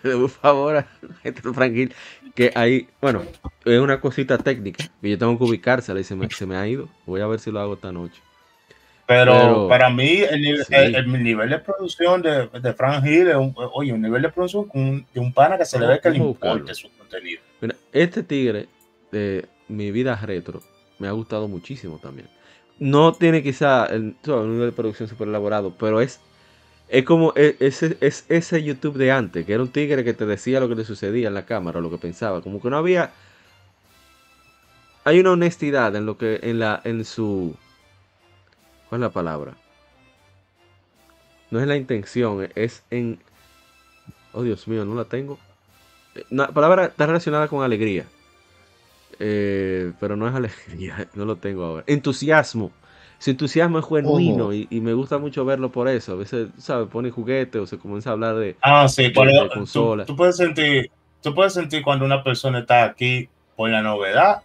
un 0.05 0.29
favor 0.29 0.77
a 0.77 0.87
maestro 1.25 1.55
Franklin, 1.55 1.95
que 2.35 2.53
hay, 2.55 2.87
bueno, 3.01 3.23
es 3.65 3.81
una 3.81 3.99
cosita 3.99 4.37
técnica, 4.37 4.85
que 5.01 5.09
yo 5.09 5.17
tengo 5.17 5.39
que 5.39 5.45
ubicársela 5.45 5.99
y 5.99 6.05
se 6.05 6.15
me, 6.15 6.29
se 6.29 6.45
me 6.45 6.57
ha 6.57 6.69
ido. 6.69 6.91
Voy 7.07 7.23
a 7.23 7.27
ver 7.27 7.41
si 7.41 7.51
lo 7.51 7.61
hago 7.61 7.73
esta 7.75 7.91
noche. 7.91 8.21
Pero, 9.07 9.69
para 9.69 9.89
mí, 9.89 10.23
el, 10.29 10.43
nivel 11.23 11.51
de 11.51 11.59
producción 11.61 12.23
de, 12.23 12.49
de 12.49 12.73
Frank 12.73 13.05
Hill 13.07 13.29
es 13.29 13.37
un, 13.37 13.55
oye, 13.73 13.93
un 13.93 14.03
nivel 14.03 14.23
de 14.23 14.31
producción 14.31 14.69
de 15.15 15.21
un 15.21 15.33
pana 15.33 15.57
que 15.57 15.65
se 15.65 15.79
le 15.79 15.87
ve 15.87 16.01
que 16.01 16.11
le 16.11 16.19
importe 16.19 16.75
su 16.75 16.91
contenido. 16.91 17.41
este 17.93 18.25
tigre 18.25 18.67
de 19.13 19.47
mi 19.69 19.93
vida 19.93 20.17
retro 20.17 20.61
me 20.99 21.07
ha 21.07 21.13
gustado 21.13 21.47
muchísimo 21.47 21.99
también. 21.99 22.29
No 22.81 23.13
tiene 23.13 23.45
quizá 23.45 23.87
el, 23.87 24.17
un 24.27 24.53
nivel 24.53 24.71
de 24.71 24.77
producción 24.77 25.09
súper 25.09 25.29
elaborado, 25.29 25.73
pero 25.79 26.01
es, 26.01 26.21
es 26.89 27.05
como 27.05 27.33
e, 27.37 27.57
ese, 27.61 27.97
es 28.01 28.25
ese 28.29 28.63
YouTube 28.65 28.97
de 28.97 29.13
antes, 29.13 29.47
que 29.47 29.53
era 29.53 29.63
un 29.63 29.71
tigre 29.71 30.03
que 30.03 30.15
te 30.15 30.27
decía 30.27 30.59
lo 30.59 30.69
que 30.69 30.75
le 30.75 30.85
sucedía 30.85 31.29
en 31.29 31.35
la 31.35 31.47
cámara, 31.47 31.81
lo 31.81 31.91
que 31.91 31.99
pensaba. 31.99 32.43
Como 32.43 32.61
que 32.61 32.71
no 32.71 32.77
había. 32.77 33.13
Hay 35.05 35.21
una 35.21 35.31
honestidad 35.31 35.95
en 35.95 36.07
lo 36.07 36.19
que, 36.19 36.41
en 36.43 36.59
la, 36.59 36.81
en 36.83 37.05
su 37.05 37.55
¿Cuál 38.97 39.03
es 39.03 39.09
la 39.09 39.13
palabra? 39.13 39.53
No 41.51 41.61
es 41.61 41.67
la 41.67 41.77
intención, 41.77 42.49
es 42.55 42.83
en... 42.91 43.19
Oh, 44.33 44.43
Dios 44.43 44.67
mío, 44.69 44.87
no 44.87 44.95
la 44.95 45.05
tengo. 45.05 45.39
La 46.31 46.49
palabra 46.49 46.87
está 46.87 47.05
relacionada 47.05 47.47
con 47.49 47.63
alegría. 47.63 48.07
Eh, 49.19 49.93
pero 50.01 50.17
no 50.17 50.27
es 50.27 50.35
alegría, 50.35 51.09
no 51.15 51.27
lo 51.27 51.37
tengo 51.37 51.65
ahora. 51.65 51.85
Entusiasmo. 51.87 52.71
su 53.19 53.33
entusiasmo 53.33 53.81
es 53.81 53.85
genuino 53.87 54.55
y, 54.55 54.67
me 54.81 54.95
gusta 54.95 55.19
mucho 55.19 55.45
verlo 55.45 55.71
por 55.71 55.89
eso. 55.89 56.13
A 56.13 56.17
veces, 56.17 56.49
¿sabes? 56.57 56.89
Pone 56.89 57.11
juguete 57.11 57.59
o 57.59 57.67
se 57.67 57.77
comienza 57.77 58.09
a 58.09 58.13
hablar 58.15 58.37
de, 58.37 58.57
ah, 58.63 58.89
sí, 58.89 59.13
consola. 59.13 60.07
Tú, 60.07 60.17
puedes 60.17 60.39
sentir, 60.39 60.91
tú 61.23 61.35
puedes 61.35 61.53
sentir 61.53 61.83
cuando 61.83 62.07
una 62.07 62.25
persona 62.25 62.61
está 62.61 62.85
aquí 62.85 63.29
por 63.57 63.69
la 63.69 63.83
novedad 63.83 64.41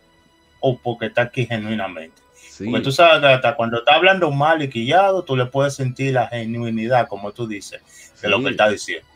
o 0.60 0.78
porque 0.78 1.06
está 1.06 1.22
aquí 1.22 1.46
genuinamente. 1.46 2.21
Porque 2.58 2.82
tú 2.82 2.92
sabes 2.92 3.22
que 3.22 3.28
hasta 3.28 3.56
cuando 3.56 3.80
está 3.80 3.96
hablando 3.96 4.32
mal 4.32 4.62
y 4.62 4.70
quillado, 4.70 5.24
tú 5.24 5.36
le 5.36 5.46
puedes 5.46 5.76
sentir 5.76 6.14
la 6.14 6.28
genuinidad, 6.28 7.08
como 7.08 7.32
tú 7.32 7.48
dices, 7.48 7.82
de 8.22 8.30
lo 8.30 8.42
que 8.44 8.50
está 8.50 8.70
diciendo. 8.70 9.08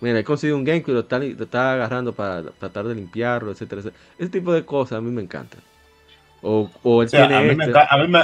Mira, 0.00 0.18
he 0.18 0.24
conseguido 0.24 0.56
un 0.56 0.64
game 0.64 0.82
que 0.82 0.90
lo 0.90 1.00
está, 1.00 1.72
agarrando 1.72 2.12
para 2.12 2.42
tratar 2.42 2.86
de 2.86 2.94
limpiarlo, 2.94 3.52
etcétera, 3.52 3.82
Ese 4.18 4.28
tipo 4.30 4.52
de 4.52 4.64
cosas 4.64 4.98
a 4.98 5.00
mí 5.00 5.10
me 5.10 5.22
encantan. 5.22 5.60
O, 6.40 6.68
o 6.82 7.02
él 7.02 7.10
tiene 7.10 7.36
a, 7.36 7.40
mí 7.40 7.54
me, 7.54 7.64
a 7.64 7.96
mí 7.98 8.08
me, 8.08 8.18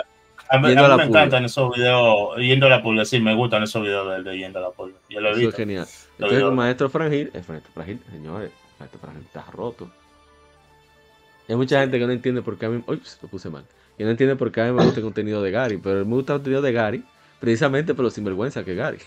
a 0.51 0.59
mí, 0.59 0.75
me 0.75 1.05
encantan 1.05 1.45
esos 1.45 1.73
videos 1.77 2.37
yendo 2.39 2.67
a 2.67 2.71
la 2.71 2.83
pulga. 2.83 3.05
Sí, 3.05 3.21
me 3.21 3.35
gustan 3.35 3.63
esos 3.63 3.83
videos 3.83 4.25
de, 4.25 4.37
yendo 4.37 4.59
a 4.59 4.63
la 4.63 4.71
pulga. 4.71 4.97
Yo 5.09 5.21
lo 5.21 5.31
he 5.31 5.35
visto. 5.35 5.51
es 5.51 5.55
genial. 5.55 5.87
Entonces, 6.19 6.43
el 6.43 6.53
maestro 6.53 6.91
Frangil, 6.91 7.31
el 7.33 7.45
maestro 7.47 7.73
Frangil, 7.75 8.01
señores, 8.11 8.51
el 8.51 8.79
maestro 8.81 9.01
Frangil 9.01 9.23
está 9.23 9.45
roto. 9.53 9.91
Hay 11.49 11.57
mucha 11.57 11.81
gente 11.81 11.99
que 11.99 12.07
no 12.07 12.13
entiende 12.13 12.43
por 12.43 12.59
qué 12.59 12.67
a 12.67 12.69
mí. 12.69 12.83
Uy, 12.87 13.01
lo 13.23 13.29
puse 13.29 13.49
mal. 13.49 13.65
Que 13.97 14.05
no 14.05 14.11
entiende 14.11 14.37
por 14.37 14.53
qué 14.53 14.61
a 14.61 14.65
mí 14.67 14.73
me 14.73 14.85
gusta 14.85 15.01
el 15.01 15.05
contenido 15.05 15.43
de 15.43 15.51
Gary. 15.51 15.79
Pero 15.79 16.05
me 16.05 16.15
gusta 16.15 16.35
el 16.35 16.39
contenido 16.39 16.63
de 16.63 16.73
Gary 16.73 17.05
precisamente 17.41 17.95
por 17.95 18.05
lo 18.05 18.11
sinvergüenza 18.11 18.65
que 18.65 18.75
Gary. 18.75 18.99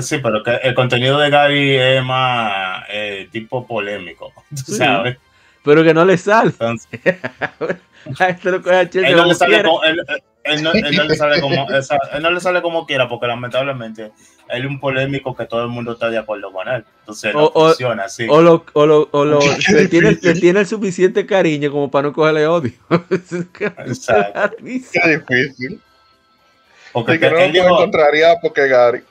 Sí, 0.00 0.18
pero 0.22 0.42
que 0.42 0.54
el 0.62 0.74
contenido 0.74 1.18
de 1.18 1.30
Gary 1.30 1.76
es 1.76 2.04
más 2.04 2.84
eh, 2.88 3.28
tipo 3.30 3.66
polémico, 3.66 4.32
¿sabes? 4.54 5.18
Pero 5.64 5.82
que 5.82 5.92
no 5.92 6.04
le 6.04 6.16
sale. 6.16 6.52
Este 8.08 8.48
él, 8.48 9.16
no 9.16 9.26
le 9.26 9.34
sale 9.34 9.58
él, 9.58 10.02
no, 10.62 10.72
le 10.72 11.16
sale 11.16 11.40
como, 11.40 11.66
él 11.68 12.22
no 12.22 12.30
le 12.30 12.40
sale 12.40 12.62
como 12.62 12.86
quiera, 12.86 13.08
porque 13.08 13.26
lamentablemente 13.26 14.12
él 14.48 14.64
es 14.64 14.66
un 14.66 14.80
polémico 14.80 15.36
que 15.36 15.46
todo 15.46 15.62
el 15.62 15.68
mundo 15.68 15.92
está 15.92 16.10
de 16.10 16.18
acuerdo 16.18 16.52
con 16.52 16.68
él. 16.68 16.84
Entonces 17.00 17.34
no 17.34 17.50
funciona 17.50 18.04
así. 18.04 18.26
O, 18.28 18.40
lo, 18.40 18.64
o, 18.72 18.86
lo, 18.86 19.08
o 19.12 19.24
lo, 19.24 19.40
le, 19.72 19.88
tiene, 19.88 20.18
le, 20.20 20.34
tiene, 20.34 20.60
el 20.60 20.66
suficiente 20.66 21.26
cariño 21.26 21.70
como 21.70 21.90
para 21.90 22.08
no 22.08 22.12
cogerle 22.12 22.46
odio. 22.46 22.72
Exacto. 23.10 24.56
Qué 24.64 25.18
difícil. 25.18 25.80
Porque 26.92 27.20
que 27.20 27.30
no 27.30 27.36
lo 27.36 27.74
encontraría 27.74 28.34
porque 28.40 28.66
Gary. 28.66 29.02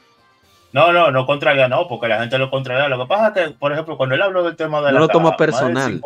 No, 0.73 0.91
no, 0.91 1.11
no 1.11 1.25
contraria, 1.25 1.67
no, 1.67 1.87
porque 1.87 2.07
la 2.07 2.19
gente 2.19 2.37
lo 2.37 2.49
contraria. 2.49 2.87
Lo 2.87 2.99
que 2.99 3.07
pasa 3.07 3.27
es 3.29 3.33
que, 3.33 3.53
por 3.53 3.71
ejemplo, 3.71 3.97
cuando 3.97 4.15
él 4.15 4.21
habló 4.21 4.43
del 4.43 4.55
tema 4.55 4.81
de 4.81 4.91
no 4.91 4.99
lo 4.99 5.07
toma 5.07 5.37
personal. 5.37 6.01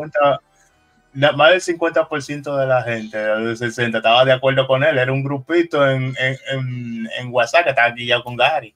Más 1.14 1.52
del 1.52 1.78
50%, 1.78 2.58
de 2.58 2.66
la 2.68 2.84
gente, 2.84 3.18
de 3.18 3.56
60, 3.56 3.98
estaba 3.98 4.24
de 4.24 4.32
acuerdo 4.32 4.66
con 4.66 4.84
él. 4.84 4.98
Era 4.98 5.12
un 5.12 5.24
grupito 5.24 5.86
en, 5.88 6.16
en, 6.18 7.10
en, 7.20 7.34
WhatsApp 7.34 7.64
que 7.64 7.70
estaba 7.72 7.90
aquí 7.90 8.06
ya 8.06 8.22
con 8.24 8.38
Gary. 8.38 8.74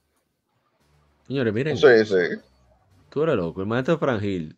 Señores, 1.28 1.54
miren. 1.54 1.78
Sí, 1.78 2.06
sí. 2.06 2.40
Tú 3.10 3.24
eres 3.24 3.36
loco. 3.36 3.62
El 3.62 3.68
maestro 3.68 3.98
Frangil, 3.98 4.58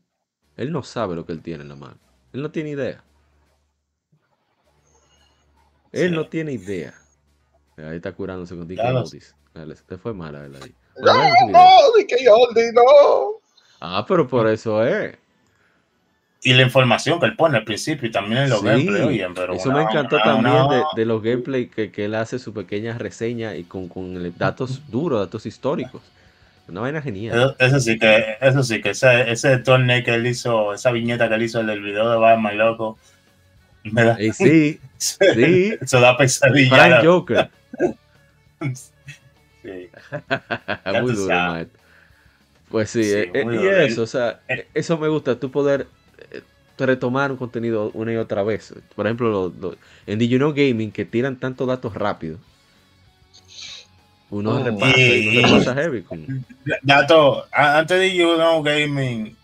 él 0.56 0.72
no 0.72 0.82
sabe 0.82 1.16
lo 1.16 1.26
que 1.26 1.34
él 1.34 1.42
tiene 1.42 1.64
en 1.64 1.70
la 1.70 1.76
mano. 1.76 2.00
Él 2.34 2.42
no 2.42 2.52
tiene 2.52 2.72
idea. 2.72 3.04
Él 5.92 6.14
no 6.14 6.28
tiene 6.28 6.54
idea. 6.54 6.94
Ahí 7.78 7.98
está 7.98 8.12
curándose 8.12 8.56
con 8.56 8.68
Dick 8.68 8.80
Oldis. 8.80 9.36
Te 9.88 9.98
fue 9.98 10.14
mala, 10.14 10.42
¿verdad? 10.42 10.68
No, 10.98 11.14
no, 11.14 11.94
Dick 11.96 12.12
no. 12.74 13.40
Ah, 13.80 14.04
pero 14.08 14.28
por 14.28 14.48
eso 14.48 14.84
es. 14.84 15.16
Y 16.44 16.54
la 16.54 16.62
información 16.62 17.20
que 17.20 17.26
él 17.26 17.36
pone 17.36 17.58
al 17.58 17.64
principio 17.64 18.08
y 18.08 18.12
también 18.12 18.44
en 18.44 18.50
los 18.52 18.64
gameplays. 18.64 19.22
eso 19.60 19.72
me 19.72 19.82
encantó 19.82 20.18
también 20.20 20.56
De, 20.70 20.84
de, 20.96 21.06
los 21.06 21.22
gameplays 21.22 21.70
que, 21.72 21.92
que, 21.92 22.06
él 22.06 22.16
hace 22.16 22.38
su 22.38 22.54
pequeña 22.54 22.98
reseña 22.98 23.56
y 23.56 23.64
con, 23.64 23.88
con 23.88 24.34
datos 24.38 24.82
duros, 24.90 25.20
datos 25.20 25.46
históricos. 25.46 26.02
Una 26.68 26.82
vaina 26.82 27.02
genial. 27.02 27.56
Eso, 27.60 27.80
sí 27.80 27.98
que, 27.98 28.36
eso 28.42 28.62
sí 28.62 28.82
que 28.82 28.90
ese, 28.90 29.32
ese 29.32 29.58
torneo 29.58 30.04
que 30.04 30.14
él 30.14 30.28
hizo, 30.28 30.74
esa 30.74 30.92
viñeta 30.92 31.30
que 31.30 31.36
él 31.36 31.44
hizo 31.44 31.64
del 31.64 31.82
video 31.82 32.12
de 32.12 32.18
Batman, 32.18 32.58
loco. 32.58 33.00
Me 33.84 34.04
da, 34.04 34.22
y 34.22 34.34
sí, 34.34 34.80
sí. 34.98 35.76
Eso 35.80 36.02
da 36.02 36.18
pesadilla. 36.18 36.76
Frank 36.76 37.06
Joker. 37.06 37.50
sí. 38.74 39.90
Muy 41.02 41.14
duro, 41.14 41.36
maestro. 41.36 41.80
Pues 42.70 42.90
sí, 42.90 43.02
eh, 43.02 43.32
eh, 43.34 43.46
y 43.50 43.68
eso, 43.90 44.04
o 44.04 44.08
sea, 44.08 44.42
eh, 44.50 44.68
eso 44.74 44.98
me 44.98 45.08
gusta, 45.08 45.40
tú 45.40 45.50
poder 45.52 45.88
retomar 46.86 47.32
un 47.32 47.38
contenido 47.38 47.92
una 47.94 48.14
y 48.14 48.18
otra 48.18 48.44
vez. 48.44 48.74
Por 48.96 49.08
ejemplo, 49.08 49.52
en 50.06 50.20
The 50.20 50.28
You 50.28 50.38
Know 50.38 50.54
Gaming, 50.54 50.92
que 50.92 51.06
tiran 51.06 51.40
tantos 51.40 51.68
datos 51.68 51.94
rápido. 51.94 52.38
Uno 54.30 54.56
oh, 54.56 54.64
repasa 54.64 54.98
y 54.98 55.38
uno 55.38 55.48
repasa 55.48 55.74
heavy. 55.74 56.06
Dato, 56.84 57.46
antes 57.52 58.00
de 58.00 58.16
You 58.16 58.36
Know 58.36 58.62
Gaming 58.62 59.36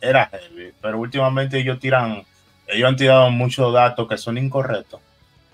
era 0.00 0.26
heavy, 0.26 0.72
pero 0.80 0.98
últimamente 0.98 1.58
ellos 1.58 1.78
tiran, 1.78 2.24
ellos 2.66 2.88
han 2.88 2.96
tirado 2.96 3.30
muchos 3.30 3.72
datos 3.72 4.08
que 4.08 4.16
son 4.16 4.38
incorrectos. 4.38 5.00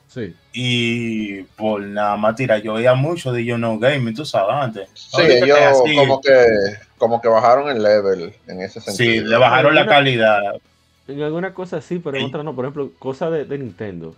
Sí. 0.06 0.34
Y 0.52 1.42
por 1.42 1.80
nada 1.82 2.16
más 2.16 2.34
tirar, 2.34 2.60
yo 2.62 2.74
veía 2.74 2.94
mucho 2.94 3.32
de 3.32 3.44
You 3.44 3.56
Know 3.56 3.78
Gaming, 3.78 4.14
tú 4.14 4.24
sabes, 4.24 4.56
antes. 4.56 4.88
Sí, 4.94 5.22
ellos 5.22 5.82
como 5.96 6.20
que, 6.20 6.46
como 6.98 7.20
que 7.20 7.28
bajaron 7.28 7.70
el 7.70 7.82
level 7.82 8.34
en 8.48 8.60
ese 8.60 8.80
sentido. 8.80 9.12
Sí, 9.12 9.20
le 9.20 9.36
bajaron 9.36 9.74
la 9.74 9.86
calidad. 9.86 10.40
En 11.10 11.22
alguna 11.22 11.54
cosa 11.54 11.80
sí, 11.80 11.98
pero 11.98 12.16
en 12.16 12.24
otra 12.24 12.42
no. 12.42 12.54
Por 12.54 12.64
ejemplo, 12.64 12.92
cosas 12.98 13.48
de, 13.48 13.58
Nintendo. 13.58 14.14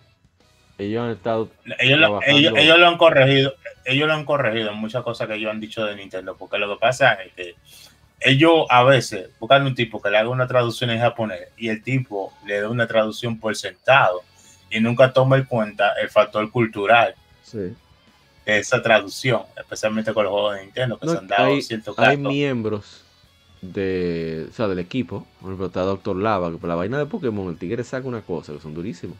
Ellos 0.78 1.02
han 1.02 1.10
estado. 1.10 1.48
Ellos 1.78 1.98
lo, 1.98 2.20
ellos, 2.23 2.78
lo 2.78 2.89
han 2.89 2.98
corregido. 2.98 3.55
Ellos 3.85 4.09
lo 4.09 4.14
han 4.14 4.24
corregido 4.24 4.70
en 4.70 4.78
muchas 4.78 5.02
cosas 5.02 5.28
que 5.28 5.35
ellos 5.35 5.51
han 5.51 5.60
dicho 5.60 5.85
de 5.85 5.97
Nintendo. 5.97 6.36
Porque 6.36 6.59
lo 6.59 6.73
que 6.73 6.81
pasa 6.81 7.14
es 7.14 7.32
que 7.35 7.55
ellos 8.20 8.66
a 8.69 8.85
veces 8.85 9.31
buscan 9.39 9.66
un 9.66 9.74
tipo 9.74 10.01
que 10.01 10.10
le 10.10 10.19
haga 10.19 10.28
una 10.28 10.47
traducción 10.47 10.90
en 10.90 11.01
japonés 11.01 11.48
y 11.56 11.69
el 11.69 11.82
tipo 11.82 12.32
le 12.47 12.60
da 12.60 12.69
una 12.69 12.86
traducción 12.86 13.39
por 13.39 13.56
sentado 13.56 14.23
y 14.70 14.81
nunca 14.81 15.12
toma 15.12 15.36
en 15.36 15.44
cuenta 15.44 15.93
el 16.01 16.09
factor 16.09 16.51
cultural. 16.51 17.14
Sí. 17.43 17.74
De 18.44 18.59
esa 18.59 18.82
traducción, 18.82 19.43
especialmente 19.56 20.12
con 20.12 20.24
los 20.24 20.32
juegos 20.32 20.56
de 20.56 20.62
Nintendo, 20.62 20.98
que 20.98 21.09
se 21.09 21.19
han 21.19 21.28
dado 21.28 21.52
hay, 21.52 21.62
Hay 21.98 22.16
miembros 22.16 23.02
de, 23.62 24.48
o 24.51 24.52
sea, 24.52 24.68
del 24.68 24.80
equipo, 24.80 25.26
por 25.40 25.51
ejemplo, 25.51 25.66
está 25.66 25.82
Doctor 25.82 26.16
Lava, 26.16 26.51
que 26.51 26.59
por 26.59 26.68
la 26.68 26.74
vaina 26.74 26.98
de 26.98 27.06
Pokémon, 27.06 27.48
el 27.48 27.56
tigre 27.56 27.84
saca 27.84 28.06
una 28.06 28.20
cosa, 28.20 28.52
que 28.52 28.60
son 28.60 28.74
durísimos. 28.74 29.16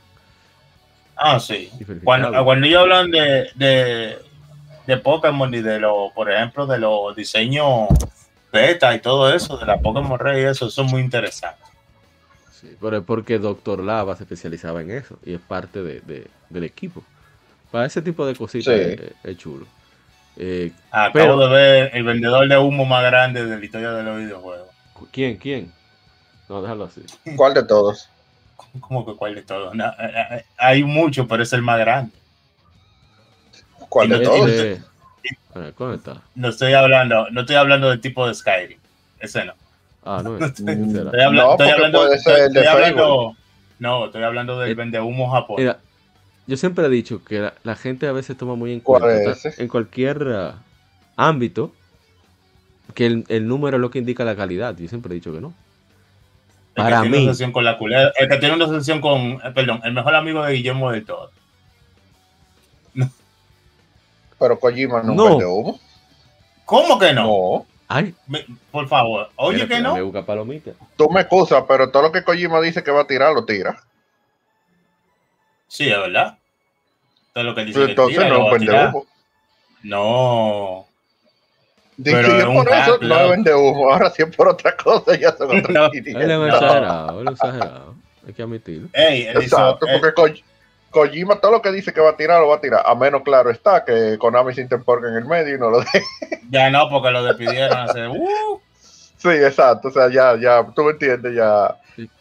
Ah, 1.17 1.39
sí. 1.39 1.71
Cuando, 2.03 2.45
cuando 2.45 2.67
ellos 2.67 2.83
hablan 2.83 3.11
de, 3.11 3.49
de, 3.55 4.19
de, 4.87 4.97
Pokémon 4.97 5.55
y 5.55 5.61
de 5.61 5.79
lo, 5.79 6.11
por 6.15 6.31
ejemplo, 6.31 6.67
de 6.67 6.79
los 6.79 7.15
diseños 7.15 7.89
beta 8.53 8.95
y 8.95 8.99
todo 8.99 9.33
eso, 9.33 9.57
de 9.57 9.67
la 9.67 9.81
Pokémon 9.81 10.19
Rey, 10.19 10.43
eso, 10.45 10.69
son 10.69 10.87
muy 10.87 11.01
interesantes. 11.01 11.65
Sí, 12.51 12.77
pero 12.81 12.99
es 12.99 13.05
porque 13.05 13.39
Doctor 13.39 13.83
Lava 13.83 14.17
se 14.17 14.25
especializaba 14.25 14.83
en 14.83 14.91
eso 14.91 15.19
y 15.25 15.35
es 15.35 15.41
parte 15.41 15.83
de, 15.83 16.27
del 16.51 16.65
equipo. 16.65 17.03
Para 17.71 17.87
ese 17.87 18.03
tipo 18.03 18.27
de 18.27 18.35
cositas 18.35 18.75
es 18.75 19.37
chulo. 19.39 19.67
Eh, 20.37 20.73
Acabo 20.91 21.37
de 21.37 21.49
ver 21.49 21.91
el 21.95 22.05
vendedor 22.05 22.49
de 22.49 22.59
humo 22.59 22.85
más 22.85 23.03
grande 23.03 23.45
de 23.45 23.59
la 23.59 23.65
historia 23.65 23.93
de 23.93 24.03
los 24.03 24.19
videojuegos. 24.19 24.69
¿Quién? 25.11 25.37
¿Quién? 25.37 25.73
No, 26.49 26.63
déjalo 26.63 26.85
así. 26.85 27.03
¿Cuál 27.37 27.55
de 27.55 27.65
todos? 27.65 28.09
¿Cómo 28.81 29.05
que 29.05 29.15
cuál 29.15 29.35
de 29.35 29.43
todos? 29.43 29.75
Eh, 29.75 29.81
eh, 30.31 30.45
hay 30.57 30.85
muchos, 30.85 31.27
pero 31.29 31.43
es 31.43 31.53
el 31.53 31.63
más 31.63 31.79
grande. 31.79 32.13
¿Cuál 33.89 34.09
de 34.09 34.21
todos? 34.21 34.51
¿Cómo 35.77 35.93
está? 35.93 36.23
No 36.35 36.49
estoy 36.49 36.73
hablando, 36.73 37.29
no 37.31 37.43
estoy 37.43 37.57
hablando 37.57 37.91
del 37.91 38.01
tipo 38.01 38.27
de 38.27 38.35
Skyrim. 38.35 38.79
Ese 39.21 39.45
no. 39.45 39.53
Ah, 40.05 40.23
no. 40.25 40.37
estoy, 40.45 40.71
hablando, 40.71 41.53
estoy 41.53 41.71
hablando, 41.71 42.13
estoy, 42.13 42.67
hablando, 42.67 43.37
no, 43.79 44.07
estoy 44.07 44.23
hablando 44.23 44.59
del 44.59 44.75
vende 44.75 44.99
humo 45.01 45.31
japonés 45.31 45.77
yo 46.47 46.57
siempre 46.57 46.87
he 46.87 46.91
dicho 46.91 47.23
que 47.25 47.51
la, 47.63 47.77
gente 47.77 48.07
a 48.07 48.13
veces 48.13 48.37
toma 48.37 48.57
muy 48.57 48.73
en 48.73 48.81
cuenta 48.81 49.37
en 49.57 49.69
cualquier 49.69 50.23
uh, 50.23 50.53
ámbito 51.17 51.73
que 52.95 53.07
el, 53.07 53.47
número 53.47 53.77
es 53.77 53.81
lo 53.81 53.91
que 53.91 53.99
indica 53.99 54.25
la 54.25 54.37
calidad. 54.37 54.77
Yo 54.77 54.89
siempre 54.89 55.13
he 55.13 55.15
dicho 55.15 55.33
que 55.33 55.41
no. 55.41 55.55
Para 56.75 57.05
mí. 57.05 57.29
con 57.53 57.65
la 57.65 57.79
el 58.19 58.29
que 58.29 58.37
tiene 58.39 58.55
una 58.55 58.69
sesión 58.69 59.01
con, 59.01 59.33
eh, 59.45 59.53
perdón, 59.55 59.81
el 59.85 59.93
mejor 59.93 60.15
amigo 60.15 60.43
de 60.43 60.55
Guillermo 60.55 60.91
del 60.91 61.05
Todo. 61.05 61.31
Pero 64.39 64.59
Kojima 64.59 65.03
no, 65.03 65.15
no. 65.15 65.37
humo. 65.37 65.81
¿Cómo 66.65 66.99
que 66.99 67.13
no? 67.13 67.23
No. 67.25 67.67
Ay. 67.89 68.15
por 68.71 68.89
favor, 68.89 69.31
oye 69.37 69.69
que 69.69 69.81
no. 69.81 69.95
Tú 70.97 71.11
me 71.11 71.21
excusas, 71.21 71.63
pero 71.69 71.91
todo 71.91 72.05
lo 72.05 72.13
que 72.13 72.25
Kojima 72.25 72.59
dice 72.63 72.83
que 72.83 72.91
va 72.91 73.03
a 73.03 73.07
tirar, 73.07 73.35
lo 73.35 73.45
tira. 73.45 73.83
Sí, 75.73 75.89
es 75.89 75.99
verdad. 75.99 76.37
Todo 77.33 77.45
lo 77.45 77.55
que 77.55 77.65
dice 77.65 77.83
entonces 77.83 78.19
que 78.19 78.25
tira, 78.25 78.37
no 78.37 78.51
vende 78.51 78.73
humo. 78.73 79.07
No. 79.83 80.87
Dice 81.97 82.17
pero 82.23 82.53
por 82.53 82.69
eso 82.69 82.99
no 83.01 83.29
vende 83.31 83.55
humo. 83.55 83.91
Ahora 83.91 84.11
sí 84.11 84.23
es 84.23 84.37
por 84.37 84.49
otra 84.49 84.77
cosa. 84.77 85.19
Ya 85.19 85.35
son 85.35 85.49
otras 85.49 85.71
no, 85.71 85.87
Él 85.87 86.05
es 86.05 86.55
exagerado, 86.55 87.21
él 87.23 87.27
es 87.29 87.33
exagerado. 87.33 87.95
Hay 88.27 88.35
que 88.35 88.43
admitirlo. 88.43 88.89
Ey, 88.93 89.23
él 89.23 89.37
Exacto, 89.39 89.87
hizo, 89.87 89.99
porque 89.99 90.23
él, 90.33 90.45
Kojima 90.91 91.41
todo 91.41 91.53
lo 91.53 91.63
que 91.63 91.73
dice 91.73 91.95
que 91.95 92.03
va 92.03 92.11
a 92.11 92.17
tirar 92.19 92.43
lo 92.43 92.49
va 92.49 92.57
a 92.57 92.61
tirar. 92.61 92.83
A 92.85 92.95
menos 92.95 93.23
claro 93.23 93.51
está 93.51 93.83
que 93.83 94.19
Konami 94.19 94.53
se 94.53 94.61
interponga 94.61 95.09
en 95.09 95.15
el 95.15 95.25
medio 95.25 95.55
y 95.55 95.59
no 95.59 95.71
lo 95.71 95.79
deje. 95.81 96.03
Ya 96.51 96.69
no, 96.69 96.91
porque 96.91 97.11
lo 97.11 97.25
despidieron 97.25 97.79
hace. 97.79 98.09
Uh. 98.09 98.61
Sí, 99.17 99.31
exacto. 99.31 99.89
O 99.89 99.91
sea, 99.91 100.11
ya, 100.11 100.37
ya, 100.39 100.67
tú 100.77 100.85
me 100.85 100.91
entiendes, 100.91 101.35
ya, 101.35 101.79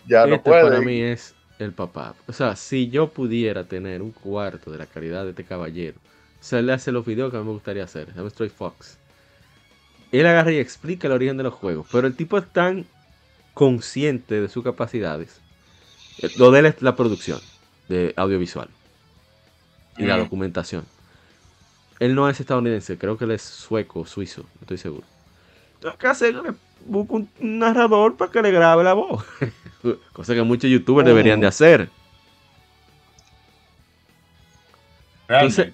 ya 0.07 0.25
no 0.25 0.35
este 0.35 0.49
puede. 0.49 0.69
Para 0.69 0.79
mí 0.79 1.01
es 1.01 1.35
el 1.63 1.73
papá. 1.73 2.15
O 2.27 2.33
sea, 2.33 2.55
si 2.55 2.89
yo 2.89 3.09
pudiera 3.09 3.65
tener 3.65 4.01
un 4.01 4.11
cuarto 4.11 4.71
de 4.71 4.77
la 4.77 4.85
calidad 4.85 5.23
de 5.23 5.31
este 5.31 5.43
caballero, 5.43 5.97
o 6.39 6.43
sea, 6.43 6.61
le 6.61 6.73
hace 6.73 6.91
los 6.91 7.05
videos 7.05 7.31
que 7.31 7.37
a 7.37 7.39
mí 7.41 7.45
me 7.45 7.53
gustaría 7.53 7.83
hacer. 7.83 8.07
Se 8.07 8.15
llama 8.15 8.29
Stray 8.29 8.49
Fox. 8.49 8.97
Él 10.11 10.25
agarra 10.25 10.51
y 10.51 10.57
explica 10.57 11.07
el 11.07 11.13
origen 11.13 11.37
de 11.37 11.43
los 11.43 11.53
juegos. 11.53 11.87
Pero 11.91 12.07
el 12.07 12.15
tipo 12.15 12.37
es 12.37 12.51
tan 12.51 12.85
consciente 13.53 14.41
de 14.41 14.49
sus 14.49 14.63
capacidades. 14.63 15.39
Lo 16.37 16.51
de 16.51 16.59
él 16.59 16.65
es 16.67 16.81
la 16.81 16.95
producción 16.95 17.39
de 17.89 18.13
audiovisual 18.17 18.69
y 19.97 20.03
la 20.05 20.17
documentación. 20.17 20.85
Él 21.99 22.15
no 22.15 22.27
es 22.29 22.39
estadounidense, 22.39 22.97
creo 22.97 23.17
que 23.17 23.25
él 23.25 23.31
es 23.31 23.43
sueco, 23.43 24.05
suizo, 24.05 24.41
no 24.41 24.61
estoy 24.61 24.77
seguro. 24.77 25.05
que 25.99 26.07
hacer, 26.07 26.35
busca 26.85 27.13
un 27.15 27.29
narrador 27.39 28.17
para 28.17 28.31
que 28.31 28.41
le 28.41 28.51
grabe 28.51 28.83
la 28.83 28.93
voz. 28.93 29.23
Cosa 30.13 30.33
que 30.33 30.43
muchos 30.43 30.69
youtubers 30.69 31.05
deberían 31.05 31.39
de 31.39 31.47
oh. 31.47 31.49
hacer. 31.49 31.89
Entonces, 35.27 35.73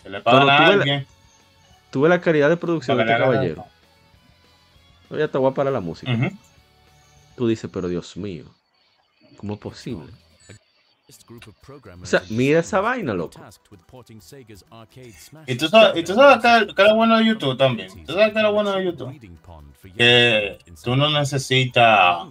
tuve, 1.91 2.09
la, 2.09 2.21
calidad 2.21 2.49
de 2.49 2.57
producción 2.57 2.97
de 2.97 3.03
este 3.03 3.17
caballero. 3.17 3.65
Ya 5.09 5.27
te 5.27 5.37
voy 5.37 5.49
a 5.51 5.53
parar 5.53 5.73
la 5.73 5.79
música. 5.79 6.11
Tú 7.35 7.47
dices, 7.47 7.69
pero 7.73 7.87
Dios 7.87 8.15
mío, 8.17 8.45
¿cómo 9.37 9.53
es 9.53 9.59
posible? 9.59 10.11
O 12.01 12.05
sea, 12.05 12.21
mira 12.29 12.59
esa 12.59 12.81
vaina, 12.81 13.13
loco. 13.13 13.39
Y 15.45 15.55
tú 15.55 15.67
sabes, 15.69 15.97
y 15.97 16.03
tú 16.03 16.13
sabes 16.13 16.65
que, 16.67 16.73
que, 16.75 16.83
lo 16.83 16.95
bueno 16.95 17.17
de 17.17 17.25
YouTube 17.25 17.57
también. 17.57 17.89
Tú 18.05 18.11
sabes 18.11 18.33
que 18.33 18.41
lo 18.41 18.51
bueno 18.51 18.73
de 18.73 18.85
YouTube. 18.85 19.17
Que 19.95 20.59
tú 20.83 20.97
no 20.97 21.09
necesitas 21.09 22.27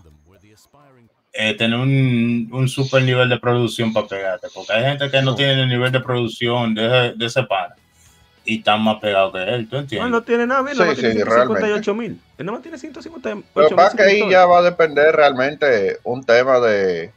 eh, 1.33 1.55
tener 1.55 1.79
un, 1.79 2.51
un, 2.53 2.69
super 2.69 3.03
nivel 3.03 3.31
de 3.31 3.39
producción 3.39 3.95
para 3.95 4.09
pegarte. 4.09 4.49
Porque 4.55 4.75
hay 4.75 4.85
gente 4.85 5.11
que 5.11 5.23
no 5.23 5.35
tiene 5.35 5.63
el 5.63 5.69
nivel 5.69 5.91
de 5.91 6.01
producción 6.01 6.75
de, 6.75 7.15
de 7.17 7.27
ese 7.27 7.45
pana. 7.45 7.75
Y 8.45 8.59
está 8.59 8.77
más 8.77 9.01
pegado 9.01 9.33
que 9.33 9.43
él, 9.43 9.69
¿tú 9.69 9.77
entiendes? 9.77 10.11
No, 10.11 10.19
no 10.19 10.23
tiene 10.23 10.47
nada, 10.47 10.63
mira, 10.63 10.95
sí, 10.95 11.01
tiene 11.01 11.15
158 11.15 11.95
mil. 11.95 12.21
Él 12.39 12.47
no 12.47 12.61
tiene 12.61 12.79
158 12.79 13.37
mil. 13.37 13.45
Pero 13.55 13.75
para 13.75 13.91
que 13.91 14.03
ahí 14.03 14.31
ya 14.31 14.45
va 14.45 14.59
a 14.59 14.63
depender 14.63 15.17
realmente 15.17 15.99
un 16.05 16.23
tema 16.23 16.61
de 16.61 17.11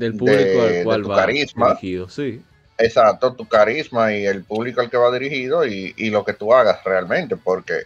del 0.00 0.16
público 0.16 0.62
al 0.62 0.84
cual 0.84 1.10
va 1.10 1.16
carisma. 1.16 1.68
dirigido, 1.74 2.08
sí. 2.08 2.42
Exacto, 2.78 3.34
tu 3.34 3.46
carisma 3.46 4.14
y 4.14 4.24
el 4.24 4.42
público 4.42 4.80
al 4.80 4.88
que 4.88 4.96
va 4.96 5.12
dirigido 5.12 5.66
y, 5.66 6.10
lo 6.10 6.24
que 6.24 6.32
tú 6.32 6.54
hagas 6.54 6.82
realmente, 6.82 7.36
porque 7.36 7.82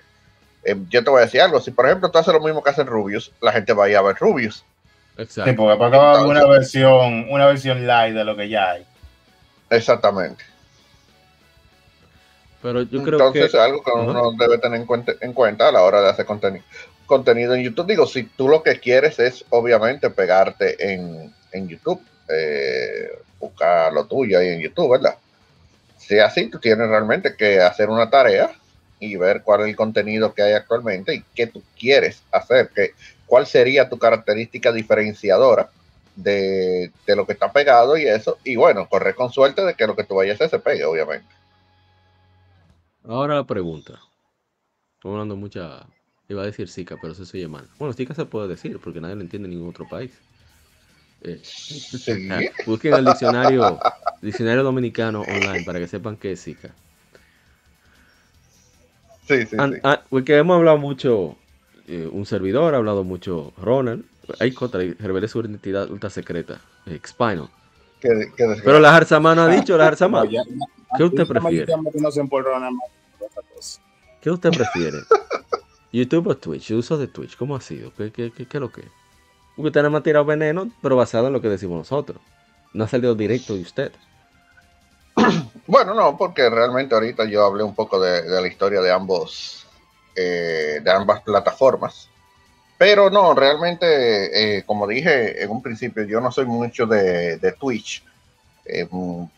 eh, 0.62 0.76
yo 0.88 1.02
te 1.02 1.10
voy 1.10 1.18
a 1.18 1.24
decir 1.24 1.40
algo, 1.40 1.60
si 1.60 1.72
por 1.72 1.86
ejemplo 1.86 2.10
tú 2.10 2.18
haces 2.18 2.32
lo 2.32 2.40
mismo 2.40 2.62
que 2.62 2.70
hacen 2.70 2.86
Rubius, 2.86 3.32
la 3.40 3.50
gente 3.52 3.72
va 3.72 3.86
a 3.86 3.88
ir 3.90 3.96
a 3.96 4.02
ver 4.02 4.16
Rubius. 4.16 4.64
Exacto. 5.18 5.50
Sí, 5.50 5.56
porque 5.56 5.78
para 5.78 6.24
una 6.24 6.46
versión, 6.46 7.26
una 7.28 7.46
versión 7.46 7.80
live 7.80 8.12
de 8.12 8.24
lo 8.24 8.36
que 8.36 8.48
ya 8.48 8.70
hay. 8.70 8.86
Exactamente. 9.70 10.44
Pero 12.62 12.82
yo 12.82 13.02
creo 13.02 13.18
Entonces 13.18 13.46
es 13.46 13.54
algo 13.54 13.82
que 13.82 13.90
uno 13.90 14.32
debe 14.38 14.58
tener 14.58 14.80
en 14.80 14.86
cuenta, 14.86 15.12
en 15.20 15.32
cuenta 15.32 15.68
a 15.68 15.72
la 15.72 15.82
hora 15.82 16.00
de 16.00 16.10
hacer 16.10 16.24
contenido 16.24 16.64
contenido 17.06 17.54
en 17.54 17.62
YouTube. 17.62 17.86
Digo, 17.86 18.06
si 18.06 18.24
tú 18.24 18.48
lo 18.48 18.62
que 18.62 18.80
quieres 18.80 19.18
es 19.18 19.44
obviamente 19.50 20.10
pegarte 20.10 20.94
en, 20.94 21.34
en 21.54 21.68
YouTube, 21.68 22.00
eh, 22.28 23.08
buscar 23.38 23.92
lo 23.92 24.06
tuyo 24.06 24.38
ahí 24.38 24.48
en 24.48 24.60
YouTube, 24.60 24.92
¿verdad? 24.92 25.16
Si 25.96 26.18
así, 26.18 26.50
tú 26.50 26.58
tienes 26.58 26.88
realmente 26.88 27.34
que 27.34 27.60
hacer 27.60 27.88
una 27.88 28.10
tarea 28.10 28.50
y 29.00 29.16
ver 29.16 29.42
cuál 29.42 29.62
es 29.62 29.68
el 29.68 29.76
contenido 29.76 30.34
que 30.34 30.42
hay 30.42 30.52
actualmente 30.52 31.14
y 31.14 31.24
qué 31.34 31.46
tú 31.46 31.62
quieres 31.78 32.22
hacer, 32.30 32.68
que, 32.68 32.92
cuál 33.26 33.46
sería 33.46 33.88
tu 33.88 33.98
característica 33.98 34.72
diferenciadora 34.72 35.70
de, 36.16 36.92
lo 37.08 37.26
que 37.26 37.32
está 37.32 37.52
pegado 37.52 37.96
y 37.96 38.06
eso. 38.06 38.38
Y 38.44 38.56
bueno, 38.56 38.88
correr 38.88 39.14
con 39.14 39.32
suerte 39.32 39.64
de 39.64 39.74
que 39.74 39.86
lo 39.86 39.96
que 39.96 40.04
tú 40.04 40.16
vayas 40.16 40.40
a 40.40 40.44
hacer 40.44 40.58
se 40.58 40.64
pegue, 40.64 40.84
obviamente. 40.84 41.26
Ahora 43.04 43.36
la 43.36 43.44
pregunta. 43.44 44.00
Estoy 44.96 45.12
hablando 45.12 45.36
mucha. 45.36 45.86
Iba 46.28 46.42
a 46.42 46.46
decir 46.46 46.68
Zika, 46.68 46.96
pero 47.00 47.12
eso 47.12 47.26
se 47.26 47.46
mal. 47.48 47.68
Bueno, 47.78 47.92
Zika 47.92 48.14
se 48.14 48.24
puede 48.24 48.48
decir 48.48 48.78
porque 48.82 49.00
nadie 49.00 49.14
lo 49.14 49.20
entiende 49.20 49.46
en 49.46 49.54
ningún 49.54 49.68
otro 49.68 49.86
país. 49.86 50.18
Eh, 51.24 51.40
busquen 52.66 52.94
el 52.94 53.04
diccionario, 53.06 53.80
diccionario 54.20 54.62
dominicano 54.62 55.22
online 55.22 55.64
para 55.64 55.78
que 55.78 55.88
sepan 55.88 56.16
qué 56.16 56.32
es 56.32 56.44
Zika. 56.44 56.68
Sí, 59.26 59.46
sí, 59.46 59.56
sí. 59.56 59.80
porque 60.10 60.36
hemos 60.36 60.56
hablado 60.56 60.76
mucho, 60.76 61.36
eh, 61.88 62.06
un 62.12 62.26
servidor 62.26 62.74
ha 62.74 62.76
hablado 62.76 63.04
mucho, 63.04 63.54
Ronald. 63.56 64.04
Hay 64.38 64.52
contra, 64.52 64.80
revele 64.98 65.28
su 65.28 65.40
identidad 65.40 65.90
ultra 65.90 66.10
secreta, 66.10 66.60
eh, 66.86 67.00
Spinal. 67.06 67.48
Pero 68.62 68.80
la 68.80 68.92
Jarzamana 68.92 69.46
ha 69.46 69.48
dicho, 69.48 69.78
la 69.78 69.84
Jarzamana. 69.84 70.30
¿Qué 70.96 71.04
usted 71.04 71.26
prefiere? 71.26 71.72
¿Qué 74.20 74.30
usted 74.30 74.50
prefiere? 74.50 74.98
¿YouTube 75.90 76.26
o 76.26 76.36
Twitch? 76.36 76.70
uso 76.72 76.98
de 76.98 77.08
Twitch? 77.08 77.36
¿Cómo 77.36 77.56
ha 77.56 77.62
sido? 77.62 77.92
¿Qué, 77.94 78.12
qué, 78.12 78.30
qué, 78.30 78.46
qué 78.46 78.56
es 78.58 78.60
lo 78.60 78.70
que 78.70 78.82
es? 78.82 79.03
Usted 79.56 79.80
nada 79.80 79.90
más 79.90 80.00
ha 80.00 80.04
tirado 80.04 80.24
veneno, 80.24 80.70
pero 80.82 80.96
basado 80.96 81.28
en 81.28 81.32
lo 81.32 81.40
que 81.40 81.48
decimos 81.48 81.78
nosotros. 81.78 82.20
No 82.72 82.84
ha 82.84 82.88
salido 82.88 83.14
directo 83.14 83.54
de 83.54 83.62
usted. 83.62 83.92
Bueno, 85.66 85.94
no, 85.94 86.18
porque 86.18 86.50
realmente 86.50 86.94
ahorita 86.94 87.24
yo 87.24 87.42
hablé 87.42 87.62
un 87.62 87.74
poco 87.74 87.98
de, 87.98 88.22
la 88.28 88.46
historia 88.46 88.82
de 88.82 88.92
ambos, 88.92 89.66
eh, 90.14 90.78
de 90.82 90.90
ambas 90.90 91.22
plataformas. 91.22 92.10
Pero 92.76 93.08
no, 93.08 93.32
realmente, 93.34 94.58
eh, 94.58 94.62
como 94.64 94.86
dije 94.86 95.42
en 95.42 95.50
un 95.50 95.62
principio, 95.62 96.04
yo 96.04 96.20
no 96.20 96.30
soy 96.30 96.44
mucho 96.44 96.84
de, 96.84 97.54
Twitch 97.58 98.04
eh, 98.66 98.86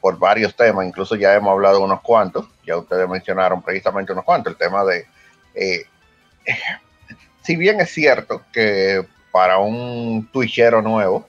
por 0.01 0.18
varios 0.18 0.56
temas. 0.56 0.84
Incluso 0.84 1.14
ya 1.14 1.32
hemos 1.32 1.52
hablado 1.52 1.80
unos 1.80 2.01
cuantos. 2.01 2.48
Ya 2.66 2.76
ustedes 2.76 3.09
mencionaron 3.09 3.62
precisamente 3.62 4.12
unos 4.12 4.24
cuantos. 4.24 4.52
El 4.52 4.59
tema 4.59 4.84
de, 4.84 5.06
si 7.43 7.55
bien 7.55 7.80
es 7.80 7.90
cierto 7.90 8.43
que 8.52 9.06
para 9.36 9.58
un 9.58 10.26
Twitchero 10.32 10.80
nuevo, 10.80 11.28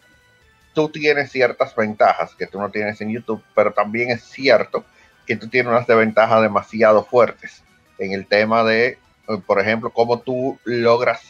tú 0.73 0.87
tienes 0.87 1.29
ciertas 1.29 1.75
ventajas 1.75 2.33
que 2.35 2.47
tú 2.47 2.57
no 2.57 2.71
tienes 2.71 3.01
en 3.01 3.11
YouTube, 3.11 3.43
pero 3.53 3.73
también 3.73 4.11
es 4.11 4.23
cierto 4.23 4.85
que 5.25 5.35
tú 5.35 5.49
tienes 5.49 5.69
unas 5.69 5.85
desventajas 5.85 6.41
demasiado 6.41 7.03
fuertes 7.03 7.61
en 7.99 8.13
el 8.13 8.25
tema 8.25 8.63
de, 8.63 8.97
por 9.45 9.59
ejemplo, 9.59 9.89
cómo 9.89 10.19
tú 10.19 10.57
logras 10.63 11.21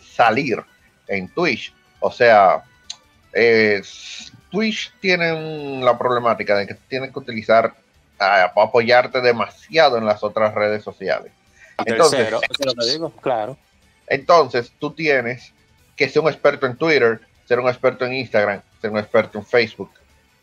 salir 0.00 0.60
en 1.06 1.28
Twitch. 1.28 1.72
O 2.00 2.10
sea, 2.10 2.64
Twitch 4.50 4.92
tiene 5.00 5.80
la 5.84 5.96
problemática 5.96 6.56
de 6.56 6.66
que 6.66 6.74
tienes 6.74 7.12
que 7.12 7.18
utilizar, 7.20 7.76
ah, 8.18 8.52
apoyarte 8.56 9.20
demasiado 9.20 9.98
en 9.98 10.04
las 10.04 10.24
otras 10.24 10.52
redes 10.52 10.82
sociales. 10.82 11.30
Entonces, 11.86 12.28
lo 12.32 12.84
digo, 12.84 13.10
claro. 13.20 13.56
Entonces, 14.08 14.72
tú 14.80 14.90
tienes 14.90 15.52
que 15.98 16.08
ser 16.08 16.22
un 16.22 16.28
experto 16.28 16.64
en 16.64 16.76
Twitter, 16.76 17.20
ser 17.44 17.58
un 17.58 17.68
experto 17.68 18.06
en 18.06 18.14
Instagram, 18.14 18.62
ser 18.80 18.90
un 18.90 18.98
experto 18.98 19.36
en 19.38 19.44
Facebook, 19.44 19.90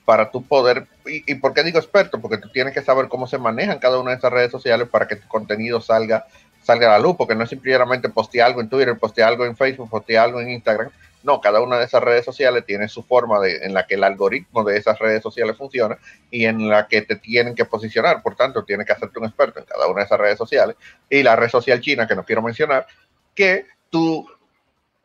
para 0.03 0.29
tú 0.29 0.45
poder, 0.45 0.85
y, 1.05 1.33
por 1.35 1.53
qué 1.53 1.63
digo 1.63 1.79
experto, 1.79 2.19
porque 2.19 2.37
tú 2.37 2.51
tienes 2.51 2.73
que 2.73 2.83
saber 2.83 3.07
cómo 3.07 3.25
se 3.25 3.39
manejan 3.39 3.79
cada 3.79 3.99
una 3.99 4.11
de 4.11 4.17
esas 4.17 4.31
redes 4.31 4.51
sociales 4.51 4.87
para 4.87 5.07
que 5.07 5.15
tu 5.15 5.27
contenido 5.27 5.81
salga, 5.81 6.27
salga 6.61 6.87
a 6.87 6.91
la 6.91 6.99
luz, 6.99 7.15
porque 7.17 7.33
no 7.33 7.43
es 7.43 7.49
simplemente 7.49 8.09
postear 8.09 8.47
algo 8.47 8.61
en 8.61 8.69
Twitter, 8.69 8.97
postear 8.99 9.29
algo 9.29 9.45
en 9.45 9.55
Facebook, 9.55 9.89
postear 9.89 10.25
algo 10.25 10.41
en 10.41 10.51
Instagram. 10.51 10.91
No, 11.23 11.41
cada 11.41 11.61
una 11.61 11.79
de 11.79 11.85
esas 11.85 12.03
redes 12.03 12.23
sociales 12.23 12.65
tiene 12.67 12.87
su 12.87 13.01
forma 13.01 13.39
de, 13.39 13.65
en 13.65 13.73
la 13.73 13.87
que 13.87 13.95
el 13.95 14.03
algoritmo 14.03 14.63
de 14.63 14.77
esas 14.77 14.99
redes 14.99 15.23
sociales 15.23 15.57
funciona 15.57 15.97
y 16.29 16.45
en 16.45 16.69
la 16.69 16.87
que 16.87 17.01
te 17.01 17.15
tienen 17.15 17.55
que 17.55 17.65
posicionar. 17.65 18.21
Por 18.21 18.35
tanto, 18.35 18.63
tienes 18.63 18.85
que 18.85 18.93
hacerte 18.93 19.17
un 19.17 19.25
experto 19.25 19.59
en 19.59 19.65
cada 19.65 19.87
una 19.87 20.01
de 20.01 20.05
esas 20.05 20.19
redes 20.19 20.37
sociales. 20.37 20.75
Y 21.09 21.23
la 21.23 21.35
red 21.35 21.49
social 21.49 21.81
china, 21.81 22.07
que 22.07 22.15
no 22.15 22.23
quiero 22.23 22.43
mencionar, 22.43 22.85
que 23.33 23.65
tú 23.89 24.27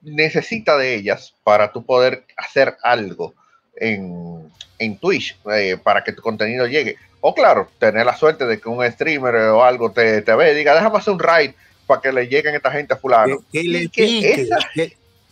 necesita 0.02 0.76
de 0.76 0.94
ellas 0.94 1.34
para 1.44 1.72
tú 1.72 1.84
poder 1.84 2.24
hacer 2.36 2.76
algo 2.82 3.34
en, 3.76 4.50
en 4.78 4.98
Twitch 4.98 5.38
eh, 5.52 5.76
para 5.82 6.02
que 6.04 6.12
tu 6.12 6.22
contenido 6.22 6.66
llegue. 6.66 6.96
O 7.20 7.34
claro, 7.34 7.68
tener 7.78 8.06
la 8.06 8.16
suerte 8.16 8.46
de 8.46 8.60
que 8.60 8.68
un 8.68 8.84
streamer 8.90 9.34
o 9.36 9.62
algo 9.62 9.92
te, 9.92 10.22
te 10.22 10.34
ve 10.34 10.52
y 10.52 10.54
diga, 10.54 10.74
déjame 10.74 10.98
hacer 10.98 11.12
un 11.12 11.20
raid 11.20 11.52
para 11.86 12.00
que 12.00 12.12
le 12.12 12.28
lleguen 12.28 12.54
esta 12.54 12.70
gente 12.70 12.94
a 12.94 12.96
fulano. 12.96 13.44
Que, 13.52 13.62
le 13.62 13.88
pique, 13.88 14.48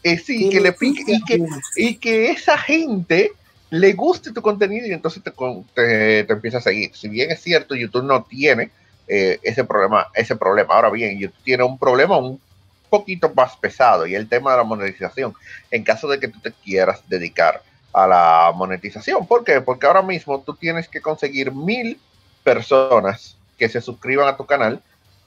eh, 0.03 0.19
sí, 0.19 0.51
que, 0.51 0.61
le 0.61 0.73
pique, 0.73 1.03
y 1.07 1.25
que, 1.25 1.45
y 1.77 1.97
que 1.97 2.31
esa 2.31 2.59
gente 2.59 3.33
le 3.71 3.93
guste 3.93 4.33
tu 4.33 4.43
contenido 4.43 4.87
y 4.87 4.93
entonces 4.93 5.23
te, 5.23 5.33
te, 5.75 6.25
te 6.25 6.33
empieza 6.33 6.59
a 6.59 6.63
seguir. 6.63 6.95
Si 6.95 7.09
bien 7.09 7.31
es 7.31 7.41
cierto, 7.41 7.75
YouTube 7.75 8.05
no 8.05 8.25
tiene 8.25 8.71
eh, 9.09 9.39
ese 9.43 9.65
problema, 9.65 10.09
ese 10.15 10.37
problema. 10.37 10.75
Ahora 10.75 10.91
bien, 10.91 11.19
YouTube 11.19 11.43
tiene 11.43 11.65
un 11.65 11.79
problema, 11.79 12.19
un 12.19 12.41
poquito 12.89 13.33
más 13.35 13.57
pesado 13.57 14.07
y 14.07 14.15
el 14.15 14.29
tema 14.29 14.53
de 14.53 14.59
la 14.59 14.65
monetización. 14.65 15.35
En 15.71 15.85
caso 15.85 16.09
de 16.09 16.19
que 16.19 16.29
tú 16.29 16.41
te 16.41 16.53
quieras 16.53 17.03
dedicar 17.09 17.63
a 17.93 18.07
la 18.07 18.53
monetización. 18.55 19.27
¿Por 19.27 19.45
qué? 19.45 19.61
Porque 19.61 19.87
ahora 19.87 20.03
mismo 20.03 20.43
tú 20.45 20.55
tienes 20.55 20.89
que 20.89 21.01
conseguir 21.01 21.53
mil 21.53 21.99
personas 22.45 23.37
que 23.59 23.69
se 23.69 23.81
suscriban 23.81 24.29
a 24.29 24.37
tu 24.37 24.47
canal 24.47 24.81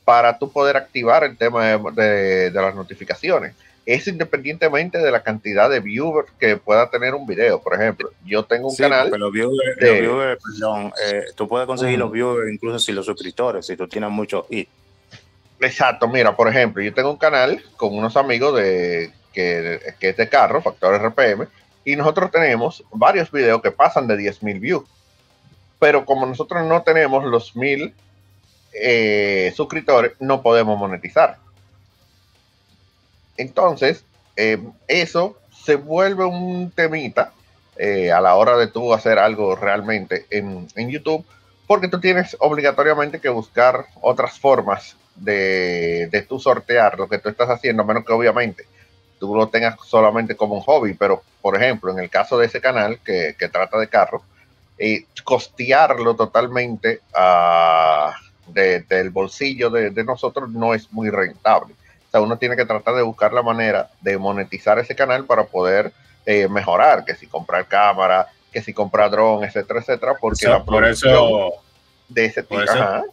para 0.05 0.37
tú 0.37 0.51
poder 0.51 0.77
activar 0.77 1.23
el 1.23 1.37
tema 1.37 1.65
de, 1.65 2.51
las 2.53 2.75
notificaciones. 2.75 3.53
Es 3.85 4.07
independientemente 4.07 4.99
de 4.99 5.11
la 5.11 5.23
cantidad 5.23 5.69
de 5.69 5.79
viewers 5.79 6.31
que 6.39 6.55
pueda 6.55 6.89
tener 6.89 7.15
un 7.15 7.25
video. 7.25 7.61
Por 7.61 7.73
ejemplo, 7.73 8.11
yo 8.23 8.43
tengo 8.43 8.69
un 8.69 8.75
canal. 8.75 9.09
Los 9.09 9.31
viewers, 9.31 10.39
perdón, 10.43 10.93
eh, 11.03 11.25
tú 11.35 11.47
puedes 11.47 11.65
conseguir 11.65 11.97
los 11.97 12.11
viewers 12.11 12.51
incluso 12.51 12.79
si 12.79 12.91
los 12.91 13.05
suscriptores, 13.05 13.65
si 13.65 13.75
tú 13.75 13.87
tienes 13.87 14.09
muchos 14.11 14.45
Exacto, 15.61 16.07
mira, 16.07 16.35
por 16.35 16.47
ejemplo, 16.47 16.81
yo 16.81 16.91
tengo 16.91 17.11
un 17.11 17.17
canal 17.17 17.63
con 17.77 17.95
unos 17.95 18.17
amigos 18.17 18.55
de 18.55 19.13
que, 19.31 19.79
que 19.99 20.09
es 20.09 20.17
de 20.17 20.27
carro, 20.27 20.59
Factor 20.59 20.95
RPM, 20.95 21.47
y 21.85 21.95
nosotros 21.95 22.31
tenemos 22.31 22.83
varios 22.91 23.31
videos 23.31 23.61
que 23.61 23.69
pasan 23.69 24.07
de 24.07 24.17
10.000 24.17 24.59
views. 24.59 24.83
Pero 25.77 26.03
como 26.05 26.25
nosotros 26.25 26.65
no 26.65 26.81
tenemos 26.81 27.23
los 27.25 27.55
1000 27.55 27.93
eh, 28.73 29.53
suscriptores, 29.55 30.13
no 30.19 30.41
podemos 30.41 30.77
monetizar. 30.79 31.37
Entonces, 33.37 34.03
eh, 34.35 34.59
eso 34.87 35.37
se 35.51 35.75
vuelve 35.75 36.25
un 36.25 36.71
temita 36.71 37.33
eh, 37.77 38.11
a 38.11 38.19
la 38.19 38.35
hora 38.35 38.57
de 38.57 38.67
tú 38.67 38.93
hacer 38.93 39.19
algo 39.19 39.55
realmente 39.55 40.25
en, 40.31 40.67
en, 40.75 40.89
YouTube, 40.89 41.25
porque 41.67 41.87
tú 41.87 41.99
tienes 41.99 42.35
obligatoriamente 42.39 43.19
que 43.19 43.29
buscar 43.29 43.85
otras 44.01 44.39
formas 44.39 44.95
de, 45.15 46.07
de 46.11 46.21
tú 46.23 46.39
sortear 46.39 46.97
lo 46.97 47.07
que 47.07 47.19
tú 47.19 47.29
estás 47.29 47.49
haciendo, 47.49 47.83
menos 47.83 48.05
que 48.05 48.13
obviamente 48.13 48.65
tú 49.21 49.35
lo 49.35 49.47
tengas 49.49 49.75
solamente 49.85 50.35
como 50.35 50.55
un 50.55 50.61
hobby, 50.61 50.95
pero 50.95 51.21
por 51.43 51.55
ejemplo, 51.55 51.91
en 51.91 51.99
el 51.99 52.09
caso 52.09 52.39
de 52.39 52.47
ese 52.47 52.59
canal 52.59 52.99
que, 53.05 53.35
trata 53.51 53.77
de 53.77 53.87
carros, 53.87 54.23
eh, 54.79 55.05
costearlo 55.23 56.15
totalmente 56.15 57.01
uh, 57.13 58.11
del 58.51 59.11
bolsillo 59.11 59.69
de, 59.69 60.03
nosotros 60.03 60.49
no 60.49 60.73
es 60.73 60.91
muy 60.91 61.11
rentable. 61.11 61.75
O 62.07 62.11
sea, 62.11 62.19
uno 62.19 62.37
tiene 62.37 62.55
que 62.55 62.65
tratar 62.65 62.95
de 62.95 63.03
buscar 63.03 63.31
la 63.31 63.43
manera 63.43 63.91
de 64.01 64.17
monetizar 64.17 64.79
ese 64.79 64.95
canal 64.95 65.25
para 65.25 65.43
poder 65.43 65.93
eh, 66.25 66.47
mejorar, 66.47 67.05
que 67.05 67.15
si 67.15 67.27
comprar 67.27 67.67
cámara, 67.67 68.27
que 68.51 68.63
si 68.63 68.73
comprar 68.73 69.11
dron, 69.11 69.43
etcétera, 69.43 69.81
etcétera, 69.81 70.15
porque 70.19 70.47
la 70.47 70.63
por 70.63 70.83
eso, 70.83 71.53
de 72.09 72.25
ese 72.25 72.41
tipo... 72.41 72.55
Por 72.55 72.63
eso 72.63 73.05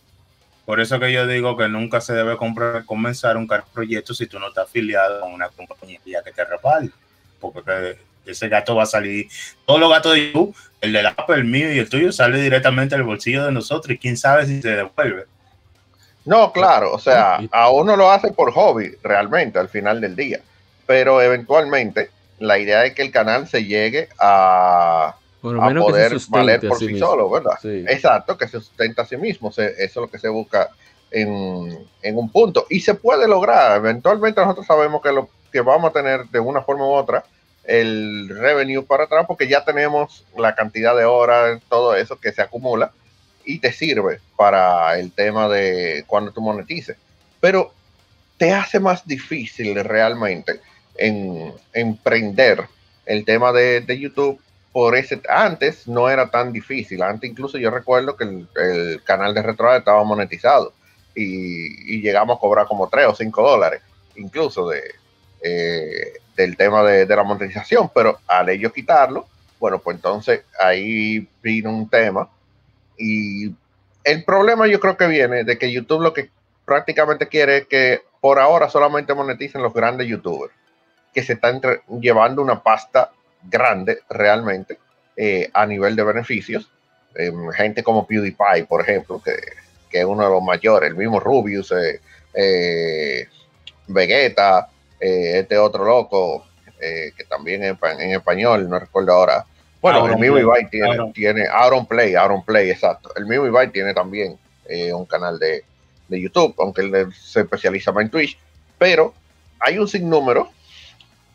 que 0.77 1.12
yo 1.12 1.27
digo 1.27 1.57
que 1.57 1.69
nunca 1.69 2.01
se 2.01 2.12
debe 2.12 2.36
comprar, 2.36 2.85
comenzar 2.85 3.36
un 3.36 3.49
proyecto 3.73 4.12
si 4.12 4.27
tú 4.27 4.39
no 4.39 4.49
estás 4.49 4.66
afiliado 4.66 5.24
a 5.24 5.27
una 5.27 5.49
compañía 5.49 6.23
que 6.23 6.32
te 6.32 6.45
respalde. 6.45 6.93
Porque 7.40 7.99
ese 8.27 8.49
gato 8.49 8.77
va 8.77 8.82
a 8.82 8.86
salir. 8.86 9.28
Todos 9.65 9.81
los 9.81 9.90
gatos 9.90 10.12
de 10.12 10.27
YouTube, 10.27 10.55
el 10.81 10.93
de 10.93 11.07
Apple, 11.07 11.36
el 11.36 11.45
mío 11.45 11.73
y 11.73 11.78
el 11.78 11.89
tuyo, 11.89 12.12
sale 12.12 12.40
directamente 12.40 12.95
al 12.95 13.03
bolsillo 13.03 13.47
de 13.47 13.53
nosotros. 13.53 13.95
Y 13.95 13.99
quién 13.99 14.16
sabe 14.16 14.47
si 14.47 14.61
se 14.61 14.70
devuelve. 14.70 15.24
No, 16.24 16.53
claro, 16.53 16.93
o 16.93 16.99
sea, 16.99 17.40
a 17.51 17.70
uno 17.70 17.97
lo 17.97 18.11
hace 18.11 18.31
por 18.32 18.53
hobby, 18.53 18.95
realmente, 19.03 19.59
al 19.59 19.70
final 19.70 19.99
del 20.03 20.15
día. 20.15 20.40
Pero 20.86 21.23
eventualmente, 21.23 22.11
la 22.39 22.59
idea 22.59 22.85
es 22.85 22.95
que 22.95 23.01
el 23.01 23.11
canal 23.11 23.49
se 23.49 23.65
llegue 23.65 24.11
a, 24.19 25.16
a 25.56 25.74
poder 25.74 26.16
valer 26.28 26.68
por 26.68 26.78
sí, 26.78 26.98
solo, 26.98 27.30
¿verdad? 27.30 27.58
Exacto, 27.64 28.36
que 28.36 28.48
se 28.48 28.60
sustenta 28.60 29.02
a 29.02 29.06
sí 29.06 29.16
mismo. 29.16 29.50
eso 29.50 29.62
es 29.62 29.96
lo 29.96 30.08
que 30.08 30.18
se 30.18 30.28
busca 30.28 30.70
en, 31.10 32.16
un 32.16 32.30
punto. 32.30 32.66
Y 32.68 32.80
se 32.80 32.94
puede 32.94 33.28
lograr. 33.28 33.76
Eventualmente 33.78 34.40
nosotros 34.40 34.66
sabemos 34.66 35.02
que 35.02 35.12
lo 35.12 35.28
que 35.52 35.60
vamos 35.60 35.90
a 35.90 35.92
tener 35.92 36.26
de 36.26 36.40
una 36.40 36.62
forma 36.62 36.86
u 36.86 36.92
otra 36.92 37.24
el 37.64 38.28
revenue 38.30 38.82
para 38.82 39.04
atrás 39.04 39.26
porque 39.26 39.46
ya 39.46 39.62
tenemos 39.62 40.24
la 40.36 40.54
cantidad 40.54 40.96
de 40.96 41.04
horas, 41.04 41.60
todo 41.68 41.94
eso 41.94 42.18
que 42.18 42.32
se 42.32 42.40
acumula 42.40 42.92
y 43.44 43.58
te 43.58 43.72
sirve 43.72 44.20
para 44.36 44.98
el 44.98 45.12
tema 45.12 45.48
de 45.48 46.04
cuando 46.06 46.32
tú 46.32 46.40
monetices. 46.40 46.96
Pero 47.40 47.72
te 48.38 48.52
hace 48.52 48.80
más 48.80 49.06
difícil 49.06 49.74
realmente 49.84 50.60
en 50.96 51.52
emprender 51.72 52.64
el 53.04 53.24
tema 53.24 53.52
de, 53.52 53.80
de 53.80 53.98
YouTube 53.98 54.40
antes 55.28 55.88
no 55.88 56.09
era 56.09 56.30
tan 56.30 56.52
difícil. 56.52 57.02
Antes 57.02 57.30
incluso 57.30 57.59
yo 57.59 57.70
recuerdo 57.70 58.16
que 58.16 58.24
el, 58.24 59.02
canal 59.05 59.34
de 59.34 59.42
retro 59.42 59.74
estaba 59.74 60.05
monetizado 60.05 60.72
y, 61.14 62.00
llegamos 62.00 62.36
a 62.36 62.40
cobrar 62.40 62.66
como 62.66 62.88
3 62.88 63.06
o 63.06 63.14
5 63.14 63.42
dólares, 63.42 63.82
incluso 64.16 64.68
de, 64.68 64.82
eh, 65.42 66.12
del 66.36 66.56
tema 66.56 66.82
de, 66.82 67.06
la 67.06 67.24
monetización, 67.24 67.90
pero 67.94 68.18
al 68.26 68.48
ellos 68.48 68.72
quitarlo, 68.72 69.26
bueno, 69.59 69.78
pues 69.78 69.96
entonces 69.96 70.42
ahí 70.60 71.28
vino 71.42 71.70
un 71.70 71.88
tema 71.88 72.28
y 72.96 73.52
el 74.05 74.24
problema 74.24 74.66
yo 74.66 74.78
creo 74.80 74.96
que 74.96 75.06
viene 75.06 75.44
de 75.44 75.59
que 75.59 75.72
YouTube 75.72 76.02
lo 76.02 76.12
que 76.12 76.30
prácticamente 76.64 77.26
quiere 77.26 77.59
es 77.59 77.66
que 77.66 78.02
por 78.20 78.38
ahora 78.38 78.68
solamente 78.68 79.14
moneticen 79.14 79.62
los 79.62 79.74
grandes 79.74 80.06
youtubers 80.06 80.52
que 81.12 81.22
se 81.22 81.32
están 81.32 81.60
llevando 82.00 82.42
una 82.42 82.62
pasta 82.62 83.10
grande 83.43 84.01
realmente 84.09 84.78
eh, 85.16 85.51
a 85.52 85.66
nivel 85.66 85.97
de 85.97 86.05
beneficios. 86.05 86.70
Em, 87.15 87.51
gente 87.51 87.82
como 87.82 88.06
PewDiePie, 88.06 88.66
por 88.69 88.82
ejemplo, 88.82 89.20
que, 89.23 89.35
es 89.90 90.05
uno 90.05 90.23
de 90.23 90.31
los 90.31 90.43
mayores, 90.43 90.90
el 90.90 90.97
mismo 90.97 91.19
Rubius, 91.19 91.73
eh, 91.73 92.01
eh, 92.35 93.27
Vegeta, 93.89 94.69
este 95.01 95.59
otro 95.59 95.85
loco, 95.85 96.47
que 96.78 97.24
también 97.28 97.65
en, 97.65 97.78
en, 97.98 98.10
español, 98.12 98.69
no 98.69 98.78
recuerdo 98.78 99.12
ahora. 99.12 99.44
Bueno, 99.81 100.06
el 100.06 100.19
mismo 100.19 100.39
Ibai 100.39 100.69
tiene, 100.70 100.93
Aaron. 100.93 101.12
tiene 101.12 101.47
Aaron 101.47 101.86
Play, 101.86 102.15
Aaron 102.15 102.44
Play, 102.44 102.70
exacto. 102.70 103.10
El 103.16 103.27
mismo 103.27 103.47
Ibai 103.47 103.73
tiene 103.73 103.94
también 103.94 104.39
un 104.93 105.06
canal 105.06 105.39
de, 105.39 105.65
de 106.09 106.20
YouTube, 106.20 106.55
aunque 106.59 106.82
él 106.82 107.12
se 107.15 107.40
especializa 107.40 107.90
más 107.93 108.05
en 108.05 108.10
Twitch, 108.10 108.39
pero 108.77 109.15
hay 109.59 109.78
un 109.78 109.89
sinnúmero 109.89 110.51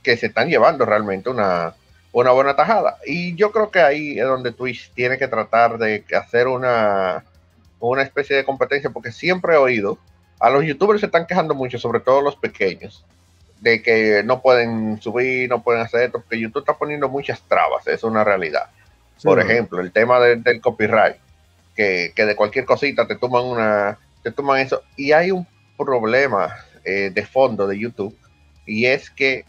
que 0.03 0.15
se 0.15 0.27
están 0.27 0.49
llevando 0.49 0.85
realmente 0.85 1.29
una, 1.29 1.73
una 2.13 2.31
buena 2.31 2.55
tajada. 2.55 2.97
Y 3.05 3.35
yo 3.35 3.51
creo 3.51 3.69
que 3.69 3.81
ahí 3.81 4.17
es 4.17 4.25
donde 4.25 4.53
Twitch 4.53 4.91
tiene 4.93 5.17
que 5.17 5.27
tratar 5.27 5.77
de 5.77 6.05
hacer 6.15 6.47
una, 6.47 7.25
una 7.79 8.03
especie 8.03 8.37
de 8.37 8.45
competencia, 8.45 8.91
porque 8.91 9.11
siempre 9.11 9.55
he 9.55 9.57
oído, 9.57 9.97
a 10.39 10.49
los 10.49 10.63
youtubers 10.63 11.01
se 11.01 11.07
están 11.07 11.25
quejando 11.25 11.55
mucho, 11.55 11.77
sobre 11.79 11.99
todo 11.99 12.21
los 12.21 12.35
pequeños, 12.35 13.03
de 13.59 13.81
que 13.81 14.23
no 14.23 14.41
pueden 14.41 15.01
subir, 15.01 15.49
no 15.49 15.63
pueden 15.63 15.81
hacer 15.81 16.03
esto, 16.03 16.19
porque 16.19 16.39
YouTube 16.39 16.61
está 16.61 16.77
poniendo 16.77 17.09
muchas 17.09 17.41
trabas, 17.41 17.87
es 17.87 18.03
una 18.03 18.23
realidad. 18.23 18.69
Por 19.23 19.39
ejemplo, 19.39 19.79
el 19.79 19.91
tema 19.91 20.19
del 20.19 20.61
copyright, 20.61 21.15
que, 21.75 22.13
de 22.15 22.35
cualquier 22.35 22.65
cosita 22.65 23.07
te 23.07 23.15
toman 23.15 23.45
una, 23.45 23.97
te 24.21 24.31
toman 24.31 24.59
eso. 24.59 24.83
Y 24.95 25.13
hay 25.13 25.31
un 25.31 25.47
problema 25.77 26.53
eh, 26.83 27.09
de 27.13 27.25
fondo 27.25 27.65
de 27.65 27.79
YouTube, 27.79 28.15
y 28.65 28.85
es 28.85 29.09
que 29.09 29.45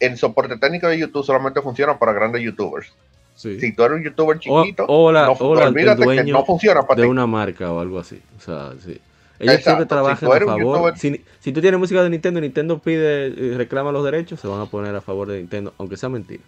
el 0.00 0.16
soporte 0.16 0.58
técnico 0.58 0.88
de 0.88 0.98
YouTube 0.98 1.24
solamente 1.24 1.60
funciona 1.62 1.98
para 1.98 2.12
grandes 2.12 2.42
youtubers. 2.42 2.92
Si 3.34 3.72
tú 3.72 3.82
eres 3.82 3.98
un 3.98 4.04
youtuber 4.04 4.38
chiquito, 4.38 4.86
o, 4.88 5.12
la, 5.12 5.26
no, 5.26 5.32
olvídate 5.32 6.06
que 6.06 6.24
no 6.24 6.44
funciona 6.44 6.82
para 6.82 7.02
de 7.02 7.06
una 7.06 7.26
marca 7.26 7.70
o 7.70 7.80
algo 7.80 7.98
así. 7.98 8.20
O 8.38 8.40
sea, 8.40 8.72
sí. 8.82 8.98
Ellos 9.38 9.62
siempre 9.62 9.84
trabajan 9.84 10.32
a 10.32 10.46
favor. 10.46 10.96
Si, 10.96 11.22
si, 11.40 11.52
tú 11.52 11.60
tienes 11.60 11.78
música 11.78 12.02
de 12.02 12.08
Nintendo, 12.08 12.40
Nintendo 12.40 12.78
pide, 12.78 13.26
eh, 13.26 13.54
reclama 13.58 13.92
los 13.92 14.02
derechos, 14.02 14.40
se 14.40 14.48
van 14.48 14.62
a 14.62 14.66
poner 14.66 14.94
a 14.96 15.02
favor 15.02 15.28
de 15.28 15.36
Nintendo, 15.36 15.74
aunque 15.76 15.98
sea 15.98 16.08
mentira. 16.08 16.42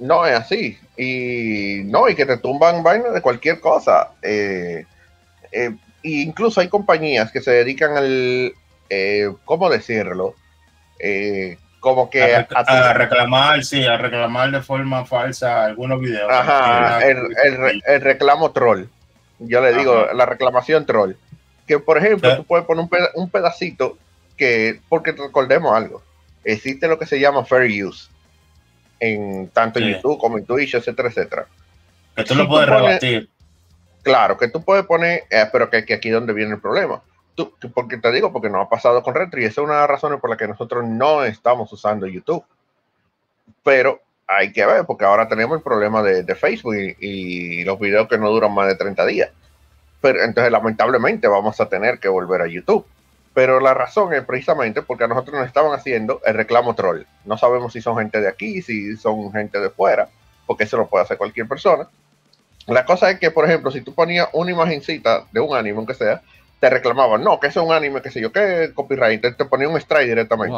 No 0.00 0.26
es 0.26 0.34
así. 0.34 0.76
Y 0.96 1.84
no, 1.84 2.08
y 2.08 2.16
que 2.16 2.26
te 2.26 2.36
tumban 2.38 2.82
vainas 2.82 3.14
de 3.14 3.22
cualquier 3.22 3.60
cosa. 3.60 4.10
Eh, 4.20 4.84
eh, 5.52 5.76
incluso 6.02 6.60
hay 6.60 6.68
compañías 6.68 7.30
que 7.30 7.40
se 7.40 7.52
dedican 7.52 7.96
al, 7.96 8.52
¿cómo 9.44 9.70
decirlo? 9.70 10.34
Eh, 10.98 11.58
como 11.84 12.08
que 12.08 12.34
a, 12.34 12.94
reclamar, 12.94 13.62
sí, 13.62 13.84
a 13.84 13.98
reclamar 13.98 14.50
de 14.50 14.62
forma 14.62 15.04
falsa 15.04 15.66
algunos 15.66 16.00
videos. 16.00 16.32
Ajá, 16.32 17.06
el, 17.06 18.00
reclamo 18.00 18.52
troll. 18.52 18.84
Yo 19.38 19.60
le 19.60 19.74
digo, 19.74 20.06
la 20.14 20.24
reclamación 20.24 20.86
troll. 20.86 21.12
Que 21.66 21.78
por 21.78 21.98
ejemplo, 21.98 22.36
tú 22.36 22.44
puedes 22.44 22.64
poner 22.64 22.88
un, 23.16 23.28
pedacito 23.28 23.98
que, 24.38 24.80
porque 24.88 25.12
recordemos 25.12 25.76
algo, 25.76 26.02
existe 26.42 26.88
lo 26.88 26.98
que 26.98 27.04
se 27.04 27.20
llama 27.20 27.44
fair 27.44 27.84
use 27.84 28.08
en 28.98 29.48
tanto 29.48 29.78
en 29.78 29.92
YouTube 29.92 30.18
como 30.18 30.38
en 30.38 30.46
Twitch, 30.46 30.74
etcétera, 30.74 31.10
etcétera. 31.10 31.46
Que 32.16 32.24
tú 32.24 32.34
lo 32.34 32.48
puedes 32.48 32.66
rebatir. 32.66 33.28
Claro, 34.02 34.38
que 34.38 34.48
tú 34.48 34.64
puedes 34.64 34.86
poner, 34.86 35.24
eh, 35.28 35.44
pero 35.52 35.68
que, 35.68 35.84
que 35.84 35.92
aquí 35.92 36.08
es 36.08 36.14
donde 36.14 36.32
viene 36.32 36.54
el 36.54 36.60
problema 36.62 37.02
porque 37.74 37.98
te 37.98 38.12
digo, 38.12 38.32
porque 38.32 38.50
no 38.50 38.60
ha 38.60 38.68
pasado 38.68 39.02
con 39.02 39.14
Retro 39.14 39.40
y 39.40 39.44
esa 39.44 39.60
es 39.60 39.64
una 39.64 39.74
de 39.74 39.80
las 39.80 39.90
razones 39.90 40.20
por 40.20 40.30
las 40.30 40.38
que 40.38 40.48
nosotros 40.48 40.84
no 40.84 41.24
estamos 41.24 41.72
usando 41.72 42.06
YouTube. 42.06 42.44
Pero 43.62 44.00
hay 44.26 44.52
que 44.52 44.64
ver, 44.64 44.84
porque 44.86 45.04
ahora 45.04 45.28
tenemos 45.28 45.56
el 45.56 45.62
problema 45.62 46.02
de, 46.02 46.34
Facebook 46.34 46.74
y, 46.74 47.64
los 47.64 47.78
videos 47.78 48.08
que 48.08 48.18
no 48.18 48.30
duran 48.30 48.54
más 48.54 48.68
de 48.68 48.76
30 48.76 49.06
días. 49.06 49.30
Pero 50.00 50.22
entonces, 50.22 50.52
lamentablemente, 50.52 51.28
vamos 51.28 51.60
a 51.60 51.68
tener 51.68 51.98
que 51.98 52.08
volver 52.08 52.42
a 52.42 52.46
YouTube. 52.46 52.86
Pero 53.32 53.58
la 53.58 53.74
razón 53.74 54.14
es 54.14 54.24
precisamente 54.24 54.82
porque 54.82 55.04
a 55.04 55.08
nosotros 55.08 55.36
nos 55.36 55.46
estaban 55.46 55.72
haciendo 55.72 56.20
el 56.24 56.34
reclamo 56.34 56.74
troll. 56.74 57.02
No 57.24 57.36
sabemos 57.36 57.72
si 57.72 57.80
son 57.80 57.98
gente 57.98 58.20
de 58.20 58.28
aquí, 58.28 58.62
si 58.62 58.96
son 58.96 59.32
gente 59.32 59.58
de 59.58 59.70
fuera, 59.70 60.08
porque 60.46 60.64
eso 60.64 60.76
lo 60.76 60.86
puede 60.86 61.04
hacer 61.04 61.18
cualquier 61.18 61.48
persona. 61.48 61.88
La 62.66 62.84
cosa 62.84 63.10
es 63.10 63.18
que, 63.18 63.30
por 63.30 63.44
ejemplo, 63.44 63.70
si 63.70 63.80
tú 63.80 63.92
ponías 63.92 64.28
una 64.32 64.52
imagencita 64.52 65.26
de 65.32 65.40
un 65.40 65.54
anime, 65.56 65.78
aunque 65.78 65.94
sea, 65.94 66.22
te 66.64 66.70
reclamaban, 66.70 67.22
no, 67.22 67.38
que 67.38 67.48
es 67.48 67.56
un 67.56 67.70
anime, 67.74 68.00
que 68.00 68.10
sé 68.10 68.22
yo, 68.22 68.32
que 68.32 68.72
copyright, 68.72 69.20
te, 69.20 69.32
te 69.32 69.44
ponía 69.44 69.68
un 69.68 69.76
strike 69.76 70.08
directamente. 70.08 70.56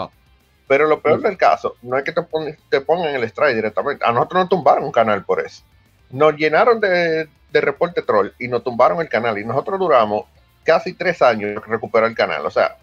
Pero 0.68 0.86
lo 0.86 1.00
peor 1.00 1.20
del 1.20 1.36
caso 1.36 1.74
no 1.82 1.98
es 1.98 2.04
que 2.04 2.12
te, 2.12 2.24
te 2.70 2.80
pongan 2.80 3.12
el 3.12 3.24
strike 3.24 3.56
directamente. 3.56 4.04
A 4.04 4.12
nosotros 4.12 4.42
nos 4.42 4.48
tumbaron 4.48 4.84
un 4.84 4.92
canal 4.92 5.24
por 5.24 5.40
eso. 5.40 5.64
Nos 6.10 6.36
llenaron 6.36 6.78
de, 6.78 7.28
de 7.50 7.60
reporte 7.60 8.02
troll 8.02 8.28
y 8.38 8.46
nos 8.46 8.62
tumbaron 8.62 9.00
el 9.00 9.08
canal. 9.08 9.36
Y 9.36 9.44
nosotros 9.44 9.80
duramos 9.80 10.26
casi 10.62 10.92
tres 10.92 11.20
años 11.22 11.60
recuperar 11.66 12.08
el 12.08 12.14
canal. 12.16 12.46
O 12.46 12.52
sea, 12.52 12.76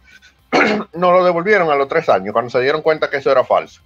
nos 0.91 1.13
lo 1.13 1.23
devolvieron 1.23 1.71
a 1.71 1.75
los 1.75 1.87
tres 1.87 2.09
años 2.09 2.33
cuando 2.33 2.51
se 2.51 2.59
dieron 2.59 2.81
cuenta 2.81 3.09
que 3.09 3.17
eso 3.17 3.31
era 3.31 3.45
falso. 3.45 3.79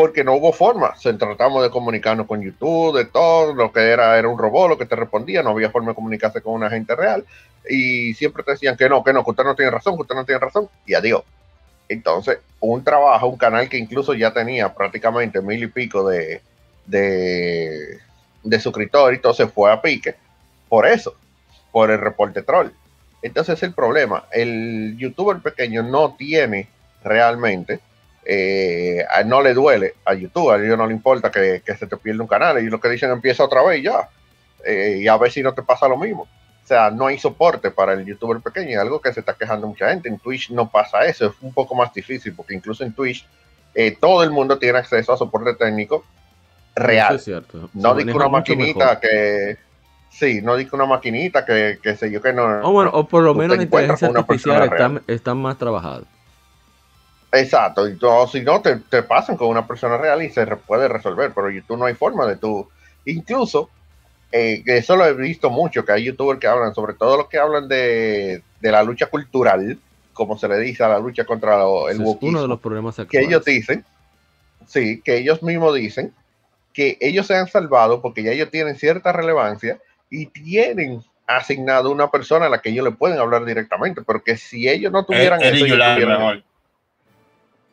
Porque 0.00 0.24
no 0.24 0.32
hubo 0.32 0.54
forma. 0.54 0.96
Se 0.96 1.12
tratamos 1.12 1.62
de 1.62 1.68
comunicarnos 1.68 2.26
con 2.26 2.40
YouTube, 2.40 2.96
de 2.96 3.04
todo. 3.04 3.52
Lo 3.52 3.70
que 3.70 3.80
era 3.80 4.18
era 4.18 4.28
un 4.28 4.38
robot 4.38 4.70
lo 4.70 4.78
que 4.78 4.86
te 4.86 4.96
respondía. 4.96 5.42
No 5.42 5.50
había 5.50 5.68
forma 5.68 5.90
de 5.90 5.94
comunicarse 5.94 6.40
con 6.40 6.54
una 6.54 6.70
gente 6.70 6.96
real. 6.96 7.22
Y 7.68 8.14
siempre 8.14 8.42
te 8.42 8.52
decían 8.52 8.78
que 8.78 8.88
no, 8.88 9.04
que 9.04 9.12
no, 9.12 9.22
que 9.22 9.30
usted 9.30 9.44
no 9.44 9.54
tiene 9.54 9.70
razón, 9.70 9.96
que 9.96 10.00
usted 10.00 10.14
no 10.14 10.24
tiene 10.24 10.38
razón. 10.38 10.70
Y 10.86 10.94
adiós. 10.94 11.22
Entonces, 11.86 12.38
un 12.60 12.82
trabajo, 12.82 13.26
un 13.26 13.36
canal 13.36 13.68
que 13.68 13.76
incluso 13.76 14.14
ya 14.14 14.32
tenía 14.32 14.72
prácticamente 14.72 15.42
mil 15.42 15.62
y 15.62 15.66
pico 15.66 16.08
de, 16.08 16.40
de, 16.86 17.98
de 18.42 18.58
suscriptores, 18.58 19.18
entonces 19.18 19.52
fue 19.52 19.70
a 19.70 19.82
pique 19.82 20.14
por 20.70 20.86
eso, 20.86 21.14
por 21.72 21.90
el 21.90 22.00
reporte 22.00 22.40
troll. 22.40 22.70
Entonces 23.20 23.58
es 23.58 23.62
el 23.64 23.74
problema. 23.74 24.24
El 24.32 24.96
youtuber 24.96 25.40
pequeño 25.40 25.82
no 25.82 26.14
tiene 26.14 26.68
realmente, 27.04 27.80
eh, 28.24 29.04
no 29.26 29.42
le 29.42 29.54
duele 29.54 29.94
a 30.04 30.14
YouTube, 30.14 30.50
a 30.50 30.56
ellos 30.56 30.78
no 30.78 30.86
le 30.86 30.92
importa 30.92 31.30
que, 31.30 31.62
se 31.78 31.86
te 31.86 31.96
pierda 31.96 32.22
un 32.22 32.28
canal, 32.28 32.62
y 32.62 32.68
lo 32.68 32.80
que 32.80 32.88
dicen 32.88 33.10
empieza 33.10 33.44
otra 33.44 33.62
vez 33.62 33.82
ya, 33.82 34.08
eh, 34.64 34.98
y 35.00 35.08
a 35.08 35.16
ver 35.16 35.30
si 35.30 35.42
no 35.42 35.54
te 35.54 35.62
pasa 35.62 35.88
lo 35.88 35.96
mismo. 35.96 36.22
O 36.22 36.66
sea, 36.70 36.90
no 36.90 37.06
hay 37.06 37.18
soporte 37.18 37.70
para 37.70 37.94
el 37.94 38.04
youtuber 38.04 38.40
pequeño, 38.40 38.80
algo 38.80 39.00
que 39.00 39.12
se 39.12 39.20
está 39.20 39.34
quejando 39.34 39.66
mucha 39.66 39.90
gente. 39.90 40.08
En 40.08 40.18
Twitch 40.18 40.50
no 40.50 40.70
pasa 40.70 41.04
eso, 41.04 41.26
es 41.26 41.32
un 41.40 41.52
poco 41.52 41.74
más 41.74 41.92
difícil, 41.92 42.34
porque 42.34 42.54
incluso 42.54 42.84
en 42.84 42.92
Twitch 42.92 43.26
eh, 43.74 43.96
todo 44.00 44.22
el 44.22 44.30
mundo 44.30 44.58
tiene 44.58 44.78
acceso 44.78 45.12
a 45.12 45.16
soporte 45.16 45.54
técnico 45.54 46.04
real. 46.76 47.16
es 47.16 47.24
cierto. 47.24 47.70
No 47.74 47.94
digo 47.94 48.16
una 48.16 48.28
maquinita 48.28 49.00
que. 49.00 49.56
Sí, 50.10 50.40
no 50.42 50.56
digo 50.56 50.70
una 50.72 50.86
maquinita 50.86 51.44
que, 51.44 51.78
que 51.80 51.96
sé 51.96 52.10
yo 52.10 52.20
que 52.20 52.32
no. 52.32 52.44
O 52.62 52.72
bueno, 52.72 52.90
o 52.92 53.06
por 53.06 53.22
lo 53.22 53.34
menos 53.34 53.56
la 53.56 53.62
inteligencia 53.62 54.08
artificial 54.08 54.64
están, 54.64 55.02
está 55.06 55.34
más 55.34 55.56
trabajadas. 55.56 56.04
Exacto, 57.32 57.88
y 57.88 57.96
todo, 57.96 58.26
si 58.26 58.42
no, 58.42 58.60
te, 58.60 58.76
te, 58.76 59.02
pasan 59.02 59.36
con 59.36 59.48
una 59.48 59.66
persona 59.66 59.96
real 59.96 60.22
y 60.22 60.30
se 60.30 60.44
puede 60.46 60.88
resolver, 60.88 61.32
pero 61.32 61.50
YouTube 61.50 61.78
no 61.78 61.84
hay 61.84 61.94
forma 61.94 62.26
de 62.26 62.36
tú. 62.36 62.68
Incluso 63.04 63.70
eh, 64.32 64.62
eso 64.66 64.96
lo 64.96 65.06
he 65.06 65.14
visto 65.14 65.50
mucho, 65.50 65.84
que 65.84 65.92
hay 65.92 66.04
youtubers 66.04 66.40
que 66.40 66.46
hablan, 66.46 66.74
sobre 66.74 66.94
todo 66.94 67.16
los 67.16 67.28
que 67.28 67.38
hablan 67.38 67.68
de, 67.68 68.42
la 68.60 68.82
lucha 68.82 69.06
cultural, 69.06 69.78
como 70.12 70.38
se 70.38 70.48
le 70.48 70.58
dice 70.58 70.84
a 70.84 70.88
la 70.88 70.98
lucha 70.98 71.24
contra 71.24 71.62
el 71.88 72.00
es 72.00 72.16
uno 72.20 72.42
de 72.42 72.48
los 72.48 72.60
problemas 72.60 72.96
Que 73.08 73.20
ellos 73.20 73.44
dicen, 73.44 73.84
sí, 74.66 75.00
que 75.02 75.16
ellos 75.16 75.42
mismos 75.42 75.74
dicen 75.74 76.12
que 76.72 76.96
ellos 77.00 77.26
se 77.26 77.34
han 77.34 77.48
salvado 77.48 78.00
porque 78.00 78.22
ya 78.22 78.30
ellos 78.30 78.50
tienen 78.50 78.76
cierta 78.76 79.12
relevancia 79.12 79.78
y 80.08 80.26
tienen 80.26 81.02
asignado 81.26 81.90
una 81.90 82.10
persona 82.10 82.46
a 82.46 82.48
la 82.48 82.60
que 82.60 82.70
ellos 82.70 82.84
le 82.84 82.92
pueden 82.92 83.18
hablar 83.18 83.44
directamente, 83.44 84.02
porque 84.02 84.36
si 84.36 84.68
ellos 84.68 84.92
no 84.92 85.04
tuvieran 85.04 85.40
eso, 85.42 85.58
tuvieran, 85.58 86.44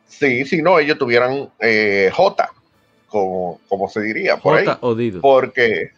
sí, 0.08 0.44
si 0.44 0.62
no, 0.62 0.78
ellos 0.78 0.98
tuvieran 0.98 1.50
eh, 1.60 2.10
J, 2.12 2.50
como, 3.06 3.60
como 3.68 3.88
se 3.88 4.00
diría, 4.00 4.36
por 4.38 4.58
J 4.58 4.78
ahí, 4.82 5.12
porque 5.20 5.92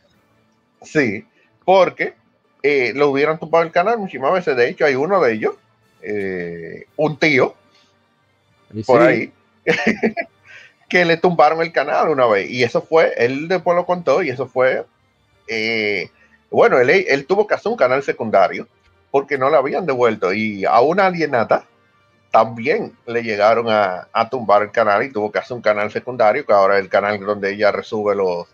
Sí, 0.83 1.27
porque 1.65 2.15
eh, 2.63 2.93
lo 2.95 3.11
hubieran 3.11 3.39
tumbado 3.39 3.65
el 3.65 3.73
canal 3.73 3.99
muchísimas 3.99 4.33
veces. 4.33 4.57
De 4.57 4.69
hecho, 4.69 4.85
hay 4.85 4.95
uno 4.95 5.21
de 5.21 5.33
ellos, 5.33 5.55
eh, 6.03 6.87
un 6.97 7.19
tío, 7.19 7.55
por 8.87 9.03
ahí, 9.03 9.33
que 10.89 11.05
le 11.05 11.17
tumbaron 11.17 11.61
el 11.61 11.73
canal 11.73 12.09
una 12.09 12.27
vez. 12.27 12.51
Y 12.51 12.63
eso 12.63 12.83
fue, 12.83 13.13
él 13.17 13.49
después 13.49 13.77
lo 13.77 13.87
contó, 13.87 14.23
y 14.23 14.31
eso 14.31 14.47
fue, 14.47 14.85
eh, 15.49 16.11
bueno, 16.51 16.79
él, 16.79 16.91
él, 16.91 17.27
tuvo 17.27 17.47
que 17.47 17.55
hacer 17.55 17.71
un 17.71 17.79
canal 17.79 18.03
secundario 18.03 18.67
porque 19.11 19.39
no 19.39 19.51
le 19.51 19.57
habían 19.57 19.87
devuelto. 19.87 20.33
Y 20.33 20.65
a 20.65 20.81
una 20.81 21.07
alienata 21.07 21.67
también 22.31 22.97
le 23.07 23.23
llegaron 23.23 23.67
a, 23.69 24.09
tumbar 24.31 24.63
el 24.63 24.71
canal 24.71 25.03
y 25.03 25.13
tuvo 25.13 25.33
que 25.33 25.39
hacer 25.39 25.57
un 25.57 25.63
canal 25.63 25.91
secundario, 25.91 26.47
que 26.47 26.53
ahora 26.53 26.79
es 26.79 26.85
el 26.85 26.89
canal 26.89 27.19
donde 27.21 27.53
ella 27.53 27.73
resube 27.73 28.15
los 28.15 28.47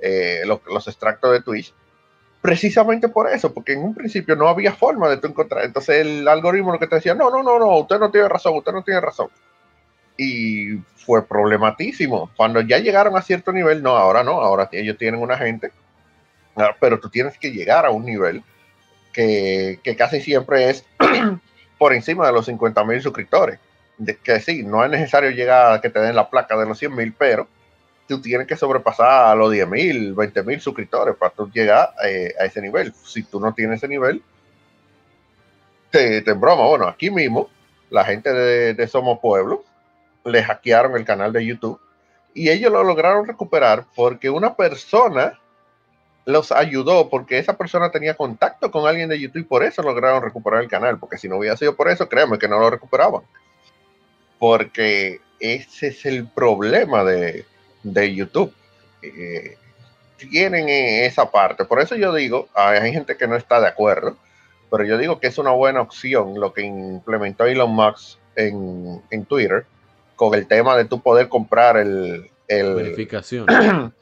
eh, 0.00 0.42
los, 0.44 0.86
extractos 0.86 1.32
de 1.32 1.40
Twitch, 1.40 1.72
precisamente 2.42 3.08
por 3.08 3.28
eso, 3.28 3.54
porque 3.54 3.72
en 3.72 3.82
un 3.82 3.94
principio 3.94 4.36
no 4.36 4.48
había 4.48 4.72
forma 4.72 5.08
de 5.08 5.16
tú 5.16 5.28
encontrar. 5.28 5.64
Entonces 5.64 6.04
el 6.04 6.28
algoritmo 6.28 6.72
lo 6.72 6.78
que 6.78 6.86
te 6.86 6.96
decía, 6.96 7.14
no, 7.14 7.30
no, 7.30 7.42
no, 7.42 7.58
no, 7.58 7.78
usted 7.78 7.98
no 7.98 8.10
tiene 8.10 8.28
razón, 8.28 8.56
usted 8.56 8.72
no 8.72 8.82
tiene 8.82 9.00
razón. 9.00 9.28
Y 10.18 10.76
fue 10.96 11.26
problematísimo. 11.26 12.30
Cuando 12.36 12.60
ya 12.60 12.78
llegaron 12.78 13.16
a 13.16 13.22
cierto 13.22 13.50
nivel, 13.50 13.82
no, 13.82 13.96
ahora 13.96 14.22
no, 14.22 14.40
ahora 14.40 14.68
ellos 14.72 14.98
tienen 14.98 15.22
una 15.22 15.38
gente, 15.38 15.72
ah, 16.56 16.76
pero 16.78 17.00
tú 17.00 17.08
tienes 17.08 17.38
que 17.38 17.50
llegar 17.50 17.86
a 17.86 17.90
un 17.90 18.04
nivel 18.04 18.42
que, 19.12 19.80
que 19.82 19.96
casi 19.96 20.20
siempre 20.20 20.68
es 20.68 20.84
por 21.78 21.92
encima 21.92 22.26
de 22.26 22.32
los 22.32 22.46
50 22.46 22.84
mil 22.84 23.00
suscriptores. 23.00 23.58
De 23.96 24.16
que 24.16 24.40
sí, 24.40 24.62
no 24.62 24.84
es 24.84 24.90
necesario 24.90 25.30
llegar 25.30 25.72
a 25.72 25.80
que 25.80 25.90
te 25.90 26.00
den 26.00 26.16
la 26.16 26.28
placa 26.28 26.56
de 26.56 26.66
los 26.66 26.78
100 26.78 26.94
mil, 26.94 27.14
pero 27.16 27.46
tú 28.06 28.20
tienes 28.20 28.46
que 28.46 28.56
sobrepasar 28.56 29.30
a 29.30 29.34
los 29.34 29.50
10 29.52 29.68
mil, 29.68 30.14
20 30.14 30.42
mil 30.42 30.60
suscriptores 30.60 31.16
para 31.16 31.32
tú 31.32 31.50
llegar 31.50 31.90
eh, 32.04 32.34
a 32.38 32.44
ese 32.44 32.60
nivel. 32.60 32.92
Si 33.04 33.22
tú 33.22 33.40
no 33.40 33.54
tienes 33.54 33.78
ese 33.78 33.88
nivel, 33.88 34.22
te, 35.90 36.22
te. 36.22 36.32
Bueno, 36.32 36.88
aquí 36.88 37.10
mismo, 37.10 37.48
la 37.90 38.04
gente 38.04 38.32
de, 38.32 38.88
Somos 38.88 39.20
Pueblo 39.20 39.64
le 40.24 40.42
hackearon 40.42 40.96
el 40.96 41.04
canal 41.04 41.32
de 41.32 41.44
YouTube 41.44 41.80
y 42.34 42.50
ellos 42.50 42.72
lo 42.72 42.82
lograron 42.82 43.26
recuperar 43.26 43.84
porque 43.94 44.30
una 44.30 44.54
persona 44.54 45.38
los 46.26 46.52
ayudó, 46.52 47.10
porque 47.10 47.38
esa 47.38 47.56
persona 47.56 47.90
tenía 47.90 48.14
contacto 48.14 48.70
con 48.70 48.86
alguien 48.86 49.08
de 49.08 49.20
YouTube 49.20 49.40
y 49.42 49.44
por 49.44 49.62
eso 49.62 49.82
lograron 49.82 50.22
recuperar 50.22 50.62
el 50.62 50.68
canal, 50.68 50.98
porque 50.98 51.18
si 51.18 51.28
no 51.28 51.36
hubiera 51.36 51.56
sido 51.56 51.76
por 51.76 51.88
eso, 51.88 52.08
créanme 52.08 52.38
que 52.38 52.48
no 52.48 52.58
lo 52.58 52.70
recuperaban. 52.70 53.22
Porque 54.38 55.20
ese 55.38 55.88
es 55.88 56.06
el 56.06 56.26
problema 56.26 57.04
de, 57.04 57.44
de 57.82 58.14
YouTube. 58.14 58.54
Eh, 59.02 59.56
tienen 60.16 60.68
esa 60.68 61.30
parte. 61.30 61.64
Por 61.64 61.80
eso 61.80 61.96
yo 61.96 62.14
digo, 62.14 62.48
hay 62.54 62.92
gente 62.92 63.16
que 63.16 63.28
no 63.28 63.36
está 63.36 63.60
de 63.60 63.68
acuerdo, 63.68 64.16
pero 64.70 64.84
yo 64.84 64.96
digo 64.98 65.20
que 65.20 65.26
es 65.26 65.38
una 65.38 65.50
buena 65.50 65.80
opción 65.80 66.40
lo 66.40 66.52
que 66.52 66.62
implementó 66.62 67.44
Elon 67.44 67.70
Musk 67.70 68.18
en, 68.36 69.02
en 69.10 69.24
Twitter 69.26 69.66
con 70.16 70.34
el 70.34 70.46
tema 70.46 70.76
de 70.76 70.84
tu 70.84 71.00
poder 71.00 71.28
comprar 71.28 71.76
el, 71.76 72.30
el 72.48 72.74
verificación. 72.74 73.46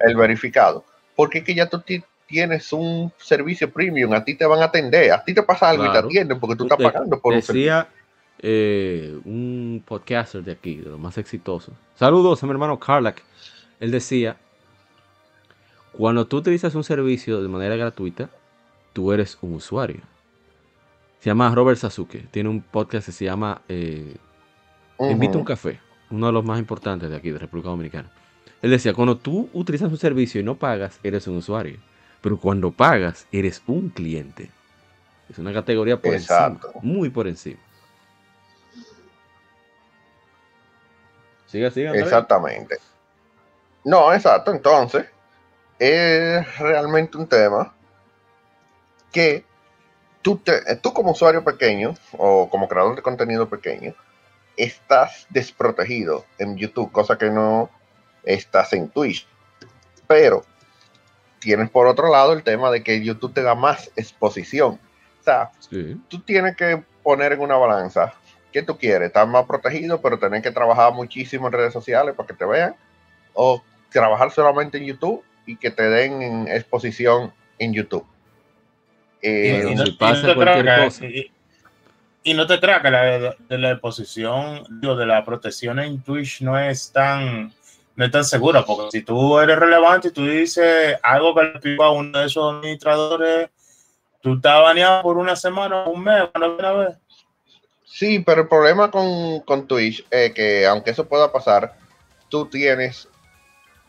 el 0.00 0.16
verificado. 0.16 0.84
Porque 1.18 1.42
que 1.42 1.52
ya 1.52 1.68
tú 1.68 1.82
tienes 2.28 2.72
un 2.72 3.12
servicio 3.16 3.68
premium, 3.72 4.12
a 4.12 4.22
ti 4.22 4.36
te 4.36 4.46
van 4.46 4.62
a 4.62 4.66
atender, 4.66 5.10
a 5.10 5.24
ti 5.24 5.34
te 5.34 5.42
pasa 5.42 5.70
algo 5.70 5.84
y 5.84 5.90
te 5.90 5.98
atienden 5.98 6.38
porque 6.38 6.54
tú 6.54 6.62
estás 6.62 6.78
pagando 6.78 7.20
por 7.20 7.34
un 7.34 7.42
servicio. 7.42 7.88
Eh, 8.38 9.18
un 9.24 9.82
podcaster 9.84 10.44
de 10.44 10.52
aquí, 10.52 10.76
de 10.76 10.90
los 10.90 11.00
más 11.00 11.18
exitosos. 11.18 11.74
Saludos 11.96 12.40
a 12.40 12.46
mi 12.46 12.52
hermano 12.52 12.78
Carlack. 12.78 13.24
Él 13.80 13.90
decía, 13.90 14.36
cuando 15.90 16.24
tú 16.24 16.36
utilizas 16.36 16.76
un 16.76 16.84
servicio 16.84 17.42
de 17.42 17.48
manera 17.48 17.74
gratuita, 17.74 18.30
tú 18.92 19.12
eres 19.12 19.38
un 19.40 19.54
usuario. 19.54 20.02
Se 21.18 21.30
llama 21.30 21.52
Robert 21.52 21.80
Sasuke. 21.80 22.28
Tiene 22.30 22.48
un 22.48 22.62
podcast 22.62 23.06
que 23.06 23.12
se 23.12 23.24
llama 23.24 23.60
eh, 23.68 24.14
Invita 25.00 25.36
un 25.36 25.44
café. 25.44 25.80
Uno 26.10 26.26
de 26.26 26.32
los 26.32 26.44
más 26.44 26.60
importantes 26.60 27.10
de 27.10 27.16
aquí, 27.16 27.32
de 27.32 27.40
República 27.40 27.70
Dominicana. 27.70 28.08
Él 28.60 28.70
decía, 28.70 28.92
cuando 28.92 29.16
tú 29.16 29.48
utilizas 29.52 29.90
un 29.90 29.98
servicio 29.98 30.40
y 30.40 30.44
no 30.44 30.56
pagas, 30.56 30.98
eres 31.02 31.26
un 31.28 31.36
usuario. 31.36 31.78
Pero 32.20 32.38
cuando 32.38 32.72
pagas, 32.72 33.26
eres 33.30 33.62
un 33.66 33.90
cliente. 33.90 34.50
Es 35.28 35.38
una 35.38 35.52
categoría 35.52 36.00
por 36.00 36.14
encima. 36.14 36.58
Muy 36.82 37.10
por 37.10 37.28
encima. 37.28 37.60
Siga, 41.46 41.70
siga. 41.70 41.92
Exactamente. 41.92 42.78
No, 43.84 44.12
exacto. 44.12 44.50
Entonces, 44.50 45.06
es 45.78 46.58
realmente 46.58 47.16
un 47.16 47.26
tema 47.26 47.72
que 49.12 49.44
tú, 50.20 50.36
te, 50.36 50.76
tú 50.76 50.92
como 50.92 51.12
usuario 51.12 51.44
pequeño 51.44 51.94
o 52.12 52.50
como 52.50 52.68
creador 52.68 52.96
de 52.96 53.02
contenido 53.02 53.48
pequeño, 53.48 53.94
estás 54.56 55.26
desprotegido 55.30 56.24
en 56.38 56.56
YouTube, 56.56 56.90
cosa 56.90 57.16
que 57.16 57.30
no 57.30 57.70
estás 58.24 58.72
en 58.72 58.88
Twitch. 58.88 59.26
Pero 60.06 60.44
tienes 61.38 61.70
por 61.70 61.86
otro 61.86 62.10
lado 62.10 62.32
el 62.32 62.42
tema 62.42 62.70
de 62.70 62.82
que 62.82 63.02
YouTube 63.02 63.32
te 63.32 63.42
da 63.42 63.54
más 63.54 63.90
exposición. 63.96 64.78
O 65.20 65.22
sea, 65.22 65.50
tú 66.08 66.20
tienes 66.20 66.56
que 66.56 66.82
poner 67.02 67.32
en 67.32 67.40
una 67.40 67.56
balanza, 67.56 68.14
¿qué 68.52 68.62
tú 68.62 68.76
quieres? 68.76 69.08
¿Estar 69.08 69.26
más 69.26 69.44
protegido, 69.46 70.00
pero 70.00 70.18
tener 70.18 70.42
que 70.42 70.50
trabajar 70.50 70.92
muchísimo 70.92 71.46
en 71.46 71.52
redes 71.52 71.72
sociales 71.72 72.14
para 72.14 72.26
que 72.26 72.34
te 72.34 72.44
vean? 72.44 72.74
¿O 73.34 73.62
trabajar 73.90 74.30
solamente 74.30 74.78
en 74.78 74.84
YouTube 74.84 75.22
y 75.46 75.56
que 75.56 75.70
te 75.70 75.82
den 75.88 76.48
exposición 76.48 77.32
en 77.58 77.72
YouTube? 77.72 78.06
Eh, 79.22 79.68
y, 79.70 79.74
no, 79.74 79.84
pasa 79.98 80.34
cualquier 80.34 80.84
cosa. 80.84 81.04
Y, 82.24 82.34
no 82.34 82.46
te 82.46 82.58
traga 82.58 82.90
la, 82.90 83.36
de 83.48 83.58
la 83.58 83.70
exposición, 83.72 84.64
digo, 84.80 84.96
de 84.96 85.06
la 85.06 85.24
protección 85.24 85.78
en 85.78 86.02
Twitch 86.02 86.42
no 86.42 86.58
es 86.58 86.92
tan 86.92 87.52
no 87.98 88.04
es 88.04 88.12
tan 88.12 88.24
segura, 88.24 88.64
porque 88.64 88.92
si 88.92 89.02
tú 89.02 89.40
eres 89.40 89.58
relevante 89.58 90.06
y 90.06 90.10
tú 90.12 90.24
dices 90.24 90.96
algo 91.02 91.34
que 91.34 91.42
le 91.42 91.58
pico 91.58 91.82
a 91.82 91.90
uno 91.90 92.16
de 92.16 92.26
esos 92.26 92.54
administradores, 92.54 93.50
tú 94.20 94.34
estás 94.34 94.62
baneado 94.62 95.02
por 95.02 95.16
una 95.16 95.34
semana 95.34 95.82
o 95.82 95.90
un 95.90 96.04
mes, 96.04 96.30
una 96.32 96.72
vez. 96.74 96.96
Sí, 97.84 98.20
pero 98.20 98.42
el 98.42 98.48
problema 98.48 98.88
con, 98.88 99.40
con 99.40 99.66
Twitch 99.66 100.06
es 100.12 100.32
que 100.32 100.64
aunque 100.64 100.92
eso 100.92 101.08
pueda 101.08 101.32
pasar, 101.32 101.74
tú 102.28 102.46
tienes 102.46 103.08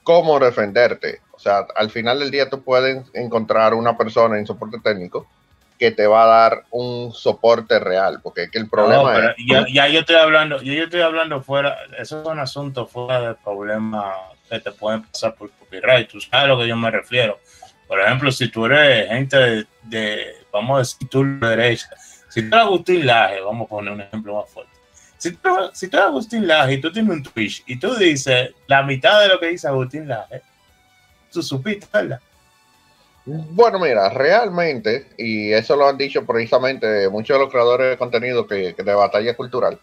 cómo 0.02 0.40
defenderte. 0.40 1.22
O 1.34 1.38
sea, 1.38 1.68
al 1.76 1.92
final 1.92 2.18
del 2.18 2.32
día 2.32 2.50
tú 2.50 2.64
puedes 2.64 3.06
encontrar 3.14 3.76
una 3.76 3.96
persona 3.96 4.40
en 4.40 4.48
soporte 4.48 4.80
técnico 4.84 5.28
que 5.80 5.92
te 5.92 6.06
va 6.06 6.24
a 6.24 6.28
dar 6.28 6.66
un 6.72 7.14
soporte 7.14 7.80
real, 7.80 8.20
porque 8.22 8.44
es 8.44 8.52
que 8.52 8.60
el 8.60 8.70
problema 8.70 9.34
es... 9.38 9.46
Ya, 9.74 9.88
yo 9.88 10.02
estoy 10.02 10.18
hablando, 10.18 10.62
yo, 10.62 10.74
yo 10.74 10.84
estoy 10.84 11.00
hablando 11.00 11.42
fuera, 11.42 11.78
eso 11.98 12.22
es 12.22 12.28
un 12.28 12.38
asunto 12.38 12.86
fuera 12.86 13.22
del 13.22 13.36
problema 13.38 14.14
que 14.50 14.60
te 14.60 14.72
pueden 14.74 15.04
pasar 15.04 15.36
por 15.36 15.50
copyright, 15.52 16.10
tú 16.10 16.20
sabes 16.20 16.44
a 16.44 16.48
lo 16.48 16.60
que 16.60 16.68
yo 16.68 16.76
me 16.76 16.92
refiero. 16.92 17.40
Por 17.88 18.02
ejemplo, 18.02 18.30
si 18.30 18.50
tú 18.50 18.66
eres 18.66 19.08
gente 19.08 19.66
de, 19.84 20.36
vamos 20.52 20.76
a 20.76 20.80
decir, 20.80 21.10
tú 21.10 21.40
derecha, 21.40 21.88
si 22.28 22.42
tú 22.42 22.56
eres 22.56 22.66
Agustín 22.66 23.06
Laje, 23.08 23.40
vamos 23.40 23.66
a 23.66 23.70
poner 23.70 23.94
un 23.94 24.02
ejemplo 24.02 24.36
más 24.36 24.52
fuerte. 24.52 24.74
Si 25.18 25.32
tú, 25.32 25.50
si 25.74 25.88
tú 25.88 25.96
eres 25.96 26.10
Agustín 26.10 26.46
Laje 26.46 26.74
y 26.74 26.82
tú 26.82 26.92
tienes 26.92 27.10
un 27.12 27.24
Twitch 27.24 27.64
y 27.66 27.80
tú 27.80 27.96
dices 27.96 28.52
la 28.68 28.84
mitad 28.84 29.22
de 29.22 29.30
lo 29.30 29.40
que 29.40 29.48
dice 29.48 29.68
Agustín 29.70 30.10
Laje, 30.10 30.42
tú 31.32 31.42
supiste, 31.42 31.88
¿verdad? 31.94 32.20
Bueno, 33.52 33.80
mira, 33.80 34.10
realmente, 34.10 35.08
y 35.18 35.52
eso 35.52 35.76
lo 35.76 35.88
han 35.88 35.98
dicho 35.98 36.26
precisamente 36.26 37.08
muchos 37.10 37.36
de 37.36 37.44
los 37.44 37.52
creadores 37.52 37.92
de 37.92 37.98
contenido 37.98 38.48
que, 38.48 38.74
de 38.74 38.94
batalla 38.94 39.36
cultural, 39.36 39.80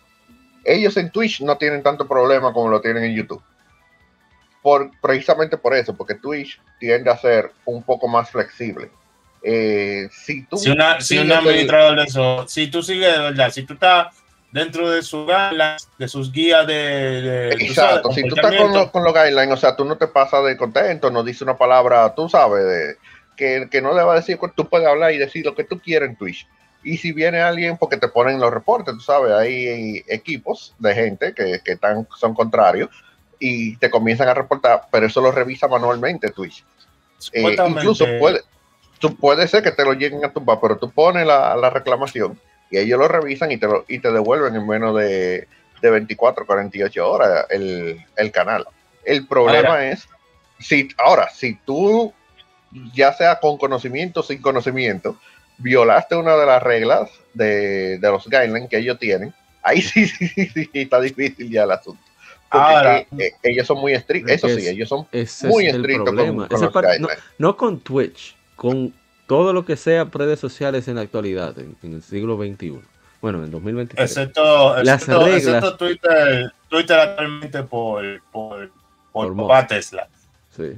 ellos 0.64 0.96
en 0.96 1.10
Twitch 1.10 1.40
no 1.42 1.56
tienen 1.56 1.82
tanto 1.82 2.08
problema 2.08 2.52
como 2.52 2.68
lo 2.68 2.80
tienen 2.80 3.04
en 3.04 3.14
YouTube. 3.14 3.42
Por, 4.62 4.90
precisamente 5.00 5.56
por 5.56 5.74
eso, 5.74 5.96
porque 5.96 6.16
Twitch 6.16 6.60
tiende 6.80 7.08
a 7.08 7.16
ser 7.16 7.52
un 7.64 7.84
poco 7.84 8.08
más 8.08 8.30
flexible. 8.30 8.90
Eh, 9.42 10.08
si 10.10 10.44
tú 10.46 10.56
si, 10.56 10.70
una, 10.70 11.00
si 11.00 11.18
un 11.18 11.30
administrador 11.30 11.98
de 11.98 12.04
eso, 12.04 12.48
si 12.48 12.66
tú 12.66 12.82
sigues 12.82 13.12
de 13.12 13.22
verdad, 13.22 13.50
si 13.50 13.62
tú 13.62 13.74
estás 13.74 14.08
dentro 14.50 14.90
de 14.90 15.02
sus 15.02 15.24
guidelines, 15.24 15.88
de 15.98 16.08
sus 16.08 16.32
guías 16.32 16.66
de, 16.66 17.50
exacto, 17.50 18.10
si 18.10 18.22
tú 18.26 18.34
estás 18.34 18.56
con, 18.56 18.72
los, 18.72 18.90
con 18.90 19.04
los 19.04 19.14
guidelines, 19.14 19.54
o 19.54 19.56
sea, 19.56 19.76
tú 19.76 19.84
no 19.84 19.96
te 19.96 20.08
pasas 20.08 20.44
de 20.44 20.56
contento, 20.56 21.10
no 21.12 21.22
dices 21.22 21.42
una 21.42 21.56
palabra, 21.56 22.12
tú 22.16 22.28
sabes, 22.28 22.64
de, 22.64 22.96
que, 23.36 23.68
que 23.70 23.82
no 23.82 23.94
le 23.94 24.02
va 24.02 24.14
a 24.14 24.16
decir, 24.16 24.38
tú 24.54 24.68
puedes 24.68 24.86
hablar 24.86 25.12
y 25.12 25.18
decir 25.18 25.44
lo 25.44 25.54
que 25.54 25.64
tú 25.64 25.78
quieras 25.80 26.08
en 26.08 26.16
Twitch. 26.16 26.46
Y 26.82 26.98
si 26.98 27.12
viene 27.12 27.40
alguien, 27.40 27.76
porque 27.76 27.96
te 27.96 28.08
ponen 28.08 28.38
los 28.38 28.52
reportes, 28.52 28.94
tú 28.94 29.00
sabes, 29.00 29.32
hay 29.32 30.04
equipos 30.08 30.74
de 30.78 30.94
gente 30.94 31.34
que, 31.34 31.60
que 31.64 31.72
están, 31.72 32.06
son 32.16 32.34
contrarios 32.34 32.90
y 33.38 33.76
te 33.76 33.90
comienzan 33.90 34.28
a 34.28 34.34
reportar, 34.34 34.86
pero 34.90 35.06
eso 35.06 35.20
lo 35.20 35.32
revisa 35.32 35.68
manualmente 35.68 36.30
Twitch. 36.30 36.64
Eh, 37.32 37.56
incluso 37.68 38.06
puede, 38.18 38.42
tú 38.98 39.16
puede 39.16 39.48
ser 39.48 39.62
que 39.62 39.72
te 39.72 39.84
lo 39.84 39.94
lleguen 39.94 40.24
a 40.24 40.32
tumbar, 40.32 40.58
pero 40.60 40.76
tú 40.76 40.90
pones 40.90 41.26
la, 41.26 41.56
la 41.56 41.70
reclamación 41.70 42.38
y 42.70 42.78
ellos 42.78 42.98
lo 42.98 43.08
revisan 43.08 43.52
y 43.52 43.58
te, 43.58 43.66
lo, 43.66 43.84
y 43.88 43.98
te 43.98 44.12
devuelven 44.12 44.54
en 44.54 44.66
menos 44.66 44.96
de, 44.96 45.48
de 45.80 45.90
24, 45.90 46.46
48 46.46 47.10
horas 47.10 47.46
el, 47.50 48.04
el 48.16 48.32
canal. 48.32 48.66
El 49.04 49.26
problema 49.26 49.86
es, 49.86 50.08
si 50.58 50.88
ahora, 50.98 51.30
si 51.30 51.54
tú 51.64 52.12
ya 52.94 53.12
sea 53.12 53.38
con 53.40 53.56
conocimiento 53.58 54.20
o 54.20 54.22
sin 54.22 54.40
conocimiento, 54.40 55.16
violaste 55.58 56.16
una 56.16 56.36
de 56.36 56.46
las 56.46 56.62
reglas 56.62 57.10
de, 57.34 57.98
los 58.02 58.26
guidelines 58.26 58.68
que 58.68 58.78
ellos 58.78 58.98
tienen, 58.98 59.32
ahí 59.62 59.82
sí, 59.82 60.06
sí, 60.06 60.28
sí, 60.28 60.70
está 60.72 61.00
difícil 61.00 61.50
ya 61.50 61.64
el 61.64 61.70
asunto. 61.70 62.02
Porque 62.50 63.08
eh, 63.18 63.32
ellos 63.42 63.66
son 63.66 63.78
muy 63.80 63.92
estrictos, 63.92 64.32
eso 64.32 64.48
sí, 64.48 64.68
ellos 64.68 64.88
son 64.88 65.06
muy 65.48 65.66
estrictos 65.66 66.14
con, 66.14 66.16
los. 66.16 67.10
No, 67.38 67.56
con 67.56 67.80
Twitch, 67.80 68.36
con 68.54 68.94
todo 69.26 69.52
lo 69.52 69.64
que 69.64 69.76
sea 69.76 70.04
redes 70.04 70.38
sociales 70.38 70.86
en 70.86 70.94
la 70.94 71.02
actualidad, 71.02 71.56
en, 71.58 71.76
el 71.82 72.02
siglo 72.02 72.36
XXI. 72.36 72.80
Bueno, 73.20 73.42
en 73.42 73.50
2023. 73.50 74.10
Excepto, 74.10 74.80
Las 74.84 75.06
reglas, 75.08 75.76
Twitter, 75.76 76.52
Twitter 76.68 76.98
actualmente 76.98 77.62
por, 77.64 78.22
por, 78.30 78.70
por 79.12 79.66
Tesla. 79.66 80.08
Sí. 80.56 80.76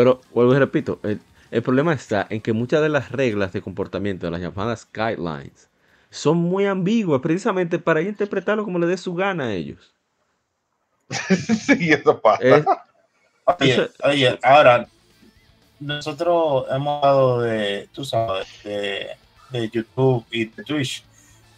Pero 0.00 0.22
vuelvo 0.32 0.54
y 0.54 0.58
repito, 0.58 0.98
el, 1.02 1.62
problema 1.62 1.92
está 1.92 2.26
en 2.30 2.40
que 2.40 2.54
muchas 2.54 2.80
de 2.80 2.88
las 2.88 3.12
reglas 3.12 3.52
de 3.52 3.60
comportamiento, 3.60 4.24
de 4.24 4.30
las 4.30 4.40
llamadas 4.40 4.88
guidelines, 4.94 5.68
son 6.08 6.38
muy 6.38 6.64
ambiguas 6.64 7.20
precisamente 7.20 7.78
para 7.78 8.00
interpretarlo 8.00 8.64
como 8.64 8.78
le 8.78 8.86
dé 8.86 8.96
su 8.96 9.14
gana 9.14 9.48
a 9.48 9.52
ellos. 9.52 9.94
sí, 11.10 11.92
eso 11.92 12.18
pasa. 12.18 12.86
oye, 14.04 14.38
ahora, 14.42 14.88
nosotros 15.78 16.64
hemos 16.70 17.04
hablado 17.04 17.42
de, 17.42 17.86
tú 17.92 18.02
sabes, 18.02 18.48
de, 18.64 19.06
de 19.50 19.68
YouTube 19.68 20.24
y 20.30 20.46
de 20.46 20.64
Twitch, 20.64 21.04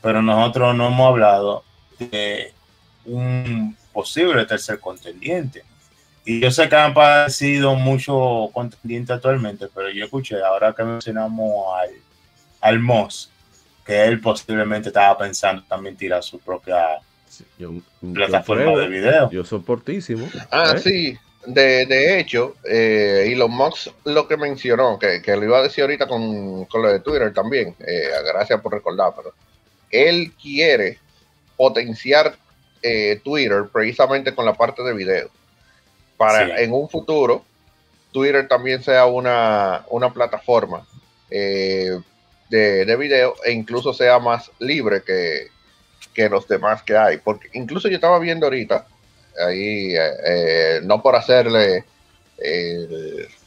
pero 0.00 0.20
nosotros 0.20 0.74
no 0.74 0.88
hemos 0.88 1.08
hablado 1.08 1.62
de 2.00 2.52
un 3.04 3.76
posible 3.92 4.44
tercer 4.46 4.80
contendiente. 4.80 5.62
Y 6.24 6.40
yo 6.40 6.50
sé 6.50 6.68
que 6.68 6.76
han 6.76 6.92
aparecido 6.92 7.74
muchos 7.74 8.50
contendientes 8.52 9.16
actualmente, 9.16 9.66
pero 9.74 9.90
yo 9.90 10.04
escuché 10.04 10.40
ahora 10.40 10.72
que 10.72 10.84
mencionamos 10.84 11.66
al, 11.80 11.90
al 12.60 12.78
Moss, 12.78 13.30
que 13.84 14.04
él 14.04 14.20
posiblemente 14.20 14.90
estaba 14.90 15.18
pensando 15.18 15.64
también 15.68 15.96
tirar 15.96 16.22
su 16.22 16.38
propia 16.38 17.00
plataforma 18.14 18.78
de 18.78 18.88
video. 18.88 19.30
Yo 19.30 19.44
soportísimo. 19.44 20.28
Ah, 20.50 20.74
¿eh? 20.76 20.78
sí. 20.78 21.18
De, 21.44 21.86
de, 21.86 22.20
hecho, 22.20 22.54
eh, 22.64 23.24
Elon 23.32 23.50
Musk 23.50 23.88
lo 24.04 24.28
que 24.28 24.36
mencionó, 24.36 24.96
que, 24.96 25.20
que, 25.20 25.34
lo 25.34 25.42
iba 25.42 25.58
a 25.58 25.62
decir 25.62 25.82
ahorita 25.82 26.06
con, 26.06 26.66
con 26.66 26.82
lo 26.82 26.92
de 26.92 27.00
Twitter 27.00 27.34
también, 27.34 27.74
eh, 27.80 28.10
gracias 28.32 28.60
por 28.60 28.72
recordar, 28.72 29.12
pero 29.16 29.34
él 29.90 30.32
quiere 30.40 31.00
potenciar 31.56 32.36
eh, 32.80 33.20
Twitter 33.24 33.64
precisamente 33.72 34.32
con 34.36 34.44
la 34.44 34.54
parte 34.54 34.84
de 34.84 34.94
video 34.94 35.30
para 36.16 36.60
en 36.60 36.72
un 36.72 36.88
futuro 36.88 37.44
Twitter 38.12 38.46
también 38.46 38.82
sea 38.82 39.06
una, 39.06 39.84
plataforma 40.14 40.86
eh, 41.30 41.98
de, 42.50 42.96
video 42.96 43.34
e 43.44 43.52
incluso 43.52 43.92
sea 43.92 44.18
más 44.18 44.50
libre 44.58 45.02
que, 45.02 46.28
los 46.28 46.46
demás 46.46 46.82
que 46.82 46.96
hay. 46.96 47.16
Porque 47.18 47.48
incluso 47.54 47.88
yo 47.88 47.96
estaba 47.96 48.18
viendo 48.18 48.46
ahorita, 48.46 48.86
ahí, 49.44 49.96
eh, 49.96 50.10
eh, 50.26 50.80
no 50.84 51.02
por 51.02 51.16
hacerle 51.16 51.84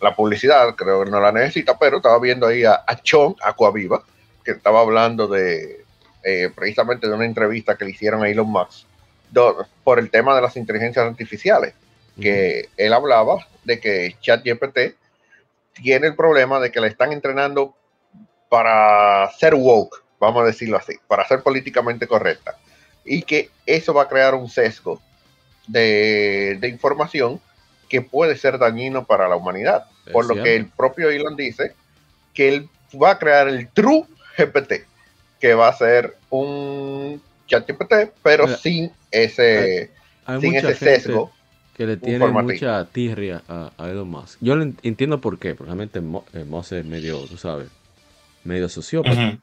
la 0.01 0.15
publicidad, 0.15 0.73
creo 0.75 1.03
que 1.03 1.11
no 1.11 1.19
la 1.19 1.31
necesita, 1.31 1.77
pero 1.77 1.97
estaba 1.97 2.17
viendo 2.17 2.47
ahí 2.47 2.63
a, 2.63 2.81
a 2.87 2.95
Chon 3.01 3.35
Aquaviva, 3.43 4.03
que 4.43 4.51
estaba 4.51 4.81
hablando 4.81 5.27
de 5.27 5.83
precisamente 6.55 7.07
de 7.07 7.13
una 7.13 7.25
entrevista 7.25 7.75
que 7.75 7.85
le 7.85 7.91
hicieron 7.91 8.23
a 8.23 8.29
Elon 8.29 8.49
Musk 8.49 8.87
por 9.83 9.99
el 9.99 10.09
tema 10.09 10.35
de 10.35 10.41
las 10.41 10.57
inteligencias 10.57 11.05
artificiales 11.05 11.75
que 12.19 12.69
él 12.77 12.93
hablaba 12.93 13.45
de 13.63 13.79
que 13.79 14.15
ChatGPT 14.21 14.95
tiene 15.73 16.07
el 16.07 16.15
problema 16.15 16.59
de 16.59 16.71
que 16.71 16.79
le 16.79 16.87
están 16.87 17.11
entrenando 17.11 17.75
para 18.49 19.29
ser 19.37 19.55
woke, 19.55 20.03
vamos 20.19 20.43
a 20.43 20.45
decirlo 20.45 20.77
así, 20.77 20.93
para 21.07 21.27
ser 21.27 21.41
políticamente 21.41 22.07
correcta. 22.07 22.55
Y 23.03 23.23
que 23.23 23.49
eso 23.65 23.93
va 23.93 24.03
a 24.03 24.07
crear 24.07 24.33
un 24.33 24.49
sesgo 24.49 25.01
de, 25.67 26.57
información 26.63 27.41
que 27.89 28.01
puede 28.01 28.35
ser 28.37 28.57
dañino 28.57 29.05
para 29.05 29.27
la 29.27 29.35
humanidad. 29.35 29.85
por 30.11 30.25
lo 30.27 30.41
que 30.41 30.55
el 30.55 30.67
propio 30.67 31.09
Elon 31.09 31.35
dice 31.35 31.73
que 32.33 32.47
él 32.49 32.69
va 33.01 33.11
a 33.11 33.19
crear 33.19 33.47
el 33.47 33.67
True 33.69 34.05
GPT, 34.37 34.85
que 35.39 35.53
va 35.53 35.67
a 35.67 35.77
ser 35.77 36.17
un 36.29 37.21
ChatGPT, 37.47 38.11
pero 38.23 38.47
sin 38.47 38.91
ese, 39.11 39.91
sin 40.39 40.55
ese 40.55 40.75
sesgo 40.75 41.31
que 41.75 41.85
le 41.85 41.97
tiene 41.97 42.25
mucha 42.27 42.85
tirria 42.85 43.41
a, 43.47 43.71
Elon 43.79 44.09
Musk. 44.09 44.37
Yo 44.41 44.55
entiendo 44.83 45.19
por 45.19 45.37
qué, 45.37 45.55
porque 45.55 45.73
realmente 45.73 45.99
eh, 45.99 46.43
Musk 46.45 46.73
es 46.73 46.85
medio, 46.85 47.19
tú 47.25 47.37
sabes, 47.37 47.67
medio 48.43 48.69
sociópata. 48.69 49.37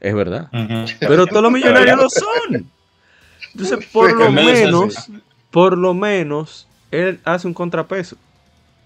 Es 0.00 0.14
verdad. 0.14 0.48
Pero 1.00 1.26
todos 1.26 1.42
los 1.42 1.52
millonarios 1.52 1.96
lo 1.96 2.08
son. 2.10 2.70
Entonces, 3.52 3.86
por 3.92 4.12
lo 4.12 4.30
menos, 4.30 5.10
por 5.50 5.76
lo 5.76 5.94
menos, 5.94 6.68
él 6.90 7.20
hace 7.24 7.46
un 7.46 7.54
contrapeso. 7.54 8.16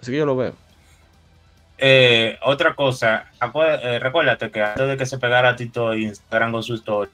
Así 0.01 0.13
que 0.13 0.19
yo 0.19 0.27
lo 0.27 0.37
veo. 0.37 0.55
eh, 1.77 2.39
otra 2.43 2.75
cosa, 2.75 3.27
eh, 3.83 3.99
recuérdate 3.99 4.51
que 4.51 4.63
antes 4.63 4.89
de 4.89 4.97
que 4.97 5.07
se 5.07 5.19
pegara 5.19 5.57
Tito 5.57 5.95
Instagram 5.95 6.53
con 6.53 6.63
su 6.63 6.75
historia, 6.75 7.13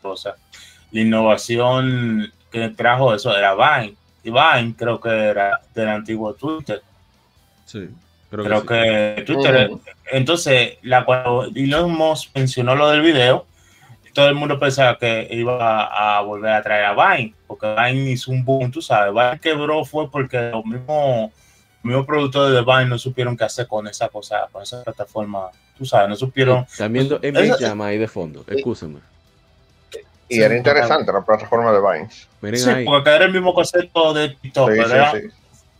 la 0.92 1.00
innovación 1.00 2.32
que 2.52 2.68
trajo 2.68 3.14
eso 3.14 3.36
era 3.36 3.54
Vine. 3.54 3.96
Y 4.24 4.30
Vine 4.30 4.74
creo 4.76 4.98
que 5.00 5.10
era 5.10 5.60
del 5.74 5.88
antiguo 5.88 6.34
Twitter. 6.34 6.82
Sí. 7.66 7.90
Creo, 8.30 8.66
que, 8.66 9.22
Twitter. 9.24 9.70
Entonces, 10.10 10.78
la, 10.82 11.04
cuando 11.04 11.44
Elon 11.54 11.92
Musk 11.92 12.30
mencionó 12.34 12.74
lo 12.74 12.90
del 12.90 13.02
video, 13.02 13.46
todo 14.12 14.28
el 14.28 14.34
mundo 14.34 14.58
pensaba 14.58 14.98
que 14.98 15.28
iba 15.30 16.16
a, 16.16 16.20
volver 16.22 16.52
a 16.52 16.62
traer 16.62 16.84
a 16.86 16.94
Vine, 16.94 17.34
porque 17.46 17.66
Vine 17.66 18.10
hizo 18.10 18.32
un 18.32 18.44
boom, 18.44 18.70
tú 18.70 18.82
sabes. 18.82 19.12
Vine 19.12 19.38
quebró 19.40 19.84
fue 19.84 20.10
porque 20.10 20.50
los 20.50 20.64
mismos, 20.64 21.30
mismos 21.82 22.06
productores 22.06 22.54
de 22.54 22.62
Vine 22.62 22.86
no 22.86 22.98
supieron 22.98 23.36
qué 23.36 23.44
hacer 23.44 23.68
con 23.68 23.86
esa 23.86 24.08
cosa, 24.08 24.48
con 24.50 24.62
esa 24.62 24.82
plataforma. 24.82 25.50
Tú 25.76 25.84
sabes, 25.84 26.08
no 26.08 26.16
supieron. 26.16 26.66
también 26.78 27.08
en 27.22 27.56
llama 27.58 27.88
ahí 27.88 27.98
de 27.98 28.08
fondo, 28.08 28.44
escúchame. 28.48 29.00
Y 30.28 30.40
era 30.40 30.56
interesante 30.56 31.12
la 31.12 31.22
plataforma 31.22 31.72
de 31.72 31.80
Vine. 31.80 32.56
sí, 32.56 32.70
porque 32.84 33.10
era 33.10 33.26
el 33.26 33.32
mismo 33.32 33.54
concepto 33.54 34.12
de 34.14 34.30
TikTok, 34.30 34.70
sí, 34.72 35.28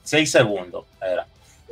Seis 0.03 0.31
segundos 0.31 0.85
era. 1.01 1.27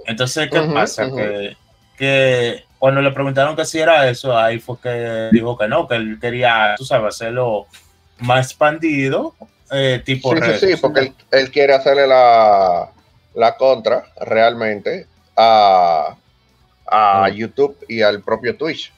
Entonces, 0.07 0.49
¿qué 0.51 0.61
pasa? 0.63 1.11
Que, 1.15 1.57
que 1.99 2.65
cuando 2.79 3.01
le 3.01 3.13
preguntaron 3.13 3.55
que 3.55 3.65
si 3.65 3.79
era 3.79 4.09
eso, 4.09 4.37
ahí 4.37 4.59
fue 4.59 4.77
que 4.81 5.29
dijo 5.31 5.57
que 5.57 5.69
no, 5.69 5.87
que 5.87 5.97
él 5.97 6.19
quería, 6.21 6.75
tú 6.77 6.85
sabes, 6.85 7.15
hacerlo 7.15 7.67
más 8.19 8.47
expandido, 8.47 9.35
eh, 9.71 10.03
tipo. 10.05 10.35
Sí, 10.35 10.43
sí, 10.59 10.67
sí, 10.67 10.77
porque 10.81 11.13
él, 11.31 11.51
quiere 11.51 11.75
hacerle 11.75 12.07
la, 12.07 12.91
la 13.35 13.57
contra 13.57 14.07
realmente 14.21 15.07
a, 15.37 16.17
a 16.87 17.29
YouTube 17.29 17.77
y 17.89 18.03
al 18.03 18.23
propio 18.23 18.57
Twitch. 18.57 18.93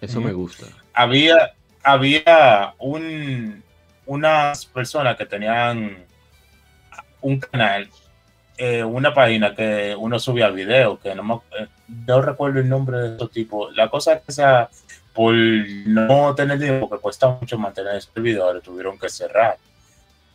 Eso 0.00 0.20
me 0.20 0.32
gusta. 0.32 0.66
Había, 0.92 1.54
había 1.82 2.74
un, 2.78 3.62
unas 4.06 4.66
personas 4.66 5.16
que 5.16 5.26
tenían 5.26 6.04
un 7.20 7.40
canal 7.40 7.88
eh, 8.58 8.84
una 8.84 9.12
página 9.14 9.54
que 9.54 9.96
uno 9.98 10.18
subía 10.18 10.48
video, 10.50 10.98
que 11.00 11.14
no, 11.14 11.42
eh, 11.58 11.66
no 12.06 12.22
recuerdo 12.22 12.60
el 12.60 12.68
nombre 12.68 12.98
de 12.98 13.16
esos 13.16 13.30
tipos. 13.30 13.74
La 13.74 13.88
cosa 13.88 14.12
es 14.12 14.22
que 14.22 14.30
sea, 14.30 14.68
por 15.12 15.34
no 15.34 16.34
tener 16.34 16.58
dinero, 16.58 16.88
porque 16.88 17.02
cuesta 17.02 17.28
mucho 17.40 17.58
mantener 17.58 17.96
ese 17.96 18.08
video, 18.20 18.60
tuvieron 18.60 18.98
que 18.98 19.08
cerrar. 19.08 19.56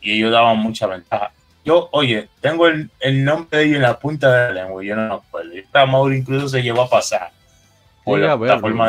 Y 0.02 0.18
ellos 0.18 0.32
daban 0.32 0.58
mucha 0.58 0.88
ventaja. 0.88 1.32
Yo, 1.64 1.90
oye, 1.92 2.28
tengo 2.42 2.68
el, 2.68 2.90
el 3.00 3.24
nombre 3.24 3.60
de 3.60 3.66
ellos 3.66 3.76
en 3.78 3.82
la 3.84 4.00
punta 4.00 4.30
de 4.30 4.54
la 4.54 4.64
lengua, 4.64 4.84
yo 4.84 4.96
no 4.96 5.08
me 5.08 5.16
acuerdo. 5.16 5.56
Y 5.56 5.66
Mauro 5.88 6.14
incluso 6.14 6.50
se 6.50 6.62
llevó 6.62 6.82
a 6.82 6.90
pasar 6.90 7.32
por 8.04 8.20
la 8.20 8.36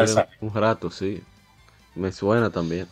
de. 0.05 0.27
Un 0.41 0.55
rato, 0.55 0.91
sí. 0.91 1.23
Me 1.99 2.13
suena 2.13 2.51
también. 2.51 2.87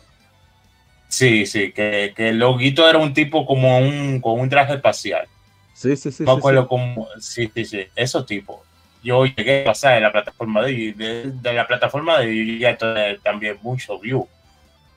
Sí, 1.07 1.45
sí, 1.45 1.71
que, 1.71 2.13
que 2.15 2.29
el 2.29 2.39
loguito 2.39 2.87
era 2.87 2.97
un 2.97 3.13
tipo 3.13 3.45
como 3.45 3.79
un, 3.79 4.19
con 4.19 4.39
un 4.39 4.49
traje 4.49 4.73
espacial. 4.73 5.27
Sí, 5.73 5.95
sí, 5.95 6.11
sí. 6.11 6.25
Acuerdo 6.27 6.67
como, 6.67 7.07
sí, 7.19 7.49
sí, 7.53 7.65
sí, 7.65 7.87
esos 7.95 8.25
tipos. 8.25 8.59
Yo 9.01 9.25
llegué 9.25 9.61
a 9.61 9.65
pasar 9.65 9.97
en 9.97 10.03
la 10.03 10.11
plataforma 10.11 10.63
de, 10.63 11.31
de, 11.33 11.53
la 11.53 11.65
plataforma 11.65 12.19
de 12.19 12.57
ya 12.59 12.77
también 13.23 13.57
mucho 13.61 13.97
view, 13.99 14.27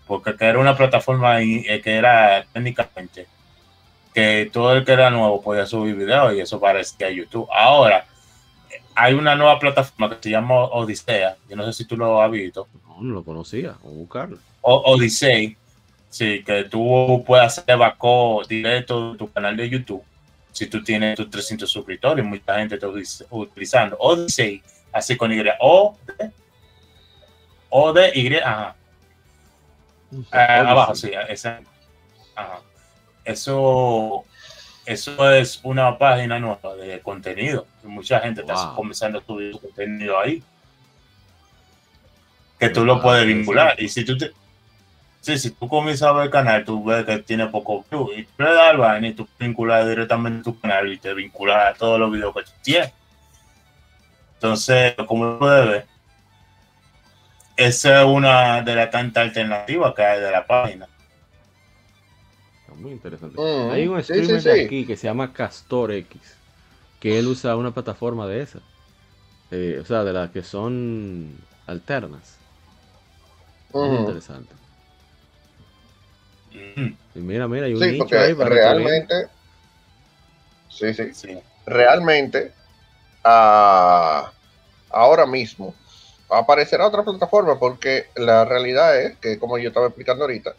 porque 0.06 0.34
era 0.40 0.58
una 0.58 0.76
plataforma 0.76 1.40
eh, 1.40 1.80
que 1.82 1.94
era 1.94 2.44
técnicamente 2.52 3.26
que 4.14 4.50
todo 4.52 4.74
el 4.74 4.84
que 4.84 4.92
era 4.92 5.10
nuevo 5.10 5.40
podía 5.40 5.66
subir 5.66 5.94
videos 5.94 6.34
y 6.34 6.40
eso 6.40 6.58
parecía 6.58 7.06
a 7.06 7.10
YouTube. 7.10 7.48
Ahora, 7.52 8.06
hay 8.94 9.14
una 9.14 9.36
nueva 9.36 9.58
plataforma 9.58 10.10
que 10.10 10.22
se 10.22 10.30
llama 10.30 10.64
Odisea. 10.64 11.36
Yo 11.48 11.56
no 11.56 11.64
sé 11.64 11.72
si 11.72 11.84
tú 11.84 11.96
lo 11.96 12.20
has 12.20 12.30
visto. 12.30 12.66
No, 13.00 13.14
lo 13.14 13.24
conocía. 13.24 13.76
Vamos 13.82 13.94
a 13.94 13.98
buscarlo. 13.98 14.38
O 14.60 14.92
Odyssey. 14.92 15.56
Sí, 16.08 16.42
que 16.44 16.64
tú 16.64 17.22
puedes 17.24 17.58
hacer 17.58 17.76
vaco 17.76 18.42
directo 18.48 19.12
de 19.12 19.18
tu 19.18 19.30
canal 19.30 19.56
de 19.56 19.70
YouTube 19.70 20.02
si 20.52 20.66
tú 20.66 20.82
tienes 20.82 21.16
tus 21.16 21.30
300 21.30 21.70
suscriptores, 21.70 22.24
mucha 22.24 22.58
gente 22.58 22.74
está 22.74 22.88
utilizando 23.30 23.96
Odyssey, 23.98 24.62
así 24.92 25.16
con 25.16 25.32
Y, 25.32 25.42
O, 25.60 25.96
D, 26.18 26.30
O, 27.68 27.92
D, 27.92 28.12
Y, 28.14 28.36
ajá. 28.36 28.74
Abajo, 30.30 30.94
sí, 30.94 31.12
esa, 31.28 31.60
ajá. 32.34 32.60
Eso, 33.24 34.24
eso 34.84 35.32
es 35.32 35.60
una 35.62 35.96
página 35.96 36.40
nueva 36.40 36.74
de 36.74 37.00
contenido. 37.00 37.66
Mucha 37.84 38.18
gente 38.20 38.40
está 38.40 38.72
comenzando 38.74 39.18
a 39.18 39.24
subir 39.24 39.52
su 39.52 39.60
contenido 39.60 40.18
ahí. 40.18 40.42
Que 42.60 42.68
tú 42.68 42.84
lo 42.84 43.02
puedes 43.02 43.26
vincular. 43.26 43.74
Y 43.80 43.88
si 43.88 44.04
tú 44.04 44.16
te, 44.16 44.32
Sí, 45.20 45.38
si 45.38 45.50
tú 45.50 45.68
comienzas 45.68 46.08
a 46.08 46.12
ver 46.12 46.24
el 46.24 46.30
canal, 46.30 46.64
tú 46.64 46.82
ves 46.82 47.04
que 47.04 47.18
tiene 47.18 47.46
poco 47.48 47.84
view 47.90 48.10
y 48.16 48.24
tú 48.24 48.42
le 48.42 48.54
das 48.54 48.70
al 48.70 48.78
vaina 48.78 49.08
y 49.08 49.12
tú 49.12 49.28
vinculas 49.38 49.86
directamente 49.86 50.42
tu 50.42 50.58
canal 50.58 50.90
y 50.90 50.96
te 50.96 51.12
vinculas 51.12 51.74
a 51.74 51.78
todos 51.78 52.00
los 52.00 52.10
videos 52.10 52.34
que 52.34 52.42
tú 52.42 52.50
tienes. 52.62 52.92
Entonces, 54.34 54.94
como 55.06 55.38
puedes 55.38 55.68
ver, 55.68 55.86
esa 57.58 58.00
es 58.00 58.06
una 58.06 58.62
de 58.62 58.74
las 58.74 58.90
tantas 58.90 59.24
alternativas 59.24 59.94
que 59.94 60.02
hay 60.02 60.20
de 60.20 60.30
la 60.30 60.46
página. 60.46 60.88
Muy 62.76 62.92
interesante. 62.92 63.38
Mm, 63.38 63.70
hay 63.70 63.86
un 63.86 64.02
streamer 64.02 64.42
de 64.42 64.64
aquí 64.64 64.86
que 64.86 64.96
se 64.96 65.06
llama 65.06 65.34
Castor 65.34 65.92
X, 65.92 66.18
que 66.98 67.18
él 67.18 67.26
usa 67.26 67.56
una 67.56 67.72
plataforma 67.72 68.26
de 68.26 68.40
esa. 68.40 68.60
Eh, 69.50 69.80
o 69.82 69.84
sea, 69.84 70.02
de 70.02 70.14
las 70.14 70.30
que 70.30 70.42
son 70.42 71.36
alternas. 71.66 72.39
Muy 73.72 73.98
interesante. 73.98 74.54
mira, 77.14 77.46
mira, 77.48 77.66
hay 77.66 77.74
un 77.74 77.80
sí, 77.80 77.98
porque 77.98 78.16
realmente, 78.40 79.28
sí, 80.68 80.94
sí, 81.12 81.38
realmente, 81.66 82.52
ah, 83.24 84.32
ahora 84.90 85.26
mismo 85.26 85.74
aparecerá 86.30 86.86
otra 86.86 87.02
plataforma 87.02 87.58
porque 87.58 88.06
la 88.16 88.44
realidad 88.44 89.00
es 89.00 89.18
que, 89.18 89.38
como 89.38 89.58
yo 89.58 89.68
estaba 89.68 89.86
explicando 89.86 90.24
ahorita, 90.24 90.54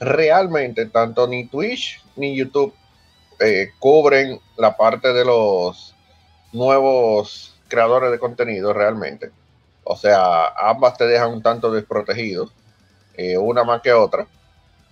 realmente 0.00 0.86
tanto 0.86 1.26
ni 1.26 1.48
Twitch 1.48 2.02
ni 2.16 2.36
YouTube 2.36 2.72
eh, 3.40 3.70
cubren 3.78 4.40
la 4.56 4.76
parte 4.76 5.12
de 5.12 5.24
los 5.24 5.94
nuevos 6.52 7.56
creadores 7.68 8.10
de 8.10 8.18
contenido 8.18 8.72
realmente. 8.72 9.30
O 9.90 9.96
sea, 9.96 10.48
ambas 10.48 10.98
te 10.98 11.06
dejan 11.06 11.32
un 11.32 11.42
tanto 11.42 11.72
desprotegidos, 11.72 12.52
eh, 13.16 13.38
una 13.38 13.64
más 13.64 13.80
que 13.80 13.90
otra. 13.90 14.26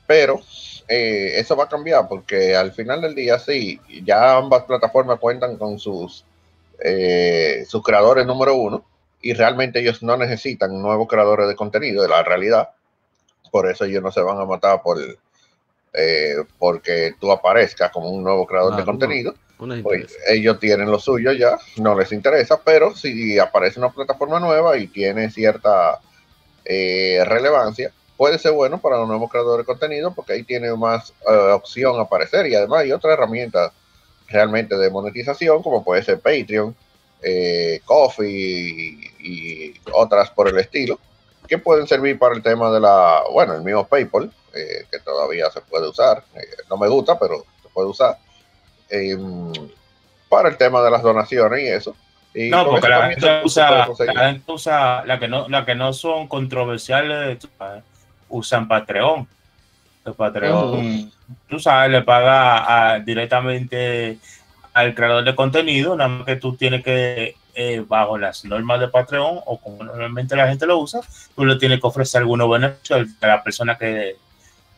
Pero 0.07 0.41
eh, 0.89 1.33
eso 1.35 1.55
va 1.55 1.65
a 1.65 1.69
cambiar 1.69 2.09
porque 2.09 2.57
al 2.57 2.73
final 2.73 3.03
del 3.03 3.15
día 3.15 3.39
sí, 3.39 3.79
ya 4.05 4.39
ambas 4.39 4.63
plataformas 4.63 5.21
cuentan 5.21 5.59
con 5.59 5.79
sus, 5.79 6.25
eh, 6.83 7.67
sus 7.69 7.83
creadores 7.83 8.25
número 8.25 8.55
uno 8.55 8.87
y 9.21 9.35
realmente 9.35 9.81
ellos 9.81 10.03
no 10.03 10.17
necesitan 10.17 10.81
nuevos 10.81 11.07
creadores 11.09 11.47
de 11.47 11.57
contenido, 11.57 12.03
de 12.03 12.09
la 12.09 12.23
realidad. 12.23 12.71
Por 13.51 13.71
eso 13.71 13.85
ellos 13.85 14.03
no 14.03 14.11
se 14.11 14.23
van 14.23 14.41
a 14.41 14.47
matar 14.47 14.81
por 14.81 14.97
eh, 15.93 16.37
porque 16.59 17.13
tú 17.21 17.31
aparezcas 17.31 17.91
como 17.91 18.09
un 18.09 18.25
nuevo 18.25 18.47
creador 18.47 18.77
de 18.77 18.85
contenido. 18.87 19.35
Pues 19.83 20.17
ellos 20.29 20.61
tienen 20.61 20.91
lo 20.91 20.99
suyo 20.99 21.33
ya, 21.33 21.59
no 21.77 21.99
les 21.99 22.13
interesa, 22.13 22.61
pero 22.63 22.95
si 22.95 23.39
aparece 23.39 23.79
una 23.79 23.91
plataforma 23.91 24.39
nueva 24.39 24.77
y 24.77 24.87
tiene 24.87 25.31
cierta 25.31 26.01
relevancia, 26.65 27.93
puede 28.17 28.39
ser 28.39 28.53
bueno 28.53 28.79
para 28.81 28.99
los 28.99 29.09
nuevos 29.09 29.31
creadores 29.31 29.67
de 29.67 29.73
contenido 29.73 30.15
porque 30.15 30.35
ahí 30.35 30.43
tiene 30.43 30.75
más 30.75 31.13
eh, 31.29 31.53
opción 31.53 31.99
a 31.99 32.03
aparecer 32.03 32.47
y 32.47 32.55
además 32.55 32.81
hay 32.81 32.93
otra 32.93 33.13
herramienta 33.13 33.73
realmente 34.29 34.77
de 34.77 34.91
monetización 34.91 35.63
como 35.63 35.85
puede 35.85 36.03
ser 36.03 36.21
Patreon, 36.21 36.75
eh, 37.23 37.81
Coffee 37.85 39.13
y, 39.21 39.75
otras 39.93 40.31
por 40.31 40.49
el 40.49 40.59
estilo 40.59 40.99
que 41.47 41.59
pueden 41.59 41.87
servir 41.87 42.19
para 42.19 42.35
el 42.35 42.43
tema 42.43 42.73
de 42.73 42.81
la, 42.81 43.23
bueno, 43.33 43.55
el 43.55 43.63
mismo 43.63 43.87
PayPal, 43.87 44.33
eh, 44.53 44.85
que 44.91 44.99
todavía 44.99 45.49
se 45.51 45.61
puede 45.61 45.89
usar, 45.89 46.25
no 46.69 46.77
me 46.77 46.89
gusta, 46.89 47.17
pero 47.17 47.45
se 47.63 47.69
puede 47.69 47.89
usar, 47.89 48.19
para 50.29 50.49
el 50.49 50.57
tema 50.57 50.83
de 50.83 50.91
las 50.91 51.03
donaciones 51.03 51.63
y 51.63 51.67
eso. 51.69 51.97
no, 52.35 52.67
porque 52.67 52.89
la 52.89 53.09
gente, 53.09 53.41
usa, 53.45 53.89
la 53.89 54.29
gente 54.29 54.53
usa 54.53 55.05
la 55.05 55.19
que 55.19 55.29
no, 55.29 55.49
la 55.49 55.65
que 55.65 55.75
no 55.75 55.93
son 55.93 56.29
controversiales, 56.29 57.39
usan 58.29 58.69
Patreon. 58.69 59.27
El 60.05 60.15
Patreon, 60.15 61.13
tú 61.49 61.59
sabes, 61.59 61.91
le 61.91 62.03
paga 62.03 63.01
directamente 63.01 64.19
al 64.73 64.95
creador 64.95 65.25
de 65.25 65.35
contenido, 65.35 65.97
nada 65.97 66.09
más 66.09 66.27
que 66.27 66.37
tú 66.37 66.55
tienes 66.55 66.85
que, 66.85 67.35
eh, 67.55 67.83
bajo 67.89 68.19
las 68.19 68.45
normas 68.45 68.79
de 68.79 68.89
Patreon 68.89 69.41
o 69.47 69.59
como 69.59 69.83
normalmente 69.83 70.37
la 70.37 70.47
gente 70.47 70.67
lo 70.67 70.77
usa, 70.79 71.01
tú 71.35 71.47
le 71.47 71.57
tienes 71.57 71.81
que 71.81 71.87
ofrecer 71.87 72.21
algunos 72.21 72.51
beneficios 72.51 73.09
a 73.23 73.27
la 73.27 73.43
persona 73.43 73.79
que. 73.79 74.17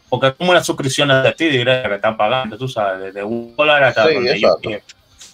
Porque 0.09 0.29
es 0.29 0.35
como 0.35 0.51
una 0.51 0.65
suscripción 0.65 1.09
de 1.09 1.33
ti 1.33 1.49
directa 1.49 1.89
que 1.89 1.95
están 1.97 2.17
pagando, 2.17 2.57
tú 2.57 2.69
sabes, 2.69 3.01
desde 3.01 3.23
un 3.23 3.55
dólar 3.57 3.85
hasta, 3.85 4.07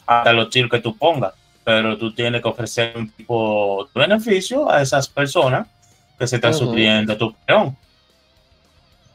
hasta 0.07 0.33
los 0.33 0.51
tiros 0.51 0.71
que 0.71 0.81
tú 0.81 0.97
pongas. 0.97 1.33
pero 1.63 1.97
tú 1.97 2.15
tienes 2.15 2.43
que 2.43 2.49
ofrecer 2.49 2.93
un 2.97 3.11
tipo 3.11 3.89
de 3.95 4.01
beneficio 4.01 4.71
a 4.71 4.83
esas 4.83 5.09
personas 5.09 5.67
que 6.19 6.27
se 6.27 6.37
están 6.37 6.55
suscribiendo 6.55 7.13
a 7.13 7.19
tu 7.19 7.27
opinión. 7.27 7.77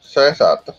Sí, 0.01 0.19
exacto. 0.19 0.75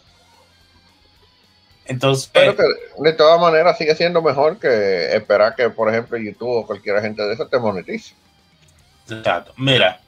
Entonces, 1.85 2.31
pero 2.32 2.55
que 2.57 2.62
de 2.98 3.12
todas 3.15 3.40
maneras 3.40 3.77
sigue 3.77 3.97
siendo 3.97 4.23
mejor 4.23 4.59
que 4.59 5.15
esperar 5.15 5.57
que, 5.57 5.70
por 5.70 5.89
ejemplo, 5.89 6.16
YouTube 6.16 6.48
o 6.48 6.66
cualquier 6.66 7.01
gente 7.01 7.23
de 7.23 7.35
eso 7.35 7.48
te 7.48 7.59
monetice. 7.59 8.15
Exacto. 9.09 9.52
Mira, 9.57 10.01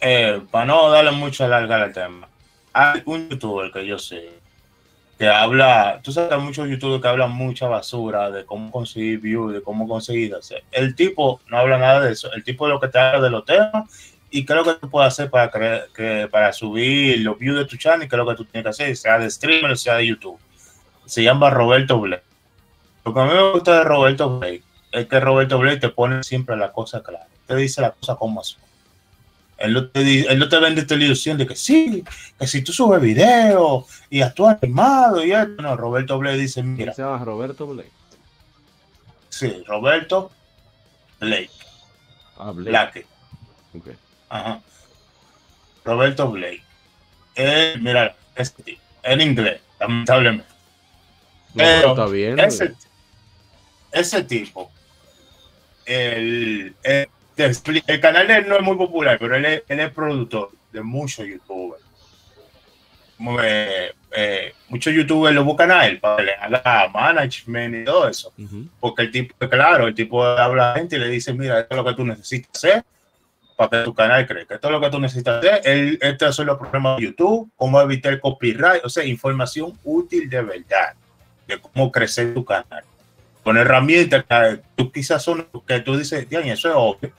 eh, 0.00 0.42
para 0.50 0.64
no 0.66 0.90
darle 0.90 1.12
mucha 1.12 1.46
larga 1.46 1.76
al 1.76 1.92
tema, 1.92 2.28
hay 2.74 3.02
un 3.06 3.30
youtuber 3.30 3.72
que 3.72 3.86
yo 3.86 3.98
sé 3.98 4.44
que 5.18 5.28
habla, 5.28 6.00
tú 6.02 6.10
sabes, 6.10 6.32
hay 6.32 6.40
muchos 6.40 6.68
youtubers 6.68 7.00
que 7.00 7.08
hablan 7.08 7.30
mucha 7.30 7.68
basura 7.68 8.30
de 8.30 8.44
cómo 8.44 8.70
conseguir 8.70 9.20
views, 9.20 9.54
de 9.54 9.62
cómo 9.62 9.86
conseguir. 9.86 10.36
El 10.72 10.94
tipo 10.94 11.40
no 11.48 11.58
habla 11.58 11.78
nada 11.78 12.00
de 12.00 12.12
eso. 12.12 12.32
El 12.32 12.42
tipo 12.42 12.66
lo 12.66 12.80
que 12.80 12.88
te 12.88 12.98
habla 12.98 13.20
de 13.20 13.30
los 13.30 13.44
temas 13.44 13.88
y 14.30 14.44
qué 14.44 14.52
es 14.52 14.56
lo 14.56 14.64
que 14.64 14.80
tú 14.80 14.90
puedes 14.90 15.12
hacer 15.12 15.30
para, 15.30 15.50
que, 15.50 16.28
para 16.30 16.52
subir 16.52 17.20
los 17.20 17.38
views 17.38 17.56
de 17.56 17.64
tu 17.64 17.76
channel 17.76 18.06
y 18.06 18.08
qué 18.08 18.16
es 18.16 18.18
lo 18.18 18.26
que 18.26 18.34
tú 18.34 18.44
tienes 18.44 18.64
que 18.64 18.70
hacer, 18.70 18.96
sea 18.96 19.18
de 19.18 19.30
streamer 19.30 19.70
o 19.70 19.76
sea 19.76 19.94
de 19.94 20.06
YouTube. 20.08 20.38
Se 21.04 21.22
llama 21.22 21.50
Roberto 21.50 22.00
Blake. 22.00 22.24
Lo 23.04 23.14
que 23.14 23.20
a 23.20 23.24
mí 23.24 23.34
me 23.34 23.52
gusta 23.52 23.78
de 23.78 23.84
Roberto 23.84 24.40
Blake 24.40 24.64
es 24.90 25.06
que 25.06 25.20
Roberto 25.20 25.58
Blake 25.58 25.78
te 25.78 25.90
pone 25.90 26.24
siempre 26.24 26.56
la 26.56 26.72
cosa 26.72 27.02
clara. 27.02 27.28
Te 27.46 27.54
dice 27.54 27.80
la 27.80 27.92
cosa 27.92 28.16
como 28.16 28.42
son. 28.42 28.63
Él 29.58 29.72
no, 29.72 29.88
te, 29.88 30.20
él 30.30 30.38
no 30.38 30.48
te 30.48 30.58
vende 30.58 30.80
esta 30.80 30.94
ilusión 30.94 31.38
de 31.38 31.46
que 31.46 31.56
sí, 31.56 32.04
que 32.38 32.46
si 32.46 32.62
tú 32.62 32.72
subes 32.72 33.00
video 33.00 33.86
y 34.10 34.20
actúas 34.20 34.58
animado 34.62 35.24
y 35.24 35.32
esto. 35.32 35.62
No, 35.62 35.76
Roberto 35.76 36.18
Blake 36.18 36.38
dice, 36.38 36.62
mira. 36.62 36.92
Se 36.92 37.02
llama 37.02 37.24
Roberto 37.24 37.66
Blake. 37.66 37.92
Sí, 39.28 39.62
Roberto 39.66 40.30
Blake. 41.20 41.50
Ah, 42.36 42.52
Blake. 42.52 43.06
Okay. 43.78 43.96
Ajá. 44.28 44.60
Roberto 45.84 46.30
Blake. 46.30 46.62
Eh, 47.36 47.76
mira, 47.80 48.14
este, 48.36 48.78
en 49.02 49.20
inglés, 49.20 49.60
lamentablemente. 49.80 50.48
Pero 51.54 51.90
está 51.90 52.06
bien. 52.06 52.38
Ese, 52.38 52.74
ese 53.92 54.22
tipo, 54.24 54.70
el, 55.86 56.74
el, 56.82 57.08
el, 57.36 58.00
canal 58.00 58.26
de 58.26 58.36
él 58.36 58.48
no 58.48 58.56
es 58.56 58.62
muy 58.62 58.76
popular, 58.76 59.18
pero 59.18 59.36
él 59.36 59.44
es, 59.44 59.62
él 59.68 59.80
es 59.80 59.90
productor 59.90 60.50
de 60.72 60.82
muchos 60.82 61.26
youtubers. 61.26 61.82
Eh, 63.42 63.92
eh, 64.16 64.52
muchos 64.68 64.92
youtubers 64.92 65.34
lo 65.34 65.44
buscan 65.44 65.70
a 65.70 65.86
él 65.86 65.98
para 65.98 66.16
que 66.16 66.22
le 66.22 66.34
haga 66.34 66.88
management 66.88 67.74
y 67.74 67.84
todo 67.84 68.08
eso. 68.08 68.32
Porque 68.80 69.02
el 69.02 69.10
tipo, 69.10 69.48
claro, 69.48 69.88
el 69.88 69.94
tipo 69.94 70.24
habla 70.24 70.70
a 70.70 70.74
la 70.74 70.78
gente 70.78 70.96
y 70.96 70.98
le 70.98 71.08
dice: 71.08 71.32
Mira, 71.32 71.60
esto 71.60 71.74
es 71.74 71.76
lo 71.76 71.84
que 71.84 71.94
tú 71.94 72.04
necesitas 72.04 72.50
hacer 72.54 72.84
para 73.56 73.70
que 73.70 73.84
tu 73.84 73.94
canal 73.94 74.26
crezca. 74.26 74.56
Esto 74.56 74.68
es 74.68 74.72
lo 74.72 74.80
que 74.80 74.90
tú 74.90 75.00
necesitas 75.00 75.38
hacer. 75.38 75.60
Él, 75.64 75.98
estos 76.00 76.36
son 76.36 76.46
los 76.46 76.58
problemas 76.58 76.96
de 76.96 77.04
YouTube, 77.04 77.50
cómo 77.56 77.80
evitar 77.80 78.12
el 78.12 78.20
copyright, 78.20 78.84
o 78.84 78.88
sea, 78.88 79.04
información 79.04 79.78
útil 79.84 80.28
de 80.28 80.42
verdad 80.42 80.94
de 81.46 81.60
cómo 81.60 81.90
crecer 81.90 82.34
tu 82.34 82.44
canal. 82.44 82.84
Con 83.42 83.56
herramientas 83.56 84.24
que 84.24 84.60
tú 84.74 84.90
quizás 84.90 85.22
son 85.22 85.46
que 85.66 85.80
tú 85.80 85.96
dices, 85.96 86.26
eso 86.30 86.68
es 86.68 86.74
obvio, 86.74 87.12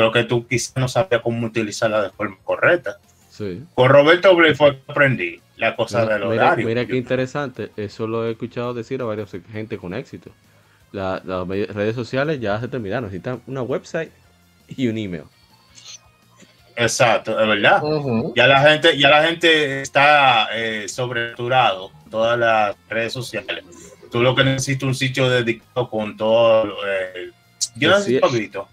pero 0.00 0.12
que 0.12 0.24
tú 0.24 0.46
quizás 0.46 0.74
no 0.76 0.88
sabías 0.88 1.20
cómo 1.20 1.46
utilizarla 1.46 2.00
de 2.00 2.08
forma 2.08 2.38
correcta. 2.42 2.96
Sí. 3.28 3.62
Con 3.74 3.90
Roberto 3.90 4.34
Blake 4.34 4.54
fue 4.54 4.76
que 4.76 4.82
aprendí 4.90 5.40
la 5.58 5.76
cosa 5.76 6.06
del 6.06 6.22
horario. 6.22 6.66
Mira 6.66 6.86
qué 6.86 6.96
interesante, 6.96 7.70
eso 7.76 8.06
lo 8.06 8.26
he 8.26 8.30
escuchado 8.30 8.72
decir 8.72 9.02
a 9.02 9.04
varias 9.04 9.30
gente 9.52 9.76
con 9.76 9.92
éxito. 9.92 10.30
las 10.92 11.22
redes 11.22 11.94
sociales 11.94 12.40
ya 12.40 12.58
se 12.58 12.68
terminaron, 12.68 13.04
necesitan 13.04 13.42
una 13.46 13.60
website 13.60 14.10
y 14.68 14.88
un 14.88 14.96
email. 14.96 15.24
Exacto, 16.76 17.38
es 17.38 17.46
verdad. 17.46 17.82
Ya 18.34 18.46
la 18.46 18.70
gente, 18.70 18.98
ya 18.98 19.10
la 19.10 19.22
gente 19.24 19.82
está 19.82 20.48
eh, 20.54 20.88
sobreturado 20.88 21.90
todas 22.10 22.38
las 22.38 22.74
redes 22.88 23.12
sociales. 23.12 23.64
Tú 24.10 24.22
lo 24.22 24.34
que 24.34 24.44
necesitas 24.44 24.84
un 24.84 24.94
sitio 24.94 25.28
dedicado 25.28 25.90
con 25.90 26.16
todo. 26.16 26.74
Eh, 26.86 27.32
yo 27.76 27.90
necesito 27.90 28.66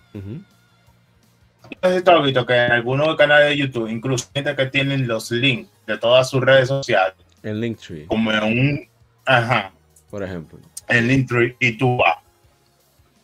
necesito 1.81 2.22
visto 2.22 2.45
que 2.45 2.53
en 2.53 2.72
algunos 2.72 3.15
canales 3.15 3.49
de 3.49 3.57
YouTube, 3.57 3.89
incluso 3.89 4.30
gente 4.34 4.56
que 4.56 4.65
tienen 4.68 5.07
los 5.07 5.31
links 5.31 5.69
de 5.85 5.98
todas 5.98 6.30
sus 6.30 6.41
redes 6.41 6.68
sociales. 6.68 7.15
El 7.44 7.61
Linktree. 7.61 8.06
Como 8.07 8.31
en 8.31 8.44
un. 8.44 8.89
Ajá. 9.26 9.72
Por 10.10 10.23
ejemplo. 10.23 10.60
El 10.88 11.07
Linktree 11.07 11.56
y 11.60 11.77
tú 11.77 11.98
vas 11.98 12.18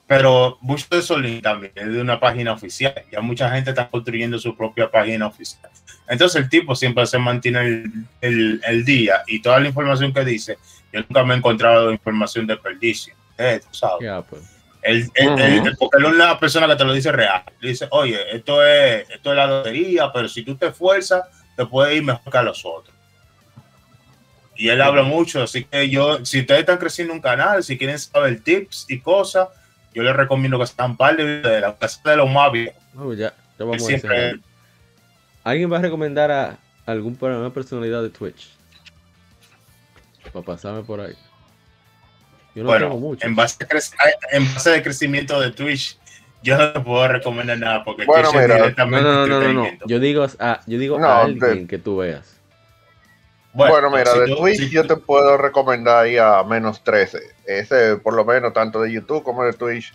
pero 0.08 0.58
mucho 0.62 0.86
de 0.92 1.00
eso 1.00 1.16
también 1.42 1.72
es 1.74 1.92
de 1.92 2.00
una 2.00 2.20
página 2.20 2.52
oficial. 2.54 2.94
Ya 3.12 3.20
mucha 3.22 3.50
gente 3.50 3.72
está 3.72 3.90
construyendo 3.90 4.38
su 4.38 4.56
propia 4.56 4.92
página 4.92 5.26
oficial. 5.26 5.72
Entonces 6.08 6.42
el 6.42 6.50
tipo 6.50 6.76
siempre 6.76 7.08
se 7.08 7.18
mantiene 7.18 7.84
el, 8.22 8.62
el, 8.64 8.86
día 8.86 9.24
y 9.26 9.42
toda 9.42 9.60
la 9.60 9.70
información 9.70 10.14
que 10.14 10.24
dice, 10.26 10.58
yo 10.92 11.00
nunca 11.00 11.24
me 11.24 11.34
he 11.34 11.38
encontrado 11.38 11.92
información 11.92 12.46
de 12.46 12.58
perdicio. 12.58 13.16
Eh, 13.40 13.60
tú 13.64 13.74
sabes. 13.74 14.24
pues. 14.30 14.44
El, 14.84 15.10
porque 15.78 15.98
él 15.98 16.06
es 16.06 16.12
una 16.12 16.40
persona 16.40 16.68
que 16.68 16.76
te 16.76 16.84
lo 16.84 16.94
dice 16.94 17.12
real. 17.12 17.44
Le 17.60 17.70
dice, 17.70 17.88
oye, 17.92 18.36
esto 18.36 18.66
es, 18.66 19.10
esto 19.10 19.32
es 19.32 19.38
la 19.38 19.48
lotería, 19.48 20.12
pero 20.12 20.28
si 20.28 20.44
tú 20.44 20.56
te 20.56 20.68
esfuerzas, 20.68 21.24
te 21.56 21.66
puede 21.66 21.96
ir 21.96 22.04
mejor 22.04 22.32
que 22.32 22.38
a 22.38 22.44
los 22.44 22.66
otros. 22.66 22.94
Y 24.56 24.70
él 24.70 24.82
habla 24.82 25.04
mucho, 25.04 25.42
así 25.44 25.64
que 25.64 25.90
yo, 25.90 26.24
si 26.26 26.42
ustedes 26.42 26.62
están 26.62 26.78
creciendo 26.78 27.14
un 27.14 27.22
canal, 27.22 27.64
si 27.64 27.78
quieren 27.78 27.98
saber 27.98 28.42
tips 28.42 28.86
y 28.88 29.00
cosas, 29.00 29.50
yo 29.94 30.04
les 30.04 30.16
recomiendo 30.16 30.60
que 30.60 30.68
sean 30.68 30.96
par 30.96 31.18
de 31.18 31.62
la 31.62 31.76
casa 31.76 32.02
de 32.10 32.18
los 32.18 32.30
más 32.30 32.52
ya, 33.18 33.34
vamos 33.58 33.90
a 33.90 34.34
¿Alguien 35.44 35.72
va 35.72 35.78
a 35.78 35.82
recomendar 35.82 36.32
a 36.32 36.58
algún 36.86 37.18
una 37.20 37.50
personalidad 37.50 38.02
de 38.02 38.10
Twitch? 38.10 38.50
Para 40.32 40.46
pasarme 40.46 40.84
por 40.84 41.02
ahí. 41.02 41.16
Yo 42.56 42.64
no 42.64 42.70
bueno, 42.70 42.86
tengo 42.88 43.00
mucho. 43.00 43.26
En 43.26 43.36
base, 43.36 43.58
en 44.32 44.54
base 44.54 44.70
de 44.70 44.84
crecimiento 44.84 45.40
de 45.40 45.52
Twitch, 45.52 45.98
yo 46.44 46.58
no 46.58 46.74
te 46.74 46.80
puedo 46.82 47.08
recomendar 47.08 47.58
nada 47.58 47.84
porque 47.84 48.06
bueno, 48.06 48.30
Twitch 48.30 48.42
mira, 48.42 48.56
es 48.56 48.62
directamente 48.62 49.04
no, 49.04 49.28
no, 49.28 49.42
no, 49.42 49.54
no, 49.54 49.68
Yo 49.88 50.00
digo 50.00 50.28
a, 50.40 50.60
yo 50.68 50.78
digo 50.78 50.98
a 51.04 51.24
alguien 51.24 51.68
que 51.68 51.78
tú 51.78 51.98
veas. 51.98 52.40
Bueno, 53.54 53.92
mira, 53.92 54.14
de 54.14 54.36
Twitch 54.36 54.70
yo 54.70 54.86
te 54.86 54.96
puedo 54.98 55.38
recomendar 55.38 56.06
ahí 56.06 56.18
a 56.18 56.44
menos 56.44 56.84
13. 56.84 57.20
Ese, 57.46 57.98
por 57.98 58.14
lo 58.14 58.26
menos, 58.26 58.52
tanto 58.52 58.82
de 58.82 58.92
YouTube 58.92 59.24
como 59.24 59.44
de 59.44 59.54
Twitch, 59.54 59.94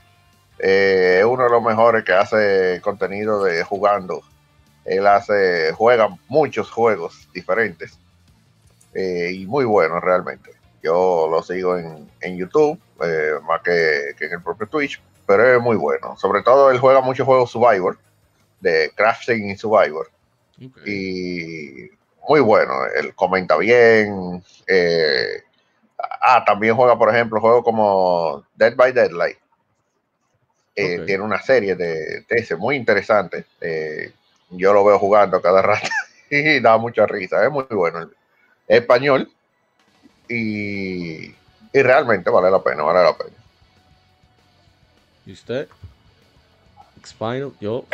eh, 0.59 1.17
es 1.19 1.25
uno 1.25 1.45
de 1.45 1.51
los 1.51 1.63
mejores 1.63 2.05
que 2.05 2.13
hace 2.13 2.81
contenido 2.83 3.43
de 3.45 3.65
jugando. 3.65 4.23
Él 4.85 5.07
hace, 5.07 5.73
juega 5.73 6.09
muchos 6.29 6.71
juegos 6.71 7.29
diferentes 7.35 7.99
eh, 8.95 9.33
y 9.35 9.47
muy 9.47 9.65
buenos 9.65 10.03
realmente. 10.03 10.53
Yo 10.89 11.29
lo 11.31 11.43
sigo 11.43 11.77
en, 11.77 12.39
YouTube, 12.39 12.81
eh, 13.03 13.35
más 13.47 13.61
que, 13.61 14.15
en 14.19 14.33
el 14.33 14.43
propio 14.43 14.67
Twitch, 14.67 15.03
pero 15.27 15.57
es 15.57 15.61
muy 15.61 15.77
bueno. 15.77 16.17
Sobre 16.17 16.43
todo 16.43 16.71
él 16.71 16.79
juega 16.79 17.03
muchos 17.03 17.27
juegos 17.27 17.51
Survivor, 17.51 17.99
de 18.61 18.91
crafting 18.97 19.51
y 19.51 19.57
Survivor. 19.57 20.11
Y 20.87 21.91
muy 22.27 22.41
bueno, 22.41 22.73
él 22.97 23.15
comenta 23.15 23.59
bien. 23.59 24.43
Eh, 24.67 25.43
ah, 26.23 26.43
también 26.47 26.75
juega, 26.75 26.97
por 26.97 27.15
ejemplo, 27.15 27.39
juegos 27.39 27.65
como 27.65 28.47
Dead 28.55 28.75
by 28.75 28.93
Deadlight. 28.93 29.37
Eh, 30.75 31.03
tiene 31.05 31.23
una 31.23 31.43
serie 31.43 31.75
de, 31.75 32.25
ese 32.31 32.57
muy 32.57 32.77
interesante. 32.77 33.45
Yo 34.49 34.73
lo 34.73 34.87
veo 34.87 34.99
jugando 34.99 35.43
cada 35.43 35.61
rato 35.71 35.91
y 36.31 36.61
da 36.61 36.79
mucha 36.79 37.05
risa. 37.05 37.45
Es 37.45 37.51
muy 37.51 37.67
bueno. 37.69 38.09
español 38.67 39.31
y, 40.29 41.35
y 41.73 41.83
realmente 41.83 42.31
vale 42.31 42.51
la 42.51 42.63
pena, 42.63 42.83
vale 42.83 43.05
la 43.05 43.17
pena. 43.17 43.37
¿Y 45.27 45.33
usted? 45.33 45.69
Spinal, 47.07 47.53
yo, 47.61 47.87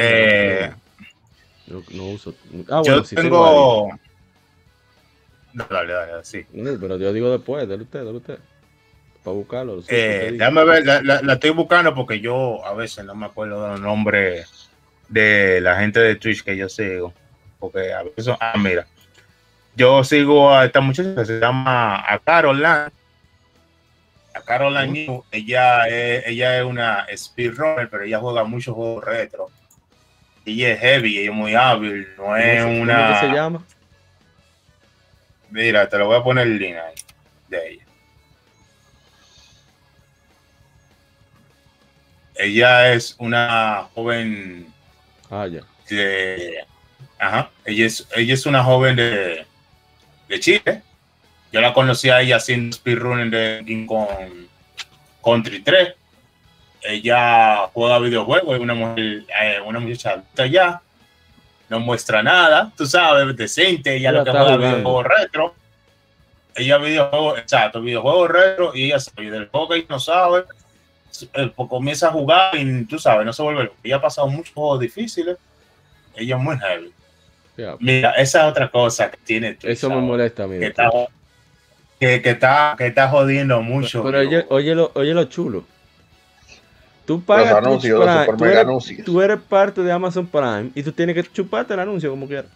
yo 1.66 1.84
no 1.90 2.04
uso. 2.10 2.34
Ah, 2.68 2.80
bueno, 2.80 3.02
yo 3.02 3.16
tengo. 3.22 3.88
Dale, 5.52 5.92
dale, 5.92 6.24
sí. 6.24 6.44
pero 6.52 6.96
yo 6.96 7.12
digo 7.12 7.30
después, 7.30 7.68
dale 7.68 7.82
usted, 7.82 8.04
dale 8.04 8.16
usted. 8.18 8.38
Para 9.22 9.36
buscarlo. 9.36 9.82
Eh, 9.88 10.30
déjame 10.32 10.64
ver, 10.64 10.84
la, 10.84 11.32
estoy 11.32 11.50
buscando 11.50 11.94
porque 11.94 12.20
yo 12.20 12.64
a 12.64 12.74
veces 12.74 13.04
no 13.04 13.14
me 13.14 13.26
acuerdo 13.26 13.62
de 13.62 13.70
los 13.70 13.80
nombres 13.80 14.68
de 15.08 15.60
la 15.60 15.76
gente 15.78 16.00
de 16.00 16.16
Twitch 16.16 16.42
que 16.42 16.56
yo 16.56 16.68
sigo. 16.68 17.14
Porque 17.58 17.92
a 17.92 18.02
veces, 18.02 18.34
ah, 18.40 18.54
mira, 18.58 18.86
yo 19.76 20.04
sigo 20.04 20.52
a 20.52 20.64
esta 20.64 20.80
muchacha 20.80 21.14
que 21.14 21.24
se 21.24 21.40
llama 21.40 22.04
a 22.06 22.18
Caroline. 22.18 22.92
A 24.34 24.40
Caroline 24.44 24.88
New, 24.88 25.24
ella 25.30 25.88
es, 25.88 26.26
ella 26.26 26.58
es 26.58 26.64
una 26.64 27.06
speedrunner, 27.16 27.88
pero 27.88 28.04
ella 28.04 28.18
juega 28.18 28.44
muchos 28.44 28.74
juegos 28.74 29.04
retro. 29.04 29.50
Ella 30.44 30.72
es 30.72 30.80
heavy, 30.80 31.18
ella 31.18 31.30
es 31.30 31.36
muy 31.36 31.54
hábil, 31.54 32.08
no 32.16 32.36
es 32.36 32.64
una. 32.64 33.06
¿Cómo 33.06 33.20
se 33.20 33.36
llama? 33.36 33.64
Mira, 35.50 35.88
te 35.88 35.98
lo 35.98 36.06
voy 36.06 36.18
a 36.18 36.22
poner 36.22 36.46
el 36.46 36.58
link 36.58 36.76
ahí 36.76 36.94
de 37.48 37.70
ella. 37.70 37.84
Ella 42.36 42.92
es 42.92 43.14
una 43.18 43.88
joven. 43.94 44.66
Ah, 45.30 45.46
ya. 45.46 45.60
ajá. 47.18 47.50
Ella 47.64 47.86
es, 47.86 48.06
ella 48.16 48.34
es 48.34 48.46
una 48.46 48.62
joven 48.64 48.96
de, 48.96 49.46
de 50.28 50.40
Chile. 50.40 50.82
Yo 51.52 51.60
la 51.60 51.72
conocí 51.72 52.10
a 52.10 52.20
ella 52.20 52.36
haciendo 52.36 52.74
speedrunning 52.76 53.30
de 53.30 53.62
King 53.66 53.86
Kong 53.86 54.08
Country 55.24 55.60
3. 55.60 55.94
Ella 56.82 57.68
juega 57.72 57.98
videojuegos, 57.98 58.54
es 58.54 58.60
una 58.60 58.74
mujer, 58.74 59.24
eh, 59.40 59.60
una 59.64 59.80
muchacha 59.80 60.22
ya. 60.50 60.80
No 61.68 61.80
muestra 61.80 62.22
nada, 62.22 62.70
tú 62.76 62.86
sabes, 62.86 63.36
decente. 63.36 63.96
Ella, 63.96 64.12
lo 64.12 64.24
que 64.24 64.30
juega 64.30 64.56
videojuegos 64.56 65.06
retro. 65.06 65.54
Ella 66.56 66.78
videojuegos, 66.78 67.38
exacto, 67.38 67.80
videojuegos 67.80 68.30
retro 68.30 68.72
y 68.74 68.84
ella 68.84 69.00
sabe 69.00 69.30
del 69.30 69.48
juego 69.48 69.74
no 69.88 69.98
sabe 69.98 70.44
eh, 71.32 71.52
pues, 71.54 71.68
comienza 71.68 72.08
a 72.08 72.12
jugar 72.12 72.56
y 72.56 72.84
tú 72.84 72.98
sabes, 72.98 73.24
no 73.24 73.32
se 73.32 73.42
vuelve. 73.42 73.72
Ella 73.82 73.96
ha 73.96 74.00
pasado 74.00 74.26
muchos 74.28 74.54
juegos 74.54 74.80
difíciles. 74.80 75.36
Ella 76.14 76.36
es 76.36 76.42
muy 76.42 76.58
heavy. 76.58 76.92
Mira, 77.78 78.10
esa 78.12 78.44
es 78.44 78.50
otra 78.50 78.70
cosa 78.70 79.10
que 79.10 79.18
tiene. 79.18 79.56
Eso 79.62 79.88
me 79.90 80.00
molesta 80.00 80.44
a 80.44 80.46
mí. 80.46 80.58
Que 80.58 80.66
está, 80.66 80.90
que, 81.98 82.20
está, 82.24 82.74
que 82.76 82.86
está 82.86 83.08
jodiendo 83.08 83.62
mucho. 83.62 84.02
Pero, 84.02 84.18
oye, 84.18 84.44
oye, 84.48 84.74
lo, 84.74 84.90
oye 84.94 85.14
lo 85.14 85.24
chulo. 85.24 85.64
Tú 87.06 87.22
pagas 87.22 87.54
anuncios, 87.54 88.00
tú, 88.38 88.44
eres, 88.46 89.04
tú, 89.04 89.20
eres, 89.20 89.38
parte 89.38 89.82
de 89.82 89.92
Amazon 89.92 90.26
Prime 90.26 90.70
y 90.74 90.82
tú 90.82 90.90
tienes 90.90 91.14
que 91.14 91.22
chuparte 91.22 91.74
el 91.74 91.80
anuncio 91.80 92.10
como 92.10 92.26
quieras. 92.26 92.50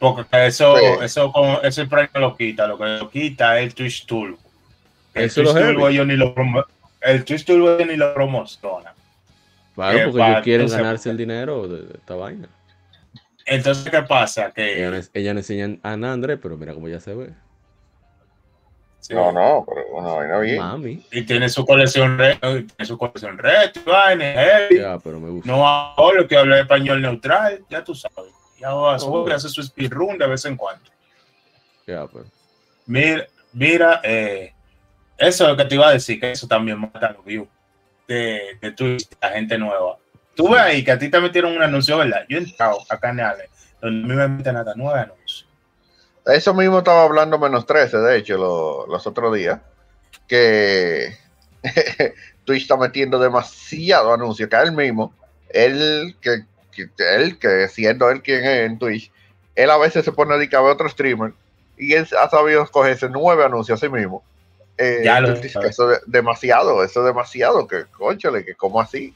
Porque 0.00 0.46
eso, 0.46 0.76
eso, 1.00 1.62
eso 1.62 1.82
el 1.82 1.88
Prime 1.88 2.10
lo 2.14 2.36
quita. 2.36 2.66
Lo 2.66 2.76
que 2.76 2.84
lo 2.84 3.08
quita 3.08 3.58
es 3.58 3.66
el 3.66 3.74
Twitch 3.74 4.04
Tool. 4.06 4.36
El 5.14 5.24
eso 5.24 5.42
Twitch 5.42 5.54
Tool 5.54 5.90
ellos 5.92 6.06
ni 6.06 6.16
lo 6.16 6.34
el 7.00 7.24
Twitch 7.24 7.44
Tool 7.44 7.86
ni 7.86 7.96
lo 7.96 8.12
promociona. 8.14 8.92
Claro, 9.74 10.10
porque 10.10 10.30
ellos 10.30 10.42
quieren 10.42 10.68
ganarse 10.68 11.10
el 11.10 11.16
dinero 11.16 11.68
de, 11.68 11.94
esta 11.94 12.14
vaina. 12.14 12.48
Entonces, 13.46 13.90
¿qué 13.90 14.02
pasa? 14.02 14.50
Que 14.52 14.78
ella, 15.12 15.34
le 15.34 15.40
enseña 15.40 15.78
a 15.82 15.96
Nandre, 15.96 16.36
pero 16.36 16.56
mira 16.56 16.72
cómo 16.74 16.88
ya 16.88 17.00
se 17.00 17.14
ve. 17.14 17.34
No, 19.10 19.32
no, 19.32 19.66
pero 19.68 19.86
una 19.92 20.14
vaina 20.14 20.38
bien. 20.38 20.58
Mami. 20.58 21.06
Y 21.12 21.22
tiene 21.22 21.50
su 21.50 21.66
colección 21.66 22.16
retro, 22.16 22.52
tiene 22.52 22.84
su 22.86 22.96
colección 22.96 23.36
retro, 23.36 23.92
Ya, 24.70 24.98
pero 24.98 25.20
me 25.20 25.28
gusta. 25.28 25.50
No 25.50 25.66
hablo 25.68 26.26
que 26.26 26.38
habla 26.38 26.60
español 26.60 27.02
neutral, 27.02 27.62
ya 27.68 27.84
tú 27.84 27.94
sabes. 27.94 28.32
Ya 28.58 28.74
oh. 28.74 28.88
hace 28.88 29.48
su 29.48 29.62
speedrun 29.62 30.16
de 30.16 30.26
vez 30.26 30.44
en 30.46 30.56
cuando. 30.56 30.90
Ya, 31.86 32.06
pues. 32.06 32.24
Mira, 32.86 33.26
mira, 33.52 34.00
eh, 34.02 34.54
eso 35.18 35.44
es 35.44 35.50
lo 35.50 35.56
que 35.56 35.64
te 35.66 35.74
iba 35.74 35.88
a 35.88 35.92
decir, 35.92 36.18
que 36.18 36.32
eso 36.32 36.48
también 36.48 36.80
mata 36.80 37.12
los 37.12 37.24
views 37.24 37.48
de, 38.08 38.56
de 38.60 38.70
Twitch, 38.72 39.06
la 39.20 39.30
gente 39.30 39.58
nueva. 39.58 39.98
Tú 40.34 40.50
ves 40.50 40.60
ahí 40.60 40.84
que 40.84 40.92
a 40.92 40.98
ti 40.98 41.08
te 41.08 41.20
metieron 41.20 41.56
un 41.56 41.62
anuncio, 41.62 41.98
¿verdad? 41.98 42.24
Yo 42.28 42.38
he 42.38 42.40
entrado 42.40 42.78
a 42.88 42.98
canales 42.98 43.48
donde 43.80 44.04
a 44.04 44.08
mí 44.08 44.14
me 44.14 44.28
meten 44.28 44.56
hasta 44.56 44.74
nueve 44.76 45.00
anuncios. 45.00 45.46
Eso 46.26 46.54
mismo 46.54 46.78
estaba 46.78 47.04
hablando 47.04 47.38
menos 47.38 47.66
13, 47.66 47.98
de 47.98 48.16
hecho, 48.16 48.38
los 48.88 49.06
otros 49.06 49.34
días, 49.34 49.60
que 50.26 51.14
Twitch 52.44 52.62
está 52.62 52.76
metiendo 52.76 53.18
demasiado 53.18 54.12
anuncio, 54.12 54.48
que 54.48 54.56
él 54.56 54.72
mismo, 54.72 55.12
él 55.50 56.16
que, 56.22 56.44
él 56.98 57.38
que 57.38 57.68
siendo 57.68 58.10
él 58.10 58.22
quien 58.22 58.42
es 58.42 58.70
en 58.70 58.78
Twitch, 58.78 59.12
él 59.54 59.70
a 59.70 59.76
veces 59.76 60.04
se 60.04 60.12
pone 60.12 60.32
a 60.32 60.38
dedicar 60.38 60.60
a 60.60 60.72
otro 60.72 60.88
streamer 60.88 61.34
y 61.76 61.92
él 61.92 62.08
ha 62.18 62.30
sabido 62.30 62.62
escogerse 62.62 63.08
nueve 63.10 63.44
anuncios 63.44 63.82
a 63.82 63.86
sí 63.86 63.92
mismo 63.92 64.24
eh, 64.76 65.02
ya 65.04 65.20
lo 65.20 65.32
eso 65.32 65.92
es 65.92 66.00
demasiado, 66.06 66.82
eso 66.82 67.00
es 67.00 67.06
demasiado, 67.06 67.66
que 67.68 67.84
conchale, 67.96 68.44
que 68.44 68.54
como 68.54 68.80
así. 68.80 69.14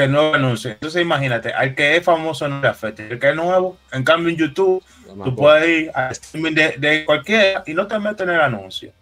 Que 0.00 0.08
no 0.08 0.32
anuncie. 0.32 0.72
Entonces 0.72 1.02
imagínate, 1.02 1.52
al 1.52 1.74
que 1.74 1.96
es 1.96 2.02
famoso 2.02 2.48
no 2.48 2.62
le 2.62 2.68
afecta, 2.68 3.02
el 3.02 3.18
que 3.18 3.28
es 3.28 3.36
nuevo, 3.36 3.76
en 3.92 4.02
cambio 4.02 4.30
en 4.30 4.36
YouTube, 4.36 4.82
tú 5.24 5.36
puedes 5.36 5.68
ir 5.68 5.90
a 5.94 6.10
streaming 6.10 6.54
de, 6.54 6.74
de, 6.78 7.04
cualquiera 7.04 7.62
y 7.66 7.74
no 7.74 7.86
te 7.86 7.98
meten 7.98 8.30
el 8.30 8.40
anuncio. 8.40 8.92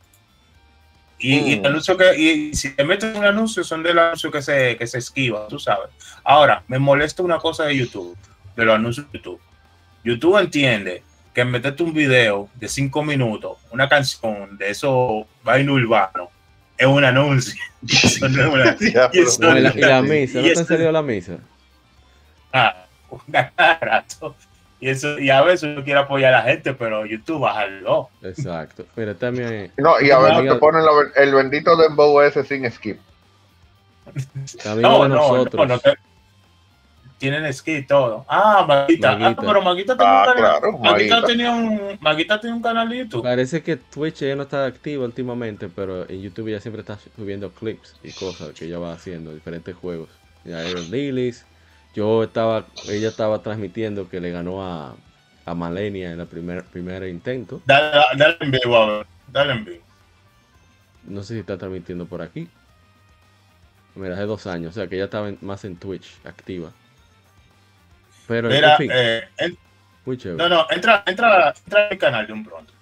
Y, 1.20 1.52
el 1.52 1.60
mm. 1.60 1.66
anuncio 1.66 1.96
que, 1.96 2.18
y 2.18 2.52
si 2.52 2.74
te 2.74 2.82
meten 2.82 3.16
un 3.16 3.24
anuncio, 3.24 3.62
son 3.62 3.84
del 3.84 3.96
anuncio 3.96 4.32
que 4.32 4.42
se, 4.42 4.76
que 4.76 4.88
se 4.88 4.98
esquiva, 4.98 5.46
tú 5.46 5.60
sabes. 5.60 5.88
Ahora, 6.24 6.64
me 6.66 6.80
molesta 6.80 7.22
una 7.22 7.38
cosa 7.38 7.66
de 7.66 7.76
YouTube, 7.76 8.18
de 8.56 8.64
los 8.64 8.74
anuncios 8.74 9.06
de 9.12 9.18
YouTube. 9.18 9.40
YouTube 10.02 10.36
entiende 10.38 11.04
que 11.32 11.44
meterte 11.44 11.84
un 11.84 11.94
video 11.94 12.48
de 12.56 12.68
cinco 12.68 13.04
minutos, 13.04 13.58
una 13.70 13.88
canción 13.88 14.58
de 14.58 14.70
eso 14.70 15.28
vaino 15.44 15.74
urbano, 15.74 16.30
es 16.78 16.86
un 16.86 17.04
anuncio. 17.04 17.62
y, 17.82 18.20
la, 19.80 20.02
misa, 20.02 20.40
¿no 20.40 20.44
te 20.52 20.58
han 20.58 20.66
salido 20.66 20.92
la 20.92 21.02
misa? 21.02 21.38
Ah, 22.52 22.86
rato. 23.80 24.34
Y, 24.80 24.88
eso, 24.88 25.18
y 25.18 25.30
a 25.30 25.42
veces 25.42 25.64
uno 25.64 25.82
quiere 25.82 25.98
apoyar 26.00 26.32
a 26.34 26.38
la 26.38 26.44
gente, 26.44 26.72
pero 26.72 27.04
YouTube 27.04 27.40
bájalo. 27.40 28.08
Exacto. 28.22 28.86
Mira, 28.94 29.14
también. 29.14 29.72
No, 29.76 30.00
y 30.00 30.10
a 30.10 30.18
veces 30.18 30.52
te 30.52 30.54
ponen 30.56 30.82
el 31.16 31.34
bendito 31.34 31.76
Dembow 31.76 32.20
ese 32.20 32.44
sin 32.44 32.70
skip. 32.70 32.98
No, 34.64 35.08
no, 35.08 35.08
no, 35.08 35.44
no, 35.66 35.78
te, 35.78 35.98
tienen 37.18 37.52
ski 37.52 37.76
y 37.76 37.86
todo. 37.86 38.24
Ah, 38.28 38.64
Maguita. 38.66 39.18
Ah, 39.20 39.36
pero 39.38 39.60
Maguita, 39.60 39.96
ah, 39.98 40.24
un 40.28 40.36
claro, 40.36 40.78
Maguita, 40.78 41.22
tenía 41.24 41.50
un, 41.50 41.98
Maguita 42.00 42.40
tenía 42.40 42.56
un 42.56 42.62
canal 42.62 42.88
de 42.88 42.98
YouTube. 42.98 43.22
Parece 43.22 43.62
que 43.62 43.76
Twitch 43.76 44.20
ya 44.20 44.36
no 44.36 44.44
está 44.44 44.64
activo 44.64 45.04
últimamente, 45.04 45.68
pero 45.68 46.08
en 46.08 46.22
YouTube 46.22 46.50
ya 46.50 46.60
siempre 46.60 46.80
está 46.80 46.98
subiendo 47.16 47.50
clips 47.50 47.96
y 48.02 48.12
cosas 48.12 48.50
que 48.50 48.66
ella 48.66 48.78
va 48.78 48.92
haciendo, 48.92 49.34
diferentes 49.34 49.74
juegos. 49.74 50.08
Ya 50.44 50.66
Iron 50.68 50.90
Lilies. 50.90 51.44
Yo 51.94 52.22
estaba, 52.22 52.66
ella 52.88 53.08
estaba 53.08 53.42
transmitiendo 53.42 54.08
que 54.08 54.20
le 54.20 54.30
ganó 54.30 54.64
a, 54.64 54.94
a 55.44 55.54
Malenia 55.54 56.12
en 56.12 56.20
el 56.20 56.26
primer, 56.26 56.64
primer 56.64 57.02
intento. 57.08 57.60
Dale, 57.66 57.98
dale 58.16 58.36
en 58.40 58.50
vivo, 58.52 58.76
a 58.76 58.98
ver. 58.98 59.06
Dale 59.32 59.52
en 59.52 59.64
vivo. 59.64 59.82
No 61.04 61.22
sé 61.22 61.34
si 61.34 61.40
está 61.40 61.58
transmitiendo 61.58 62.06
por 62.06 62.22
aquí. 62.22 62.48
Mira, 63.94 64.14
hace 64.14 64.24
dos 64.24 64.46
años, 64.46 64.70
o 64.70 64.74
sea 64.74 64.86
que 64.86 64.94
ella 64.94 65.06
estaba 65.06 65.32
más 65.40 65.64
en 65.64 65.76
Twitch, 65.76 66.20
activa. 66.24 66.72
Pero 68.28 68.48
Mira, 68.50 68.76
eh, 68.78 69.26
no, 70.36 70.48
no, 70.50 70.66
entra, 70.70 71.02
entra, 71.06 71.54
entra 71.64 71.84
en 71.84 71.88
mi 71.90 71.98
canal 71.98 72.26
de 72.26 72.32
un 72.34 72.44
pronto. 72.44 72.74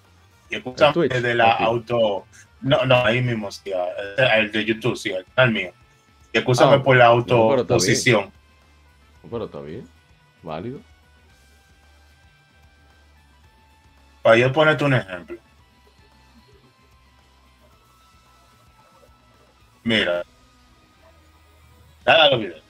Y 0.50 0.56
escúchame 0.56 1.08
de 1.08 1.34
la 1.34 1.52
auto. 1.52 2.26
No, 2.60 2.84
no, 2.84 3.04
ahí 3.04 3.22
mismo, 3.22 3.50
sí, 3.52 3.70
el 4.16 4.50
de 4.50 4.64
YouTube, 4.64 4.96
sí, 4.96 5.10
el 5.10 5.24
canal 5.36 5.52
mío. 5.52 5.72
Y 6.32 6.38
escúchame 6.38 6.76
ah, 6.76 6.82
por 6.82 6.96
la 6.96 7.06
autoposición. 7.06 8.32
pero, 9.30 9.44
está 9.44 9.60
bien, 9.60 9.88
válido. 10.42 10.80
Para 14.22 14.36
yo 14.36 14.52
ponerte 14.52 14.82
un 14.82 14.94
ejemplo. 14.94 15.38
Mira. 19.84 20.24
Dale 22.04 22.22
a 22.22 22.30
los 22.30 22.40
videos. 22.40 22.65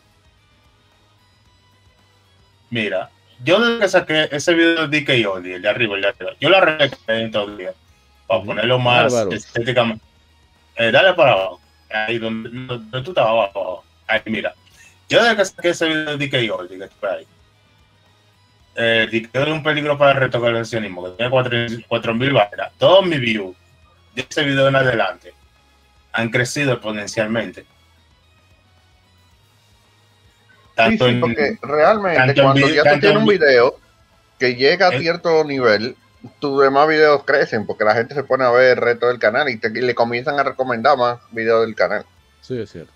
Mira, 2.76 3.08
yo 3.42 3.58
desde 3.58 3.80
que 3.80 3.88
saqué 3.88 4.28
ese 4.32 4.52
video 4.52 4.86
de 4.86 5.00
DK 5.00 5.26
Oli, 5.26 5.54
el 5.54 5.62
de 5.62 5.68
arriba, 5.70 5.96
el 5.96 6.02
de 6.02 6.08
arriba, 6.08 6.32
yo 6.38 6.50
lo 6.50 6.58
arreglé 6.58 6.98
en 7.06 7.30
todo 7.30 7.48
el 7.48 7.56
día. 7.56 7.72
Para 8.26 8.42
ponerlo 8.42 8.78
más 8.78 9.14
estéticamente. 9.32 10.04
Eh, 10.76 10.90
dale 10.90 11.14
para 11.14 11.32
abajo. 11.32 11.60
Ahí 11.90 12.18
donde, 12.18 12.50
donde 12.50 13.00
tú 13.00 13.12
estabas 13.12 13.30
abajo. 13.30 13.82
Ahí, 14.06 14.20
mira. 14.26 14.52
Yo 15.08 15.22
desde 15.22 15.36
que 15.36 15.44
saqué 15.46 15.68
ese 15.70 15.88
video 15.88 16.18
de 16.18 16.26
DK 16.26 16.52
Oli, 16.52 16.76
que 16.76 16.84
está 16.84 17.12
ahí. 17.14 17.26
Eh, 18.74 19.08
DK 19.10 19.30
es 19.32 19.48
un 19.48 19.62
peligro 19.62 19.96
para 19.96 20.10
el 20.10 20.18
retrocoleccionismo, 20.18 21.02
que 21.04 21.10
tiene 21.16 21.32
4.000 21.32 22.32
barras. 22.34 22.72
Todos 22.76 23.06
mis 23.06 23.20
views 23.20 23.56
de 24.14 24.26
ese 24.28 24.42
video 24.42 24.68
en 24.68 24.76
adelante 24.76 25.32
han 26.12 26.28
crecido 26.28 26.74
exponencialmente 26.74 27.64
sí, 30.76 30.98
sí, 30.98 31.18
porque 31.20 31.58
realmente 31.62 32.40
cuando 32.40 32.68
ya 32.68 32.94
tú 32.94 33.00
tienes 33.00 33.18
un 33.18 33.26
video 33.26 33.78
que 34.38 34.54
llega 34.54 34.88
a 34.88 34.94
eh. 34.94 35.00
cierto 35.00 35.44
nivel, 35.44 35.96
tus 36.38 36.60
demás 36.60 36.88
videos 36.88 37.24
crecen 37.24 37.66
porque 37.66 37.84
la 37.84 37.94
gente 37.94 38.14
se 38.14 38.24
pone 38.24 38.44
a 38.44 38.50
ver 38.50 38.78
el 38.78 38.84
resto 38.84 39.06
del 39.06 39.18
canal 39.18 39.48
y, 39.48 39.58
le 39.58 39.94
comienzan 39.94 40.38
a 40.38 40.42
recomendar 40.42 40.96
más 40.96 41.18
videos 41.30 41.64
del 41.66 41.74
canal. 41.74 42.04
Sí, 42.40 42.60
es 42.60 42.70
cierto. 42.70 42.92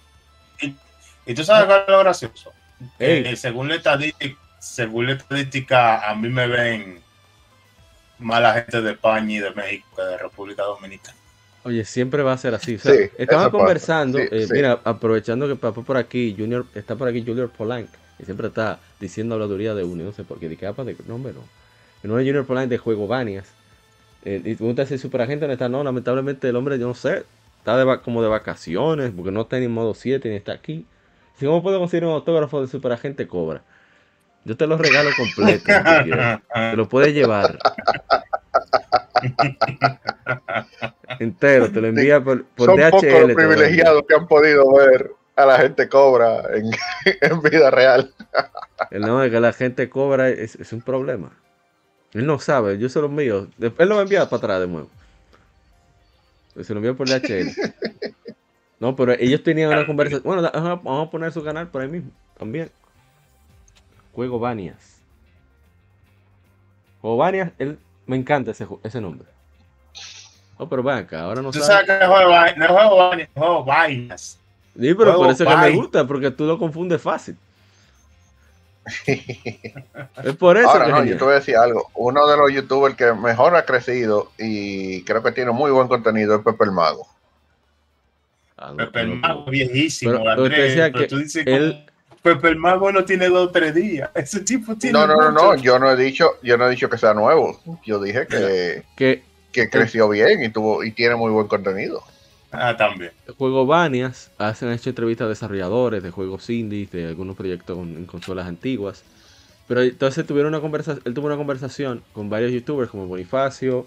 Y, 1.26 1.34
tú 1.34 1.44
sabes 1.44 1.66
cuál 1.66 1.82
es 1.82 1.88
lo 1.88 1.98
gracioso. 2.00 2.52
Eh, 2.98 3.36
según, 3.36 3.68
la 3.68 3.76
estadística, 3.76 4.40
según 4.58 5.06
la 5.06 5.12
estadística, 5.12 6.08
a 6.08 6.14
mí 6.14 6.28
me 6.28 6.46
ven 6.46 7.00
más 8.18 8.40
la 8.40 8.54
gente 8.54 8.80
de 8.80 8.92
España 8.92 9.34
y 9.34 9.38
de 9.38 9.50
México 9.52 9.88
que 9.96 10.02
de 10.02 10.18
República 10.18 10.62
Dominicana. 10.62 11.16
Oye, 11.62 11.84
siempre 11.84 12.22
va 12.22 12.32
a 12.32 12.38
ser 12.38 12.54
así. 12.54 12.78
estaba 13.18 13.50
conversando, 13.50 14.18
eh, 14.18 14.46
mira, 14.50 14.80
aprovechando 14.84 15.46
que 15.46 15.56
papá 15.56 15.82
por 15.82 15.96
aquí, 15.96 16.34
Junior, 16.36 16.64
está 16.74 16.96
por 16.96 17.08
aquí 17.08 17.22
Junior 17.26 17.50
Polanc, 17.50 17.88
y 18.18 18.24
siempre 18.24 18.48
está 18.48 18.78
diciendo 18.98 19.34
habladuría 19.34 19.74
de 19.74 19.84
uno, 19.84 20.04
no 20.04 20.12
sé 20.12 20.24
por 20.24 20.38
qué, 20.38 20.48
de 20.48 20.56
qué 20.56 20.66
de 20.66 20.96
no, 21.06 21.14
hombre, 21.14 21.32
no. 21.34 21.42
No 22.02 22.18
es 22.18 22.26
Junior 22.26 22.46
Polanc 22.46 22.70
de 22.70 22.78
Juego 22.78 23.06
Banias. 23.06 23.52
Eh, 24.24 24.40
y 24.44 24.54
pregunta 24.54 24.86
si 24.86 24.96
Superagente 24.96 25.46
no 25.46 25.52
está, 25.52 25.68
no, 25.68 25.84
lamentablemente 25.84 26.48
el 26.48 26.56
hombre, 26.56 26.78
yo 26.78 26.86
no 26.88 26.94
sé, 26.94 27.24
está 27.58 27.76
de, 27.76 28.00
como 28.00 28.22
de 28.22 28.28
vacaciones, 28.28 29.12
porque 29.14 29.30
no 29.30 29.42
está 29.42 29.58
ni 29.58 29.66
en 29.66 29.72
modo 29.72 29.94
7 29.94 30.28
ni 30.30 30.36
está 30.36 30.52
aquí. 30.52 30.86
Si 31.38 31.46
cómo 31.46 31.62
puedo 31.62 31.78
conseguir 31.78 32.04
un 32.04 32.12
autógrafo 32.12 32.60
de 32.60 32.68
Superagente 32.68 33.26
Cobra. 33.26 33.62
Yo 34.44 34.56
te 34.56 34.66
lo 34.66 34.78
regalo 34.78 35.10
completo. 35.16 35.64
te 36.54 36.76
lo 36.76 36.88
puedes 36.88 37.14
llevar. 37.14 37.58
Entero, 41.18 41.70
te 41.70 41.80
lo 41.80 41.88
envía 41.88 42.22
por, 42.22 42.44
por 42.44 42.66
Son 42.66 42.90
Pocos 42.90 43.04
los 43.04 43.34
privilegiados 43.34 44.02
que 44.08 44.14
han 44.14 44.26
podido 44.26 44.72
ver 44.74 45.12
a 45.36 45.46
la 45.46 45.58
gente 45.58 45.88
cobra 45.88 46.42
en, 46.54 46.70
en 47.20 47.42
vida 47.42 47.70
real. 47.70 48.12
El 48.90 49.02
no 49.02 49.18
de 49.20 49.30
que 49.30 49.40
la 49.40 49.52
gente 49.52 49.88
cobra 49.88 50.28
es, 50.28 50.56
es, 50.56 50.72
un 50.72 50.82
problema. 50.82 51.30
Él 52.12 52.26
no 52.26 52.38
sabe, 52.38 52.78
yo 52.78 52.88
se 52.88 53.00
lo 53.00 53.06
envío. 53.06 53.48
Él 53.60 53.88
lo 53.88 53.94
va 53.94 54.00
a 54.00 54.04
enviar 54.04 54.28
para 54.28 54.38
atrás 54.38 54.60
de 54.60 54.66
nuevo. 54.66 54.90
Se 56.60 56.74
lo 56.74 56.78
envió 56.78 56.96
por 56.96 57.08
DHL. 57.08 57.50
No, 58.78 58.96
pero 58.96 59.12
ellos 59.12 59.42
tenían 59.42 59.70
una 59.70 59.86
conversación. 59.86 60.22
Bueno, 60.24 60.50
vamos 60.52 61.08
a 61.08 61.10
poner 61.10 61.32
su 61.32 61.44
canal 61.44 61.68
por 61.68 61.82
ahí 61.82 61.88
mismo. 61.88 62.10
También. 62.38 62.70
Juego 64.12 64.38
Banias. 64.38 65.00
Juego 67.00 67.16
Banias, 67.16 67.52
él, 67.58 67.78
me 68.10 68.16
encanta 68.16 68.50
ese, 68.50 68.66
ese 68.82 69.00
nombre. 69.00 69.28
No, 70.58 70.68
pero 70.68 70.82
ven 70.82 70.98
acá, 70.98 71.22
ahora 71.22 71.40
no 71.40 71.52
sabes. 71.52 71.66
Tú 71.66 71.72
sabes 71.72 71.86
que 71.86 71.92
no 72.58 72.64
es 72.64 72.70
juego 72.70 72.96
Banias, 72.96 73.28
juego 73.34 73.64
Vainas. 73.64 74.38
Sí, 74.78 74.94
pero 74.94 75.16
por 75.16 75.30
eso 75.30 75.46
que 75.46 75.56
me 75.56 75.70
gusta, 75.70 76.06
porque 76.06 76.30
tú 76.30 76.44
lo 76.44 76.58
confundes 76.58 77.00
fácil. 77.00 77.36
es 79.06 80.36
por 80.36 80.56
eso. 80.56 80.68
Ahora, 80.68 80.88
no, 80.88 81.04
yo 81.04 81.16
te 81.16 81.24
voy 81.24 81.34
a 81.34 81.36
decir 81.36 81.56
algo. 81.56 81.88
Uno 81.94 82.26
de 82.26 82.36
los 82.36 82.52
youtubers 82.52 82.96
que 82.96 83.12
mejor 83.12 83.54
ha 83.54 83.64
crecido 83.64 84.32
y 84.38 85.04
creo 85.04 85.22
que 85.22 85.32
tiene 85.32 85.52
muy 85.52 85.70
buen 85.70 85.86
contenido 85.86 86.34
es 86.34 86.42
Pepe 86.42 86.64
el 86.64 86.72
Mago. 86.72 87.06
Ah, 88.56 88.72
Pepe 88.76 89.00
el 89.02 89.14
Mago, 89.20 89.44
viejísimo, 89.44 90.28
Andrés, 90.28 90.90
pero 90.92 91.06
tú 91.06 91.18
dices 91.18 91.46
él... 91.46 91.86
Pepe 92.22 92.48
el 92.48 92.56
Mago 92.56 92.92
no 92.92 93.04
tiene 93.04 93.28
dos 93.28 93.48
o 93.48 93.50
tres 93.50 93.74
días. 93.74 94.10
Ese 94.14 94.40
tipo 94.40 94.76
tiene. 94.76 94.98
No, 94.98 95.06
no, 95.06 95.16
no, 95.16 95.30
no. 95.30 95.54
Yo 95.56 95.78
no 95.78 95.90
he 95.90 95.96
dicho, 95.96 96.32
yo 96.42 96.56
no 96.56 96.66
he 96.66 96.70
dicho 96.70 96.88
que 96.88 96.98
sea 96.98 97.14
nuevo. 97.14 97.60
Yo 97.84 98.00
dije 98.00 98.26
que, 98.26 98.84
que, 98.96 99.22
que 99.52 99.70
creció 99.70 100.08
bien 100.08 100.42
y 100.42 100.50
tuvo 100.50 100.84
y 100.84 100.92
tiene 100.92 101.16
muy 101.16 101.30
buen 101.30 101.48
contenido. 101.48 102.02
Ah, 102.52 102.76
también. 102.76 103.12
El 103.26 103.34
juego 103.34 103.64
Banias 103.64 104.30
hacen 104.38 104.70
hecho 104.70 104.90
entrevistas 104.90 105.26
a 105.26 105.28
desarrolladores 105.28 106.02
de 106.02 106.10
juegos 106.10 106.50
indies, 106.50 106.90
de 106.90 107.06
algunos 107.06 107.36
proyectos 107.36 107.78
en 107.78 108.06
consolas 108.06 108.46
antiguas. 108.46 109.04
Pero 109.68 109.82
entonces 109.82 110.26
tuvieron 110.26 110.52
una 110.52 110.60
conversación, 110.60 111.00
él 111.04 111.14
tuvo 111.14 111.28
una 111.28 111.36
conversación 111.36 112.02
con 112.12 112.28
varios 112.28 112.50
youtubers 112.50 112.90
como 112.90 113.06
Bonifacio, 113.06 113.86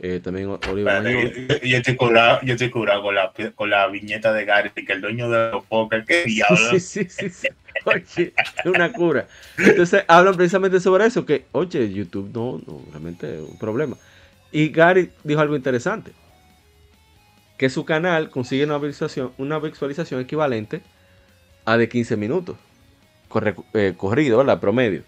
eh, 0.00 0.20
también 0.22 0.48
Oliver 0.70 1.02
Yo, 1.02 1.56
yo, 1.62 1.82
te 1.82 1.96
cobraba, 1.96 2.40
yo 2.42 2.56
te 2.56 2.70
cobraba 2.70 3.02
con 3.02 3.14
la, 3.14 3.32
con 3.54 3.70
la 3.70 3.86
viñeta 3.88 4.32
de 4.32 4.44
Gary, 4.44 4.70
que 4.70 4.92
el 4.92 5.00
dueño 5.00 5.28
de 5.28 5.50
los 5.50 5.64
poker, 5.64 6.04
que 6.04 6.24
diablo. 6.24 6.56
Sí, 6.70 6.80
sí, 6.80 7.06
sí, 7.08 7.30
sí. 7.30 7.48
Oye, 7.84 8.32
es 8.36 8.66
una 8.66 8.92
cura. 8.92 9.26
Entonces 9.56 10.04
hablan 10.06 10.36
precisamente 10.36 10.80
sobre 10.80 11.06
eso, 11.06 11.26
que, 11.26 11.46
oye, 11.52 11.92
YouTube 11.92 12.30
no, 12.32 12.60
no, 12.66 12.82
realmente 12.90 13.34
es 13.34 13.40
un 13.40 13.58
problema. 13.58 13.96
Y 14.52 14.68
Gary 14.68 15.10
dijo 15.24 15.40
algo 15.40 15.56
interesante 15.56 16.12
que 17.56 17.68
su 17.68 17.84
canal 17.84 18.30
consigue 18.30 18.64
una 18.64 18.78
visualización, 18.78 19.32
una 19.36 19.58
visualización 19.58 20.20
equivalente 20.20 20.80
a 21.64 21.76
de 21.76 21.88
15 21.88 22.16
minutos. 22.16 22.56
Eh, 23.74 23.94
corrido, 23.96 24.42
la 24.44 24.60
promedio. 24.60 25.02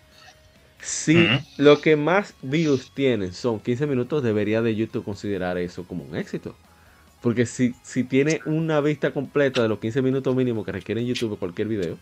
Si 0.82 1.28
lo 1.59 1.81
que 1.81 1.97
más 1.97 2.35
views 2.43 2.93
tienen 2.94 3.32
son 3.35 3.61
15 3.61 3.86
minutos, 3.86 4.23
debería 4.23 4.62
de 4.62 4.74
YouTube 4.74 5.05
considerar 5.05 5.59
eso 5.59 5.85
como 5.85 6.05
un 6.05 6.16
éxito. 6.16 6.57
Porque 7.20 7.44
si, 7.44 7.74
si 7.82 8.05
tiene 8.05 8.40
una 8.47 8.81
vista 8.81 9.12
completa 9.12 9.62
de 9.62 9.69
los 9.69 9.78
15 9.78 10.01
minutos 10.01 10.35
mínimo 10.35 10.65
que 10.65 10.73
requiere 10.73 11.02
en 11.02 11.07
YouTube 11.07 11.39
cualquier 11.39 11.69
video, 11.69 11.98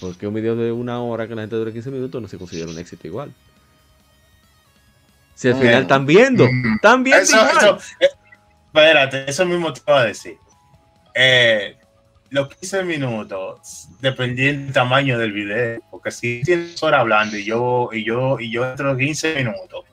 porque 0.00 0.26
un 0.26 0.34
video 0.34 0.56
de 0.56 0.72
una 0.72 1.00
hora 1.02 1.28
que 1.28 1.34
la 1.34 1.42
gente 1.42 1.56
dure 1.56 1.72
15 1.72 1.90
minutos 1.90 2.22
no 2.22 2.28
se 2.28 2.38
considera 2.38 2.70
un 2.70 2.78
éxito 2.78 3.06
igual. 3.06 3.34
Si 5.34 5.48
al 5.48 5.56
final 5.56 5.82
están 5.82 6.06
viendo, 6.06 6.48
están 6.74 7.04
viendo 7.04 7.30
igual. 7.30 7.78
Eh, 8.00 8.08
espérate, 8.66 9.30
eso 9.30 9.44
mismo 9.44 9.72
te 9.72 9.82
iba 9.86 10.00
a 10.00 10.04
decir. 10.04 10.38
Eh, 11.14 11.76
los 12.30 12.48
15 12.48 12.84
minutos, 12.84 13.88
dependiendo 14.00 14.64
del 14.64 14.72
tamaño 14.72 15.18
del 15.18 15.32
video, 15.32 15.80
porque 15.90 16.10
si 16.10 16.42
tienes 16.42 16.82
hora 16.82 17.00
hablando 17.00 17.36
y 17.36 17.44
yo, 17.44 17.90
y 17.92 18.04
yo, 18.04 18.38
y 18.40 18.50
yo 18.50 18.68
entro 18.68 18.96
15 18.96 19.34
minutos, 19.36 19.84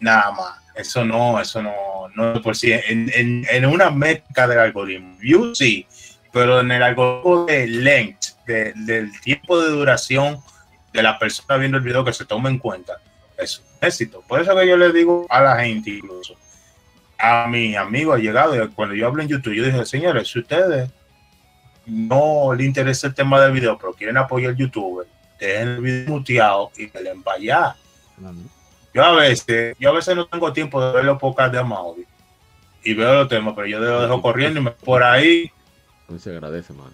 nada 0.00 0.30
más. 0.32 0.62
Eso 0.74 1.04
no, 1.04 1.38
eso 1.38 1.62
no, 1.62 1.74
no 2.14 2.40
por 2.40 2.56
sí. 2.56 2.72
En, 2.72 3.10
en, 3.14 3.46
en 3.50 3.66
una 3.66 3.90
mezcla 3.90 4.46
del 4.46 4.58
algoritmo, 4.58 5.16
view 5.18 5.54
sí, 5.54 5.86
pero 6.32 6.60
en 6.60 6.70
el 6.70 6.82
algoritmo 6.82 7.44
de 7.44 7.66
length, 7.66 8.44
de, 8.46 8.72
del 8.74 9.20
tiempo 9.20 9.60
de 9.60 9.70
duración 9.70 10.38
de 10.92 11.02
la 11.02 11.18
persona 11.18 11.58
viendo 11.58 11.76
el 11.76 11.84
video 11.84 12.04
que 12.04 12.12
se 12.12 12.24
tome 12.24 12.48
en 12.48 12.58
cuenta, 12.58 12.98
es 13.36 13.58
un 13.58 13.86
éxito. 13.86 14.22
Por 14.26 14.40
eso 14.40 14.56
que 14.56 14.66
yo 14.66 14.76
le 14.76 14.92
digo 14.92 15.26
a 15.28 15.42
la 15.42 15.62
gente 15.62 15.90
incluso, 15.90 16.36
a 17.18 17.46
mi 17.48 17.76
amigo 17.76 18.14
ha 18.14 18.18
llegado, 18.18 18.54
cuando 18.74 18.94
yo 18.94 19.06
hablo 19.06 19.22
en 19.22 19.28
YouTube, 19.28 19.54
yo 19.54 19.64
dije, 19.64 19.84
señores, 19.84 20.28
si 20.28 20.38
ustedes 20.38 20.90
no 21.86 22.54
les 22.54 22.66
interesa 22.66 23.06
el 23.06 23.14
tema 23.14 23.40
del 23.40 23.52
video, 23.52 23.78
pero 23.78 23.92
quieren 23.92 24.16
apoyar 24.16 24.50
al 24.50 24.56
youtuber, 24.56 25.06
dejen 25.38 25.68
el 25.68 25.80
video 25.80 26.08
muteado 26.08 26.70
y 26.76 26.88
que 26.88 26.98
para 27.24 27.36
allá. 27.36 27.76
Yo 28.94 29.04
a 29.04 29.12
veces, 29.12 29.74
yo 29.78 29.90
a 29.90 29.92
veces 29.92 30.14
no 30.14 30.26
tengo 30.26 30.52
tiempo 30.52 30.84
de 30.84 30.92
ver 30.92 31.04
los 31.04 31.18
podcasts 31.18 31.52
de 31.52 31.58
Amaury 31.58 32.06
y 32.84 32.94
veo 32.94 33.14
los 33.14 33.28
temas, 33.28 33.54
pero 33.54 33.66
yo 33.66 33.78
lo 33.78 34.02
dejo 34.02 34.22
corriendo 34.22 34.60
y 34.60 34.64
me, 34.64 34.70
por 34.70 35.02
ahí. 35.02 35.50
se 36.18 36.30
agradece, 36.30 36.72
man. 36.72 36.92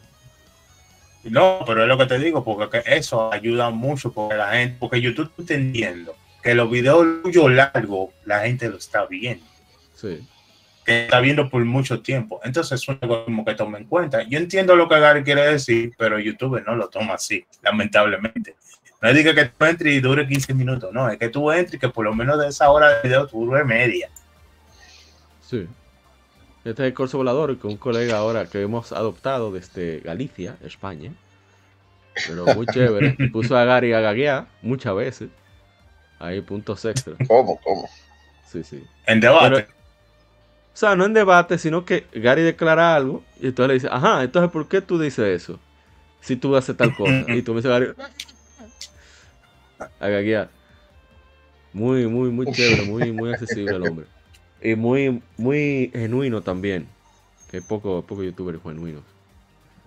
No, 1.25 1.61
pero 1.67 1.83
es 1.83 1.89
lo 1.89 1.99
que 1.99 2.07
te 2.07 2.19
digo, 2.19 2.45
porque 2.45 2.83
eso 2.87 3.33
ayuda 3.33 3.71
mucho 3.71 4.13
porque 4.13 4.37
la 4.37 4.53
gente, 4.53 4.77
porque 4.79 5.01
YouTube 5.01 5.33
está 5.39 5.55
entendiendo 5.55 6.15
que 6.43 6.55
los 6.55 6.71
videos 6.71 7.07
largos, 7.51 8.11
la 8.25 8.41
gente 8.41 8.69
lo 8.69 8.77
está 8.77 9.05
viendo. 9.07 9.45
Que 10.89 11.05
está 11.05 11.21
viendo 11.21 11.51
por 11.51 11.63
mucho 11.67 12.01
tiempo. 12.01 12.41
Entonces 12.43 12.81
es 12.81 12.89
un 12.89 12.99
algoritmo 12.99 13.45
que 13.45 13.55
toma 13.55 13.77
en 13.77 13.85
cuenta. 13.85 14.23
Yo 14.23 14.39
entiendo 14.39 14.75
lo 14.75 14.89
que 14.89 14.99
Gary 14.99 15.23
quiere 15.23 15.43
decir, 15.43 15.93
pero 15.99 16.19
YouTube 16.19 16.65
no 16.65 16.75
lo 16.77 16.89
toma 16.89 17.13
así, 17.13 17.45
lamentablemente. 17.63 18.57
No 19.03 19.11
es 19.11 19.15
diga 19.15 19.35
que 19.35 19.45
tú 19.45 19.65
entres 19.67 19.93
y 19.95 20.01
dure 20.01 20.27
15 20.27 20.55
minutos, 20.55 20.91
no, 20.91 21.11
es 21.11 21.19
que 21.19 21.29
tú 21.29 21.53
entres 21.53 21.75
y 21.75 21.79
que 21.79 21.91
por 21.91 22.07
lo 22.07 22.15
menos 22.15 22.41
de 22.41 22.49
esa 22.49 22.71
hora 22.71 22.89
de 22.89 23.03
video 23.07 23.27
tú 23.27 23.45
dure 23.45 23.65
media. 23.65 24.09
Sí. 25.43 25.69
Este 26.65 26.83
es 26.83 26.87
el 26.87 26.95
curso 26.95 27.19
volador 27.19 27.59
con 27.59 27.73
un 27.73 27.77
colega 27.77 28.17
ahora 28.17 28.47
que 28.47 28.63
hemos 28.63 28.91
adoptado 28.93 29.53
desde 29.53 30.01
Galicia, 30.01 30.57
España. 30.65 31.13
Pero 32.27 32.47
muy 32.47 32.65
chévere. 32.73 33.15
Puso 33.31 33.59
a 33.59 33.65
Gary 33.65 33.93
a 33.93 34.01
gaguear 34.01 34.47
muchas 34.63 34.95
veces. 34.95 35.29
Ahí 36.19 36.41
puntos 36.41 36.83
extra. 36.87 37.13
¿Cómo? 37.27 37.61
¿Cómo? 37.61 37.91
Sí, 38.47 38.65
sí. 38.65 38.83
En 39.07 39.21
debate. 39.21 39.69
Sea, 40.79 40.95
no 40.95 41.05
en 41.05 41.13
debate, 41.13 41.59
sino 41.59 41.85
que 41.85 42.07
Gary 42.13 42.43
declara 42.43 42.95
algo 42.95 43.25
y 43.41 43.49
entonces 43.49 43.69
le 43.69 43.75
dice, 43.75 43.89
ajá, 43.91 44.23
entonces 44.23 44.49
¿por 44.53 44.69
qué 44.69 44.81
tú 44.81 44.97
dices 44.97 45.43
eso? 45.43 45.59
Si 46.21 46.37
tú 46.37 46.55
haces 46.55 46.77
tal 46.77 46.95
cosa. 46.95 47.25
y 47.29 47.43
tú 47.43 47.53
me 47.53 47.61
dices, 47.61 47.71
Gary, 47.71 47.89
haga 49.99 50.21
guiar. 50.21 50.51
Muy, 51.73 52.07
muy, 52.07 52.31
muy 52.31 52.47
chévere, 52.53 52.83
muy, 52.83 53.11
muy 53.11 53.33
accesible 53.33 53.75
el 53.75 53.83
hombre. 53.83 54.07
Y 54.63 54.77
muy, 54.77 55.21
muy 55.37 55.91
genuino 55.93 56.43
también. 56.43 56.87
Que 57.51 57.57
hay 57.57 57.63
pocos 57.63 58.05
poco 58.05 58.23
youtubers 58.23 58.63
genuinos. 58.63 59.03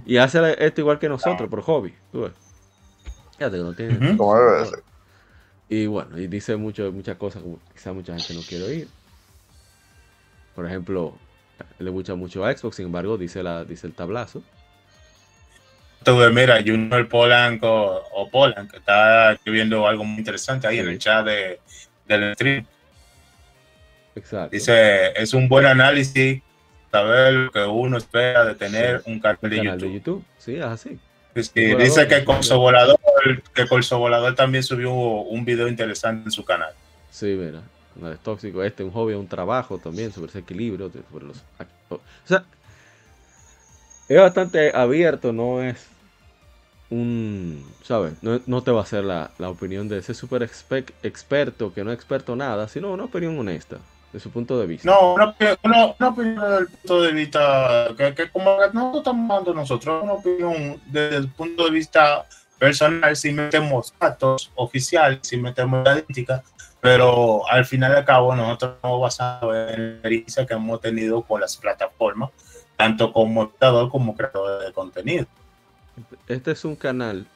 Y 0.05 0.17
hace 0.17 0.39
esto 0.65 0.81
igual 0.81 0.99
que 0.99 1.07
nosotros, 1.07 1.49
por 1.49 1.61
hobby. 1.61 1.93
Tú 2.11 2.23
ves. 2.23 2.33
Fíjate 3.37 3.57
que 3.57 3.63
no 3.63 3.73
tiene. 3.73 4.17
Y 5.69 5.85
bueno, 5.85 6.19
y 6.19 6.27
dice 6.27 6.57
mucho, 6.57 6.91
muchas 6.91 7.15
cosas 7.15 7.43
como 7.43 7.59
quizá 7.73 7.93
mucha 7.93 8.13
gente 8.17 8.33
no 8.33 8.41
quiere 8.41 8.65
oír. 8.65 8.87
Por 10.55 10.65
ejemplo, 10.65 11.17
le 11.79 11.89
gusta 11.89 12.15
mucho 12.15 12.45
a 12.45 12.55
Xbox, 12.55 12.75
sin 12.77 12.87
embargo, 12.87 13.17
dice, 13.17 13.43
la, 13.43 13.63
dice 13.63 13.87
el 13.87 13.93
tablazo. 13.93 14.43
Mira, 16.33 16.61
Junior 16.65 17.07
Polanco 17.07 18.03
o 18.13 18.29
Polan, 18.29 18.67
que 18.67 18.77
está 18.77 19.33
escribiendo 19.33 19.87
algo 19.87 20.03
muy 20.03 20.19
interesante 20.19 20.67
ahí 20.67 20.79
en 20.79 20.87
el 20.87 20.97
chat 20.97 21.25
de, 21.25 21.59
del 22.07 22.33
stream. 22.33 22.65
Exacto. 24.15 24.49
Dice, 24.49 25.13
es 25.15 25.33
un 25.33 25.47
buen 25.47 25.65
análisis 25.65 26.41
saber 26.91 27.33
lo 27.33 27.51
que 27.51 27.61
uno 27.61 27.97
espera 27.97 28.43
de 28.45 28.55
tener 28.55 29.03
un 29.05 29.19
canal 29.19 29.37
de 29.41 29.57
YouTube. 29.57 29.79
de 29.79 29.93
YouTube. 29.93 30.25
Sí, 30.37 30.55
es 30.55 30.65
así. 30.65 30.99
dice 31.35 32.07
que 32.07 32.25
Corso 32.25 32.57
Volador, 32.57 32.99
que 33.53 33.65
Volador 33.91 34.35
también 34.35 34.63
subió 34.63 34.91
un 34.91 35.45
video 35.45 35.67
interesante 35.67 36.25
en 36.25 36.31
su 36.31 36.43
canal. 36.43 36.73
Sí, 37.11 37.27
mira 37.27 37.61
no 37.95 38.11
es 38.11 38.19
tóxico, 38.19 38.63
este 38.63 38.83
un 38.83 38.91
hobby, 38.91 39.13
un 39.13 39.27
trabajo 39.27 39.77
también, 39.77 40.11
sobre 40.11 40.29
ese 40.29 40.39
equilibrio, 40.39 40.91
sobre 41.11 41.25
los... 41.25 41.37
O 41.89 41.99
sea, 42.25 42.43
es 44.07 44.19
bastante 44.19 44.75
abierto, 44.75 45.31
no 45.31 45.61
es 45.61 45.87
un, 46.89 47.65
¿sabes? 47.83 48.13
No, 48.21 48.61
te 48.61 48.71
va 48.71 48.81
a 48.81 48.83
hacer 48.83 49.03
la, 49.03 49.31
opinión 49.39 49.87
de 49.87 49.99
ese 49.99 50.13
super 50.13 50.43
experto 50.43 51.73
que 51.73 51.83
no 51.83 51.91
es 51.91 51.95
experto 51.95 52.35
nada, 52.35 52.67
sino 52.67 52.91
una 52.91 53.05
opinión 53.05 53.39
honesta. 53.39 53.77
de 54.11 54.19
su 54.19 54.29
punto 54.29 54.59
de 54.59 54.67
vista. 54.67 54.91
No, 54.91 55.13
una, 55.13 55.29
opinión 55.29 56.35
desde 56.35 56.57
el 56.59 56.67
punto 56.67 57.01
de 57.01 57.11
vista 57.13 57.87
que, 57.97 58.13
que 58.13 58.29
como 58.29 58.57
no 58.73 58.97
estamos 58.97 59.29
dando 59.29 59.53
nosotros, 59.53 60.03
una 60.03 60.13
opinión 60.13 60.81
desde 60.87 61.15
el 61.15 61.29
punto 61.29 61.63
de 61.63 61.71
vista 61.71 62.25
personal, 62.59 63.15
si 63.15 63.31
metemos 63.31 63.93
datos 63.99 64.51
oficiales, 64.55 65.19
si 65.23 65.37
metemos 65.37 65.79
estadísticas, 65.79 66.43
pero 66.81 67.47
al 67.49 67.65
final 67.65 67.95
de 67.95 68.03
cabo 68.03 68.35
nosotros 68.35 68.73
nos 68.83 68.99
basamos 68.99 69.55
en 69.55 69.87
la 69.87 69.91
experiencia 69.93 70.45
que 70.45 70.55
hemos 70.55 70.81
tenido 70.81 71.21
con 71.21 71.39
las 71.39 71.55
plataformas, 71.55 72.31
tanto 72.75 73.13
como 73.13 73.43
espectador 73.43 73.89
como 73.89 74.15
creador 74.15 74.65
de 74.65 74.73
contenido. 74.73 75.25
Este 76.27 76.51
es 76.51 76.65
un 76.65 76.75
canal 76.75 77.27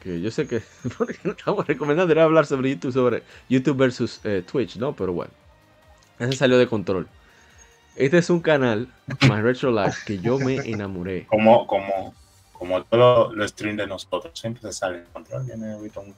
que 0.00 0.20
yo 0.20 0.30
sé 0.30 0.46
que 0.46 0.62
no 1.24 1.32
estamos 1.32 1.66
recomendando 1.66 2.12
era 2.12 2.24
hablar 2.24 2.46
sobre 2.46 2.70
YouTube, 2.70 2.92
sobre 2.92 3.22
YouTube 3.48 3.76
versus 3.76 4.20
eh, 4.24 4.42
Twitch, 4.50 4.76
¿no? 4.76 4.94
Pero 4.94 5.12
bueno, 5.12 5.32
ese 6.18 6.32
salió 6.32 6.58
de 6.58 6.66
control. 6.66 7.06
Este 7.96 8.18
es 8.18 8.30
un 8.30 8.40
canal, 8.40 8.88
My 9.22 9.40
Retro 9.42 9.72
Life, 9.72 10.02
que 10.06 10.18
yo 10.18 10.38
me 10.38 10.56
enamoré. 10.56 11.26
Como, 11.26 11.66
como, 11.66 12.14
como 12.58 12.82
todos 12.82 13.34
los 13.34 13.50
streams 13.50 13.78
de 13.78 13.86
nosotros, 13.86 14.38
siempre 14.38 14.62
se 14.62 14.72
sale 14.72 14.98
de 14.98 15.04
control. 15.12 15.46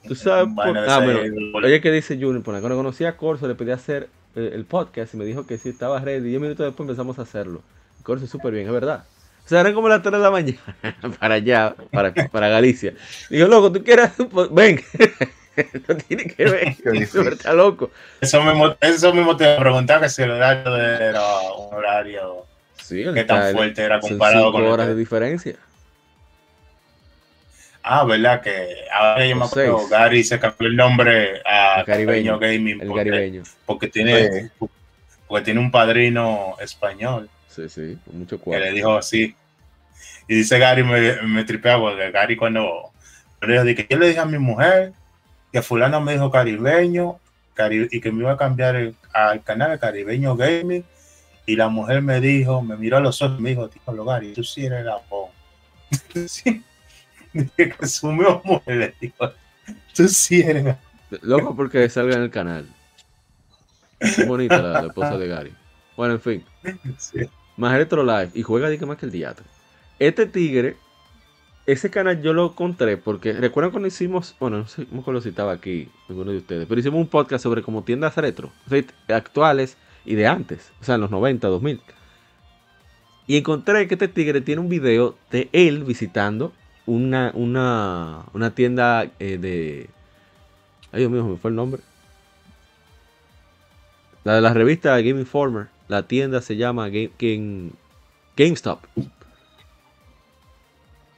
Tú 0.07 0.15
sabes, 0.15 0.47
ah, 0.87 0.99
bueno, 1.03 1.21
oye, 1.53 1.79
¿qué 1.79 1.91
dice 1.91 2.15
Junior? 2.15 2.43
Cuando 2.43 2.75
conocí 2.75 3.05
a 3.05 3.15
Corso, 3.15 3.47
le 3.47 3.53
pedí 3.53 3.71
hacer 3.71 4.09
eh, 4.35 4.51
el 4.53 4.65
podcast 4.65 5.13
y 5.13 5.17
me 5.17 5.25
dijo 5.25 5.45
que 5.45 5.57
si 5.57 5.69
estaba 5.69 5.99
ready. 5.99 6.21
Diez 6.21 6.41
minutos 6.41 6.65
después 6.65 6.89
empezamos 6.89 7.19
a 7.19 7.21
hacerlo. 7.21 7.61
Corso 8.01 8.25
súper 8.25 8.53
bien, 8.53 8.65
es 8.65 8.73
verdad. 8.73 9.05
O 9.45 9.49
sea, 9.49 9.61
eran 9.61 9.73
como 9.73 9.87
las 9.87 10.01
3 10.01 10.13
de 10.13 10.19
la 10.19 10.31
mañana 10.31 10.59
para 11.19 11.35
allá, 11.35 11.75
para, 11.91 12.13
para 12.13 12.49
Galicia. 12.49 12.93
Digo, 13.29 13.47
loco, 13.47 13.71
tú 13.71 13.83
quieres, 13.83 14.11
ven. 14.51 14.81
no 15.87 15.95
tiene 15.95 16.25
que 16.25 16.43
ver. 16.43 16.75
Está 17.33 17.53
loco. 17.53 17.91
Eso 18.19 18.41
mismo, 18.41 18.75
eso 18.79 19.13
mismo 19.13 19.37
te 19.37 19.57
preguntaba 19.57 20.01
que 20.01 20.09
si 20.09 20.23
el 20.23 20.31
horario 20.31 20.75
era 20.75 21.21
un 21.57 21.73
horario 21.75 22.45
sí, 22.81 23.03
que 23.13 23.23
tan 23.25 23.53
fuerte 23.53 23.83
era 23.83 23.99
comparado 23.99 24.51
con 24.51 24.63
horas 24.63 24.87
de 24.87 24.95
diferencia. 24.95 25.55
Ah, 27.83 28.03
¿verdad? 28.03 28.41
Que 28.41 28.85
ahora 28.91 29.25
yo 29.25 29.35
me 29.35 29.45
acuerdo, 29.45 29.87
Gary 29.87 30.23
se 30.23 30.39
cambió 30.39 30.67
el 30.67 30.75
nombre 30.75 31.41
a 31.45 31.83
Caribeño 31.85 32.37
Gaming. 32.37 32.81
El 32.81 32.87
porque, 32.87 33.09
caribeño. 33.09 33.43
Porque 33.65 33.87
tiene, 33.87 34.51
porque 35.27 35.45
tiene 35.45 35.59
un 35.59 35.71
padrino 35.71 36.55
español. 36.59 37.29
Sí, 37.47 37.67
sí, 37.69 37.97
con 38.05 38.19
mucho 38.19 38.39
cuarto. 38.39 38.63
Que 38.63 38.69
le 38.69 38.75
dijo 38.75 38.95
así. 38.95 39.35
Y 40.27 40.35
dice 40.35 40.59
Gary, 40.59 40.83
me, 40.83 41.21
me 41.23 41.43
tripea 41.43 41.79
porque 41.79 42.11
Gary 42.11 42.35
cuando 42.35 42.91
le 43.41 43.63
dijo, 43.63 43.75
que 43.75 43.87
yo 43.89 43.97
le 43.97 44.09
dije 44.09 44.19
a 44.19 44.25
mi 44.25 44.37
mujer 44.37 44.93
que 45.51 45.61
fulano 45.61 45.99
me 45.99 46.13
dijo 46.13 46.31
caribeño 46.31 47.19
y 47.91 47.99
que 47.99 48.11
me 48.11 48.21
iba 48.21 48.31
a 48.31 48.37
cambiar 48.37 48.93
al 49.13 49.43
canal 49.43 49.77
Caribeño 49.77 50.35
Gaming. 50.35 50.83
Y 51.45 51.55
la 51.55 51.67
mujer 51.67 52.01
me 52.01 52.19
dijo, 52.19 52.61
me 52.61 52.77
miró 52.77 52.97
a 52.97 53.01
los 53.01 53.21
ojos 53.21 53.37
y 53.37 53.41
me 53.41 53.49
dijo, 53.49 53.67
tío, 53.67 54.05
Gary, 54.05 54.33
tú 54.33 54.43
sí 54.43 54.65
eres 54.65 54.85
la 54.85 54.99
voz. 55.09 55.29
sí 56.27 56.63
que 57.57 57.73
asumió 57.79 58.41
mujer, 58.43 58.93
dijo, 58.99 59.31
tú 59.93 60.07
sí 60.07 60.41
eres. 60.41 60.75
Loco 61.21 61.55
porque 61.55 61.89
salga 61.89 62.15
en 62.15 62.23
el 62.23 62.29
canal. 62.29 62.67
Es 63.99 64.27
bonita 64.27 64.61
la, 64.61 64.87
esposa 64.87 65.17
de 65.17 65.27
Gary. 65.27 65.53
Bueno, 65.95 66.15
en 66.15 66.21
fin. 66.21 66.45
Más 67.57 67.77
Retro 67.77 68.03
Live. 68.03 68.31
Y 68.33 68.41
juega 68.41 68.69
más 68.85 68.97
que 68.97 69.05
el 69.05 69.11
teatro. 69.11 69.45
Este 69.99 70.25
tigre, 70.25 70.77
ese 71.67 71.91
canal 71.91 72.21
yo 72.21 72.33
lo 72.33 72.47
encontré 72.47 72.97
porque, 72.97 73.33
¿recuerdan 73.33 73.71
cuando 73.71 73.87
hicimos, 73.87 74.35
bueno, 74.39 74.57
no 74.57 74.67
sé 74.67 74.87
cómo 74.87 75.03
lo 75.11 75.21
citaba 75.21 75.51
aquí, 75.51 75.89
alguno 76.09 76.31
de 76.31 76.37
ustedes, 76.37 76.65
pero 76.67 76.79
hicimos 76.79 76.99
un 76.99 77.07
podcast 77.07 77.43
sobre 77.43 77.61
como 77.61 77.83
tiendas 77.83 78.15
retro, 78.15 78.51
actuales 79.09 79.77
y 80.03 80.15
de 80.15 80.25
antes, 80.25 80.71
o 80.81 80.83
sea, 80.83 80.95
en 80.95 81.01
los 81.01 81.11
90, 81.11 81.47
2000. 81.47 81.81
Y 83.27 83.37
encontré 83.37 83.87
que 83.87 83.93
este 83.93 84.07
tigre 84.07 84.41
tiene 84.41 84.61
un 84.61 84.69
video 84.69 85.15
de 85.29 85.49
él 85.53 85.83
visitando 85.83 86.51
una, 86.85 87.31
una, 87.33 88.25
una 88.33 88.55
tienda 88.55 89.09
eh, 89.19 89.37
de... 89.37 89.89
Ay, 90.91 90.99
Dios 91.01 91.11
mío, 91.11 91.23
me 91.23 91.37
fue 91.37 91.49
el 91.49 91.55
nombre. 91.55 91.81
La 94.23 94.35
de 94.35 94.41
la 94.41 94.53
revista 94.53 94.95
Game 94.97 95.19
Informer. 95.19 95.67
La 95.87 96.07
tienda 96.07 96.41
se 96.41 96.55
llama 96.55 96.89
Game, 96.89 97.71
GameStop. 98.37 98.79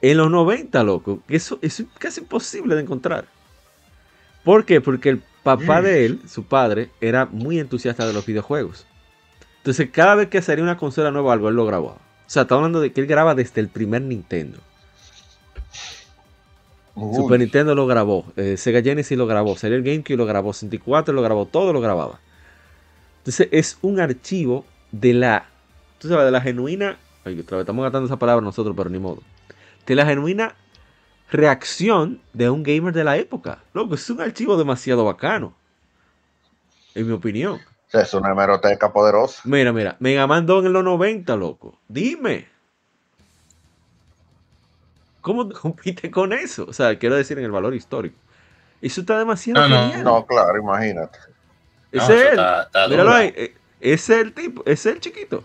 En 0.02 0.16
los 0.16 0.30
90, 0.30 0.82
loco. 0.84 1.22
Eso, 1.28 1.58
es 1.62 1.84
casi 1.98 2.20
imposible 2.20 2.74
de 2.74 2.82
encontrar. 2.82 3.26
¿Por 4.42 4.64
qué? 4.64 4.80
Porque 4.80 5.08
el 5.08 5.22
papá 5.42 5.80
de 5.80 6.04
él, 6.04 6.20
su 6.28 6.44
padre, 6.44 6.90
era 7.00 7.26
muy 7.26 7.58
entusiasta 7.58 8.06
de 8.06 8.12
los 8.12 8.26
videojuegos. 8.26 8.86
Entonces, 9.58 9.88
cada 9.90 10.14
vez 10.14 10.28
que 10.28 10.42
salía 10.42 10.62
una 10.62 10.76
consola 10.76 11.10
nueva 11.10 11.32
algo, 11.32 11.48
él 11.48 11.56
lo 11.56 11.64
grababa. 11.64 11.94
O 11.94 12.30
sea, 12.30 12.42
está 12.42 12.54
hablando 12.54 12.80
de 12.80 12.92
que 12.92 13.00
él 13.00 13.06
graba 13.06 13.34
desde 13.34 13.60
el 13.60 13.68
primer 13.68 14.02
Nintendo. 14.02 14.58
Super 16.94 17.40
Nintendo 17.40 17.74
lo 17.74 17.86
grabó, 17.86 18.24
eh, 18.36 18.56
Sega 18.56 18.80
Genesis 18.80 19.18
lo 19.18 19.26
grabó, 19.26 19.56
salió 19.56 19.76
el 19.76 19.82
GameCube 19.82 20.16
lo 20.16 20.26
grabó, 20.26 20.52
64 20.52 21.12
lo 21.12 21.22
grabó, 21.22 21.46
todo 21.46 21.72
lo 21.72 21.80
grababa. 21.80 22.20
Entonces 23.18 23.48
es 23.50 23.78
un 23.82 23.98
archivo 23.98 24.64
de 24.92 25.12
la, 25.12 25.46
tú 25.98 26.08
sabes, 26.08 26.24
de 26.24 26.30
la 26.30 26.40
genuina, 26.40 26.98
estamos 27.24 27.82
gastando 27.82 28.06
esa 28.06 28.18
palabra 28.18 28.44
nosotros, 28.44 28.76
pero 28.76 28.90
ni 28.90 29.00
modo, 29.00 29.22
de 29.86 29.94
la 29.96 30.06
genuina 30.06 30.54
reacción 31.32 32.20
de 32.32 32.48
un 32.48 32.62
gamer 32.62 32.94
de 32.94 33.02
la 33.02 33.16
época. 33.16 33.58
Loco, 33.72 33.96
es 33.96 34.08
un 34.10 34.20
archivo 34.20 34.56
demasiado 34.56 35.04
bacano, 35.04 35.52
en 36.94 37.08
mi 37.08 37.12
opinión. 37.12 37.60
Es 37.92 38.14
una 38.14 38.30
hemeroteca 38.30 38.92
poderosa. 38.92 39.42
Mira, 39.44 39.72
mira, 39.72 39.96
Mega 39.98 40.26
Man 40.26 40.46
2 40.46 40.66
en 40.66 40.72
los 40.72 40.84
90, 40.84 41.36
loco. 41.36 41.78
Dime. 41.88 42.53
¿Cómo 45.24 45.48
compite 45.62 46.10
con 46.10 46.32
eso? 46.34 46.66
O 46.68 46.72
sea, 46.72 46.98
quiero 46.98 47.16
decir 47.16 47.38
en 47.38 47.44
el 47.44 47.50
valor 47.50 47.74
histórico. 47.74 48.16
Eso 48.82 49.00
está 49.00 49.18
demasiado 49.18 49.66
no, 49.66 49.92
no, 49.92 50.02
no, 50.02 50.26
claro, 50.26 50.58
imagínate. 50.58 51.18
Ese 51.90 52.18
es 52.18 52.32
él. 52.32 52.40
Míralo 52.90 53.10
ahí. 53.10 53.32
Eh, 53.34 53.54
ese 53.80 54.16
es 54.16 54.20
el 54.26 54.34
tipo. 54.34 54.62
Ese 54.66 54.90
es 54.90 54.96
el 54.96 55.00
chiquito. 55.00 55.42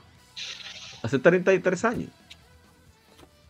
Hace 1.02 1.20
33 1.20 1.86
años. 1.86 2.10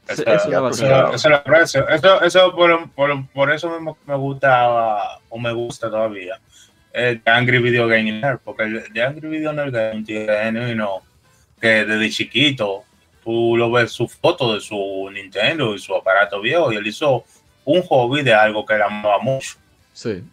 Eso, 0.07 0.23
eso, 0.23 0.69
eso, 1.13 1.29
lo 1.29 1.35
aprecio. 1.35 1.87
Eso, 1.89 2.21
eso 2.21 2.55
por, 2.55 2.89
por, 2.91 3.27
por, 3.29 3.51
eso 3.51 3.69
mismo 3.71 3.97
me 4.05 4.15
gustaba 4.15 5.19
o 5.29 5.39
me 5.39 5.51
gusta 5.51 5.89
todavía 5.89 6.39
el 6.93 7.21
Angry 7.25 7.59
Video 7.59 7.87
Game 7.87 8.21
porque 8.43 8.63
el 8.63 8.91
de 8.91 9.03
Angry 9.03 9.27
Video 9.27 9.53
Game 9.53 10.03
tiene 10.03 10.75
no, 10.75 11.01
que 11.61 11.85
desde 11.85 12.09
chiquito 12.09 12.83
tú 13.23 13.55
lo 13.57 13.71
ves 13.71 13.91
su 13.91 14.07
foto 14.07 14.53
de 14.53 14.61
su 14.61 15.09
Nintendo 15.11 15.75
y 15.75 15.79
su 15.79 15.95
aparato 15.95 16.41
viejo 16.41 16.71
y 16.71 16.77
él 16.77 16.87
hizo 16.87 17.23
un 17.65 17.81
hobby 17.83 18.23
de 18.23 18.33
algo 18.33 18.65
que 18.65 18.75
él 18.75 18.81
amaba 18.81 19.19
mucho. 19.19 19.57
Sí. 19.93 20.23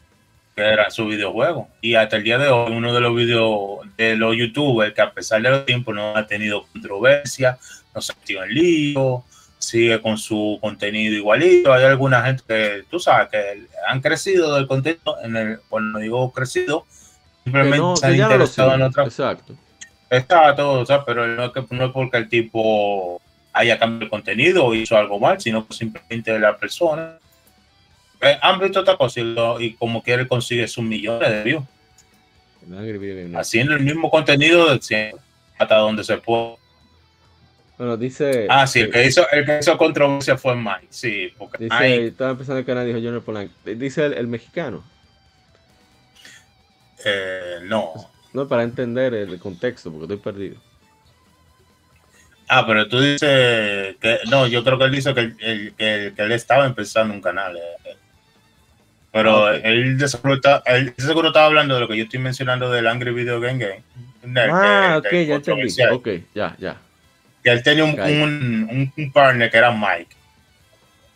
Que 0.54 0.62
era 0.62 0.90
su 0.90 1.06
videojuego. 1.06 1.68
Y 1.80 1.94
hasta 1.94 2.16
el 2.16 2.24
día 2.24 2.38
de 2.38 2.48
hoy, 2.48 2.72
uno 2.72 2.94
de 2.94 3.00
los 3.00 3.14
videos 3.14 3.80
de 3.96 4.16
los 4.16 4.36
youtubers 4.36 4.94
que 4.94 5.02
a 5.02 5.12
pesar 5.12 5.42
de 5.42 5.50
los 5.50 5.66
tiempos 5.66 5.94
no 5.94 6.16
ha 6.16 6.26
tenido 6.26 6.66
controversia, 6.72 7.58
no 7.94 8.00
se 8.00 8.12
ha 8.12 8.16
metido 8.16 8.44
en 8.44 8.54
lío, 8.54 9.24
sigue 9.58 10.00
con 10.00 10.16
su 10.16 10.58
contenido 10.60 11.14
igualito. 11.14 11.72
Hay 11.72 11.84
alguna 11.84 12.22
gente 12.22 12.42
que, 12.46 12.84
tú 12.90 12.98
sabes, 12.98 13.28
que 13.28 13.66
han 13.86 14.00
crecido 14.00 14.54
del 14.54 14.66
contenido, 14.66 15.16
en 15.22 15.36
el, 15.36 15.60
cuando 15.68 15.98
digo 15.98 16.32
crecido, 16.32 16.86
simplemente 17.44 18.00
se 18.00 18.06
han 18.06 18.16
interesado 18.16 18.74
en 18.74 18.82
otra. 18.82 19.04
Exacto 19.04 19.54
Está 20.08 20.54
todo, 20.54 20.80
o 20.80 20.86
sea, 20.86 21.04
pero 21.04 21.26
no 21.26 21.44
es, 21.44 21.52
que, 21.52 21.64
no 21.70 21.86
es 21.86 21.92
porque 21.92 22.16
el 22.18 22.28
tipo 22.28 23.20
haya 23.52 23.78
cambiado 23.78 24.04
el 24.04 24.10
contenido 24.10 24.64
o 24.64 24.74
hizo 24.74 24.96
algo 24.96 25.18
mal, 25.18 25.40
sino 25.40 25.66
que 25.66 25.74
simplemente 25.74 26.38
la 26.38 26.56
persona 26.56 27.18
eh, 28.20 28.38
han 28.40 28.60
visto 28.60 28.80
otra 28.80 28.96
cosa 28.96 29.20
y, 29.60 29.74
como 29.74 30.02
quiere 30.02 30.28
consigue 30.28 30.68
sus 30.68 30.84
millones 30.84 31.30
de 31.30 31.42
views. 31.42 31.64
Haciendo 33.34 33.74
el 33.74 33.80
mismo 33.82 34.10
contenido 34.10 34.72
de 34.72 34.80
siempre, 34.80 35.20
hasta 35.58 35.76
donde 35.76 36.02
se 36.04 36.16
puede. 36.18 36.56
Bueno, 37.78 37.96
dice. 37.96 38.46
Ah, 38.48 38.66
sí, 38.66 38.80
el 38.80 38.90
que 38.90 39.06
hizo, 39.06 39.28
el 39.30 39.44
que 39.44 39.58
hizo 39.58 39.76
controversia 39.76 40.36
fue 40.36 40.56
Mike. 40.56 40.86
Sí, 40.88 41.32
porque 41.36 41.64
dice, 41.64 42.06
estaba 42.06 42.30
empezando 42.30 42.58
el 42.58 42.64
canal, 42.64 42.86
dijo 42.86 42.98
Junior 42.98 43.22
Polanco. 43.22 43.52
Dice 43.64 44.06
el, 44.06 44.26
mexicano. 44.26 44.82
Eh, 47.04 47.58
no. 47.64 47.92
No, 48.36 48.46
para 48.46 48.64
entender 48.64 49.14
el 49.14 49.38
contexto, 49.38 49.90
porque 49.90 50.12
estoy 50.12 50.18
perdido. 50.18 50.56
Ah, 52.46 52.66
pero 52.66 52.86
tú 52.86 53.00
dices 53.00 53.96
que. 53.98 54.18
No, 54.28 54.46
yo 54.46 54.62
creo 54.62 54.76
que 54.76 54.84
él 54.84 54.90
dice 54.90 55.14
que, 55.14 55.20
él, 55.20 55.72
que, 55.74 56.12
él 56.14 56.32
estaba 56.32 56.66
empezando 56.66 57.14
un 57.14 57.22
canal. 57.22 57.56
Eh. 57.56 57.96
Pero 59.10 59.46
ah, 59.46 59.56
él, 59.56 59.96
de 59.96 60.06
seguro 60.06 60.34
está, 60.34 60.62
él 60.66 60.92
seguro 60.98 61.28
estaba 61.28 61.46
hablando 61.46 61.76
de 61.76 61.80
lo 61.80 61.88
que 61.88 61.96
yo 61.96 62.04
estoy 62.04 62.18
mencionando 62.18 62.70
del 62.70 62.86
Angry 62.88 63.14
Video 63.14 63.40
Game 63.40 63.58
Game. 63.58 64.50
ah, 64.52 64.96
ok, 64.98 65.12
ya 65.12 65.34
entendí. 65.36 65.74
Ok, 65.90 66.08
ya, 66.34 66.54
ya. 66.58 66.76
Que 67.42 67.52
él 67.52 67.62
tenía 67.62 67.84
un, 67.84 67.98
un, 67.98 68.92
un, 68.94 69.12
partner 69.12 69.50
que 69.50 69.56
era 69.56 69.72
Mike. 69.72 70.14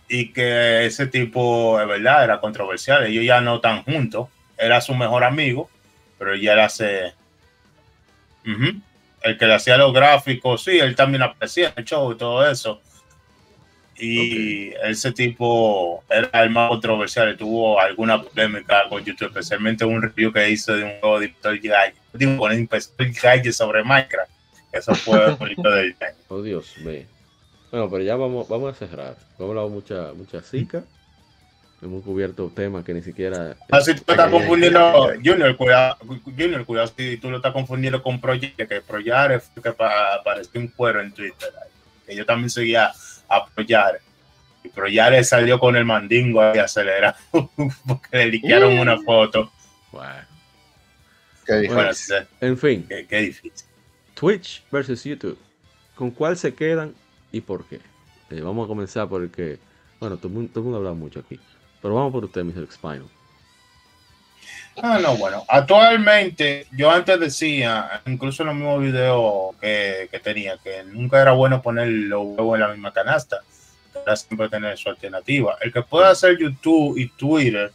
Y 0.09 0.33
que 0.33 0.87
ese 0.87 1.07
tipo, 1.07 1.79
de 1.79 1.85
verdad, 1.85 2.25
era 2.25 2.41
controversial. 2.41 3.05
Ellos 3.05 3.27
ya 3.27 3.43
no 3.43 3.57
están 3.57 3.83
juntos. 3.83 4.29
Era 4.57 4.81
su 4.81 4.95
mejor 4.95 5.23
amigo 5.23 5.69
pero 6.21 6.37
ya 6.37 6.53
él 6.53 6.61
hace 6.61 7.15
El 8.45 9.39
que 9.39 9.47
le 9.47 9.55
hacía 9.55 9.79
los 9.79 9.95
gráficos, 9.95 10.63
sí, 10.63 10.79
él 10.79 10.95
también 10.95 11.23
aparecía 11.23 11.73
el 11.75 11.85
show 11.85 12.13
y 12.13 12.17
todo 12.19 12.47
eso. 12.47 12.79
Y 13.97 14.69
ese 14.85 15.13
tipo 15.13 16.05
era 16.11 16.43
el 16.43 16.51
más 16.51 16.69
controversial, 16.69 17.35
tuvo 17.39 17.81
alguna 17.81 18.23
polémica 18.23 18.87
con 18.91 19.03
YouTube, 19.03 19.29
especialmente 19.29 19.87
un 19.87 20.03
review 20.03 20.31
que 20.31 20.51
hizo 20.51 20.75
de 20.75 20.85
un 20.85 21.01
juego 21.01 21.21
de 21.21 22.61
Inspector 22.61 23.11
Gadget 23.23 23.53
sobre 23.55 23.83
Minecraft. 23.83 24.31
Eso 24.73 24.95
fue 24.95 25.35
bonito 25.39 25.71
de 25.71 25.95
Oh 26.29 26.43
Dios 26.43 26.77
mío. 26.79 27.05
Bueno, 27.71 27.89
pero 27.89 28.05
ya 28.05 28.17
vamos, 28.17 28.47
vamos 28.47 28.75
a 28.75 28.75
cerrar. 28.75 29.17
Hemos 29.39 29.51
hablado 29.51 29.71
mucha, 29.71 30.13
mucha 30.13 30.43
zika. 30.43 30.85
Hemos 31.83 32.05
cubierto 32.05 32.53
temas 32.55 32.85
que 32.85 32.93
ni 32.93 33.01
siquiera. 33.01 33.57
Así 33.71 33.93
ah, 33.93 33.95
tú 33.95 34.13
estás 34.13 34.31
confundiendo, 34.31 35.13
Junior, 35.25 35.57
cuidado, 35.57 35.97
Junior, 36.25 36.67
cuidado 36.67 36.93
si 36.95 37.17
tú 37.17 37.31
lo 37.31 37.39
estás 37.39 37.55
confundiendo 37.55 38.03
con 38.03 38.21
Project, 38.21 38.57
que 38.57 38.81
Project 38.83 39.45
fue 39.55 39.63
que 39.63 39.69
apareció 39.71 40.61
un 40.61 40.69
cuero 40.69 41.01
en 41.01 41.13
Twitter. 41.13 41.49
Que 42.07 42.15
yo 42.15 42.27
también 42.27 42.51
seguía 42.51 42.93
a 43.29 43.47
Projare. 43.47 44.01
Y 44.63 44.69
Projare 44.69 45.25
salió 45.25 45.59
con 45.59 45.75
el 45.75 45.87
mandingo 45.87 46.43
ahí 46.43 46.59
acelerado 46.59 47.17
porque 47.87 48.17
le 48.17 48.27
liquearon 48.27 48.79
una 48.79 48.97
mm. 48.97 49.05
foto. 49.05 49.51
Bueno. 49.91 50.29
Qué 51.47 51.55
difícil. 51.61 52.17
en 52.41 52.59
fin. 52.59 52.87
Qué, 53.09 53.21
difícil. 53.21 53.67
Twitch 54.15 54.63
versus 54.71 55.03
YouTube. 55.03 55.39
¿Con 55.95 56.11
cuál 56.11 56.37
se 56.37 56.55
quedan 56.55 56.95
y 57.33 57.41
por 57.41 57.65
qué? 57.65 57.81
Eh, 58.31 58.41
vamos 58.43 58.67
a 58.67 58.69
comenzar 58.69 59.09
porque, 59.09 59.59
bueno, 59.99 60.19
todo 60.19 60.29
el 60.29 60.35
mundo, 60.35 60.51
todo 60.53 60.75
ha 60.75 60.77
hablado 60.77 60.95
mucho 60.95 61.21
aquí. 61.21 61.41
Pero 61.81 61.95
vamos 61.95 62.13
por 62.13 62.25
usted, 62.25 62.45
Mr. 62.45 62.71
Spinal. 62.71 63.09
Ah, 64.83 64.99
no, 65.01 65.17
bueno, 65.17 65.45
actualmente 65.49 66.67
yo 66.73 66.91
antes 66.91 67.19
decía, 67.21 68.03
incluso 68.07 68.43
en 68.43 68.47
los 68.49 68.57
mismos 68.57 68.81
videos 68.81 69.55
que, 69.61 70.21
tenía, 70.23 70.57
que 70.59 70.85
nunca 70.85 71.21
era 71.21 71.33
bueno 71.33 71.61
poner 71.61 71.89
los 71.89 72.23
huevos 72.25 72.55
en 72.55 72.61
la 72.61 72.69
misma 72.69 72.93
canasta, 72.93 73.41
era 73.95 74.17
siempre 74.17 74.49
tener 74.49 74.79
su 74.79 74.89
alternativa. 74.89 75.57
El 75.61 75.73
que 75.73 75.83
pueda 75.83 76.11
hacer 76.11 76.39
YouTube 76.39 76.97
y 76.97 77.09
Twitter, 77.09 77.73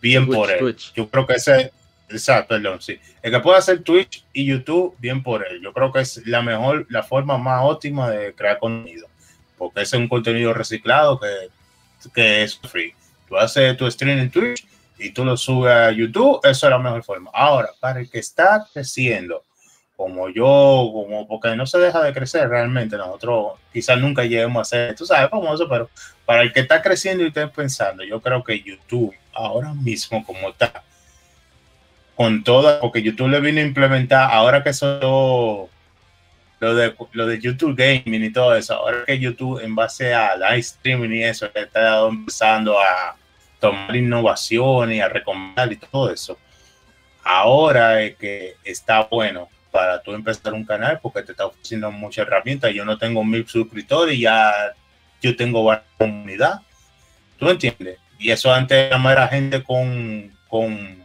bien 0.00 0.26
por 0.26 0.50
él. 0.50 0.76
Yo 0.94 1.08
creo 1.08 1.26
que 1.26 1.34
ese, 1.34 1.72
exacto, 2.08 2.54
perdón, 2.56 2.80
sí. 2.80 2.98
El 3.22 3.30
que 3.30 3.40
pueda 3.40 3.58
hacer 3.58 3.82
Twitch 3.82 4.24
y 4.32 4.46
YouTube, 4.46 4.96
bien 4.98 5.22
por 5.22 5.46
él. 5.46 5.60
Yo 5.62 5.72
creo 5.72 5.92
que 5.92 6.00
es 6.00 6.26
la 6.26 6.42
mejor, 6.42 6.86
la 6.88 7.02
forma 7.02 7.38
más 7.38 7.60
óptima 7.64 8.10
de 8.10 8.34
crear 8.34 8.58
contenido, 8.58 9.06
porque 9.56 9.82
es 9.82 9.92
un 9.92 10.08
contenido 10.08 10.52
reciclado 10.52 11.20
que, 11.20 11.28
que 12.12 12.42
es 12.42 12.58
free. 12.58 12.94
Tú 13.34 13.40
haces 13.40 13.76
tu 13.76 13.90
stream 13.90 14.20
en 14.20 14.30
Twitch 14.30 14.64
y 14.96 15.10
tú 15.10 15.24
lo 15.24 15.36
subes 15.36 15.72
a 15.72 15.90
YouTube, 15.90 16.38
eso 16.44 16.66
es 16.66 16.70
la 16.70 16.78
mejor 16.78 17.02
forma. 17.02 17.32
Ahora, 17.34 17.70
para 17.80 17.98
el 17.98 18.08
que 18.08 18.20
está 18.20 18.64
creciendo, 18.72 19.42
como 19.96 20.28
yo, 20.28 20.88
como 20.92 21.26
porque 21.26 21.56
no 21.56 21.66
se 21.66 21.78
deja 21.78 22.00
de 22.00 22.12
crecer 22.12 22.48
realmente, 22.48 22.96
nosotros 22.96 23.54
quizás 23.72 23.98
nunca 23.98 24.22
lleguemos 24.22 24.60
a 24.60 24.64
ser, 24.64 24.94
tú 24.94 25.04
sabes, 25.04 25.30
famoso, 25.30 25.68
pero 25.68 25.90
para 26.24 26.42
el 26.42 26.52
que 26.52 26.60
está 26.60 26.80
creciendo 26.80 27.24
y 27.24 27.26
está 27.26 27.50
pensando, 27.50 28.04
yo 28.04 28.20
creo 28.20 28.44
que 28.44 28.60
YouTube 28.60 29.12
ahora 29.32 29.74
mismo 29.74 30.24
como 30.24 30.50
está, 30.50 30.84
con 32.14 32.44
todo, 32.44 32.78
porque 32.78 33.02
YouTube 33.02 33.30
le 33.30 33.40
vino 33.40 33.60
a 33.60 33.64
implementar, 33.64 34.30
ahora 34.32 34.62
que 34.62 34.70
eso 34.70 35.68
lo 36.60 36.74
de, 36.76 36.94
lo 37.10 37.26
de 37.26 37.40
YouTube 37.40 37.74
Gaming 37.76 38.22
y 38.22 38.32
todo 38.32 38.54
eso, 38.54 38.74
ahora 38.74 39.04
que 39.04 39.18
YouTube 39.18 39.58
en 39.60 39.74
base 39.74 40.14
a 40.14 40.36
live 40.36 40.58
streaming 40.58 41.10
y 41.10 41.24
eso, 41.24 41.46
está 41.52 42.06
empezando 42.06 42.78
a 42.78 43.16
tomar 43.64 43.96
innovaciones 43.96 45.02
a 45.02 45.08
recomendar 45.08 45.72
y 45.72 45.76
todo 45.76 46.10
eso. 46.10 46.38
Ahora 47.22 48.02
es 48.02 48.16
que 48.16 48.56
está 48.62 49.04
bueno 49.04 49.48
para 49.70 50.02
tú 50.02 50.12
empezar 50.12 50.52
un 50.52 50.64
canal 50.64 51.00
porque 51.02 51.22
te 51.22 51.32
está 51.32 51.46
ofreciendo 51.46 51.90
muchas 51.90 52.26
herramientas. 52.26 52.72
Yo 52.74 52.84
no 52.84 52.98
tengo 52.98 53.24
mil 53.24 53.46
suscriptores 53.48 54.18
ya 54.18 54.52
yo 55.22 55.34
tengo 55.34 55.62
una 55.62 55.82
comunidad. 55.96 56.60
¿Tú 57.38 57.48
entiendes? 57.48 57.98
Y 58.18 58.30
eso 58.30 58.52
antes 58.52 58.90
era 58.92 59.28
gente 59.28 59.62
con, 59.62 60.30
con 60.46 61.02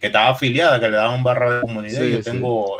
que 0.00 0.06
estaba 0.06 0.30
afiliada, 0.30 0.80
que 0.80 0.88
le 0.88 0.96
daban 0.96 1.22
barra 1.22 1.56
de 1.56 1.60
comunidad. 1.60 2.02
yo 2.02 2.22
tengo, 2.22 2.78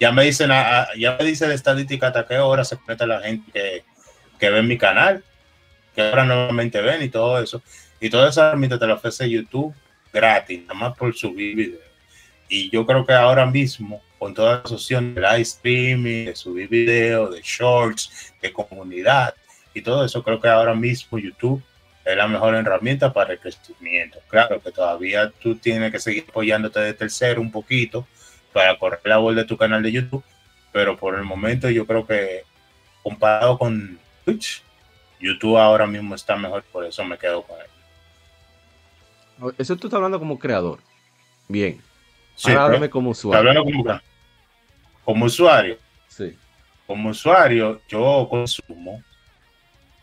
ya, 0.00 0.12
me 0.12 0.24
dicen, 0.24 0.48
ya 0.48 1.16
me 1.18 1.24
dice 1.24 1.46
de 1.46 1.54
estadística 1.54 2.06
hasta 2.06 2.26
qué 2.26 2.38
hora 2.38 2.64
se 2.64 2.78
conecta 2.78 3.06
la 3.06 3.20
gente 3.20 3.50
que, 3.52 3.84
que 4.38 4.50
ve 4.50 4.62
mi 4.62 4.78
canal, 4.78 5.22
que 5.94 6.00
ahora 6.00 6.24
normalmente 6.24 6.80
ven 6.80 7.02
y 7.02 7.08
todo 7.10 7.38
eso. 7.42 7.62
Y 8.00 8.10
toda 8.10 8.28
esa 8.28 8.48
herramienta 8.48 8.78
te 8.78 8.86
la 8.86 8.94
ofrece 8.94 9.28
YouTube 9.28 9.74
gratis, 10.12 10.62
nada 10.62 10.74
más 10.74 10.96
por 10.96 11.14
subir 11.14 11.56
videos. 11.56 11.82
Y 12.48 12.70
yo 12.70 12.86
creo 12.86 13.04
que 13.04 13.12
ahora 13.12 13.44
mismo, 13.46 14.02
con 14.18 14.34
toda 14.34 14.62
la 14.64 14.74
opciones 14.74 15.14
de 15.14 15.20
live 15.20 15.40
streaming, 15.42 16.24
de 16.26 16.36
subir 16.36 16.68
videos, 16.68 17.34
de 17.34 17.42
shorts, 17.42 18.32
de 18.40 18.52
comunidad 18.52 19.34
y 19.74 19.82
todo 19.82 20.04
eso, 20.04 20.22
creo 20.22 20.40
que 20.40 20.48
ahora 20.48 20.74
mismo 20.74 21.18
YouTube 21.18 21.62
es 22.04 22.16
la 22.16 22.26
mejor 22.26 22.54
herramienta 22.54 23.12
para 23.12 23.34
el 23.34 23.38
crecimiento. 23.38 24.18
Claro 24.28 24.62
que 24.62 24.72
todavía 24.72 25.30
tú 25.30 25.56
tienes 25.56 25.92
que 25.92 25.98
seguir 25.98 26.24
apoyándote 26.28 26.80
de 26.80 26.94
tercero 26.94 27.40
un 27.40 27.52
poquito 27.52 28.06
para 28.52 28.78
correr 28.78 29.00
la 29.04 29.18
voz 29.18 29.36
de 29.36 29.44
tu 29.44 29.58
canal 29.58 29.82
de 29.82 29.92
YouTube, 29.92 30.24
pero 30.72 30.96
por 30.96 31.14
el 31.16 31.24
momento 31.24 31.68
yo 31.68 31.86
creo 31.86 32.06
que 32.06 32.44
comparado 33.02 33.58
con 33.58 33.98
Twitch, 34.24 34.62
YouTube 35.20 35.58
ahora 35.58 35.86
mismo 35.86 36.14
está 36.14 36.34
mejor, 36.36 36.62
por 36.72 36.86
eso 36.86 37.04
me 37.04 37.18
quedo 37.18 37.42
con 37.42 37.60
él. 37.60 37.77
Eso 39.56 39.76
tú 39.76 39.86
estás 39.86 39.98
hablando 39.98 40.18
como 40.18 40.38
creador. 40.38 40.80
Bien. 41.48 41.80
Ahora 42.44 42.88
como 42.88 43.10
usuario. 43.10 43.38
Hablando 43.38 43.64
como, 43.64 44.00
como 45.04 45.24
usuario. 45.26 45.78
Sí. 46.08 46.36
Como 46.86 47.10
usuario, 47.10 47.80
yo 47.88 48.26
consumo 48.30 49.02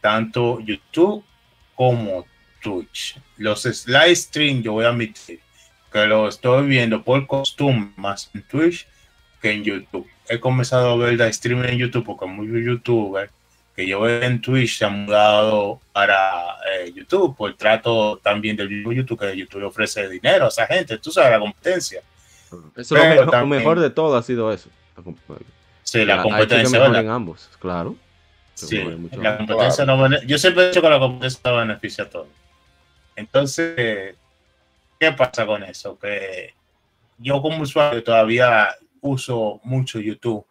tanto 0.01 0.59
YouTube 0.59 1.23
como 1.75 2.25
Twitch. 2.61 3.19
Los 3.37 3.87
live 3.87 4.15
stream, 4.15 4.61
yo 4.61 4.73
voy 4.73 4.85
a 4.85 4.89
admitir 4.89 5.39
que 5.91 6.05
lo 6.05 6.27
estoy 6.27 6.67
viendo 6.67 7.03
por 7.03 7.25
costumbre 7.25 7.91
más 7.95 8.29
en 8.33 8.43
Twitch 8.43 8.87
que 9.41 9.51
en 9.51 9.63
YouTube. 9.63 10.07
He 10.27 10.39
comenzado 10.39 10.91
a 10.91 10.97
ver 10.97 11.13
live 11.13 11.33
stream 11.33 11.63
en 11.63 11.77
YouTube 11.77 12.05
porque 12.05 12.25
muchos 12.25 12.63
youtubers 12.65 13.31
que 13.75 13.85
yo 13.85 14.07
en 14.07 14.41
Twitch 14.41 14.77
se 14.77 14.85
han 14.85 15.05
mudado 15.05 15.81
para 15.91 16.57
eh, 16.71 16.93
YouTube 16.95 17.35
por 17.35 17.53
trato 17.55 18.17
también 18.23 18.55
del 18.55 18.69
mismo 18.69 18.93
YouTube 18.93 19.19
que 19.19 19.35
YouTube 19.35 19.59
le 19.59 19.65
ofrece 19.65 20.07
dinero 20.07 20.45
a 20.45 20.47
esa 20.47 20.65
gente, 20.65 20.97
tú 20.97 21.11
sabes, 21.11 21.31
la 21.31 21.39
competencia. 21.39 22.01
Eso 22.75 22.95
lo, 22.95 23.47
mejor 23.47 23.79
de 23.81 23.89
todo 23.89 24.15
ha 24.15 24.23
sido 24.23 24.51
eso. 24.53 24.69
sí, 25.83 26.05
la, 26.05 26.21
competencia. 26.21 26.85
en 26.85 27.09
ambos, 27.09 27.49
claro. 27.59 27.97
Sí, 28.53 28.81
la 29.11 29.37
competencia 29.37 29.85
no 29.85 30.21
yo 30.21 30.37
siempre 30.37 30.63
he 30.63 30.67
dicho 30.69 30.81
que 30.81 30.89
la 30.89 30.99
competencia 30.99 31.51
beneficia 31.51 32.05
a 32.05 32.09
todos. 32.09 32.27
Entonces, 33.17 34.15
¿qué 34.97 35.11
pasa 35.11 35.45
con 35.45 35.63
eso? 35.63 35.99
Que 35.99 36.53
yo 37.17 37.41
como 37.41 37.63
usuario 37.63 38.01
todavía 38.01 38.69
uso 39.01 39.59
mucho 39.63 39.99
YouTube 39.99 40.45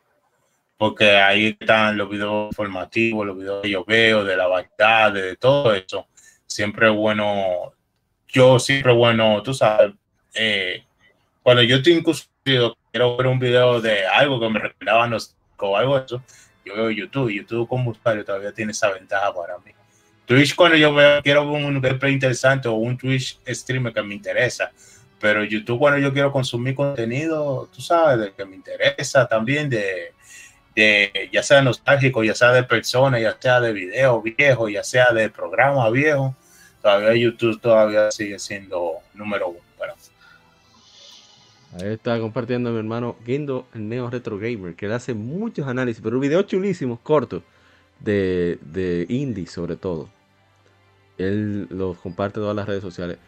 porque 0.76 1.16
ahí 1.16 1.56
están 1.58 1.96
los 1.96 2.08
videos 2.08 2.48
informativos, 2.50 3.26
los 3.26 3.38
videos 3.38 3.62
que 3.62 3.70
yo 3.70 3.84
veo 3.84 4.24
de 4.24 4.36
la 4.36 4.46
variedad, 4.46 5.12
de 5.12 5.36
todo 5.36 5.74
eso. 5.74 6.06
Siempre 6.46 6.88
bueno, 6.88 7.72
yo 8.28 8.58
siempre 8.58 8.92
bueno, 8.92 9.42
tú 9.42 9.54
sabes, 9.54 9.92
eh, 10.34 10.84
cuando 11.42 11.62
yo 11.62 11.76
estoy 11.76 11.94
incluso 11.94 12.24
quiero 12.42 13.16
ver 13.16 13.26
un 13.26 13.38
video 13.38 13.80
de 13.80 14.06
algo 14.06 14.40
que 14.40 14.48
me 14.48 14.58
recordaba 14.58 15.08
o 15.58 15.76
algo 15.76 15.98
de 15.98 16.04
eso, 16.04 16.22
yo 16.64 16.74
veo 16.74 16.90
YouTube. 16.90 17.30
YouTube 17.30 17.68
como 17.68 17.90
usuario 17.90 18.24
todavía 18.24 18.52
tiene 18.52 18.72
esa 18.72 18.90
ventaja 18.90 19.32
para 19.34 19.58
mí. 19.58 19.72
Twitch 20.26 20.54
cuando 20.54 20.76
yo 20.76 20.94
veo, 20.94 21.22
quiero 21.22 21.50
ver 21.50 21.64
un 21.64 21.80
gameplay 21.80 22.12
interesante 22.12 22.66
o 22.68 22.74
un 22.74 22.96
Twitch 22.96 23.38
streamer 23.46 23.92
que 23.92 24.02
me 24.02 24.14
interesa, 24.14 24.72
pero 25.20 25.44
YouTube 25.44 25.78
cuando 25.78 25.98
yo 25.98 26.12
quiero 26.12 26.32
consumir 26.32 26.74
contenido, 26.74 27.68
tú 27.72 27.82
sabes, 27.82 28.18
de 28.18 28.32
que 28.32 28.44
me 28.46 28.56
interesa 28.56 29.28
también, 29.28 29.68
de 29.68 30.13
de 30.74 31.30
ya 31.32 31.42
sea 31.42 31.62
nostálgico, 31.62 32.24
ya 32.24 32.34
sea 32.34 32.52
de 32.52 32.64
personas, 32.64 33.20
ya 33.20 33.36
sea 33.38 33.60
de 33.60 33.72
video 33.72 34.22
viejo, 34.22 34.68
ya 34.68 34.82
sea 34.82 35.12
de 35.12 35.30
programa 35.30 35.88
viejo, 35.90 36.34
todavía 36.82 37.14
YouTube 37.14 37.60
todavía 37.60 38.10
sigue 38.10 38.38
siendo 38.38 38.98
número 39.14 39.48
uno. 39.48 39.60
Ahí 41.80 41.88
está 41.88 42.20
compartiendo 42.20 42.70
mi 42.70 42.78
hermano 42.78 43.16
Guindo, 43.26 43.66
el 43.74 43.88
Neo 43.88 44.08
Retro 44.08 44.38
Gamer, 44.38 44.76
que 44.76 44.86
le 44.86 44.94
hace 44.94 45.12
muchos 45.12 45.66
análisis, 45.66 46.00
pero 46.00 46.20
videos 46.20 46.46
chulísimos, 46.46 47.00
cortos, 47.00 47.42
de, 47.98 48.60
de 48.62 49.06
indie 49.08 49.48
sobre 49.48 49.74
todo. 49.74 50.08
Él 51.18 51.66
los 51.70 51.98
comparte 51.98 52.38
todas 52.38 52.54
las 52.54 52.68
redes 52.68 52.82
sociales. 52.82 53.18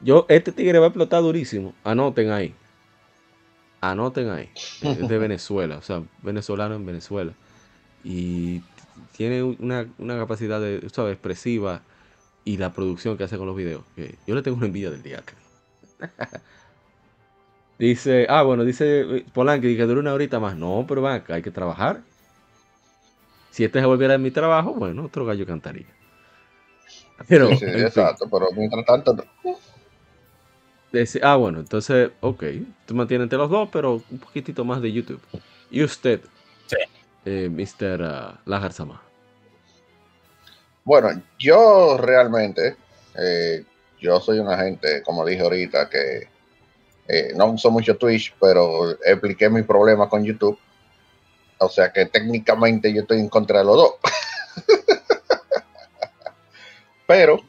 Yo, 0.00 0.24
este 0.28 0.52
tigre 0.52 0.78
va 0.78 0.86
a 0.86 0.88
explotar 0.88 1.20
durísimo. 1.22 1.74
Anoten 1.82 2.30
ahí 2.30 2.54
anoten 3.80 4.30
ahí, 4.30 4.50
es 4.82 5.08
de 5.08 5.18
Venezuela, 5.18 5.78
o 5.78 5.82
sea, 5.82 6.02
venezolano 6.22 6.74
en 6.74 6.86
Venezuela. 6.86 7.32
Y 8.04 8.62
tiene 9.16 9.42
una, 9.42 9.86
capacidad 10.18 10.60
de, 10.60 10.76
expresiva 10.76 11.82
y 12.44 12.56
la 12.56 12.72
producción 12.72 13.16
que 13.16 13.24
hace 13.24 13.36
con 13.36 13.46
los 13.46 13.56
videos. 13.56 13.82
yo 14.26 14.34
le 14.34 14.42
tengo 14.42 14.56
una 14.56 14.66
envidia 14.66 14.90
del 14.90 15.02
día. 15.02 15.22
Dice, 17.78 18.26
ah, 18.30 18.42
bueno, 18.42 18.64
dice 18.64 19.00
eh, 19.00 19.26
Polanqui 19.34 19.76
que 19.76 19.82
dure 19.82 20.00
una 20.00 20.14
horita 20.14 20.40
más. 20.40 20.56
No, 20.56 20.86
pero 20.88 21.02
va, 21.02 21.22
hay 21.28 21.42
que 21.42 21.50
trabajar. 21.50 22.00
Si 23.50 23.64
este 23.64 23.80
se 23.80 23.86
volviera 23.86 24.14
en 24.14 24.22
mi 24.22 24.30
trabajo, 24.30 24.72
bueno, 24.72 25.04
otro 25.04 25.26
gallo 25.26 25.46
cantaría. 25.46 25.86
Pero, 27.28 27.48
sí, 27.56 27.64
exacto, 27.64 28.28
pero 28.30 28.46
mientras 28.56 28.84
tanto. 28.84 29.24
Ah, 31.22 31.36
bueno, 31.36 31.60
entonces, 31.60 32.10
ok. 32.20 32.44
Tú 32.86 32.94
mantienes 32.94 33.24
entre 33.24 33.38
los 33.38 33.50
dos, 33.50 33.68
pero 33.72 34.02
un 34.10 34.18
poquitito 34.18 34.64
más 34.64 34.80
de 34.80 34.92
YouTube. 34.92 35.20
¿Y 35.70 35.82
usted, 35.82 36.20
sí. 36.66 36.76
eh, 37.24 37.48
Mr. 37.50 38.00
Uh, 38.02 38.50
Lajar 38.50 38.72
Sama? 38.72 39.02
Bueno, 40.84 41.20
yo 41.38 41.98
realmente, 41.98 42.76
eh, 43.18 43.64
yo 44.00 44.20
soy 44.20 44.38
una 44.38 44.56
gente, 44.56 45.02
como 45.02 45.24
dije 45.24 45.42
ahorita, 45.42 45.88
que 45.88 46.28
eh, 47.08 47.32
no 47.34 47.46
uso 47.46 47.70
mucho 47.70 47.96
Twitch, 47.96 48.34
pero 48.40 48.92
expliqué 49.04 49.48
mi 49.48 49.62
problema 49.62 50.08
con 50.08 50.24
YouTube. 50.24 50.58
O 51.58 51.68
sea 51.68 51.92
que 51.92 52.06
técnicamente 52.06 52.92
yo 52.92 53.02
estoy 53.02 53.18
en 53.18 53.28
contra 53.28 53.60
de 53.60 53.64
los 53.64 53.76
dos. 53.76 53.94
pero 57.06 57.40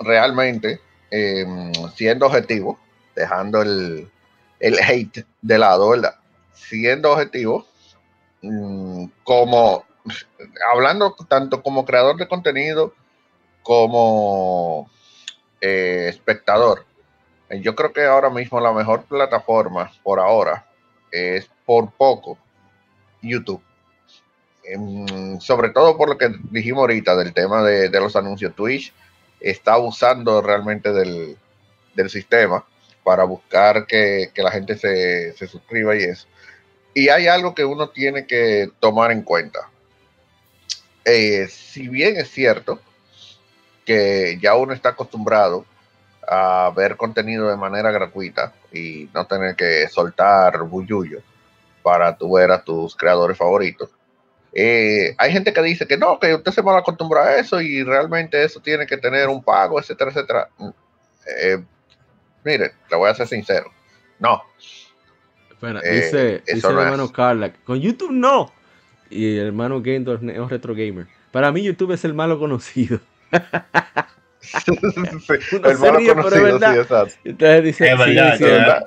realmente, 0.00 0.80
em, 1.14 1.72
siendo 1.94 2.26
objetivo, 2.26 2.76
dejando 3.14 3.62
el, 3.62 4.10
el 4.58 4.78
hate 4.80 5.24
de 5.42 5.58
lado, 5.58 5.90
¿verdad? 5.90 6.16
Siendo 6.52 7.12
objetivo, 7.12 7.66
mm, 8.42 9.04
como 9.22 9.84
hablando 10.72 11.14
tanto 11.28 11.62
como 11.62 11.84
creador 11.84 12.16
de 12.16 12.26
contenido 12.26 12.92
como 13.62 14.90
eh, 15.60 16.06
espectador, 16.08 16.84
yo 17.60 17.76
creo 17.76 17.92
que 17.92 18.04
ahora 18.04 18.30
mismo 18.30 18.58
la 18.58 18.72
mejor 18.72 19.04
plataforma 19.04 19.92
por 20.02 20.18
ahora 20.18 20.66
es 21.12 21.48
por 21.64 21.92
poco 21.92 22.36
YouTube. 23.22 23.62
Em, 24.64 25.38
sobre 25.40 25.68
todo 25.70 25.96
por 25.96 26.08
lo 26.08 26.18
que 26.18 26.34
dijimos 26.50 26.80
ahorita 26.80 27.14
del 27.16 27.32
tema 27.34 27.62
de, 27.62 27.88
los 28.00 28.16
anuncios. 28.16 28.54
Twitch 28.56 28.92
está 29.44 29.76
usando 29.76 30.40
realmente 30.40 30.92
del, 30.92 31.36
sistema 32.08 32.64
para 33.04 33.24
buscar 33.24 33.86
que, 33.86 34.30
la 34.36 34.50
gente 34.50 34.76
se, 34.76 35.32
se, 35.34 35.46
suscriba 35.46 35.94
y 35.94 36.04
eso. 36.04 36.26
Y 36.94 37.08
hay 37.08 37.26
algo 37.26 37.54
que 37.54 37.64
uno 37.64 37.90
tiene 37.90 38.26
que 38.26 38.70
tomar 38.80 39.12
en 39.12 39.22
cuenta. 39.22 39.70
Eh, 41.04 41.46
si 41.48 41.88
bien 41.88 42.16
es 42.16 42.30
cierto 42.30 42.80
que 43.84 44.38
ya 44.40 44.56
uno 44.56 44.72
está 44.72 44.90
acostumbrado 44.90 45.66
a 46.26 46.72
ver 46.74 46.96
contenido 46.96 47.50
de 47.50 47.56
manera 47.56 47.90
gratuita 47.90 48.54
y 48.72 49.10
no 49.12 49.26
tener 49.26 49.54
que 49.54 49.86
soltar 49.88 50.62
bullullo 50.62 51.20
para 51.82 52.16
ver 52.18 52.50
a 52.50 52.64
tus 52.64 52.96
creadores 52.96 53.36
favoritos. 53.36 53.90
Eh, 54.56 55.14
hay 55.18 55.32
gente 55.32 55.52
que 55.52 55.62
dice 55.62 55.86
que 55.86 55.98
no, 55.98 56.18
que 56.20 56.32
usted 56.34 56.52
se 56.52 56.62
va 56.62 56.76
a 56.76 56.78
acostumbrar 56.78 57.26
a 57.26 57.38
eso 57.38 57.60
y 57.60 57.82
realmente 57.82 58.42
eso 58.42 58.60
tiene 58.60 58.86
que 58.86 58.96
tener 58.96 59.28
un 59.28 59.42
pago, 59.42 59.80
etcétera, 59.80 60.10
etcétera. 60.10 60.48
Mm, 60.58 60.68
eh, 61.26 61.64
mire, 62.44 62.72
le 62.88 62.96
voy 62.96 63.10
a 63.10 63.14
ser 63.14 63.26
sincero. 63.26 63.72
No. 64.20 64.42
Eh, 65.60 65.94
dice, 65.94 66.42
dice 66.46 66.68
el 66.68 66.78
hermano 66.78 67.10
Carla, 67.10 67.52
con 67.64 67.80
YouTube 67.80 68.12
no. 68.12 68.52
Y 69.10 69.38
el 69.38 69.46
hermano 69.46 69.82
Gendor 69.82 70.20
es 70.22 70.48
retro 70.50 70.74
gamer. 70.74 71.06
Para 71.32 71.50
mí 71.50 71.62
YouTube 71.62 71.92
es 71.92 72.04
el 72.04 72.14
malo 72.14 72.38
conocido. 72.38 73.00
el 74.66 75.78
malo 75.78 75.98
conocido, 76.14 76.58
sí, 76.58 77.16
Entonces 77.24 77.64
dice, 77.64 77.92
es 77.92 77.98
verdad, 77.98 78.84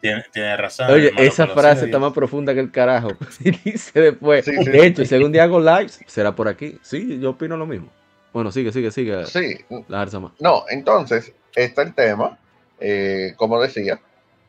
tiene, 0.00 0.56
razón. 0.56 0.90
Oye, 0.90 1.12
esa 1.16 1.46
frase 1.46 1.86
está 1.86 1.98
más 1.98 2.12
profunda 2.12 2.54
que 2.54 2.60
el 2.60 2.70
carajo. 2.70 3.10
Y 3.40 3.50
dice 3.50 4.00
después, 4.00 4.46
de 4.46 4.86
hecho, 4.86 5.04
si 5.04 5.14
algún 5.14 5.32
día 5.32 5.44
hago 5.44 5.60
lives, 5.60 6.00
será 6.06 6.34
por 6.34 6.48
aquí. 6.48 6.78
Sí, 6.82 7.18
yo 7.20 7.30
opino 7.30 7.56
lo 7.56 7.66
mismo. 7.66 7.88
Bueno, 8.32 8.52
sigue, 8.52 8.72
sigue, 8.72 8.90
sigue. 8.90 9.26
Sí. 9.26 9.58
La 9.88 10.06
No, 10.38 10.64
entonces, 10.68 11.32
está 11.54 11.82
el 11.82 11.94
tema, 11.94 12.38
eh, 12.78 13.34
como 13.36 13.60
decía, 13.60 14.00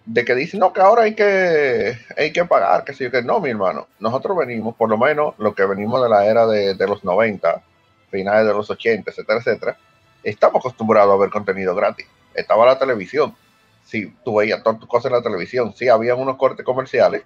de 0.05 0.25
que 0.25 0.35
dice 0.35 0.57
no, 0.57 0.73
que 0.73 0.81
ahora 0.81 1.03
hay 1.03 1.15
que, 1.15 1.97
hay 2.17 2.31
que 2.31 2.45
pagar, 2.45 2.83
que 2.83 2.93
sí, 2.93 3.09
que 3.09 3.21
no, 3.21 3.39
mi 3.39 3.49
hermano. 3.49 3.87
Nosotros 3.99 4.37
venimos, 4.37 4.75
por 4.75 4.89
lo 4.89 4.97
menos, 4.97 5.35
lo 5.37 5.53
que 5.53 5.65
venimos 5.65 6.01
de 6.03 6.09
la 6.09 6.25
era 6.25 6.45
de, 6.45 6.75
de 6.75 6.87
los 6.87 7.03
90, 7.03 7.61
finales 8.09 8.45
de 8.45 8.53
los 8.53 8.69
80, 8.69 9.09
etcétera, 9.09 9.39
etcétera, 9.39 9.77
estamos 10.23 10.59
acostumbrados 10.59 11.13
a 11.13 11.17
ver 11.17 11.29
contenido 11.29 11.75
gratis. 11.75 12.07
Estaba 12.33 12.65
la 12.65 12.79
televisión. 12.79 13.35
Si 13.83 14.07
tú 14.23 14.35
veías 14.35 14.63
todas 14.63 14.79
tus 14.79 14.87
cosas 14.87 15.11
en 15.11 15.17
la 15.17 15.23
televisión, 15.23 15.73
sí 15.75 15.87
había 15.87 16.15
unos 16.15 16.37
cortes 16.37 16.65
comerciales 16.65 17.23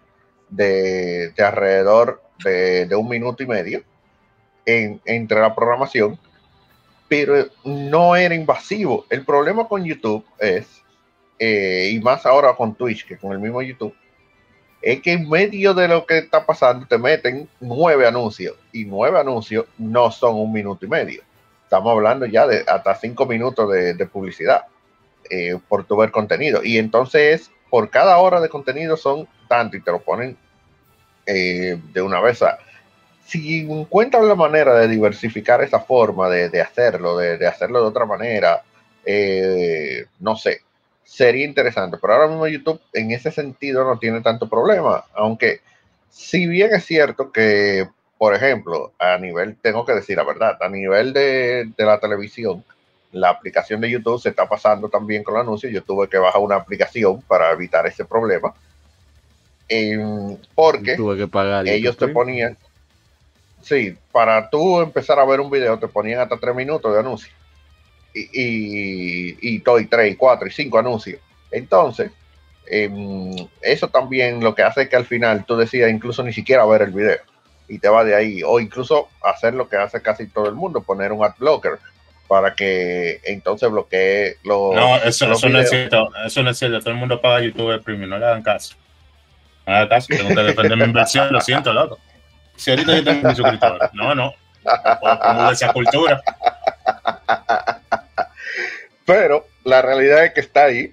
de, 0.50 1.34
alrededor 1.38 2.22
de, 2.44 2.90
un 2.96 3.08
minuto 3.08 3.44
y 3.44 3.48
medio 3.48 3.84
en, 4.66 5.02
entre 5.06 5.40
la 5.42 5.54
programación, 5.54 6.18
pero 7.08 7.46
no 7.64 8.16
era 8.16 8.34
invasivo. 8.34 9.06
El 9.10 9.26
problema 9.26 9.68
con 9.68 9.84
YouTube 9.84 10.26
es, 10.40 10.82
eh, 11.38 11.92
y 11.92 12.00
más 12.00 12.26
ahora 12.26 12.56
con 12.56 12.74
Twitch 12.74 13.06
que 13.06 13.18
con 13.18 13.32
el 13.34 13.40
mismo 13.40 13.62
YouTube, 13.62 13.94
es 14.82 15.02
que 15.02 15.14
en 15.14 15.30
medio 15.30 15.74
de 15.74 15.88
lo 15.88 16.06
que 16.06 16.20
está 16.20 16.46
pasando 16.46 16.86
te 16.86 16.98
meten 16.98 17.50
nueve 17.60 18.08
anuncios 18.08 18.56
y 18.72 18.86
nueve 18.86 19.20
anuncios 19.20 19.66
no 19.78 20.12
son 20.12 20.36
un 20.36 20.52
minuto 20.52 20.86
y 20.86 20.90
medio 20.90 21.24
estamos 21.66 21.92
hablando 21.92 22.26
ya 22.26 22.48
de 22.48 22.64
hasta 22.68 22.96
cinco 22.96 23.26
minutos 23.26 23.70
de, 23.72 24.06
publicidad 24.06 24.66
eh, 25.30 25.60
por 25.68 25.84
tu 25.84 25.98
ver 25.98 26.12
contenido. 26.12 26.64
Y 26.64 26.78
entonces, 26.78 27.52
por 27.70 27.90
cada 27.90 28.18
hora 28.18 28.40
de 28.40 28.50
contenido 28.50 28.96
son 28.96 29.28
tanto 29.48 29.76
y 29.76 29.82
te 29.82 29.92
lo 29.92 30.00
ponen 30.00 30.38
eh, 31.26 31.78
de 31.92 32.02
una 32.02 32.22
vez. 32.22 32.40
si 33.26 33.62
encuentran 33.62 34.28
la 34.28 34.36
manera 34.36 34.76
de 34.76 34.88
diversificar 34.88 35.62
esa 35.62 35.80
forma 35.80 36.30
de, 36.30 36.62
hacerlo, 36.62 37.18
de, 37.18 37.46
hacerlo 37.48 37.82
de 37.82 37.88
otra 37.88 38.06
manera, 38.06 38.62
eh, 39.04 40.06
no 40.20 40.36
sé, 40.36 40.62
sería 41.04 41.46
interesante. 41.46 41.98
Pero 42.00 42.14
ahora 42.14 42.28
mismo 42.28 42.48
YouTube 42.48 42.80
en 42.94 43.12
ese 43.12 43.32
sentido 43.32 43.84
no 43.84 43.98
tiene 43.98 44.22
tanto 44.22 44.48
problema, 44.48 45.04
aunque 45.16 45.62
si 46.10 46.48
bien 46.48 46.74
es 46.74 46.86
cierto 46.86 47.32
que 47.32 47.88
por 48.18 48.34
ejemplo, 48.34 48.94
a 48.98 49.18
nivel, 49.18 49.58
tengo 49.62 49.86
que 49.86 49.94
decir 49.94 50.18
la 50.18 50.24
verdad, 50.24 50.58
a 50.62 50.70
nivel 50.70 51.12
de, 51.12 51.70
la 51.78 52.00
televisión, 52.00 52.64
la 53.12 53.30
aplicación 53.30 53.82
de 53.82 53.90
YouTube 53.90 54.22
se 54.22 54.30
está 54.30 54.48
pasando 54.48 54.90
también 54.90 55.24
con 55.24 55.36
el 55.36 55.42
anuncio. 55.42 55.70
Yo 55.70 55.84
tuve 55.84 56.08
que 56.08 56.18
bajar 56.18 56.42
una 56.42 56.56
aplicación 56.56 57.22
para 57.24 57.52
evitar 57.52 57.86
ese 57.88 58.06
problema. 58.06 58.54
Em, 59.68 60.38
porque 60.54 60.96
tuve 60.96 61.18
que 61.18 61.28
pagar 61.28 61.68
ellos 61.68 61.98
te 61.98 62.08
ponían, 62.08 62.56
sí, 63.62 63.98
para 64.12 64.48
tú 64.50 64.80
empezar 64.80 65.18
a 65.18 65.26
ver 65.26 65.40
un 65.40 65.50
video 65.50 65.80
te 65.80 65.88
ponían 65.88 66.20
hasta 66.20 66.38
tres 66.38 66.56
minutos 66.56 66.94
de 66.94 67.00
anuncio. 67.00 67.34
Y, 68.14 68.30
y, 68.32 69.38
y, 69.42 69.64
y 69.66 69.86
tres, 69.88 70.16
cuatro 70.18 70.48
y 70.48 70.52
cinco 70.52 70.80
anuncios. 70.80 71.20
Entonces, 71.52 72.12
em, 72.68 73.36
eso 73.62 73.90
también 73.90 74.42
lo 74.42 74.56
que 74.56 74.64
hace 74.64 74.84
es 74.84 74.90
que 74.90 74.96
al 74.96 75.06
final 75.06 75.46
tú 75.46 75.58
decidas 75.58 75.92
incluso 75.92 76.24
ni 76.24 76.32
siquiera 76.32 76.66
ver 76.66 76.84
el 76.84 76.92
video 76.92 77.35
y 77.68 77.80
te 77.80 77.90
va 77.90 78.04
de 78.04 78.16
ahí. 78.16 78.42
O 78.44 78.60
incluso 78.60 79.10
hacer 79.22 79.54
lo 79.54 79.68
que 79.68 79.78
hace 79.78 80.02
casi 80.02 80.28
todo 80.28 80.48
el 80.48 80.56
mundo, 80.56 80.82
poner 80.82 81.12
un 81.12 81.24
ad 81.24 81.36
blocker 81.38 81.80
para 82.28 82.56
que 82.56 83.22
entonces 83.24 83.70
bloquee 83.70 84.38
los. 84.44 84.76
No, 84.76 84.98
eso, 84.98 85.32
eso 85.32 85.50
no 85.50 85.60
es 85.60 85.70
cierto. 85.70 86.10
Eso 86.26 86.44
no 86.44 86.50
es 86.50 86.58
cierto. 86.58 86.80
Todo 86.80 86.92
el 86.92 86.96
mundo 86.96 87.22
paga 87.22 87.42
YouTube 87.42 87.84
Premium, 87.84 88.10
no 88.10 88.18
le 88.18 88.26
hagan 88.26 88.44
caso. 88.44 88.76
No 89.66 89.74
le 89.74 89.78
hagan 89.80 89.90
caso, 89.90 90.08
tengo 90.10 90.30
que 90.30 90.44
defender 90.44 90.78
mi 90.78 90.84
inversión, 90.86 91.32
lo 91.32 91.42
siento, 91.42 91.74
loco. 91.74 92.00
Si 92.56 92.72
ahorita 92.72 92.96
yo 92.96 93.04
tengo 93.04 93.30
mi 93.30 93.36
suscriptor. 93.36 93.90
No, 93.94 94.16
no. 94.16 94.34
Como 95.22 95.52
esa 95.52 95.74
cultura. 95.74 96.22
Pero 99.06 99.46
la 99.64 99.82
realidad 99.82 100.26
es 100.26 100.34
que 100.34 100.42
está 100.42 100.66
ahí. 100.66 100.92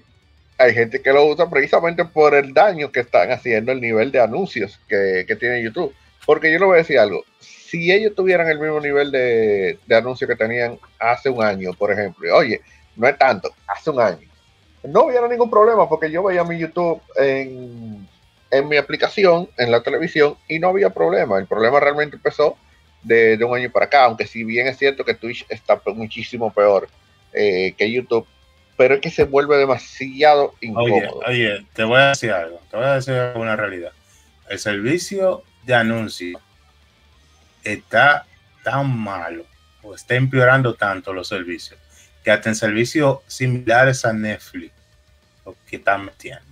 Hay 0.59 0.74
gente 0.74 1.01
que 1.01 1.12
lo 1.12 1.24
usa 1.24 1.49
precisamente 1.49 2.05
por 2.05 2.35
el 2.35 2.53
daño 2.53 2.93
que 2.93 3.01
están 3.01 3.32
haciendo 3.32 3.73
el 3.73 3.81
nivel 3.81 4.12
de 4.12 4.20
anuncios 4.20 4.78
que, 4.89 5.24
que 5.27 5.35
tiene 5.35 5.62
YouTube. 5.62 5.94
Porque 6.27 6.53
yo 6.53 6.59
le 6.59 6.65
voy 6.65 6.74
a 6.74 6.78
decir 6.78 6.99
algo. 6.99 7.24
Si 7.40 7.90
ellos 7.90 8.15
tuvieran 8.15 8.49
el 8.49 8.59
mismo 8.59 8.81
nivel 8.81 9.11
de, 9.11 9.78
de 9.86 9.97
anuncio 9.97 10.28
que 10.28 10.36
tenían 10.36 10.78
hace 10.99 11.31
un 11.31 11.43
año, 11.43 11.73
por 11.73 11.90
ejemplo, 11.90 12.36
oye, 12.36 12.61
no 12.97 13.09
es 13.09 13.16
tanto, 13.16 13.51
hace 13.66 13.90
un 13.90 14.01
año, 14.01 14.28
no 14.85 15.05
hubiera 15.05 15.27
ningún 15.28 15.51
problema 15.51 15.89
porque 15.89 16.11
yo 16.11 16.23
veía 16.23 16.44
mi 16.44 16.59
YouTube 16.59 17.01
en, 17.16 18.07
en 18.51 18.69
mi 18.69 18.77
aplicación, 18.77 19.49
en 19.57 19.70
la 19.70 19.82
televisión, 19.82 20.36
y 20.49 20.59
no 20.59 20.69
había 20.69 20.90
problema. 20.90 21.39
El 21.39 21.47
problema 21.47 21.81
realmente 21.81 22.16
empezó 22.16 22.57
de, 23.03 23.36
de 23.36 23.44
un 23.44 23.57
año 23.57 23.70
para 23.70 23.86
acá, 23.86 24.05
aunque 24.05 24.27
si 24.27 24.44
bien 24.44 24.66
es 24.66 24.77
cierto 24.77 25.05
que 25.05 25.15
Twitch 25.15 25.47
está 25.49 25.81
muchísimo 25.86 26.53
peor 26.53 26.89
eh, 27.32 27.74
que 27.77 27.90
YouTube, 27.90 28.27
pero 28.77 28.94
es 28.94 29.01
que 29.01 29.11
se 29.11 29.24
vuelve 29.24 29.57
demasiado 29.57 30.55
incómodo. 30.61 31.20
Oye, 31.27 31.55
oye, 31.55 31.66
te 31.73 31.85
voy 31.85 32.01
a 32.01 32.09
decir 32.09 32.32
algo, 32.32 32.61
te 32.70 32.77
voy 32.77 32.86
a 32.86 32.94
decir 32.94 33.15
una 33.36 33.57
realidad. 33.57 33.93
El 34.49 34.59
servicio 34.59 35.43
de 35.64 35.74
anuncio 35.74 36.40
está 37.62 38.26
tan 38.62 38.97
malo 38.97 39.44
o 39.82 39.94
está 39.94 40.14
empeorando 40.14 40.74
tanto 40.74 41.12
los 41.12 41.28
servicios 41.28 41.78
que 42.22 42.30
hasta 42.30 42.48
en 42.48 42.55
servicios 42.55 43.18
similares 43.26 44.05
a 44.05 44.12
Netflix 44.12 44.72
lo 45.44 45.56
que 45.66 45.76
están 45.76 46.05
metiendo. 46.05 46.44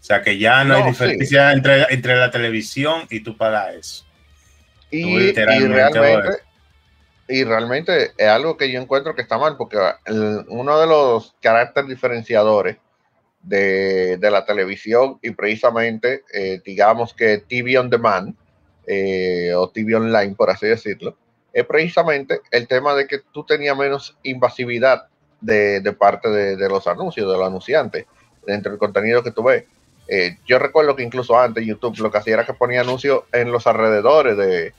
O 0.00 0.02
sea 0.02 0.22
que 0.22 0.38
ya 0.38 0.64
no, 0.64 0.76
hay 0.76 0.84
diferencia 0.84 1.52
entre, 1.52 1.86
entre 1.92 2.16
la 2.16 2.30
televisión 2.30 3.06
y 3.10 3.20
tú 3.20 3.36
pagas 3.36 3.74
eso. 3.74 4.04
Y, 4.90 5.32
realmente, 5.32 6.42
y 7.28 7.44
realmente 7.44 8.12
es 8.16 8.28
algo 8.28 8.56
que 8.56 8.72
yo 8.72 8.80
encuentro 8.80 9.14
que 9.14 9.22
está 9.22 9.38
mal, 9.38 9.56
porque 9.56 9.76
uno 10.48 10.80
de 10.80 10.86
los 10.86 11.34
caracteres 11.40 11.88
diferenciadores 11.88 12.78
de, 13.42 14.18
la 14.30 14.44
televisión 14.44 15.18
y 15.22 15.30
precisamente, 15.30 16.22
eh, 16.32 16.60
digamos 16.64 17.14
que 17.14 17.38
TV 17.38 17.78
on 17.78 17.90
demand 17.90 18.34
eh, 18.86 19.52
o 19.54 19.68
TV 19.68 19.94
online, 19.94 20.34
por 20.34 20.50
así 20.50 20.66
decirlo, 20.66 21.16
es 21.52 21.64
precisamente 21.64 22.40
el 22.50 22.68
tema 22.68 22.94
de 22.94 23.06
que 23.06 23.20
tú 23.32 23.44
tenías 23.44 23.76
menos 23.76 24.16
invasividad 24.22 25.06
de, 25.40 25.80
parte 25.98 26.28
de, 26.28 26.68
los 26.68 26.86
anuncios, 26.86 27.30
de 27.30 27.36
los 27.36 27.46
anunciantes, 27.46 28.06
dentro 28.46 28.70
del 28.70 28.78
contenido 28.78 29.22
que 29.22 29.32
tú 29.32 29.42
ves. 29.42 29.64
Eh, 30.06 30.36
yo 30.46 30.58
recuerdo 30.58 30.94
que 30.94 31.02
incluso 31.02 31.38
antes 31.38 31.64
YouTube 31.64 31.98
lo 31.98 32.10
que 32.10 32.18
hacía 32.18 32.34
era 32.34 32.46
que 32.46 32.52
ponía 32.52 32.82
anuncios 32.82 33.22
en 33.32 33.50
los 33.50 33.66
alrededores 33.66 34.36
de, 34.36 34.74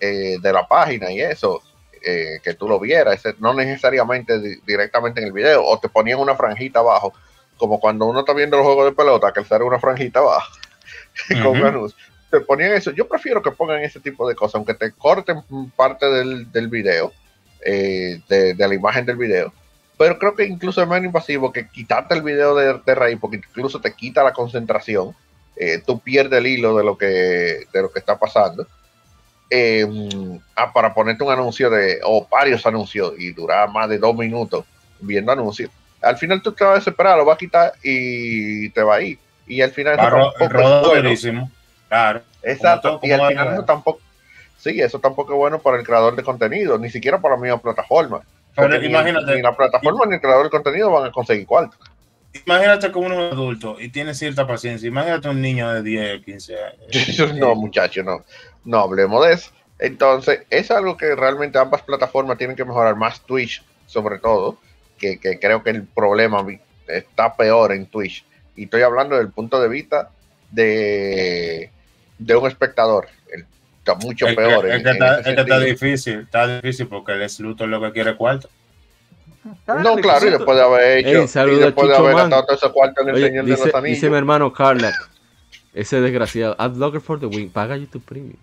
de 0.00 0.52
la 0.52 0.66
página 0.66 1.10
y 1.12 1.20
eso, 1.20 1.62
que 2.02 2.54
tú 2.58 2.68
lo 2.68 2.80
vieras, 2.80 3.22
no 3.38 3.54
necesariamente 3.54 4.40
directamente 4.66 5.20
en 5.20 5.28
el 5.28 5.32
video, 5.32 5.64
o 5.64 5.78
te 5.78 5.88
ponían 5.88 6.18
una 6.18 6.34
franjita 6.34 6.80
abajo 6.80 7.12
como 7.62 7.78
cuando 7.78 8.06
uno 8.06 8.18
está 8.18 8.32
viendo 8.32 8.56
los 8.56 8.66
juegos 8.66 8.86
de 8.86 8.92
pelota, 8.92 9.32
que 9.32 9.44
sale 9.44 9.62
una 9.62 9.78
franjita 9.78 10.18
abajo 10.18 10.52
con 11.44 11.64
anuncios. 11.64 11.96
Te 12.28 12.40
ponían 12.40 12.72
eso. 12.72 12.90
Yo 12.90 13.06
prefiero 13.06 13.40
que 13.40 13.52
pongan 13.52 13.84
ese 13.84 14.00
tipo 14.00 14.28
de 14.28 14.34
cosas, 14.34 14.56
aunque 14.56 14.74
te 14.74 14.90
corten 14.90 15.44
parte 15.76 16.06
del, 16.06 16.50
del 16.50 16.66
video, 16.66 17.12
eh, 17.64 18.20
de, 18.28 18.56
la 18.58 18.74
imagen 18.74 19.06
del 19.06 19.16
video. 19.16 19.52
Pero 19.96 20.18
creo 20.18 20.34
que 20.34 20.44
incluso 20.44 20.82
es 20.82 20.88
menos 20.88 21.04
invasivo 21.04 21.52
que 21.52 21.68
quitarte 21.68 22.16
el 22.16 22.22
video 22.22 22.56
de, 22.56 22.80
de 22.84 22.94
raíz, 22.96 23.18
porque 23.20 23.36
incluso 23.36 23.80
te 23.80 23.94
quita 23.94 24.24
la 24.24 24.32
concentración. 24.32 25.14
Eh, 25.54 25.80
tú 25.86 26.00
pierdes 26.00 26.40
el 26.40 26.48
hilo 26.48 26.76
de 26.76 26.82
lo 26.82 26.98
que, 26.98 27.06
de 27.72 27.80
lo 27.80 27.92
que 27.92 28.00
está 28.00 28.18
pasando. 28.18 28.66
Eh, 29.50 29.86
ah, 30.56 30.72
para 30.72 30.92
ponerte 30.92 31.22
un 31.22 31.30
anuncio 31.30 31.70
de, 31.70 32.00
o 32.02 32.26
varios 32.28 32.66
anuncios 32.66 33.14
y 33.18 33.30
durar 33.30 33.70
más 33.70 33.88
de 33.88 33.98
dos 33.98 34.16
minutos 34.16 34.64
viendo 34.98 35.30
anuncios 35.30 35.70
al 36.02 36.16
final 36.18 36.42
tú 36.42 36.52
te 36.52 36.64
vas 36.64 36.72
a 36.72 36.76
desesperar, 36.76 37.16
lo 37.16 37.24
vas 37.24 37.36
a 37.36 37.38
quitar 37.38 37.72
y 37.82 38.68
te 38.70 38.82
va 38.82 38.96
a 38.96 39.00
ir. 39.00 39.18
Y 39.46 39.60
al 39.60 39.70
final 39.70 39.98
eso 39.98 40.32
tampoco 40.38 40.96
es 40.96 41.22
bueno. 41.22 41.50
Claro. 41.88 42.22
Exacto. 42.42 43.00
y 43.02 43.12
al 43.12 43.28
final 43.28 43.52
eso 43.52 43.64
tampoco, 43.64 44.00
sí, 44.58 44.80
eso 44.80 44.98
tampoco 44.98 45.32
es 45.32 45.38
bueno 45.38 45.58
para 45.60 45.78
el 45.78 45.84
creador 45.84 46.16
de 46.16 46.22
contenido, 46.22 46.78
ni 46.78 46.90
siquiera 46.90 47.20
para 47.20 47.36
la 47.36 47.40
misma 47.40 47.58
plataforma. 47.58 48.22
Pero 48.54 48.82
imagínate. 48.84 49.36
Ni, 49.36 49.42
la 49.42 49.56
plataforma 49.56 50.06
ni 50.06 50.14
el 50.14 50.20
creador 50.20 50.44
de 50.44 50.50
contenido 50.50 50.90
van 50.90 51.06
a 51.06 51.12
conseguir 51.12 51.46
cuarto. 51.46 51.76
Imagínate 52.46 52.90
como 52.90 53.06
uno 53.06 53.26
es 53.26 53.32
adulto 53.32 53.76
y 53.78 53.90
tiene 53.90 54.14
cierta 54.14 54.46
paciencia. 54.46 54.88
Imagínate 54.88 55.28
un 55.28 55.40
niño 55.40 55.70
de 55.70 55.82
10, 55.82 56.24
15 56.24 56.56
años. 56.56 57.34
no, 57.36 57.54
muchacho, 57.54 58.02
no. 58.02 58.24
No 58.64 58.78
hablemos 58.78 59.26
de 59.26 59.34
eso. 59.34 59.50
Entonces, 59.78 60.42
es 60.48 60.70
algo 60.70 60.96
que 60.96 61.14
realmente 61.14 61.58
ambas 61.58 61.82
plataformas 61.82 62.38
tienen 62.38 62.56
que 62.56 62.64
mejorar, 62.64 62.96
más 62.96 63.20
Twitch 63.20 63.62
sobre 63.86 64.18
todo 64.18 64.58
que, 65.02 65.38
creo 65.38 65.62
que 65.62 65.70
el 65.70 65.84
problema 65.84 66.44
está 66.86 67.34
peor 67.34 67.72
en 67.72 67.86
Twitch. 67.86 68.24
Y 68.56 68.64
estoy 68.64 68.82
hablando 68.82 69.16
del 69.16 69.30
punto 69.30 69.60
de 69.60 69.68
vista 69.68 70.10
de, 70.50 71.70
de 72.18 72.36
un 72.36 72.46
espectador. 72.46 73.08
Está 73.78 73.94
mucho 73.96 74.26
peor. 74.26 74.66
Es 74.68 74.82
que, 74.82 74.90
está, 74.90 75.58
difícil, 75.58 76.20
está 76.20 76.60
difícil 76.60 76.86
porque 76.86 77.12
el 77.12 77.28
Sluto 77.28 77.66
lo 77.66 77.80
que 77.80 77.92
quiere 77.92 78.16
cuarto. 78.16 78.48
No, 79.66 79.96
claro, 79.96 80.28
y 80.28 80.30
después 80.30 80.56
de 80.56 80.62
haber 80.62 80.98
hecho, 80.98 81.48
y 81.48 81.56
después 81.56 81.88
de 81.88 81.96
haber 81.96 82.14
gastado 82.14 82.44
todo 82.44 82.56
ese 82.56 82.70
cuarto 82.70 83.02
en 83.02 83.08
el 83.08 83.16
Señor 83.16 83.44
dice, 83.44 83.60
de 83.60 83.66
los 83.66 83.74
Anillos. 83.74 83.96
Dice 83.96 84.10
mi 84.10 84.16
hermano 84.16 84.52
Carla, 84.52 84.92
ese 85.74 86.00
desgraciado, 86.00 86.54
Adblocker 86.58 87.00
for 87.00 87.18
the 87.18 87.26
Win, 87.26 87.50
paga 87.50 87.76
YouTube 87.76 88.04
Premium. 88.04 88.36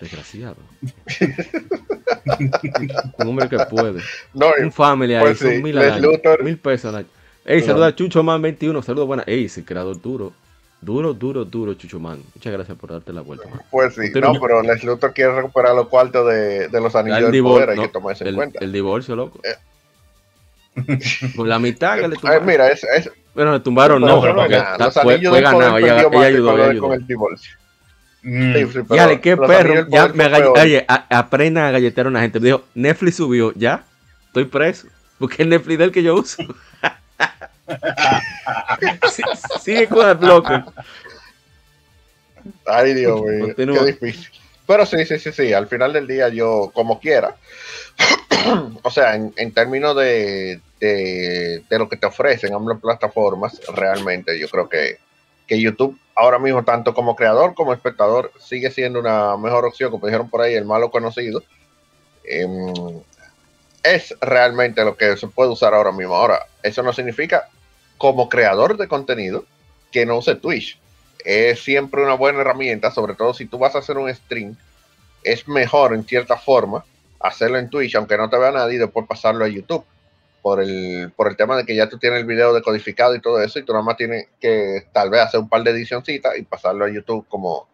Desgraciado. 0.00 0.56
un 3.18 3.28
hombre 3.28 3.48
que 3.48 3.58
puede. 3.70 4.02
un 4.62 4.72
family 4.72 5.14
ahí, 5.14 5.24
pues 5.24 5.38
son 5.38 5.62
mil, 5.62 5.78
mil 6.42 6.58
pesos 6.58 7.04
Ey, 7.44 7.62
saluda 7.62 7.86
a 7.86 7.94
Chucho 7.94 8.24
Man 8.24 8.42
21, 8.42 8.82
saludos 8.82 9.06
buenas. 9.06 9.28
Ey, 9.28 9.44
ese 9.44 9.64
creador 9.64 10.00
duro. 10.00 10.32
Duro, 10.80 11.14
duro, 11.14 11.44
duro, 11.44 11.74
Chucho 11.74 11.98
Man. 11.98 12.22
Muchas 12.34 12.52
gracias 12.52 12.76
por 12.76 12.90
darte 12.90 13.12
la 13.12 13.22
vuelta, 13.22 13.48
man. 13.48 13.60
Pues 13.70 13.94
sí, 13.94 14.10
no, 14.20 14.34
pero 14.40 14.62
Les 14.62 14.82
Luthor 14.84 15.14
quiere 15.14 15.34
recuperar 15.34 15.74
los 15.74 15.88
cuartos 15.88 16.26
de, 16.28 16.68
de 16.68 16.80
los 16.80 16.94
anillos 16.94 17.30
del 17.30 17.42
poder, 17.42 17.70
hay 17.70 17.78
que 17.78 17.88
tomar 17.88 18.14
eso 18.14 18.24
en 18.24 18.34
cuenta. 18.34 18.58
El 18.62 18.72
divorcio, 18.72 19.16
loco. 19.16 19.40
Eh. 19.44 19.56
Por 21.36 21.46
la 21.46 21.58
mitad 21.58 21.98
que 21.98 22.08
le 22.08 22.16
tumbaron. 22.16 22.46
mira, 22.46 22.68
es, 22.68 22.84
es, 22.84 23.10
bueno, 23.34 23.52
le 23.52 23.60
tumbaron, 23.60 24.02
no, 24.02 24.20
pero 24.20 24.34
fue, 24.92 25.20
fue 25.22 25.40
ganado, 25.40 25.78
ella, 25.78 26.00
ella 26.00 26.26
ayudó, 26.26 26.56
ella 26.56 26.70
ayudó. 26.70 26.82
Con 26.82 26.92
el 26.92 27.06
divorcio. 27.06 27.56
Mm. 28.28 28.54
qué 29.22 29.36
perro. 29.36 29.86
Ya 29.88 30.08
me 30.08 30.26
oye, 30.26 30.84
aprenda 30.88 31.68
a 31.68 31.70
galletear 31.70 32.08
a 32.08 32.10
una 32.10 32.22
gente. 32.22 32.40
Me 32.40 32.46
dijo, 32.46 32.64
Netflix 32.74 33.16
subió, 33.16 33.52
ya, 33.54 33.84
estoy 34.26 34.46
preso. 34.46 34.88
Porque 35.16 35.44
es 35.44 35.48
Netflix 35.48 35.78
del 35.78 35.92
que 35.92 36.02
yo 36.02 36.16
uso. 36.16 36.42
Sigue 39.60 39.86
con 39.86 40.08
el 40.08 40.16
bloque. 40.16 40.60
Ay, 42.66 42.94
Dios 42.94 43.22
mío. 43.22 43.54
Qué 43.54 43.64
difícil. 43.64 44.28
Pero 44.66 44.84
sí, 44.84 45.06
sí, 45.06 45.20
sí, 45.20 45.30
sí. 45.30 45.52
Al 45.52 45.68
final 45.68 45.92
del 45.92 46.08
día, 46.08 46.28
yo, 46.28 46.72
como 46.74 46.98
quiera. 46.98 47.36
o 48.82 48.90
sea, 48.90 49.14
en, 49.14 49.32
en 49.36 49.52
términos 49.52 49.94
de, 49.94 50.60
de, 50.80 51.62
de, 51.70 51.78
lo 51.78 51.88
que 51.88 51.96
te 51.96 52.06
ofrecen 52.06 52.54
ambas 52.54 52.80
plataformas, 52.80 53.60
realmente 53.72 54.36
yo 54.38 54.48
creo 54.48 54.68
que, 54.68 54.98
que 55.46 55.60
YouTube 55.60 55.98
ahora 56.14 56.38
mismo, 56.38 56.64
tanto 56.64 56.94
como 56.94 57.14
creador 57.14 57.54
como 57.54 57.72
espectador, 57.72 58.32
sigue 58.40 58.70
siendo 58.70 58.98
una 58.98 59.36
mejor 59.36 59.66
opción, 59.66 59.90
como 59.90 60.06
dijeron 60.06 60.28
por 60.28 60.40
ahí, 60.40 60.54
el 60.54 60.64
malo 60.64 60.90
conocido. 60.90 61.42
Em, 62.24 63.00
es 63.82 64.14
realmente 64.20 64.84
lo 64.84 64.96
que 64.96 65.16
se 65.16 65.28
puede 65.28 65.50
usar 65.50 65.74
ahora 65.74 65.92
mismo. 65.92 66.14
Ahora, 66.16 66.46
eso 66.62 66.82
no 66.82 66.92
significa 66.92 67.48
como 67.98 68.28
creador 68.28 68.76
de 68.76 68.88
contenido 68.88 69.44
que 69.92 70.06
no 70.06 70.18
use 70.18 70.34
Twitch. 70.34 70.78
Es 71.24 71.60
siempre 71.60 72.02
una 72.02 72.14
buena 72.14 72.40
herramienta, 72.40 72.90
sobre 72.90 73.14
todo 73.14 73.34
si 73.34 73.46
tú 73.46 73.58
vas 73.58 73.74
a 73.74 73.78
hacer 73.78 73.98
un 73.98 74.12
stream. 74.12 74.56
Es 75.22 75.46
mejor 75.46 75.94
en 75.94 76.04
cierta 76.04 76.36
forma 76.36 76.84
hacerlo 77.20 77.58
en 77.58 77.70
Twitch, 77.70 77.94
aunque 77.94 78.16
no 78.16 78.28
te 78.30 78.38
vea 78.38 78.52
nadie, 78.52 78.76
y 78.76 78.78
después 78.78 79.06
pasarlo 79.06 79.44
a 79.44 79.48
YouTube 79.48 79.84
por 80.46 80.62
el, 80.62 81.10
por 81.16 81.26
el 81.26 81.36
tema 81.36 81.56
de 81.56 81.66
que 81.66 81.74
ya 81.74 81.88
tú 81.88 81.98
tienes 81.98 82.20
el 82.20 82.24
video 82.24 82.54
decodificado 82.54 83.16
y 83.16 83.20
todo 83.20 83.42
eso, 83.42 83.58
y 83.58 83.64
tú 83.64 83.72
nada 83.72 83.84
más 83.84 83.96
tienes 83.96 84.28
que 84.38 84.86
tal 84.92 85.10
vez 85.10 85.22
hacer 85.22 85.40
un 85.40 85.48
par 85.48 85.64
de 85.64 85.72
edicioncitas 85.72 86.38
y 86.38 86.42
pasarlo 86.42 86.84
a 86.84 86.88
YouTube 86.88 87.26
como 87.26 87.66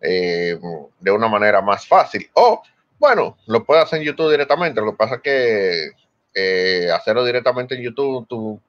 eh, 0.00 0.58
de 0.98 1.10
una 1.12 1.28
manera 1.28 1.62
más 1.62 1.86
fácil. 1.86 2.28
O, 2.32 2.64
bueno, 2.98 3.38
lo 3.46 3.64
puedes 3.64 3.84
hacer 3.84 4.00
en 4.00 4.06
YouTube 4.06 4.32
directamente. 4.32 4.80
Lo 4.80 4.90
que 4.90 4.96
pasa 4.96 5.14
es 5.14 5.20
que 5.20 5.90
eh, 6.34 6.90
hacerlo 6.90 7.24
directamente 7.24 7.76
en 7.76 7.82
YouTube 7.82 8.26
tú, 8.26 8.60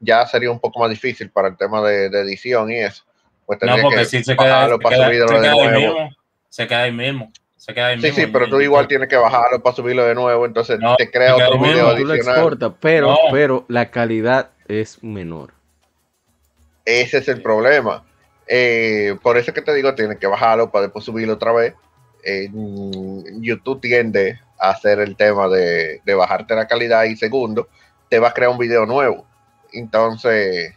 ya 0.00 0.24
sería 0.24 0.50
un 0.50 0.58
poco 0.58 0.80
más 0.80 0.88
difícil 0.88 1.28
para 1.28 1.48
el 1.48 1.58
tema 1.58 1.86
de, 1.86 2.06
edición 2.06 2.72
y 2.72 2.78
eso. 2.78 3.04
Pues 3.44 3.58
no, 3.60 3.76
porque 3.82 3.98
que 3.98 4.04
si 4.06 4.24
se 4.24 4.34
queda, 4.34 4.66
se 4.66 4.78
queda, 4.78 5.10
se 5.10 5.26
queda 5.26 5.52
ahí 5.52 5.82
mismo. 5.82 6.10
Se 6.48 6.66
queda 6.66 6.82
ahí 6.84 6.92
mismo 6.92 7.30
sí, 8.00 8.12
sí, 8.12 8.26
pero 8.26 8.48
tú 8.48 8.60
igual 8.60 8.86
tienes 8.88 9.08
que 9.08 9.16
bajarlo 9.16 9.62
para 9.62 9.76
subirlo 9.76 10.04
de 10.04 10.14
nuevo, 10.14 10.44
entonces 10.44 10.78
te 10.98 11.10
crea 11.10 11.34
otro 11.34 11.58
video 11.58 11.88
adicional. 11.88 12.74
pero, 12.80 13.16
pero 13.30 13.64
la 13.68 13.90
calidad 13.90 14.50
es 14.68 15.02
menor. 15.02 15.52
Ese 16.84 17.18
es 17.18 17.28
el 17.28 17.42
problema. 17.42 18.04
Eh, 18.46 19.16
por 19.22 19.38
eso 19.38 19.54
que 19.54 19.62
te 19.62 19.74
digo, 19.74 19.94
tienes 19.94 20.18
que 20.18 20.26
bajarlo 20.26 20.70
para 20.70 20.84
después 20.84 21.04
subirlo 21.04 21.34
otra 21.34 21.52
vez. 21.52 21.74
YouTube 23.40 23.80
tiende 23.80 24.40
a 24.58 24.70
hacer 24.70 24.98
el 25.00 25.16
tema 25.16 25.48
de, 25.48 26.00
de 26.04 26.14
bajarte 26.14 26.54
la 26.54 26.66
calidad 26.66 27.04
y 27.04 27.16
segundo, 27.16 27.68
te 28.08 28.18
va 28.18 28.28
a 28.28 28.34
crear 28.34 28.50
un 28.50 28.58
video 28.58 28.86
nuevo. 28.86 29.26
Entonces, 29.72 30.74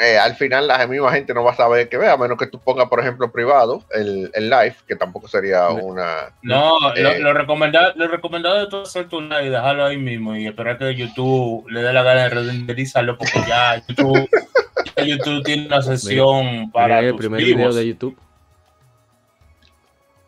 eh, 0.00 0.16
al 0.16 0.36
final 0.36 0.68
la 0.68 0.86
misma 0.86 1.10
gente 1.10 1.34
no 1.34 1.42
va 1.42 1.50
a 1.50 1.56
saber 1.56 1.88
que 1.88 1.96
vea, 1.96 2.12
a 2.12 2.16
menos 2.16 2.38
que 2.38 2.46
tú 2.46 2.60
pongas, 2.60 2.88
por 2.88 3.00
ejemplo, 3.00 3.32
privado 3.32 3.82
el, 3.92 4.30
el 4.32 4.48
live, 4.48 4.76
que 4.86 4.94
tampoco 4.94 5.26
sería 5.26 5.70
una... 5.70 6.32
No, 6.40 6.94
eh, 6.94 7.18
lo, 7.18 7.32
recomendado, 7.32 7.94
lo 7.96 8.06
recomendado 8.06 8.60
de 8.60 8.68
todo 8.68 8.82
hacer 8.82 9.08
tu 9.08 9.20
live, 9.20 9.50
dejarlo 9.50 9.86
ahí 9.86 9.96
mismo 9.96 10.36
y 10.36 10.46
esperar 10.46 10.78
que 10.78 10.94
YouTube 10.94 11.68
le 11.68 11.82
dé 11.82 11.92
la 11.92 12.04
gana 12.04 12.22
de 12.22 12.28
renderizarlo, 12.28 13.18
porque 13.18 13.40
ya 13.48 13.82
YouTube, 13.88 14.30
YouTube 15.04 15.42
tiene 15.42 15.66
una 15.66 15.82
sesión 15.82 16.70
para... 16.70 17.00
el 17.00 17.16
primer 17.16 17.42
video 17.42 17.72
de 17.72 17.88
YouTube. 17.88 18.16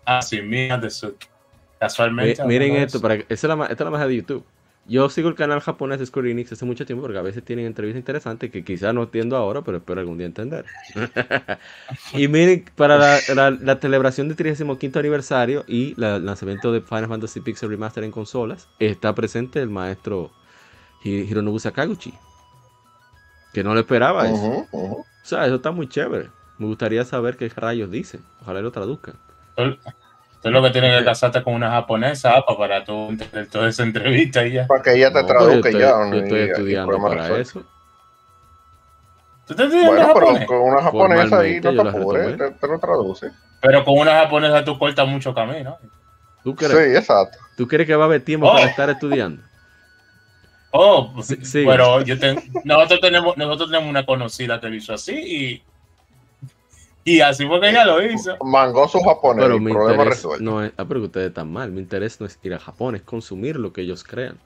Ah, 0.04 0.20
sí, 0.20 0.42
mira 0.42 0.78
de 0.78 0.90
su... 0.90 1.16
Casualmente. 1.78 2.44
miren 2.44 2.74
esto, 2.74 3.00
para 3.00 3.14
esta 3.14 3.32
es 3.32 3.44
la, 3.44 3.54
esta 3.66 3.72
es 3.72 3.80
la 3.80 3.90
magia 3.90 4.08
de 4.08 4.16
YouTube. 4.16 4.44
Yo 4.90 5.08
sigo 5.08 5.28
el 5.28 5.36
canal 5.36 5.60
japonés 5.60 6.00
de 6.00 6.06
Square 6.06 6.32
Enix 6.32 6.50
hace 6.50 6.64
mucho 6.64 6.84
tiempo 6.84 7.02
porque 7.02 7.16
a 7.16 7.22
veces 7.22 7.44
tienen 7.44 7.66
entrevistas 7.66 8.00
interesantes 8.00 8.50
que 8.50 8.64
quizás 8.64 8.92
no 8.92 9.04
entiendo 9.04 9.36
ahora, 9.36 9.62
pero 9.62 9.76
espero 9.76 10.00
algún 10.00 10.18
día 10.18 10.26
entender. 10.26 10.64
y 12.12 12.26
miren, 12.26 12.64
para 12.74 12.98
la, 12.98 13.50
la, 13.52 13.76
celebración 13.76 14.26
del 14.26 14.36
35 14.36 14.98
aniversario 14.98 15.62
y 15.68 15.94
el 16.02 16.26
lanzamiento 16.26 16.72
de 16.72 16.80
Final 16.80 17.06
Fantasy 17.06 17.40
Pixel 17.40 17.68
Remaster 17.68 18.02
en 18.02 18.10
consolas, 18.10 18.68
está 18.80 19.14
presente 19.14 19.62
el 19.62 19.70
maestro 19.70 20.32
Hironobu 21.04 21.60
Sakaguchi. 21.60 22.12
Que 23.52 23.62
no 23.62 23.74
le 23.74 23.82
esperaba 23.82 24.28
eso. 24.28 24.66
O 24.72 25.06
sea, 25.22 25.46
eso 25.46 25.54
está 25.54 25.70
muy 25.70 25.88
chévere. 25.88 26.30
Me 26.58 26.66
gustaría 26.66 27.04
saber 27.04 27.36
qué 27.36 27.48
rayos 27.48 27.92
dice. 27.92 28.18
Ojalá 28.40 28.60
lo 28.60 28.72
traduzcan. 28.72 29.14
Tú 30.42 30.50
lo 30.50 30.62
que 30.62 30.70
tienes 30.70 30.98
que 30.98 31.04
casarte 31.04 31.42
con 31.42 31.54
una 31.54 31.70
japonesa 31.70 32.42
para 32.46 32.82
tú 32.82 33.10
entender 33.10 33.46
toda 33.48 33.68
esa 33.68 33.82
entrevista 33.82 34.46
y 34.46 34.52
ya. 34.52 34.66
Para 34.66 34.82
que 34.82 34.94
ella 34.94 35.12
te 35.12 35.24
traduzca 35.24 35.70
ya. 35.70 36.10
Yo 36.10 36.14
estoy 36.14 36.40
estudiando 36.40 37.02
para 37.02 37.38
eso. 37.38 37.62
¿Tú 39.46 39.54
te 39.54 39.64
estudiando 39.64 39.92
bueno, 39.92 40.14
pero 40.14 40.46
con 40.46 40.60
una 40.60 40.82
japonesa 40.82 41.40
ahí 41.40 41.60
no 41.60 41.74
te 41.74 41.88
apures, 41.88 42.36
te, 42.58 42.66
lo 42.66 42.78
traduce. 42.78 43.30
Pero 43.60 43.84
con 43.84 43.98
una 43.98 44.12
japonesa 44.12 44.64
tú 44.64 44.78
cortas 44.78 45.06
mucho 45.06 45.34
camino. 45.34 45.76
¿Tú 46.42 46.54
crees? 46.54 46.72
Sí, 46.72 46.96
exacto. 46.96 47.36
¿Tú 47.56 47.68
crees 47.68 47.86
que 47.86 47.94
va 47.94 48.04
a 48.04 48.06
haber 48.06 48.24
tiempo 48.24 48.50
para 48.50 48.64
oh. 48.64 48.68
estar 48.68 48.88
estudiando? 48.88 49.42
Oh, 50.70 51.12
sí, 51.22 51.64
pero 51.66 52.00
yo 52.02 52.18
tengo, 52.18 52.40
nosotros 52.64 53.00
tenemos, 53.00 53.36
nosotros 53.36 53.70
tenemos 53.70 53.90
una 53.90 54.06
conocida 54.06 54.60
que 54.60 54.68
lo 54.68 54.76
hizo 54.76 54.94
así 54.94 55.14
y 55.14 55.62
y 57.04 57.20
así 57.20 57.46
fue 57.46 57.60
que 57.60 57.70
ella 57.70 57.84
lo 57.84 58.04
hizo. 58.04 58.36
Mangó 58.44 58.86
su 58.88 59.00
japonés. 59.00 59.44
Pero 59.44 59.58
mi 59.58 59.72
problema 59.72 60.04
resuelto. 60.04 60.44
No 60.44 60.62
es, 60.62 60.72
ah, 60.76 60.84
pero 60.86 61.00
que 61.00 61.06
ustedes 61.06 61.28
están 61.28 61.50
mal. 61.50 61.70
Mi 61.72 61.80
interés 61.80 62.20
no 62.20 62.26
es 62.26 62.38
ir 62.42 62.54
a 62.54 62.58
Japón, 62.58 62.94
es 62.94 63.02
consumir 63.02 63.56
lo 63.56 63.72
que 63.72 63.82
ellos 63.82 64.04
crean. 64.04 64.38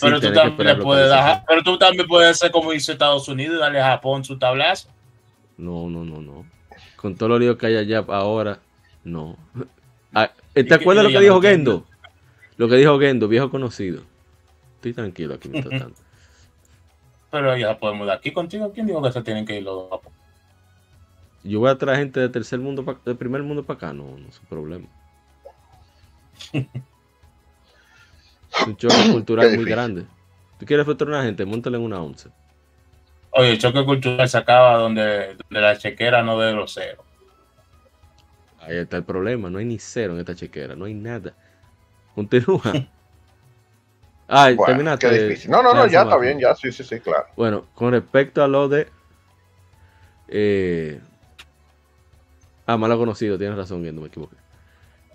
Pero 0.00 0.20
tú, 0.20 0.32
también 0.32 0.78
puedes 0.78 1.08
dar, 1.08 1.44
pero 1.46 1.62
tú 1.62 1.76
también 1.76 2.06
puedes 2.06 2.30
hacer 2.30 2.50
como 2.50 2.72
hizo 2.72 2.92
Estados 2.92 3.28
Unidos 3.28 3.56
y 3.56 3.60
darle 3.60 3.80
a 3.80 3.86
Japón 3.86 4.24
su 4.24 4.38
tablazo. 4.38 4.88
No, 5.58 5.90
no, 5.90 6.04
no, 6.04 6.22
no. 6.22 6.46
Con 6.96 7.16
todo 7.16 7.30
lo 7.30 7.38
lío 7.38 7.58
que 7.58 7.66
hay 7.66 7.76
allá 7.76 8.04
ahora, 8.08 8.58
no. 9.04 9.36
Ah, 10.12 10.28
¿Te 10.54 10.74
acuerdas 10.74 11.04
lo 11.04 11.10
que 11.10 11.20
dijo 11.20 11.40
Gendo? 11.40 11.86
Lo 12.56 12.68
que 12.68 12.74
dijo 12.74 12.98
Gendo, 12.98 13.28
viejo 13.28 13.48
conocido. 13.48 14.02
Estoy 14.74 14.92
tranquilo 14.92 15.34
aquí 15.34 15.48
mientras 15.48 15.80
tanto. 15.82 16.00
Pero 17.30 17.56
ya 17.56 17.78
podemos 17.78 18.08
dar 18.08 18.18
aquí 18.18 18.32
contigo. 18.32 18.72
¿Quién 18.74 18.88
dijo 18.88 19.00
que 19.00 19.12
se 19.12 19.22
tienen 19.22 19.46
que 19.46 19.58
ir 19.58 19.62
los 19.62 19.76
dos 19.76 19.86
a 19.86 19.96
Japón? 19.96 20.12
Yo 21.42 21.60
voy 21.60 21.70
a 21.70 21.78
traer 21.78 21.98
gente 22.00 22.20
de 22.20 22.28
tercer 22.28 22.58
mundo, 22.58 22.98
de 23.04 23.14
primer 23.14 23.42
mundo 23.42 23.64
para 23.64 23.76
acá, 23.76 23.92
no, 23.92 24.18
no 24.18 24.28
es 24.28 24.38
un 24.40 24.46
problema. 24.46 24.86
es 26.52 26.66
un 28.66 28.76
choque 28.76 28.94
cultural 29.12 29.56
muy 29.56 29.64
grande. 29.64 30.04
¿Tú 30.58 30.66
quieres 30.66 30.84
filtrar 30.84 31.14
a 31.14 31.22
gente? 31.22 31.44
Móntale 31.46 31.78
en 31.78 31.84
una 31.84 32.02
once. 32.02 32.28
Oye, 33.30 33.52
el 33.52 33.58
choque 33.58 33.84
cultural 33.84 34.28
se 34.28 34.36
acaba 34.36 34.76
donde, 34.76 35.36
la 35.48 35.78
chequera 35.78 36.22
no 36.22 36.38
dé 36.38 36.52
los 36.52 36.74
ceros. 36.74 37.06
Ahí 38.60 38.76
está 38.76 38.98
el 38.98 39.04
problema, 39.04 39.48
no 39.48 39.58
hay 39.58 39.64
ni 39.64 39.78
cero 39.78 40.12
en 40.12 40.18
esta 40.18 40.34
chequera, 40.34 40.76
no 40.76 40.84
hay 40.84 40.94
nada. 40.94 41.34
Continúa. 42.14 42.62
Ah, 44.32 44.52
terminaste. 44.64 45.48
No, 45.48 45.60
no, 45.60 45.74
no, 45.74 45.88
ya 45.88 46.02
está 46.02 46.16
bien, 46.16 46.38
ya, 46.38 46.54
sí, 46.54 46.70
sí, 46.70 46.84
sí, 46.84 47.00
claro. 47.00 47.26
Bueno, 47.34 47.66
con 47.74 47.90
respecto 47.90 48.44
a 48.44 48.46
lo 48.46 48.68
de 48.68 48.86
eh, 50.28 51.00
Ah, 52.72 52.76
malo 52.76 52.96
conocido, 52.96 53.36
tienes 53.36 53.56
razón, 53.56 53.82
no 53.82 54.00
me 54.00 54.06
equivoqué. 54.06 54.36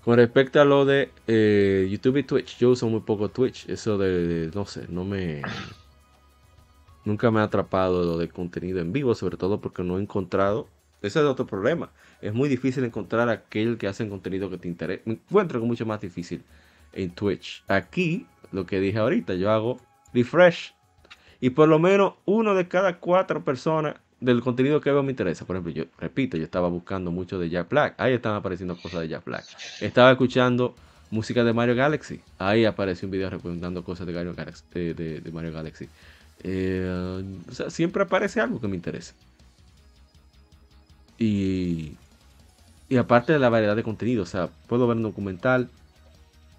Con 0.04 0.18
respecto 0.18 0.60
a 0.60 0.66
lo 0.66 0.84
de 0.84 1.10
eh, 1.26 1.88
YouTube 1.90 2.18
y 2.18 2.24
Twitch, 2.24 2.58
yo 2.58 2.72
uso 2.72 2.90
muy 2.90 3.00
poco 3.00 3.30
Twitch. 3.30 3.70
Eso 3.70 3.98
de, 3.98 4.52
no 4.54 4.66
sé, 4.66 4.88
no 4.90 5.06
me. 5.06 5.42
Nunca 7.06 7.32
me 7.32 7.40
ha 7.40 7.44
atrapado 7.44 8.04
lo 8.04 8.18
de 8.18 8.28
contenido 8.28 8.82
en 8.82 8.92
vivo, 8.92 9.16
sobre 9.16 9.38
todo 9.38 9.62
porque 9.62 9.84
no 9.84 9.98
he 9.98 10.02
encontrado. 10.02 10.68
Ese 11.02 11.20
es 11.20 11.26
otro 11.26 11.48
problema. 11.48 11.92
Es 12.20 12.34
muy 12.34 12.50
difícil 12.50 12.84
encontrar 12.84 13.30
aquel 13.30 13.78
que 13.78 13.88
hace 13.88 14.06
contenido 14.10 14.50
que 14.50 14.58
te 14.58 14.68
interese. 14.68 15.04
Me 15.06 15.14
encuentro 15.14 15.62
con 15.62 15.70
mucho 15.70 15.86
más 15.86 16.02
difícil 16.02 16.44
en 16.92 17.12
Twitch. 17.12 17.64
Aquí, 17.70 18.28
lo 18.52 18.66
que 18.66 18.82
dije 18.82 18.98
ahorita, 18.98 19.34
yo 19.36 19.50
hago 19.50 19.80
refresh. 20.14 20.74
Y 21.40 21.52
por 21.52 21.70
lo 21.70 21.80
menos 21.80 22.16
uno 22.26 22.54
de 22.54 22.68
cada 22.68 23.00
cuatro 23.00 23.46
personas 23.46 23.96
del 24.20 24.42
contenido 24.42 24.82
que 24.82 24.92
veo 24.92 25.04
me 25.04 25.12
interesa. 25.12 25.46
Por 25.46 25.56
ejemplo, 25.56 25.74
yo 25.74 25.86
repito, 26.00 26.38
yo 26.38 26.44
estaba 26.44 26.70
buscando 26.70 27.12
mucho 27.12 27.40
de 27.40 27.50
Jack 27.50 27.70
Black. 27.70 27.96
Ahí 27.98 28.14
están 28.14 28.36
apareciendo 28.36 28.76
cosas 28.78 29.02
de 29.02 29.08
Jack 29.10 29.26
Black. 29.26 29.46
Estaba 29.82 30.12
escuchando 30.12 30.76
música 31.12 31.44
de 31.44 31.54
Mario 31.54 31.76
Galaxy. 31.76 32.22
Ahí 32.38 32.66
aparece 32.66 33.06
un 33.06 33.12
video 33.12 33.30
recomendando 33.30 33.84
cosas 33.84 34.08
de 34.08 34.14
Mario 34.14 35.52
Galaxy. 35.54 35.90
Eh, 36.44 37.24
siempre 37.70 38.04
aparece 38.04 38.42
algo 38.42 38.60
que 38.60 38.68
me 38.68 38.76
interesa. 38.76 39.14
Y, 41.18 41.94
y 42.90 42.98
aparte 42.98 43.34
de 43.34 43.40
la 43.40 43.50
variedad 43.50 43.76
de 43.76 43.84
contenido, 43.84 44.24
o 44.24 44.26
sea, 44.28 44.50
puedo 44.68 44.88
ver 44.88 44.98
un 44.98 45.04
documental. 45.04 45.70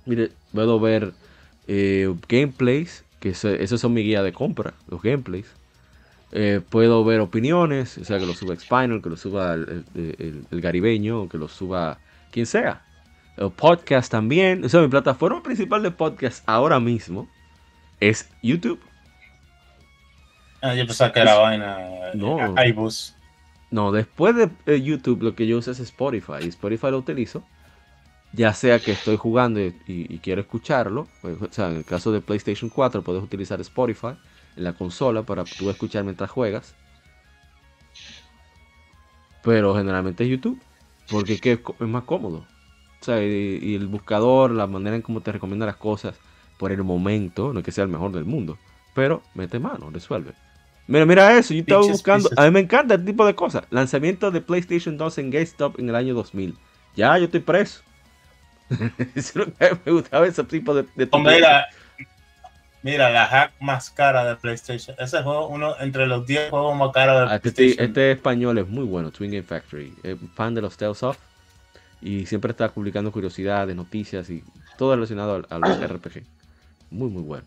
Mire, 0.06 0.30
puedo 0.52 0.80
ver 0.80 1.12
eh, 1.66 2.14
gameplays, 2.28 3.04
que 3.20 3.30
esos 3.30 3.80
son 3.80 3.92
mi 3.92 4.02
guía 4.02 4.22
de 4.22 4.32
compra, 4.32 4.74
los 4.88 5.02
gameplays. 5.02 5.46
Eh, 6.32 6.60
puedo 6.68 7.04
ver 7.04 7.20
opiniones, 7.20 7.98
o 7.98 8.04
sea, 8.04 8.18
que 8.18 8.26
lo 8.26 8.34
suba 8.34 8.56
Spinal, 8.56 9.00
que 9.00 9.08
lo 9.08 9.16
suba 9.16 9.54
el, 9.54 9.84
el, 9.94 10.60
Garibeño, 10.60 11.28
que 11.28 11.38
lo 11.38 11.48
suba 11.48 11.98
quien 12.30 12.46
sea. 12.46 12.84
El 13.36 13.50
podcast 13.52 14.10
también. 14.10 14.64
O 14.64 14.68
sea, 14.68 14.80
mi 14.80 14.88
plataforma 14.88 15.42
principal 15.42 15.82
de 15.82 15.90
podcast 15.90 16.42
ahora 16.46 16.80
mismo 16.80 17.28
es 18.00 18.28
YouTube. 18.42 18.80
Ah, 20.62 20.74
yo 20.74 20.86
pensaba 20.86 21.12
que 21.12 21.20
era 21.20 21.36
vaina. 21.36 21.78
No. 22.14 22.54
iBus. 22.64 23.14
No, 23.70 23.92
después 23.92 24.34
de 24.64 24.82
YouTube 24.82 25.22
lo 25.22 25.34
que 25.34 25.46
yo 25.46 25.58
uso 25.58 25.70
es 25.70 25.80
Spotify. 25.80 26.42
Y 26.42 26.48
Spotify 26.48 26.90
lo 26.90 26.98
utilizo. 26.98 27.44
Ya 28.32 28.52
sea 28.52 28.78
que 28.80 28.92
estoy 28.92 29.16
jugando 29.16 29.60
y, 29.60 30.18
quiero 30.22 30.40
escucharlo. 30.40 31.06
Pues, 31.22 31.40
o 31.40 31.48
sea, 31.50 31.68
en 31.68 31.76
el 31.76 31.84
caso 31.84 32.12
de 32.12 32.20
PlayStation 32.20 32.68
4 32.68 33.02
puedes 33.02 33.22
utilizar 33.22 33.60
Spotify 33.60 34.16
en 34.56 34.64
la 34.64 34.72
consola 34.72 35.22
para 35.22 35.44
tú 35.44 35.70
escuchar 35.70 36.04
mientras 36.04 36.30
juegas. 36.30 36.74
Pero 39.42 39.76
generalmente 39.76 40.24
es 40.24 40.30
YouTube, 40.30 40.60
porque 41.10 41.38
es, 41.42 41.60
más 41.80 42.04
cómodo. 42.04 42.46
O 43.00 43.04
sea, 43.04 43.22
y, 43.22 43.74
el 43.74 43.86
buscador, 43.86 44.50
la 44.50 44.66
manera 44.66 44.96
en 44.96 45.02
cómo 45.02 45.20
te 45.20 45.32
recomienda 45.32 45.66
las 45.66 45.76
cosas 45.76 46.16
por 46.58 46.72
el 46.72 46.82
momento, 46.82 47.52
no 47.52 47.60
es 47.60 47.64
que 47.64 47.72
sea 47.72 47.84
el 47.84 47.90
mejor 47.90 48.12
del 48.12 48.24
mundo, 48.24 48.58
pero 48.94 49.22
mete 49.34 49.58
mano, 49.58 49.90
resuelve. 49.90 50.32
Mira, 50.88 51.04
mira 51.04 51.36
eso, 51.36 51.52
yo 51.52 51.60
estaba 51.60 51.82
buscando, 51.82 52.30
a 52.36 52.44
mí 52.44 52.50
me 52.50 52.60
encanta 52.60 52.94
este 52.94 53.06
tipo 53.06 53.26
de 53.26 53.34
cosas. 53.34 53.64
Lanzamiento 53.70 54.30
de 54.30 54.40
PlayStation 54.40 54.96
2 54.96 55.18
en 55.18 55.30
GameStop 55.30 55.78
en 55.78 55.88
el 55.88 55.94
año 55.94 56.14
2000. 56.14 56.56
Ya, 56.96 57.18
yo 57.18 57.24
estoy 57.24 57.40
preso. 57.40 57.82
me 59.84 59.92
gustaba 59.92 60.26
ese 60.26 60.42
tipo 60.44 60.74
de... 60.74 60.86
de 60.96 61.06
Mira, 62.86 63.10
la 63.10 63.26
hack 63.26 63.60
más 63.60 63.90
cara 63.90 64.24
de 64.24 64.36
PlayStation. 64.36 64.94
Ese 65.00 65.20
juego, 65.20 65.48
uno 65.48 65.74
entre 65.80 66.06
los 66.06 66.24
10 66.24 66.50
juegos 66.50 66.76
más 66.76 66.92
caros 66.92 67.16
de 67.16 67.34
ah, 67.34 67.34
este, 67.34 67.50
PlayStation. 67.50 67.84
Este, 67.84 68.12
español 68.12 68.58
es 68.58 68.68
muy 68.68 68.84
bueno, 68.84 69.10
Twin 69.10 69.32
Game 69.32 69.42
Factory. 69.42 69.92
Es 70.04 70.16
fan 70.36 70.54
de 70.54 70.62
los 70.62 70.76
Tales 70.76 71.00
Y 72.00 72.26
siempre 72.26 72.52
está 72.52 72.68
publicando 72.70 73.10
curiosidades, 73.10 73.74
noticias 73.74 74.30
y 74.30 74.44
todo 74.78 74.94
relacionado 74.94 75.44
a, 75.50 75.58
los 75.58 75.80
RPG. 75.80 76.22
Muy, 76.92 77.10
muy 77.10 77.24
bueno. 77.24 77.44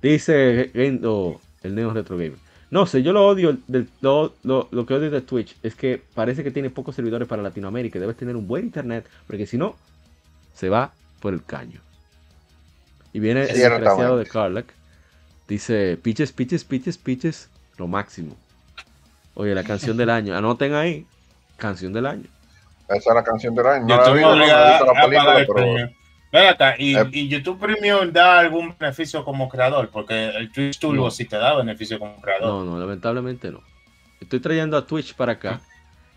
Dice 0.00 0.70
Gendo, 0.72 1.40
el 1.64 1.74
Neo 1.74 1.92
Retro 1.92 2.16
Gamer. 2.16 2.38
No 2.70 2.86
sé, 2.86 3.02
yo 3.02 3.12
lo 3.12 3.26
odio. 3.26 3.58
lo, 4.02 4.36
lo, 4.44 4.86
que 4.86 4.94
odio 4.94 5.10
de 5.10 5.20
Twitch 5.20 5.56
es 5.64 5.74
que 5.74 6.00
parece 6.14 6.44
que 6.44 6.52
tiene 6.52 6.70
pocos 6.70 6.94
servidores 6.94 7.26
para 7.26 7.42
Latinoamérica. 7.42 7.98
Debes 7.98 8.16
tener 8.16 8.36
un 8.36 8.46
buen 8.46 8.66
internet, 8.66 9.04
porque 9.26 9.46
si 9.46 9.58
no, 9.58 9.74
se 10.54 10.68
va 10.68 10.92
por 11.18 11.34
el 11.34 11.42
caño. 11.42 11.80
Y 13.12 13.18
viene 13.18 13.42
el 13.42 13.48
desgraciado 13.48 14.16
de 14.16 14.26
Carlack. 14.26 14.75
Dice, 15.48 15.96
pitches, 15.96 16.32
pitches, 16.32 16.64
pitches, 16.64 16.98
pitches, 16.98 17.50
lo 17.76 17.86
máximo. 17.86 18.36
Oye, 19.34 19.54
la 19.54 19.62
canción 19.62 19.96
del 19.96 20.10
año. 20.10 20.36
Anoten 20.36 20.74
ahí, 20.74 21.06
canción 21.56 21.92
del 21.92 22.06
año. 22.06 22.28
Esa 22.88 23.10
es 23.10 23.14
la 23.14 23.22
canción 23.22 23.54
del 23.54 23.66
año. 23.66 23.86
No 23.86 24.34
la 24.34 25.86
Ven 26.32 26.48
acá, 26.48 26.74
¿y, 26.76 26.96
eh. 26.96 27.08
¿y, 27.12 27.28
YouTube 27.28 27.58
Premium 27.58 28.12
da 28.12 28.40
algún 28.40 28.74
beneficio 28.78 29.24
como 29.24 29.48
creador? 29.48 29.90
Porque 29.90 30.28
el 30.28 30.50
Twitch 30.50 30.78
Turbo 30.78 31.10
sí 31.10 31.24
te 31.24 31.36
da 31.36 31.54
beneficio 31.54 31.98
como 31.98 32.20
creador. 32.20 32.48
No, 32.48 32.64
no, 32.64 32.78
lamentablemente 32.78 33.50
no. 33.50 33.62
Estoy 34.20 34.40
trayendo 34.40 34.76
a 34.76 34.86
Twitch 34.86 35.14
para 35.14 35.32
acá, 35.32 35.60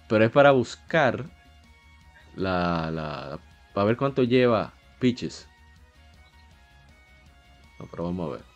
pero 0.08 0.26
es 0.26 0.32
para 0.32 0.52
buscar 0.52 1.26
la, 2.36 2.90
la 2.92 3.40
para 3.74 3.86
ver 3.86 3.98
cuánto 3.98 4.24
lleva 4.24 4.74
Pitches. 5.00 5.48
No, 7.80 7.88
pero 7.92 8.06
vamos 8.06 8.30
a 8.30 8.32
ver. 8.38 8.49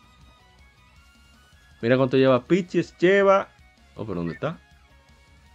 Mira 1.84 1.98
cuánto 1.98 2.16
lleva 2.16 2.42
Pitches, 2.46 2.96
lleva. 2.96 3.50
Oh, 3.94 4.06
pero 4.06 4.20
¿dónde 4.20 4.32
está? 4.32 4.58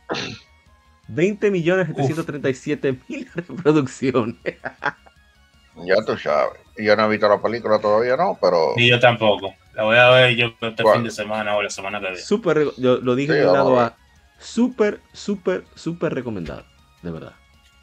20 1.08 1.50
millones 1.50 1.88
737 1.88 3.00
mil 3.08 3.28
reproducciones. 3.34 4.36
ya 4.44 5.96
tú 6.06 6.16
sabes. 6.20 6.60
Yo 6.78 6.96
no 6.96 7.06
he 7.06 7.10
visto 7.10 7.28
la 7.28 7.42
película 7.42 7.80
todavía, 7.80 8.16
no, 8.16 8.38
pero. 8.40 8.74
Y 8.76 8.88
yo 8.92 9.00
tampoco. 9.00 9.56
La 9.74 9.86
voy 9.86 9.98
a 9.98 10.10
ver 10.12 10.36
yo 10.36 10.54
este 10.62 10.84
fin 10.94 11.04
de 11.04 11.10
semana 11.10 11.56
o 11.56 11.64
la 11.64 11.72
semana 11.72 12.00
que 12.00 12.10
viene. 12.10 12.22
Súper, 12.22 12.76
yo 12.78 12.98
lo 12.98 13.16
dije 13.16 13.34
en 13.34 13.48
el 13.48 13.52
lado 13.52 13.80
A. 13.80 13.98
Súper, 14.38 15.00
súper, 15.12 15.64
súper 15.74 16.14
recomendado. 16.14 16.64
De 17.02 17.10
verdad. 17.10 17.34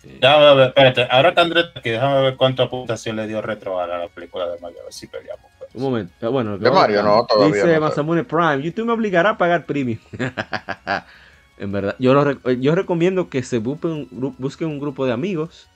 Déjame 0.05 0.55
ver, 0.55 0.69
espérate. 0.69 1.09
Ahora 1.11 1.35
que 1.35 1.41
Andrés 1.41 1.67
aquí, 1.75 1.91
déjame 1.91 2.23
ver 2.23 2.37
cuánta 2.37 2.71
puntuación 2.71 3.17
le 3.17 3.27
dio 3.27 3.43
retro 3.43 3.81
a 3.81 3.89
la 3.89 4.07
película 4.07 4.47
de 4.47 4.61
Mario. 4.61 4.83
A 4.83 4.85
ver 4.85 4.93
si 4.93 5.09
peleamos. 5.09 5.56
Un 5.77 5.83
momento. 5.83 6.13
Ah, 6.23 6.31
bueno, 6.31 6.57
de 6.57 6.71
Mario 6.71 7.03
no, 7.03 7.27
todavía 7.27 7.55
Dice 7.55 7.79
Masamune 7.79 8.25
Prime, 8.25 8.63
YouTube 8.63 8.87
me 8.87 8.93
obligará 8.93 9.31
a 9.31 9.39
pagar 9.39 9.67
premium. 9.67 9.99
en 11.59 11.71
verdad, 11.71 11.95
yo, 11.99 12.33
yo 12.53 12.75
recomiendo 12.75 13.29
que 13.29 13.43
se 13.43 13.59
busquen 13.59 14.09
un, 14.11 14.35
busque 14.39 14.65
un 14.65 14.81
grupo 14.81 15.05
de 15.05 15.13
amigos 15.13 15.69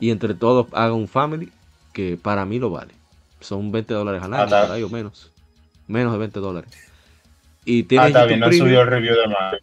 y 0.00 0.10
entre 0.10 0.34
todos 0.34 0.66
hagan 0.72 0.94
un 0.94 1.06
family 1.06 1.48
que 1.92 2.18
para 2.20 2.44
mí 2.44 2.58
lo 2.58 2.70
vale. 2.70 2.92
Son 3.38 3.70
20 3.70 3.94
dólares 3.94 4.20
al 4.20 4.34
año, 4.34 4.86
o 4.86 4.90
menos. 4.90 5.30
Menos 5.86 6.12
de 6.12 6.18
20 6.18 6.40
dólares. 6.40 6.70
Y 7.64 7.86
ah, 7.96 8.08
YouTube 8.08 8.48
Premium. 8.48 8.80
el 8.80 8.86
review 8.86 9.14
de 9.14 9.28
Mario. 9.28 9.60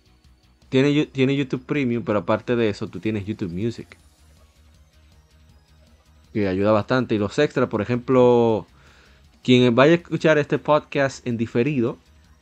Tiene, 0.69 1.05
tiene 1.07 1.35
YouTube 1.35 1.65
Premium, 1.65 2.03
pero 2.03 2.19
aparte 2.19 2.55
de 2.55 2.69
eso, 2.69 2.87
tú 2.87 2.99
tienes 2.99 3.25
YouTube 3.25 3.51
Music. 3.51 3.97
Que 6.31 6.47
ayuda 6.47 6.71
bastante. 6.71 7.15
Y 7.15 7.17
los 7.17 7.37
extras, 7.37 7.67
por 7.67 7.81
ejemplo, 7.81 8.65
quien 9.47 9.73
vaya 9.75 9.93
a 9.93 9.95
escuchar 9.95 10.37
este 10.37 10.59
podcast 10.59 11.25
en 11.25 11.37
diferido, 11.37 11.97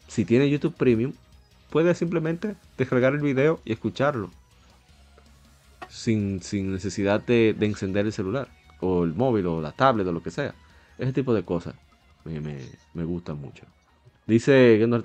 si 0.07 0.25
tiene 0.25 0.49
YouTube 0.49 0.73
Premium, 0.73 1.13
puede 1.69 1.93
simplemente 1.93 2.55
descargar 2.79 3.13
el 3.13 3.19
video 3.19 3.59
y 3.63 3.73
escucharlo. 3.73 4.31
Sin, 5.87 6.41
necesidad 6.71 7.21
de, 7.21 7.55
encender 7.61 8.07
el 8.07 8.11
celular, 8.11 8.47
o 8.79 9.03
el 9.03 9.13
móvil, 9.13 9.45
o 9.45 9.61
la 9.61 9.71
tablet, 9.71 10.07
o 10.07 10.11
lo 10.11 10.23
que 10.23 10.31
sea. 10.31 10.55
Ese 10.97 11.13
tipo 11.13 11.35
de 11.35 11.43
cosas 11.43 11.75
me, 12.23 12.41
me, 12.41 13.03
gustan 13.03 13.39
mucho. 13.39 13.65
Dice 14.25 14.77
que 14.79 14.87
no, 14.87 14.99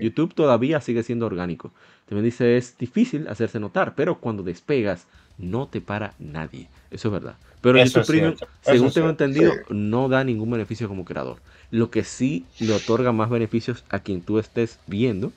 YouTube 0.00 0.34
todavía 0.34 0.80
sigue 0.80 1.02
siendo 1.02 1.26
orgánico. 1.26 1.72
También 2.06 2.24
dice 2.24 2.56
es 2.56 2.78
difícil 2.78 3.26
hacerse 3.26 3.58
notar, 3.58 3.96
pero 3.96 4.20
cuando 4.20 4.44
despegas 4.44 5.08
no 5.38 5.66
te 5.66 5.80
para 5.80 6.14
nadie. 6.18 6.68
Eso 6.90 7.08
es 7.08 7.12
verdad. 7.12 7.36
Pero 7.60 7.82
YouTube 7.82 8.06
Premium, 8.06 8.34
según 8.60 8.92
tengo 8.92 9.08
entendido, 9.08 9.52
no 9.68 10.08
da 10.08 10.24
ningún 10.24 10.50
beneficio 10.50 10.88
como 10.88 11.04
creador. 11.04 11.38
Lo 11.70 11.90
que 11.90 12.04
sí 12.04 12.44
le 12.58 12.74
otorga 12.74 13.12
más 13.12 13.30
beneficios 13.30 13.84
a 13.88 14.00
quien 14.00 14.20
tú 14.20 14.38
estés 14.38 14.78
viendo, 14.86 15.32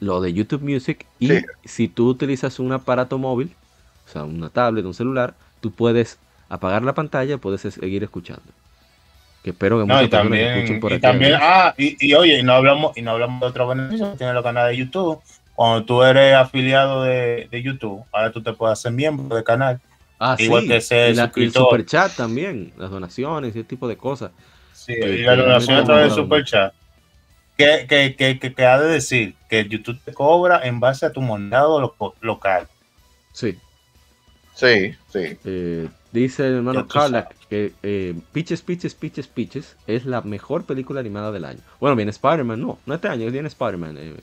lo 0.00 0.20
de 0.20 0.32
YouTube 0.32 0.62
Music. 0.62 1.04
Y 1.18 1.30
si 1.64 1.88
tú 1.88 2.08
utilizas 2.08 2.58
un 2.60 2.72
aparato 2.72 3.18
móvil, 3.18 3.52
o 4.06 4.12
sea, 4.12 4.24
una 4.24 4.48
tablet, 4.48 4.84
un 4.84 4.94
celular, 4.94 5.34
tú 5.60 5.72
puedes 5.72 6.18
apagar 6.48 6.82
la 6.82 6.94
pantalla 6.94 7.34
y 7.34 7.38
puedes 7.38 7.60
seguir 7.60 8.04
escuchando. 8.04 8.44
Que 9.42 9.50
espero 9.50 9.78
que 9.78 9.84
muchos 9.84 10.02
muchas 10.02 10.10
también, 10.10 10.48
escuchen 10.58 10.80
por 10.80 10.92
aquí. 10.92 11.02
También, 11.02 11.34
ah, 11.40 11.74
y, 11.76 12.14
oye, 12.14 12.38
y 12.38 12.42
no 12.42 12.54
hablamos, 12.54 12.96
y 12.96 13.02
no 13.02 13.12
hablamos 13.12 13.40
de 13.40 13.46
otro 13.46 13.68
beneficio 13.68 14.12
que 14.12 14.18
tiene 14.18 14.32
los 14.32 14.42
canales 14.42 14.76
de 14.76 14.84
YouTube. 14.84 15.20
Cuando 15.56 15.84
tú 15.84 16.02
eres 16.02 16.34
afiliado 16.34 17.02
de, 17.02 17.48
de 17.50 17.62
YouTube, 17.62 18.04
ahora 18.12 18.30
tú 18.30 18.42
te 18.42 18.52
puedes 18.52 18.78
hacer 18.78 18.92
miembro 18.92 19.34
del 19.34 19.44
canal 19.44 19.80
Ah, 20.18 20.36
Igual 20.38 20.66
que 20.66 20.76
ese 20.76 21.12
y 21.12 21.18
el 21.18 21.52
super 21.52 21.84
chat 21.84 22.14
también, 22.14 22.72
las 22.78 22.90
donaciones 22.90 23.54
y 23.54 23.58
ese 23.60 23.68
tipo 23.68 23.86
de 23.86 23.96
cosas. 23.96 24.30
Sí, 24.72 24.94
y 24.94 25.18
la 25.18 25.36
donación 25.36 25.76
a 25.76 25.84
través 25.84 26.04
del 26.04 26.12
super 26.12 26.44
chat. 26.44 26.72
Que, 27.58 27.86
que, 27.88 28.16
que, 28.16 28.54
que, 28.54 28.64
ha 28.66 28.78
de 28.78 28.88
decir 28.88 29.34
que 29.48 29.66
YouTube 29.66 29.98
te 30.04 30.12
cobra 30.12 30.66
en 30.66 30.78
base 30.78 31.06
a 31.06 31.12
tu 31.12 31.22
monado 31.22 31.94
local. 32.20 32.68
Sí. 33.32 33.58
Sí, 34.54 34.94
sí. 35.08 35.38
Eh, 35.44 35.88
dice 36.12 36.46
el 36.46 36.56
hermano 36.56 36.86
Carla 36.86 37.28
que 37.50 37.72
eh, 37.82 38.14
Pitches, 38.32 38.62
Pitches, 38.62 38.94
Pitches, 38.94 39.26
Pitches 39.26 39.76
es 39.86 40.06
la 40.06 40.22
mejor 40.22 40.64
película 40.64 41.00
animada 41.00 41.30
del 41.30 41.44
año. 41.44 41.60
Bueno, 41.78 41.94
viene 41.94 42.10
Spider-Man, 42.10 42.60
no, 42.60 42.78
no 42.86 42.94
este 42.94 43.08
año, 43.08 43.30
viene 43.30 43.48
Spider-Man. 43.48 43.96
Eh, 43.98 44.16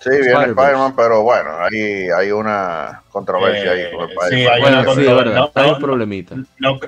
Sí, 0.00 0.10
viene 0.10 0.44
Spider-Man, 0.46 0.94
pero 0.96 1.22
bueno, 1.22 1.50
ahí 1.60 2.08
hay 2.16 2.30
una 2.30 3.02
controversia 3.10 3.72
ahí 3.72 3.90
con 3.92 4.08
Spider-Man. 4.08 4.30
Sí, 4.30 4.46
hay 4.46 4.62
una 4.62 4.84
controversia. 4.84 5.50
hay 5.54 5.70
un 5.70 5.78
problemita. 5.78 6.34
No, 6.58 6.78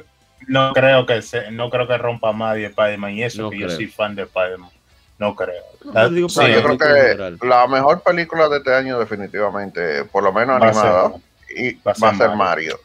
no, 0.46 0.72
creo 0.72 1.06
que 1.06 1.22
se, 1.22 1.50
no 1.50 1.70
creo 1.70 1.88
que 1.88 1.98
rompa 1.98 2.32
más 2.32 2.54
de 2.54 2.66
Spider-Man 2.66 3.12
y 3.12 3.24
eso, 3.24 3.50
que 3.50 3.58
yo 3.58 3.68
soy 3.68 3.86
fan 3.86 4.14
de 4.14 4.22
Spider-Man. 4.22 4.70
No 5.18 5.34
creo. 5.34 5.62
yo 5.84 6.28
creo 6.28 6.78
que 6.78 7.46
la 7.46 7.66
mejor 7.66 8.00
película 8.02 8.48
de 8.48 8.56
este 8.56 8.74
año 8.74 8.98
definitivamente, 8.98 10.04
por 10.04 10.22
lo 10.22 10.32
menos 10.32 10.62
animada, 10.62 11.12
y 11.54 11.74
va 11.74 11.92
a 11.92 12.14
ser, 12.14 12.30
Mario. 12.30 12.78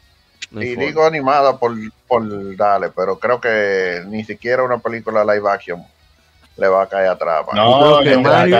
y 0.50 0.76
digo 0.76 1.06
animada 1.06 1.56
por, 1.56 1.72
por 2.06 2.56
darle, 2.56 2.90
pero 2.94 3.18
creo 3.18 3.40
que 3.40 4.02
ni 4.06 4.22
siquiera 4.22 4.64
una 4.64 4.78
película 4.78 5.24
live 5.24 5.50
action 5.50 5.82
le 6.58 6.68
va 6.68 6.82
a 6.82 6.88
caer 6.88 7.08
atrás. 7.08 7.46
No, 7.54 8.00
que 8.02 8.18
Mario, 8.18 8.58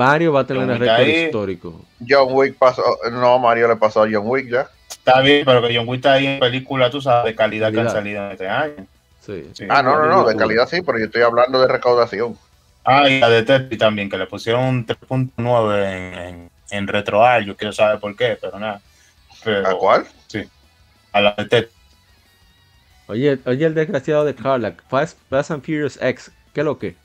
Mario 0.00 0.32
va 0.32 0.40
a 0.40 0.46
tener 0.46 0.62
un 0.62 0.78
récord 0.78 1.06
histórico. 1.06 1.84
John 2.08 2.28
Wick 2.30 2.56
pasó, 2.56 2.82
no, 3.12 3.38
Mario 3.38 3.68
le 3.68 3.76
pasó 3.76 4.02
a 4.02 4.08
John 4.10 4.22
Wick 4.24 4.48
ya. 4.48 4.66
Está 4.88 5.20
bien, 5.20 5.44
pero 5.44 5.60
que 5.60 5.76
John 5.76 5.86
Wick 5.86 5.98
está 5.98 6.14
ahí 6.14 6.26
en 6.26 6.40
película, 6.40 6.90
tú 6.90 7.02
sabes, 7.02 7.26
de 7.26 7.34
calidad, 7.34 7.70
que 7.70 7.80
han 7.80 7.90
salido 7.90 8.24
en 8.24 8.30
este 8.32 8.48
año. 8.48 8.86
Sí. 9.20 9.52
ah, 9.68 9.82
no, 9.82 9.98
no, 9.98 10.06
no, 10.06 10.24
de 10.24 10.34
calidad 10.36 10.66
sí, 10.66 10.80
pero 10.80 10.98
yo 10.98 11.04
estoy 11.04 11.20
hablando 11.20 11.60
de 11.60 11.68
recaudación. 11.68 12.36
Ah, 12.82 13.06
y 13.10 13.20
la 13.20 13.28
de 13.28 13.42
Tepi 13.42 13.76
también, 13.76 14.08
que 14.08 14.16
le 14.16 14.26
pusieron 14.26 14.64
un 14.64 14.86
3.9 14.86 16.28
en, 16.28 16.50
en, 16.70 16.88
RetroAr, 16.88 17.42
yo 17.44 17.54
quiero 17.54 17.72
saber 17.72 18.00
por 18.00 18.16
qué, 18.16 18.38
pero 18.40 18.58
nada. 18.58 18.80
¿A 19.66 19.74
cuál? 19.74 20.06
Sí, 20.28 20.48
a 21.12 21.20
la 21.20 21.34
de 21.36 21.44
Tepi. 21.44 21.74
Oye, 23.08 23.38
oye, 23.44 23.66
el 23.66 23.74
desgraciado 23.74 24.24
de 24.24 24.34
Carla, 24.34 24.74
Fast, 24.88 25.18
and 25.50 25.62
Furious 25.62 25.98
X, 26.00 26.32
¿qué 26.54 26.60
es 26.60 26.64
lo 26.64 26.78
que? 26.78 26.96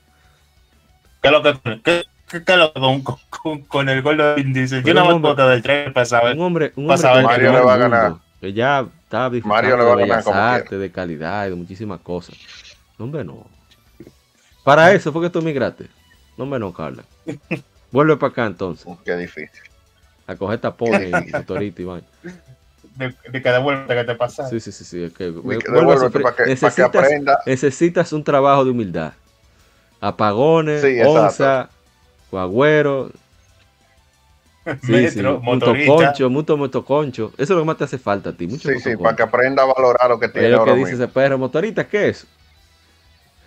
¿Qué 1.20 1.28
es 1.28 1.32
lo 1.32 1.42
que? 1.42 1.80
¿Qué? 1.84 2.02
Con, 2.74 3.02
con, 3.02 3.60
con, 3.62 3.88
el 3.88 4.02
gol 4.02 4.16
de 4.16 4.40
índice. 4.40 4.82
Yo 4.82 4.94
no 4.94 5.18
me 5.18 5.34
del 5.34 5.62
tren 5.62 5.92
para 5.92 6.06
saber. 6.06 6.36
Un 6.36 6.42
hombre, 6.42 6.72
un 6.76 6.90
hombre 6.90 7.22
Mario 7.22 7.52
le 7.52 7.60
va 7.60 7.74
a 7.74 7.76
ganar. 7.76 8.14
Que 8.40 8.52
ya 8.52 8.86
estaba 9.02 9.30
Mario 9.44 9.76
le 9.76 9.84
va 9.84 9.92
a 9.92 9.96
ganar 9.96 10.24
como 10.24 10.36
arte, 10.38 10.78
de 10.78 10.90
calidad 10.90 11.46
y 11.46 11.50
de 11.50 11.56
muchísimas 11.56 12.00
cosas. 12.00 12.36
No, 12.98 13.04
hombre, 13.04 13.24
no. 13.24 13.46
Para 14.64 14.92
eso 14.92 15.12
fue 15.12 15.22
que 15.22 15.30
tú 15.30 15.40
migraste. 15.42 15.86
No, 16.36 16.44
hombre, 16.44 16.58
no, 16.58 16.72
Carla. 16.72 17.04
Vuelve 17.92 18.16
para 18.16 18.32
acá 18.32 18.46
entonces. 18.46 18.86
Qué 19.04 19.16
difícil. 19.16 19.62
A 20.26 20.34
coger 20.34 20.58
tapones 20.58 21.08
y 21.28 21.32
motorito 21.32 21.82
y 21.82 21.84
vaina. 21.84 22.06
De, 22.96 23.14
de 23.30 23.42
cada 23.42 23.60
vuelta 23.60 23.94
que 23.94 24.04
te 24.04 24.14
pasa. 24.14 24.48
Sí, 24.48 24.58
sí, 24.58 24.72
sí. 24.72 24.84
sí. 24.84 25.10
que, 25.16 25.30
para 25.30 26.34
que, 26.34 26.46
necesitas, 26.46 27.08
necesitas 27.46 28.12
un 28.12 28.24
trabajo 28.24 28.64
de 28.64 28.70
humildad. 28.70 29.12
Apagones, 30.00 30.82
sí, 30.82 31.00
onza, 31.00 31.70
Agüero. 32.38 33.10
Sí, 34.82 35.08
sí, 35.10 35.22
motoconcho, 35.22 36.28
mucho 36.28 36.56
motoconcho. 36.56 37.32
Eso 37.34 37.42
es 37.42 37.50
lo 37.50 37.60
que 37.60 37.64
más 37.66 37.76
te 37.76 37.84
hace 37.84 37.98
falta 37.98 38.30
a 38.30 38.32
ti. 38.32 38.48
Mucho 38.48 38.68
sí, 38.68 38.80
sí, 38.80 38.96
para 38.96 39.14
que 39.14 39.22
aprenda 39.22 39.62
a 39.62 39.66
valorar 39.66 40.10
lo 40.10 40.18
que 40.18 40.28
tiene. 40.28 40.48
Es 40.48 40.54
lo 40.54 40.64
que 40.64 40.74
dice 40.74 40.94
ese 40.94 41.06
perro 41.06 41.38
motorista, 41.38 41.86
¿qué 41.86 42.08
es? 42.08 42.26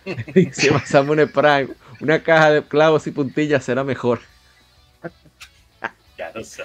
si 0.54 0.70
pasamos 0.70 1.18
un 1.18 1.28
Prime, 1.28 1.68
una 2.00 2.24
caja 2.24 2.52
de 2.52 2.64
clavos 2.64 3.06
y 3.08 3.12
puntillas 3.12 3.64
será 3.64 3.84
mejor. 3.84 4.20
ya 6.18 6.32
lo 6.34 6.44
sé. 6.44 6.64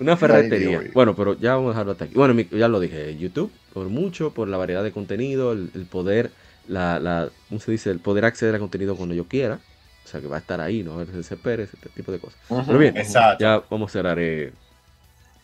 Una 0.00 0.16
ferretería. 0.16 0.82
bueno, 0.92 1.16
pero 1.16 1.38
ya 1.38 1.54
vamos 1.54 1.68
a 1.68 1.70
dejarlo 1.70 1.92
hasta 1.92 2.04
aquí. 2.04 2.14
Bueno, 2.14 2.40
ya 2.40 2.68
lo 2.68 2.78
dije, 2.78 3.16
YouTube, 3.16 3.50
por 3.72 3.88
mucho, 3.88 4.32
por 4.32 4.46
la 4.46 4.56
variedad 4.56 4.84
de 4.84 4.92
contenido, 4.92 5.52
el, 5.52 5.86
poder, 5.90 6.30
la, 6.68 7.00
la, 7.00 7.30
¿cómo 7.48 7.60
se 7.60 7.72
dice? 7.72 7.90
El 7.90 7.98
poder 7.98 8.24
acceder 8.24 8.54
a 8.54 8.58
contenido 8.60 8.96
cuando 8.96 9.14
yo 9.14 9.24
quiera. 9.26 9.58
O 10.08 10.10
sea, 10.10 10.22
que 10.22 10.26
va 10.26 10.36
a 10.36 10.38
estar 10.38 10.58
ahí, 10.58 10.82
¿no? 10.82 11.04
Se 11.22 11.36
Pérez, 11.36 11.74
este 11.74 11.90
tipo 11.90 12.10
de 12.10 12.18
cosas. 12.18 12.40
Pero 12.48 12.78
bien, 12.78 12.94
ya 13.38 13.62
vamos 13.68 13.90
a 13.90 13.92
cerrar. 13.92 14.18
Eh, 14.18 14.54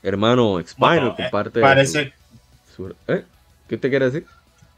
hermano 0.03 0.59
Spinal, 0.67 1.05
no, 1.05 1.17
comparte. 1.17 1.61
parece. 1.61 2.15
¿eh? 3.09 3.25
¿Qué 3.69 3.77
te 3.77 3.91
quiere 3.91 4.07
decir? 4.07 4.27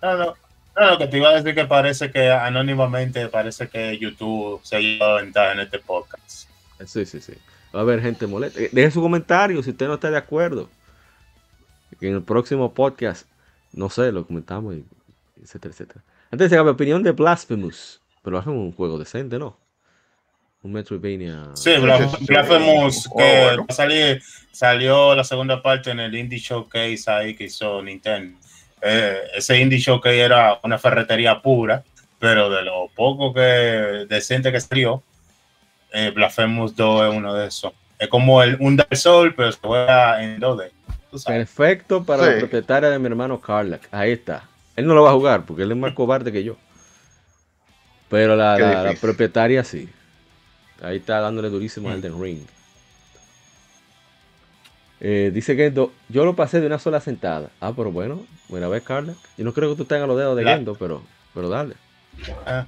No, 0.03 0.17
no. 0.17 0.35
No, 0.77 0.99
que 0.99 1.07
te 1.07 1.19
iba 1.19 1.29
a 1.29 1.35
decir 1.35 1.55
que 1.55 1.67
parece 1.67 2.11
que 2.11 2.29
anónimamente 2.33 3.29
parece 3.29 3.69
que 3.69 3.97
YouTube 3.97 4.61
se 4.65 4.75
ha 4.75 4.81
llevado 4.81 5.17
ventaja 5.19 5.53
en 5.53 5.61
este 5.61 5.79
podcast. 5.79 6.49
Sí, 6.85 7.07
sí, 7.07 7.21
sí. 7.21 7.35
Va 7.73 7.79
a 7.79 7.83
haber 7.83 8.03
gente 8.03 8.27
molesta. 8.27 8.61
Eh, 8.61 8.71
deje 8.73 8.91
su 8.91 9.01
comentario 9.01 9.63
si 9.63 9.71
usted 9.71 9.87
no 9.87 9.95
está 9.95 10.11
de 10.11 10.19
acuerdo. 10.19 10.69
En 12.01 12.15
el 12.15 12.23
próximo 12.23 12.75
podcast, 12.75 13.29
no 13.73 13.89
sé, 13.89 14.11
lo 14.11 14.27
comentamos, 14.27 14.75
etcétera, 15.41 15.73
etcétera. 15.73 16.03
Antes 16.33 16.51
de 16.51 16.57
la 16.57 16.71
opinión 16.73 17.05
de 17.05 17.13
Blasphemous. 17.13 18.01
Pero 18.27 18.39
hacemos 18.39 18.59
un 18.59 18.73
juego 18.73 18.99
decente, 18.99 19.39
¿no? 19.39 19.57
Un 20.63 20.73
Metroidvania. 20.73 21.51
Sí, 21.55 21.73
Blasphemous, 22.27 23.09
que 23.17 24.21
salió 24.53 25.15
la 25.15 25.25
segunda 25.25 25.63
parte 25.63 25.91
en 25.91 26.01
el 26.01 26.15
Indie 26.15 26.39
Showcase 26.39 27.05
ahí 27.07 27.35
que 27.35 27.45
hizo 27.45 27.83
Nintendo. 27.83 28.39
Eh, 28.83 29.21
ese 29.35 29.59
Indie 29.61 29.79
Showcase 29.79 30.21
era 30.21 30.59
una 30.63 30.79
ferretería 30.79 31.41
pura, 31.41 31.85
pero 32.19 32.51
de 32.51 32.63
lo 32.63 32.89
poco 32.95 33.33
que 33.33 34.07
decente 34.09 34.53
que 34.53 34.61
salió, 34.61 35.03
eh, 35.93 36.11
Blasphemous 36.15 36.75
2 36.75 37.11
es 37.11 37.17
uno 37.17 37.35
de 37.35 37.47
esos. 37.47 37.73
Es 37.99 38.09
como 38.09 38.43
el, 38.43 38.57
un 38.61 38.77
Dark 38.77 38.97
Soul, 38.97 39.35
pero 39.35 39.53
se 39.53 39.59
juega 39.63 40.23
en 40.23 40.41
2D. 40.41 40.71
Perfecto 41.25 42.05
para 42.05 42.27
la 42.27 42.39
propietaria 42.39 42.91
de 42.91 42.99
mi 42.99 43.07
hermano 43.07 43.41
Carlac. 43.41 43.89
Ahí 43.91 44.13
está. 44.13 44.45
Él 44.75 44.87
no 44.87 44.95
lo 44.95 45.03
va 45.03 45.11
a 45.11 45.15
jugar 45.15 45.45
porque 45.47 45.63
él 45.63 45.71
es 45.71 45.77
más 45.77 45.93
cobarde 45.95 46.33
que 46.33 46.45
yo. 46.45 46.57
Pero 48.11 48.37
la, 48.37 48.59
la 48.59 48.95
propietaria 49.01 49.65
sí. 49.65 49.89
Ahí 50.83 50.99
está 50.99 51.21
dándole 51.21 51.49
durísimo 51.51 51.89
al 51.89 51.99
Elden 51.99 52.21
Ring. 52.21 52.41
Eh, 55.01 55.31
dice 55.33 55.55
Gendo, 55.55 55.93
yo 56.09 56.25
lo 56.25 56.35
pasé 56.35 56.61
de 56.61 56.67
una 56.67 56.79
sola 56.79 57.01
sentada. 57.01 57.51
Ah, 57.61 57.73
pero 57.77 57.93
bueno, 57.93 58.25
buena 58.49 58.69
vez, 58.69 58.83
Carla. 58.83 59.15
Yo 59.37 59.45
no 59.45 59.53
creo 59.53 59.71
que 59.71 59.77
tú 59.77 59.85
tengas 59.85 60.09
los 60.09 60.17
dedos 60.17 60.37
de 60.37 60.45
Gendo, 60.45 60.75
pero, 60.75 61.03
pero 61.35 61.49
dale. 61.49 61.75
Ah, 62.47 62.67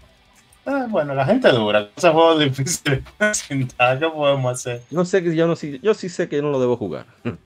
ah, 0.67 0.87
bueno, 0.89 1.15
la 1.15 1.25
gente 1.25 1.49
dura. 1.51 1.89
Esos 1.97 2.13
juegos 2.13 2.41
difíciles. 2.41 3.03
¿Qué 3.49 4.11
podemos 4.15 4.53
hacer? 4.53 4.83
No 4.91 5.05
sé 5.05 5.23
que 5.23 5.35
yo 5.35 5.47
no 5.47 5.55
yo 5.55 5.95
sí 5.95 6.09
sé 6.09 6.29
que 6.29 6.43
no 6.43 6.51
lo 6.51 6.61
debo 6.61 6.77
jugar. 6.77 7.07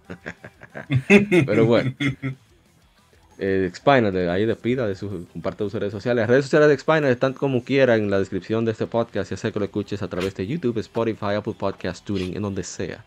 Pero 1.46 1.66
bueno. 1.66 1.94
Eh, 3.38 3.70
Spiner, 3.74 4.28
ahí 4.28 4.44
despida 4.44 4.86
de 4.86 4.94
su 4.94 5.26
comparte 5.32 5.64
de 5.64 5.70
sus 5.70 5.80
redes 5.80 5.92
sociales. 5.92 6.22
Las 6.22 6.30
redes 6.30 6.44
sociales 6.44 6.68
de 6.68 6.78
Spiner 6.78 7.10
están 7.10 7.32
como 7.32 7.64
quiera 7.64 7.96
en 7.96 8.10
la 8.10 8.18
descripción 8.18 8.64
de 8.64 8.72
este 8.72 8.86
podcast, 8.86 9.30
ya 9.30 9.36
sea 9.36 9.50
que 9.50 9.58
lo 9.58 9.64
escuches 9.64 10.02
a 10.02 10.08
través 10.08 10.34
de 10.34 10.46
YouTube, 10.46 10.78
Spotify, 10.78 11.34
Apple 11.36 11.54
Podcast, 11.58 12.04
Tuning, 12.04 12.36
en 12.36 12.42
donde 12.42 12.62
sea. 12.62 13.04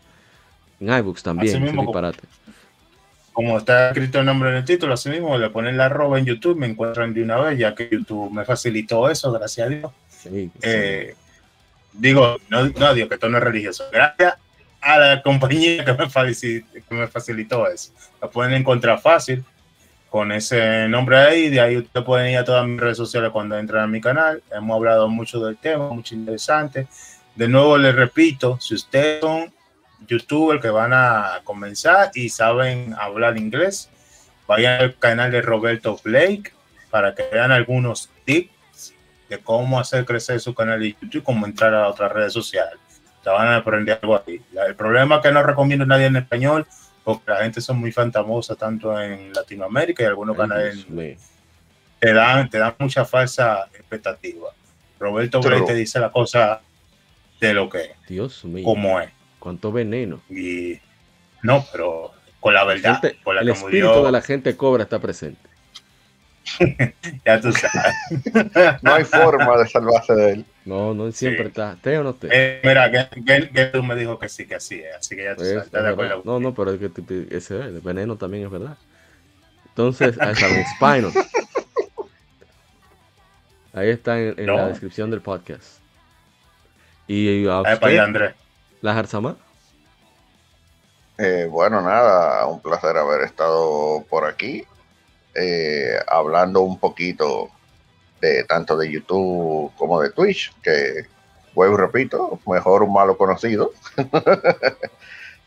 En 0.80 0.90
iBooks 0.90 1.24
también, 1.24 1.62
mismo, 1.62 1.84
disparate. 1.84 2.28
Como 3.32 3.58
está 3.58 3.90
escrito 3.90 4.20
el 4.20 4.26
nombre 4.26 4.50
en 4.50 4.56
el 4.58 4.66
título, 4.66 4.94
así 4.94 5.10
mismo 5.10 5.38
le 5.38 5.50
ponen 5.50 5.78
la 5.78 5.86
arroba 5.86 6.20
en 6.20 6.26
YouTube, 6.26 6.58
me 6.58 6.68
encuentran 6.68 7.14
de 7.14 7.24
una 7.24 7.38
vez, 7.38 7.60
ya 7.60 7.76
que 7.76 7.88
YouTube 7.90 8.32
me 8.32 8.46
facilitó 8.46 9.10
eso, 9.10 9.32
gracias 9.32 9.68
a 9.68 9.70
Dios. 9.70 9.92
Eh, 10.62 11.16
digo, 11.94 12.38
no, 12.50 12.66
no 12.66 12.94
digo 12.94 13.08
que 13.08 13.16
esto 13.16 13.30
no 13.30 13.38
es 13.38 13.44
religioso, 13.44 13.86
gracias 13.92 14.36
a 14.82 15.00
la 15.00 15.22
compañía 15.22 15.84
que 15.84 15.94
me, 15.94 16.10
facilitó, 16.10 16.68
que 16.74 16.96
me 16.96 17.08
facilitó 17.08 17.68
eso. 17.68 17.92
Lo 18.22 18.30
pueden 18.30 18.54
encontrar 18.54 19.00
fácil 19.00 19.44
con 20.16 20.32
ese 20.32 20.88
nombre 20.88 21.18
ahí. 21.18 21.50
De 21.50 21.60
ahí 21.60 21.76
ustedes 21.76 22.06
pueden 22.06 22.32
ir 22.32 22.38
a 22.38 22.46
todas 22.46 22.66
mis 22.66 22.80
redes 22.80 22.96
sociales 22.96 23.32
cuando 23.32 23.58
entren 23.58 23.82
a 23.82 23.88
mi 23.88 24.00
canal. 24.00 24.42
Hemos 24.50 24.78
hablado 24.78 25.10
mucho 25.10 25.42
del 25.42 25.58
tema, 25.58 25.90
mucho 25.90 26.16
interesante. 26.16 26.88
De 27.36 27.50
nuevo 27.50 27.78
les 27.78 27.94
repito, 27.94 28.58
si 28.62 28.76
ustedes 28.76 29.20
son 29.20 29.52
youtubers 30.08 30.62
que 30.62 30.70
van 30.70 30.94
a 30.94 31.42
comenzar 31.44 32.12
y 32.14 32.30
saben 32.30 32.96
hablar 32.98 33.36
inglés, 33.36 33.90
vayan 34.48 34.84
al 34.84 34.98
canal 34.98 35.32
de 35.32 35.42
Roberto 35.42 36.00
Blake 36.02 36.54
para 36.90 37.14
que 37.14 37.28
vean 37.34 37.52
algunos 37.52 38.10
tips 38.24 38.94
de 39.28 39.38
cómo 39.40 39.82
hacer 39.82 40.06
crecer 40.06 40.40
su 40.40 40.56
canal 40.56 40.80
de 40.80 40.96
YouTube 41.02 41.26
cómo 41.26 41.46
entrar 41.46 41.74
a 41.74 41.90
otras 41.90 42.10
redes 42.14 42.32
sociales. 42.32 42.80
Te 43.22 43.30
van 43.30 43.48
a 43.50 43.58
aprender 43.58 44.00
algo 44.02 44.24
ahí. 44.26 44.42
El 44.66 44.76
problema 44.76 45.18
es 45.18 45.24
que 45.24 45.34
no 45.34 45.44
recomiendo 45.44 45.84
a 45.84 45.88
nadie 45.88 46.06
en 46.06 46.16
español 46.16 46.66
porque 47.06 47.32
la 47.32 47.44
gente 47.44 47.62
son 47.62 47.78
muy 47.78 47.92
fantamosa 47.92 48.56
tanto 48.56 49.00
en 49.00 49.32
Latinoamérica 49.32 50.04
y 50.04 50.08
algunos 50.08 50.36
canales 50.36 50.88
te 52.00 52.14
dan, 52.14 52.50
te 52.50 52.58
dan 52.58 52.74
mucha 52.80 53.06
falsa 53.06 53.70
expectativa. 53.74 54.50
Roberto 55.00 55.40
Blake 55.40 55.66
te 55.68 55.76
dice 55.76 56.00
la 56.00 56.12
cosa 56.12 56.62
de 57.40 57.54
lo 57.54 57.70
que 57.70 57.82
es. 57.82 57.92
Dios 58.10 58.44
mío. 58.44 58.64
Como 58.66 59.00
es. 59.00 59.12
Cuánto 59.38 59.72
veneno. 59.72 60.20
Y 60.30 60.80
no, 61.44 61.64
pero 61.72 62.12
con 62.40 62.56
la 62.56 62.64
verdad. 62.64 63.00
la 63.04 63.42
el 63.42 63.50
espíritu 63.50 64.04
de 64.04 64.12
la 64.12 64.22
gente 64.22 64.58
cobra 64.58 64.84
está 64.84 65.00
presente. 65.00 65.48
ya 67.26 67.40
tú 67.40 67.52
sabes. 67.52 68.82
no 68.82 68.94
hay 68.96 69.04
forma 69.04 69.58
de 69.58 69.68
salvarse 69.68 70.14
de 70.16 70.32
él. 70.32 70.46
No, 70.66 70.96
no 70.96 71.12
siempre 71.12 71.48
está. 71.48 71.78
¿Te 71.80 71.98
o 72.00 72.04
no 72.04 72.16
te? 72.16 72.28
Eh, 72.32 72.60
mira, 72.64 72.92
que, 72.92 73.66
tú 73.68 73.84
me 73.84 73.96
dijo 73.96 74.18
que 74.18 74.28
sí, 74.28 74.48
que 74.48 74.56
así 74.56 74.82
es. 74.82 74.96
Así 74.96 75.16
que 75.16 75.24
ya 75.24 75.36
tú 75.36 75.46
sabes. 75.46 75.72
de 75.72 75.90
acuerdo. 75.90 76.24
No, 76.26 76.40
no, 76.40 76.56
pero 76.56 76.72
es 76.72 76.80
que 76.80 76.92
ese 77.30 77.60
el 77.60 77.82
veneno 77.82 78.18
también 78.18 78.46
es 78.46 78.52
verdad. 78.52 78.78
Entonces, 79.68 80.20
ahí 80.20 80.32
está, 80.32 80.48
Spinal. 80.76 81.12
Ahí 83.74 83.90
está 83.90 84.18
en, 84.18 84.46
la 84.48 84.70
descripción 84.70 85.12
del 85.12 85.22
podcast. 85.22 85.80
Y 87.08 87.46
a 87.46 87.62
usted, 87.62 87.98
Andrés. 87.98 88.34
¿La 88.82 88.94
Jarzama? 88.94 89.36
Eh, 91.18 91.48
bueno, 91.50 91.82
nada, 91.82 92.46
un 92.48 92.62
placer 92.62 92.96
haber 92.98 93.22
estado 93.22 94.04
por 94.10 94.26
aquí. 94.26 94.64
Eh, 95.36 96.00
hablando 96.08 96.62
un 96.62 96.80
poquito 96.80 97.50
tanto 98.48 98.78
de 98.78 98.92
YouTube 98.92 99.72
como 99.78 100.02
de 100.02 100.12
Twitch, 100.12 100.54
que 100.62 101.06
vuelvo 101.54 101.76
y 101.76 101.82
repito, 101.82 102.40
mejor 102.46 102.84
un 102.84 102.94
malo 102.94 103.18
conocido. 103.18 103.72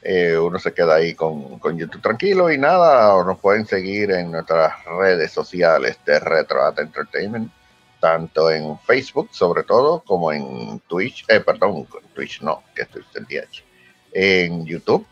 Eh, 0.00 0.38
uno 0.38 0.60
se 0.60 0.72
queda 0.72 0.94
ahí 0.94 1.12
con, 1.12 1.60
YouTube 1.76 2.00
tranquilo 2.00 2.52
y 2.52 2.56
nada, 2.56 3.22
nos 3.24 3.40
pueden 3.40 3.66
seguir 3.66 4.12
en 4.12 4.30
nuestras 4.30 4.84
redes 4.84 5.32
sociales 5.32 5.98
de 6.06 6.20
Retro 6.20 6.72
Entertainment, 6.78 7.52
tanto 8.00 8.48
en 8.48 8.78
Facebook 8.78 9.28
sobre 9.32 9.64
todo, 9.64 10.00
como 10.06 10.32
en 10.32 10.80
Twitch, 10.86 11.24
eh, 11.28 11.40
perdón, 11.40 11.86
Twitch 12.14 12.40
no, 12.42 12.62
que 12.76 12.82
estoy 12.82 13.02
en 13.16 13.24
DH, 13.24 13.64
en 14.12 14.66
YouTube, 14.66 15.04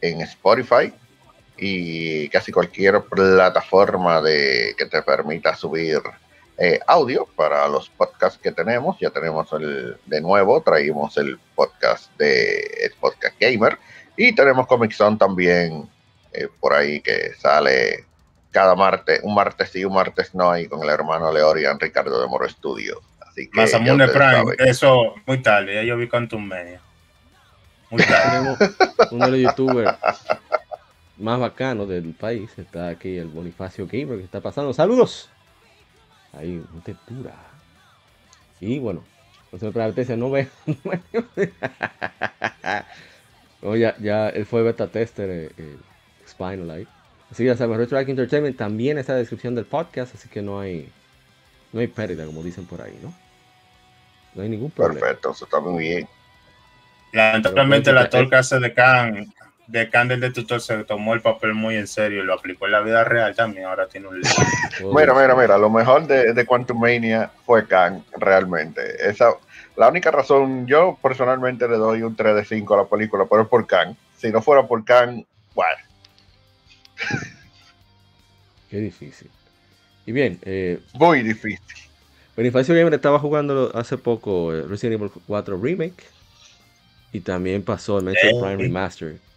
en 0.00 0.20
Spotify 0.20 0.94
y 1.56 2.28
casi 2.28 2.52
cualquier 2.52 3.02
plataforma 3.02 4.22
de 4.22 4.74
que 4.78 4.86
te 4.86 5.02
permita 5.02 5.56
subir 5.56 6.00
eh, 6.58 6.80
audio 6.86 7.26
para 7.36 7.68
los 7.68 7.88
podcasts 7.88 8.38
que 8.42 8.50
tenemos. 8.50 8.98
Ya 8.98 9.10
tenemos 9.10 9.52
el 9.52 9.96
de 10.06 10.20
nuevo, 10.20 10.60
traímos 10.60 11.16
el 11.16 11.38
podcast 11.54 12.10
de 12.18 12.58
el 12.82 12.92
Podcast 13.00 13.36
Gamer 13.40 13.78
y 14.16 14.34
tenemos 14.34 14.66
Comic 14.66 14.92
Zone 14.92 15.16
también 15.16 15.88
eh, 16.32 16.48
por 16.60 16.74
ahí 16.74 17.00
que 17.00 17.32
sale 17.38 18.04
cada 18.50 18.74
martes, 18.74 19.20
un 19.22 19.34
martes 19.34 19.70
sí, 19.70 19.84
un 19.84 19.94
martes 19.94 20.34
no, 20.34 20.58
y 20.58 20.66
con 20.66 20.82
el 20.82 20.88
hermano 20.88 21.32
Leorian 21.32 21.78
Ricardo 21.78 22.20
de 22.20 22.26
Moro 22.26 22.48
Studio. 22.48 23.00
Así 23.20 23.48
que 23.48 23.62
Prime, 23.62 24.54
eso 24.58 25.14
muy 25.26 25.40
tarde, 25.40 25.76
ya 25.76 25.82
yo 25.82 25.96
vi 25.96 26.08
Quantum 26.08 26.44
Media. 26.44 26.80
Muy 27.90 28.02
tarde. 28.02 28.56
uno 29.12 29.26
de 29.26 29.30
los 29.30 29.40
youtubers 29.40 29.96
más 31.18 31.38
bacano 31.38 31.86
del 31.86 32.14
país. 32.14 32.50
Está 32.58 32.88
aquí 32.88 33.16
el 33.16 33.28
Bonifacio 33.28 33.86
Gamer 33.86 34.18
que 34.18 34.24
está 34.24 34.40
pasando. 34.40 34.72
¡Saludos! 34.72 35.30
Ahí, 36.32 36.64
una 36.72 36.82
textura. 36.82 37.34
Y 38.60 38.78
bueno, 38.78 39.04
no 39.52 39.58
se 39.58 39.70
me 39.70 39.82
atención, 39.82 40.20
no 40.20 40.30
ve. 40.30 40.48
no, 43.62 43.76
ya, 43.76 43.96
ya 43.98 44.28
él 44.28 44.46
fue 44.46 44.62
beta 44.62 44.88
tester 44.88 45.30
eh, 45.30 45.50
eh, 45.56 45.76
Spinal 46.26 46.70
ahí. 46.70 46.86
Así 47.30 47.42
que 47.42 47.48
ya 47.48 47.56
saben, 47.56 47.78
Retro 47.78 47.98
Entertainment 47.98 48.56
también 48.56 48.98
está 48.98 49.12
en 49.12 49.16
la 49.16 49.20
descripción 49.20 49.54
del 49.54 49.66
podcast, 49.66 50.14
así 50.14 50.28
que 50.28 50.40
no 50.42 50.60
hay, 50.60 50.88
no 51.72 51.80
hay 51.80 51.86
pérdida, 51.86 52.24
como 52.24 52.42
dicen 52.42 52.64
por 52.64 52.80
ahí, 52.80 52.98
¿no? 53.02 53.12
No 54.34 54.42
hay 54.42 54.48
ningún 54.48 54.70
problema. 54.70 55.00
Perfecto, 55.00 55.32
eso 55.32 55.44
está 55.44 55.60
muy 55.60 55.82
bien. 55.84 56.08
Lamentablemente 57.12 57.92
la 57.92 58.08
torca 58.08 58.38
hace 58.38 58.58
de 59.68 59.90
Candle 59.90 60.16
de 60.16 60.30
Tutor 60.30 60.60
se 60.62 60.82
tomó 60.84 61.12
el 61.12 61.20
papel 61.20 61.52
muy 61.52 61.76
en 61.76 61.86
serio 61.86 62.22
y 62.22 62.26
lo 62.26 62.34
aplicó 62.34 62.64
en 62.66 62.72
la 62.72 62.80
vida 62.80 63.04
real 63.04 63.36
también. 63.36 63.66
Ahora 63.66 63.86
tiene 63.86 64.08
un. 64.08 64.20
mira, 64.94 65.14
mira, 65.14 65.36
mira. 65.36 65.58
Lo 65.58 65.70
mejor 65.70 66.06
de, 66.06 66.32
de 66.32 66.46
Quantum 66.46 66.80
Mania 66.80 67.30
fue 67.44 67.66
Khan, 67.66 68.02
realmente. 68.16 68.82
Esa, 69.08 69.34
la 69.76 69.88
única 69.88 70.10
razón, 70.10 70.66
yo 70.66 70.98
personalmente 71.02 71.68
le 71.68 71.76
doy 71.76 72.02
un 72.02 72.16
3 72.16 72.34
de 72.34 72.44
5 72.44 72.74
a 72.74 72.76
la 72.78 72.84
película, 72.86 73.26
pero 73.30 73.42
es 73.42 73.48
por 73.48 73.66
Khan. 73.66 73.94
Si 74.16 74.32
no 74.32 74.40
fuera 74.40 74.66
por 74.66 74.84
Khan, 74.84 75.24
bueno. 75.54 75.78
Qué 78.70 78.78
difícil. 78.78 79.30
Y 80.06 80.12
bien, 80.12 80.38
eh, 80.42 80.80
muy 80.94 81.22
difícil. 81.22 81.60
Bonifacio 82.34 82.74
Gamer 82.74 82.94
estaba 82.94 83.18
jugando 83.18 83.70
hace 83.74 83.98
poco 83.98 84.54
eh, 84.54 84.62
Resident 84.62 85.00
Evil 85.00 85.10
4 85.26 85.60
Remake 85.60 86.04
y 87.12 87.20
también 87.20 87.62
pasó 87.62 87.98
el 87.98 88.04
Metroid 88.04 88.40
Prime 88.40 88.56
Remaster 88.56 89.27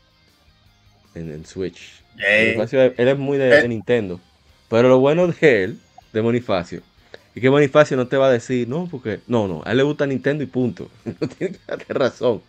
en, 1.15 1.45
Switch. 1.45 2.03
él 2.17 3.07
es 3.07 3.17
muy 3.17 3.37
de, 3.37 3.59
eh. 3.59 3.67
Nintendo. 3.67 4.19
Pero 4.69 4.89
lo 4.89 4.99
bueno 4.99 5.27
de 5.27 5.63
él, 5.63 5.79
de 6.13 6.21
Bonifacio, 6.21 6.81
es 7.35 7.41
que 7.41 7.49
Bonifacio 7.49 7.97
no 7.97 8.07
te 8.07 8.17
va 8.17 8.27
a 8.27 8.31
decir, 8.31 8.67
no, 8.67 8.87
porque 8.89 9.19
no, 9.27 9.47
no, 9.47 9.61
a 9.65 9.71
él 9.71 9.77
le 9.77 9.83
gusta 9.83 10.05
Nintendo 10.05 10.43
y 10.43 10.47
punto. 10.47 10.89
No 11.19 11.27
tiene 11.27 11.53
que 11.53 11.59
darte 11.67 11.93
razón. 11.93 12.41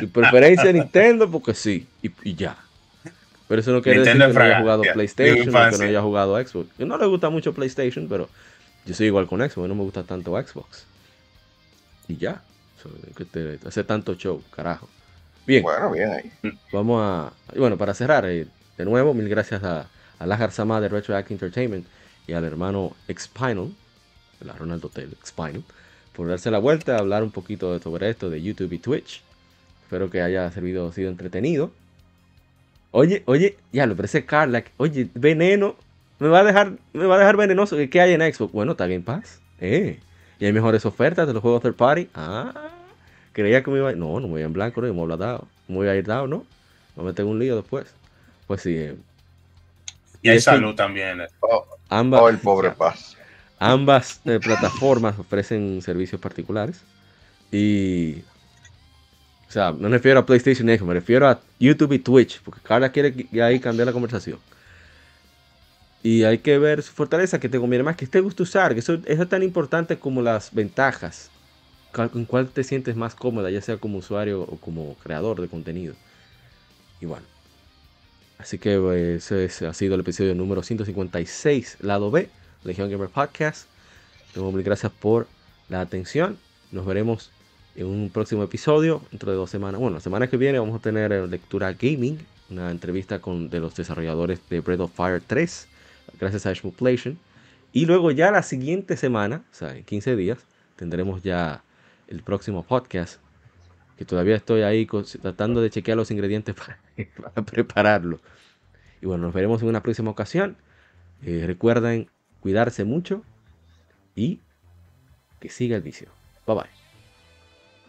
Su 0.00 0.10
preferencia 0.10 0.68
es 0.68 0.74
Nintendo 0.74 1.30
porque 1.30 1.54
sí, 1.54 1.86
y, 2.02 2.34
ya. 2.34 2.56
Pero 3.48 3.60
eso 3.60 3.72
no 3.72 3.82
quiere 3.82 4.00
decir 4.00 4.12
que 4.12 4.18
no 4.28 4.40
haya 4.40 4.60
jugado 4.60 4.82
PlayStation 4.92 5.48
o 5.48 5.70
que 5.70 5.78
no 5.78 5.84
haya 5.84 6.02
jugado 6.02 6.46
Xbox. 6.46 6.68
Que 6.76 6.84
no 6.84 6.98
le 6.98 7.06
gusta 7.06 7.30
mucho 7.30 7.52
PlayStation, 7.52 8.08
pero 8.08 8.28
yo 8.86 8.94
soy 8.94 9.06
igual 9.06 9.26
con 9.26 9.40
Xbox, 9.40 9.68
no 9.68 9.74
me 9.74 9.82
gusta 9.82 10.02
tanto 10.04 10.40
Xbox. 10.40 10.86
Y 12.08 12.16
ya. 12.16 12.42
hace 13.64 13.84
tanto 13.84 14.14
show, 14.14 14.42
carajo. 14.50 14.88
Bien. 15.50 15.64
Bueno, 15.64 15.90
bien 15.90 16.12
ahí. 16.12 16.32
Vamos 16.72 17.02
a. 17.02 17.32
Bueno, 17.56 17.76
para 17.76 17.92
cerrar, 17.92 18.24
eh, 18.24 18.46
de 18.78 18.84
nuevo, 18.84 19.14
mil 19.14 19.28
gracias 19.28 19.64
a, 19.64 19.88
a 20.20 20.26
Lajar 20.26 20.52
Sama 20.52 20.80
de 20.80 20.88
Retro 20.88 21.16
Act 21.16 21.32
Entertainment 21.32 21.84
y 22.28 22.34
al 22.34 22.44
hermano 22.44 22.94
Expinal, 23.08 23.72
la 24.38 24.52
Ronald 24.52 24.84
Hotel 24.84 25.08
Expinal, 25.12 25.64
por 26.14 26.28
darse 26.28 26.52
la 26.52 26.60
vuelta 26.60 26.94
a 26.94 27.00
hablar 27.00 27.24
un 27.24 27.32
poquito 27.32 27.76
sobre 27.80 28.10
esto 28.10 28.30
de 28.30 28.40
YouTube 28.40 28.72
y 28.74 28.78
Twitch. 28.78 29.22
Espero 29.82 30.08
que 30.08 30.22
haya 30.22 30.48
servido, 30.52 30.92
sido 30.92 31.10
entretenido. 31.10 31.72
Oye, 32.92 33.24
oye, 33.26 33.56
ya 33.72 33.86
lo 33.86 33.96
parece 33.96 34.24
Carla. 34.24 34.62
Oye, 34.76 35.08
veneno. 35.14 35.74
Me 36.20 36.28
va 36.28 36.40
a 36.40 36.44
dejar, 36.44 36.74
me 36.92 37.06
va 37.06 37.16
a 37.16 37.18
dejar 37.18 37.36
venenoso. 37.36 37.76
¿Qué 37.90 38.00
hay 38.00 38.12
en 38.12 38.20
Xbox? 38.20 38.52
Bueno, 38.52 38.72
está 38.72 38.86
Game 38.86 39.00
Pass. 39.00 39.40
Eh. 39.60 39.98
Y 40.38 40.44
hay 40.44 40.52
mejores 40.52 40.86
ofertas 40.86 41.26
de 41.26 41.32
los 41.32 41.42
juegos 41.42 41.60
third 41.60 41.74
party. 41.74 42.08
Ah. 42.14 42.70
Creía 43.32 43.62
que 43.62 43.70
me 43.70 43.78
iba 43.78 43.90
a... 43.90 43.92
No, 43.92 44.20
no 44.20 44.26
me 44.26 44.34
voy 44.34 44.42
en 44.42 44.52
blanco, 44.52 44.80
no 44.80 44.92
me 44.92 45.16
dado. 45.16 45.46
Me 45.68 45.76
voy 45.76 45.88
a 45.88 45.96
ir 45.96 46.06
dado, 46.06 46.26
¿no? 46.26 46.44
Me 46.96 47.12
tengo 47.12 47.30
un 47.30 47.38
lío 47.38 47.56
después. 47.56 47.94
Pues 48.46 48.62
sí. 48.62 48.76
Eh. 48.76 48.96
Y 50.22 50.28
hay 50.28 50.40
salud 50.40 50.74
también. 50.74 51.20
Eh. 51.20 51.26
Oh, 51.40 51.64
ambas, 51.88 52.20
oh, 52.20 52.28
el 52.28 52.38
pobre 52.38 52.70
Paz. 52.72 53.16
ambas 53.58 54.20
eh, 54.24 54.38
plataformas 54.42 55.18
ofrecen 55.18 55.80
servicios 55.82 56.20
particulares. 56.20 56.82
Y. 57.50 58.20
O 59.48 59.52
sea, 59.52 59.72
no 59.72 59.88
me 59.88 59.96
refiero 59.96 60.20
a 60.20 60.26
PlayStation 60.26 60.68
X, 60.68 60.86
me 60.86 60.94
refiero 60.94 61.28
a 61.28 61.40
YouTube 61.58 61.92
y 61.94 61.98
Twitch, 61.98 62.40
porque 62.42 62.60
Carla 62.62 62.92
quiere 62.92 63.26
ahí 63.42 63.58
cambiar 63.58 63.86
la 63.86 63.92
conversación. 63.92 64.38
Y 66.04 66.22
hay 66.22 66.38
que 66.38 66.56
ver 66.56 66.82
su 66.82 66.92
fortaleza, 66.92 67.40
que 67.40 67.48
te 67.48 67.58
conviene 67.58 67.82
más, 67.82 67.96
que 67.96 68.06
te 68.06 68.20
gusta 68.20 68.44
usar, 68.44 68.74
que 68.74 68.80
eso, 68.80 68.94
eso 69.04 69.22
es 69.22 69.28
tan 69.28 69.42
importante 69.42 69.98
como 69.98 70.22
las 70.22 70.54
ventajas. 70.54 71.30
¿En 71.96 72.24
cuál 72.24 72.48
te 72.48 72.64
sientes 72.64 72.96
más 72.96 73.14
cómoda, 73.14 73.50
ya 73.50 73.60
sea 73.60 73.76
como 73.76 73.98
usuario 73.98 74.42
o 74.42 74.56
como 74.56 74.94
creador 74.96 75.40
de 75.40 75.48
contenido? 75.48 75.94
Y 77.00 77.06
bueno. 77.06 77.26
Así 78.38 78.58
que 78.58 78.78
pues, 78.78 79.30
ese 79.30 79.66
ha 79.66 79.74
sido 79.74 79.94
el 79.96 80.00
episodio 80.00 80.34
número 80.34 80.62
156, 80.62 81.78
lado 81.80 82.10
B, 82.10 82.30
Legion 82.64 82.90
Gamer 82.90 83.08
Podcast. 83.10 83.66
Muchas 84.34 84.64
gracias 84.64 84.92
por 84.92 85.26
la 85.68 85.80
atención. 85.80 86.38
Nos 86.72 86.86
veremos 86.86 87.30
en 87.74 87.86
un 87.86 88.10
próximo 88.10 88.42
episodio 88.42 89.02
dentro 89.10 89.30
de 89.30 89.36
dos 89.36 89.50
semanas. 89.50 89.80
Bueno, 89.80 89.96
la 89.96 90.00
semana 90.00 90.28
que 90.28 90.36
viene 90.36 90.58
vamos 90.58 90.78
a 90.78 90.82
tener 90.82 91.12
eh, 91.12 91.26
lectura 91.26 91.72
gaming, 91.72 92.18
una 92.48 92.70
entrevista 92.70 93.18
con 93.18 93.50
de 93.50 93.60
los 93.60 93.74
desarrolladores 93.74 94.40
de 94.48 94.60
Breath 94.60 94.80
of 94.80 94.92
Fire 94.94 95.22
3, 95.26 95.68
gracias 96.18 96.46
a 96.46 96.52
Shmupulation. 96.52 97.18
Y 97.72 97.86
luego 97.86 98.10
ya 98.10 98.30
la 98.30 98.42
siguiente 98.42 98.96
semana, 98.96 99.44
o 99.52 99.54
sea, 99.54 99.76
en 99.76 99.84
15 99.84 100.16
días, 100.16 100.38
tendremos 100.76 101.22
ya 101.22 101.62
el 102.10 102.22
próximo 102.22 102.64
podcast 102.64 103.20
que 103.96 104.04
todavía 104.04 104.36
estoy 104.36 104.62
ahí 104.62 104.86
tratando 105.20 105.60
de 105.60 105.68
chequear 105.68 105.96
los 105.96 106.10
ingredientes 106.10 106.54
para, 107.34 107.46
prepararlo. 107.46 108.18
Y 109.02 109.06
bueno, 109.06 109.24
nos 109.24 109.34
veremos 109.34 109.60
en 109.62 109.68
una 109.68 109.82
próxima 109.82 110.10
ocasión. 110.10 110.56
Eh, 111.22 111.44
recuerden 111.46 112.10
cuidarse 112.40 112.84
mucho 112.84 113.22
y 114.14 114.40
que 115.38 115.50
siga 115.50 115.76
el 115.76 115.82
vicio. 115.82 116.08
Bye 116.46 116.56
bye. 116.56 116.64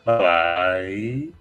Bye 0.06 0.18
bye. 0.18 1.41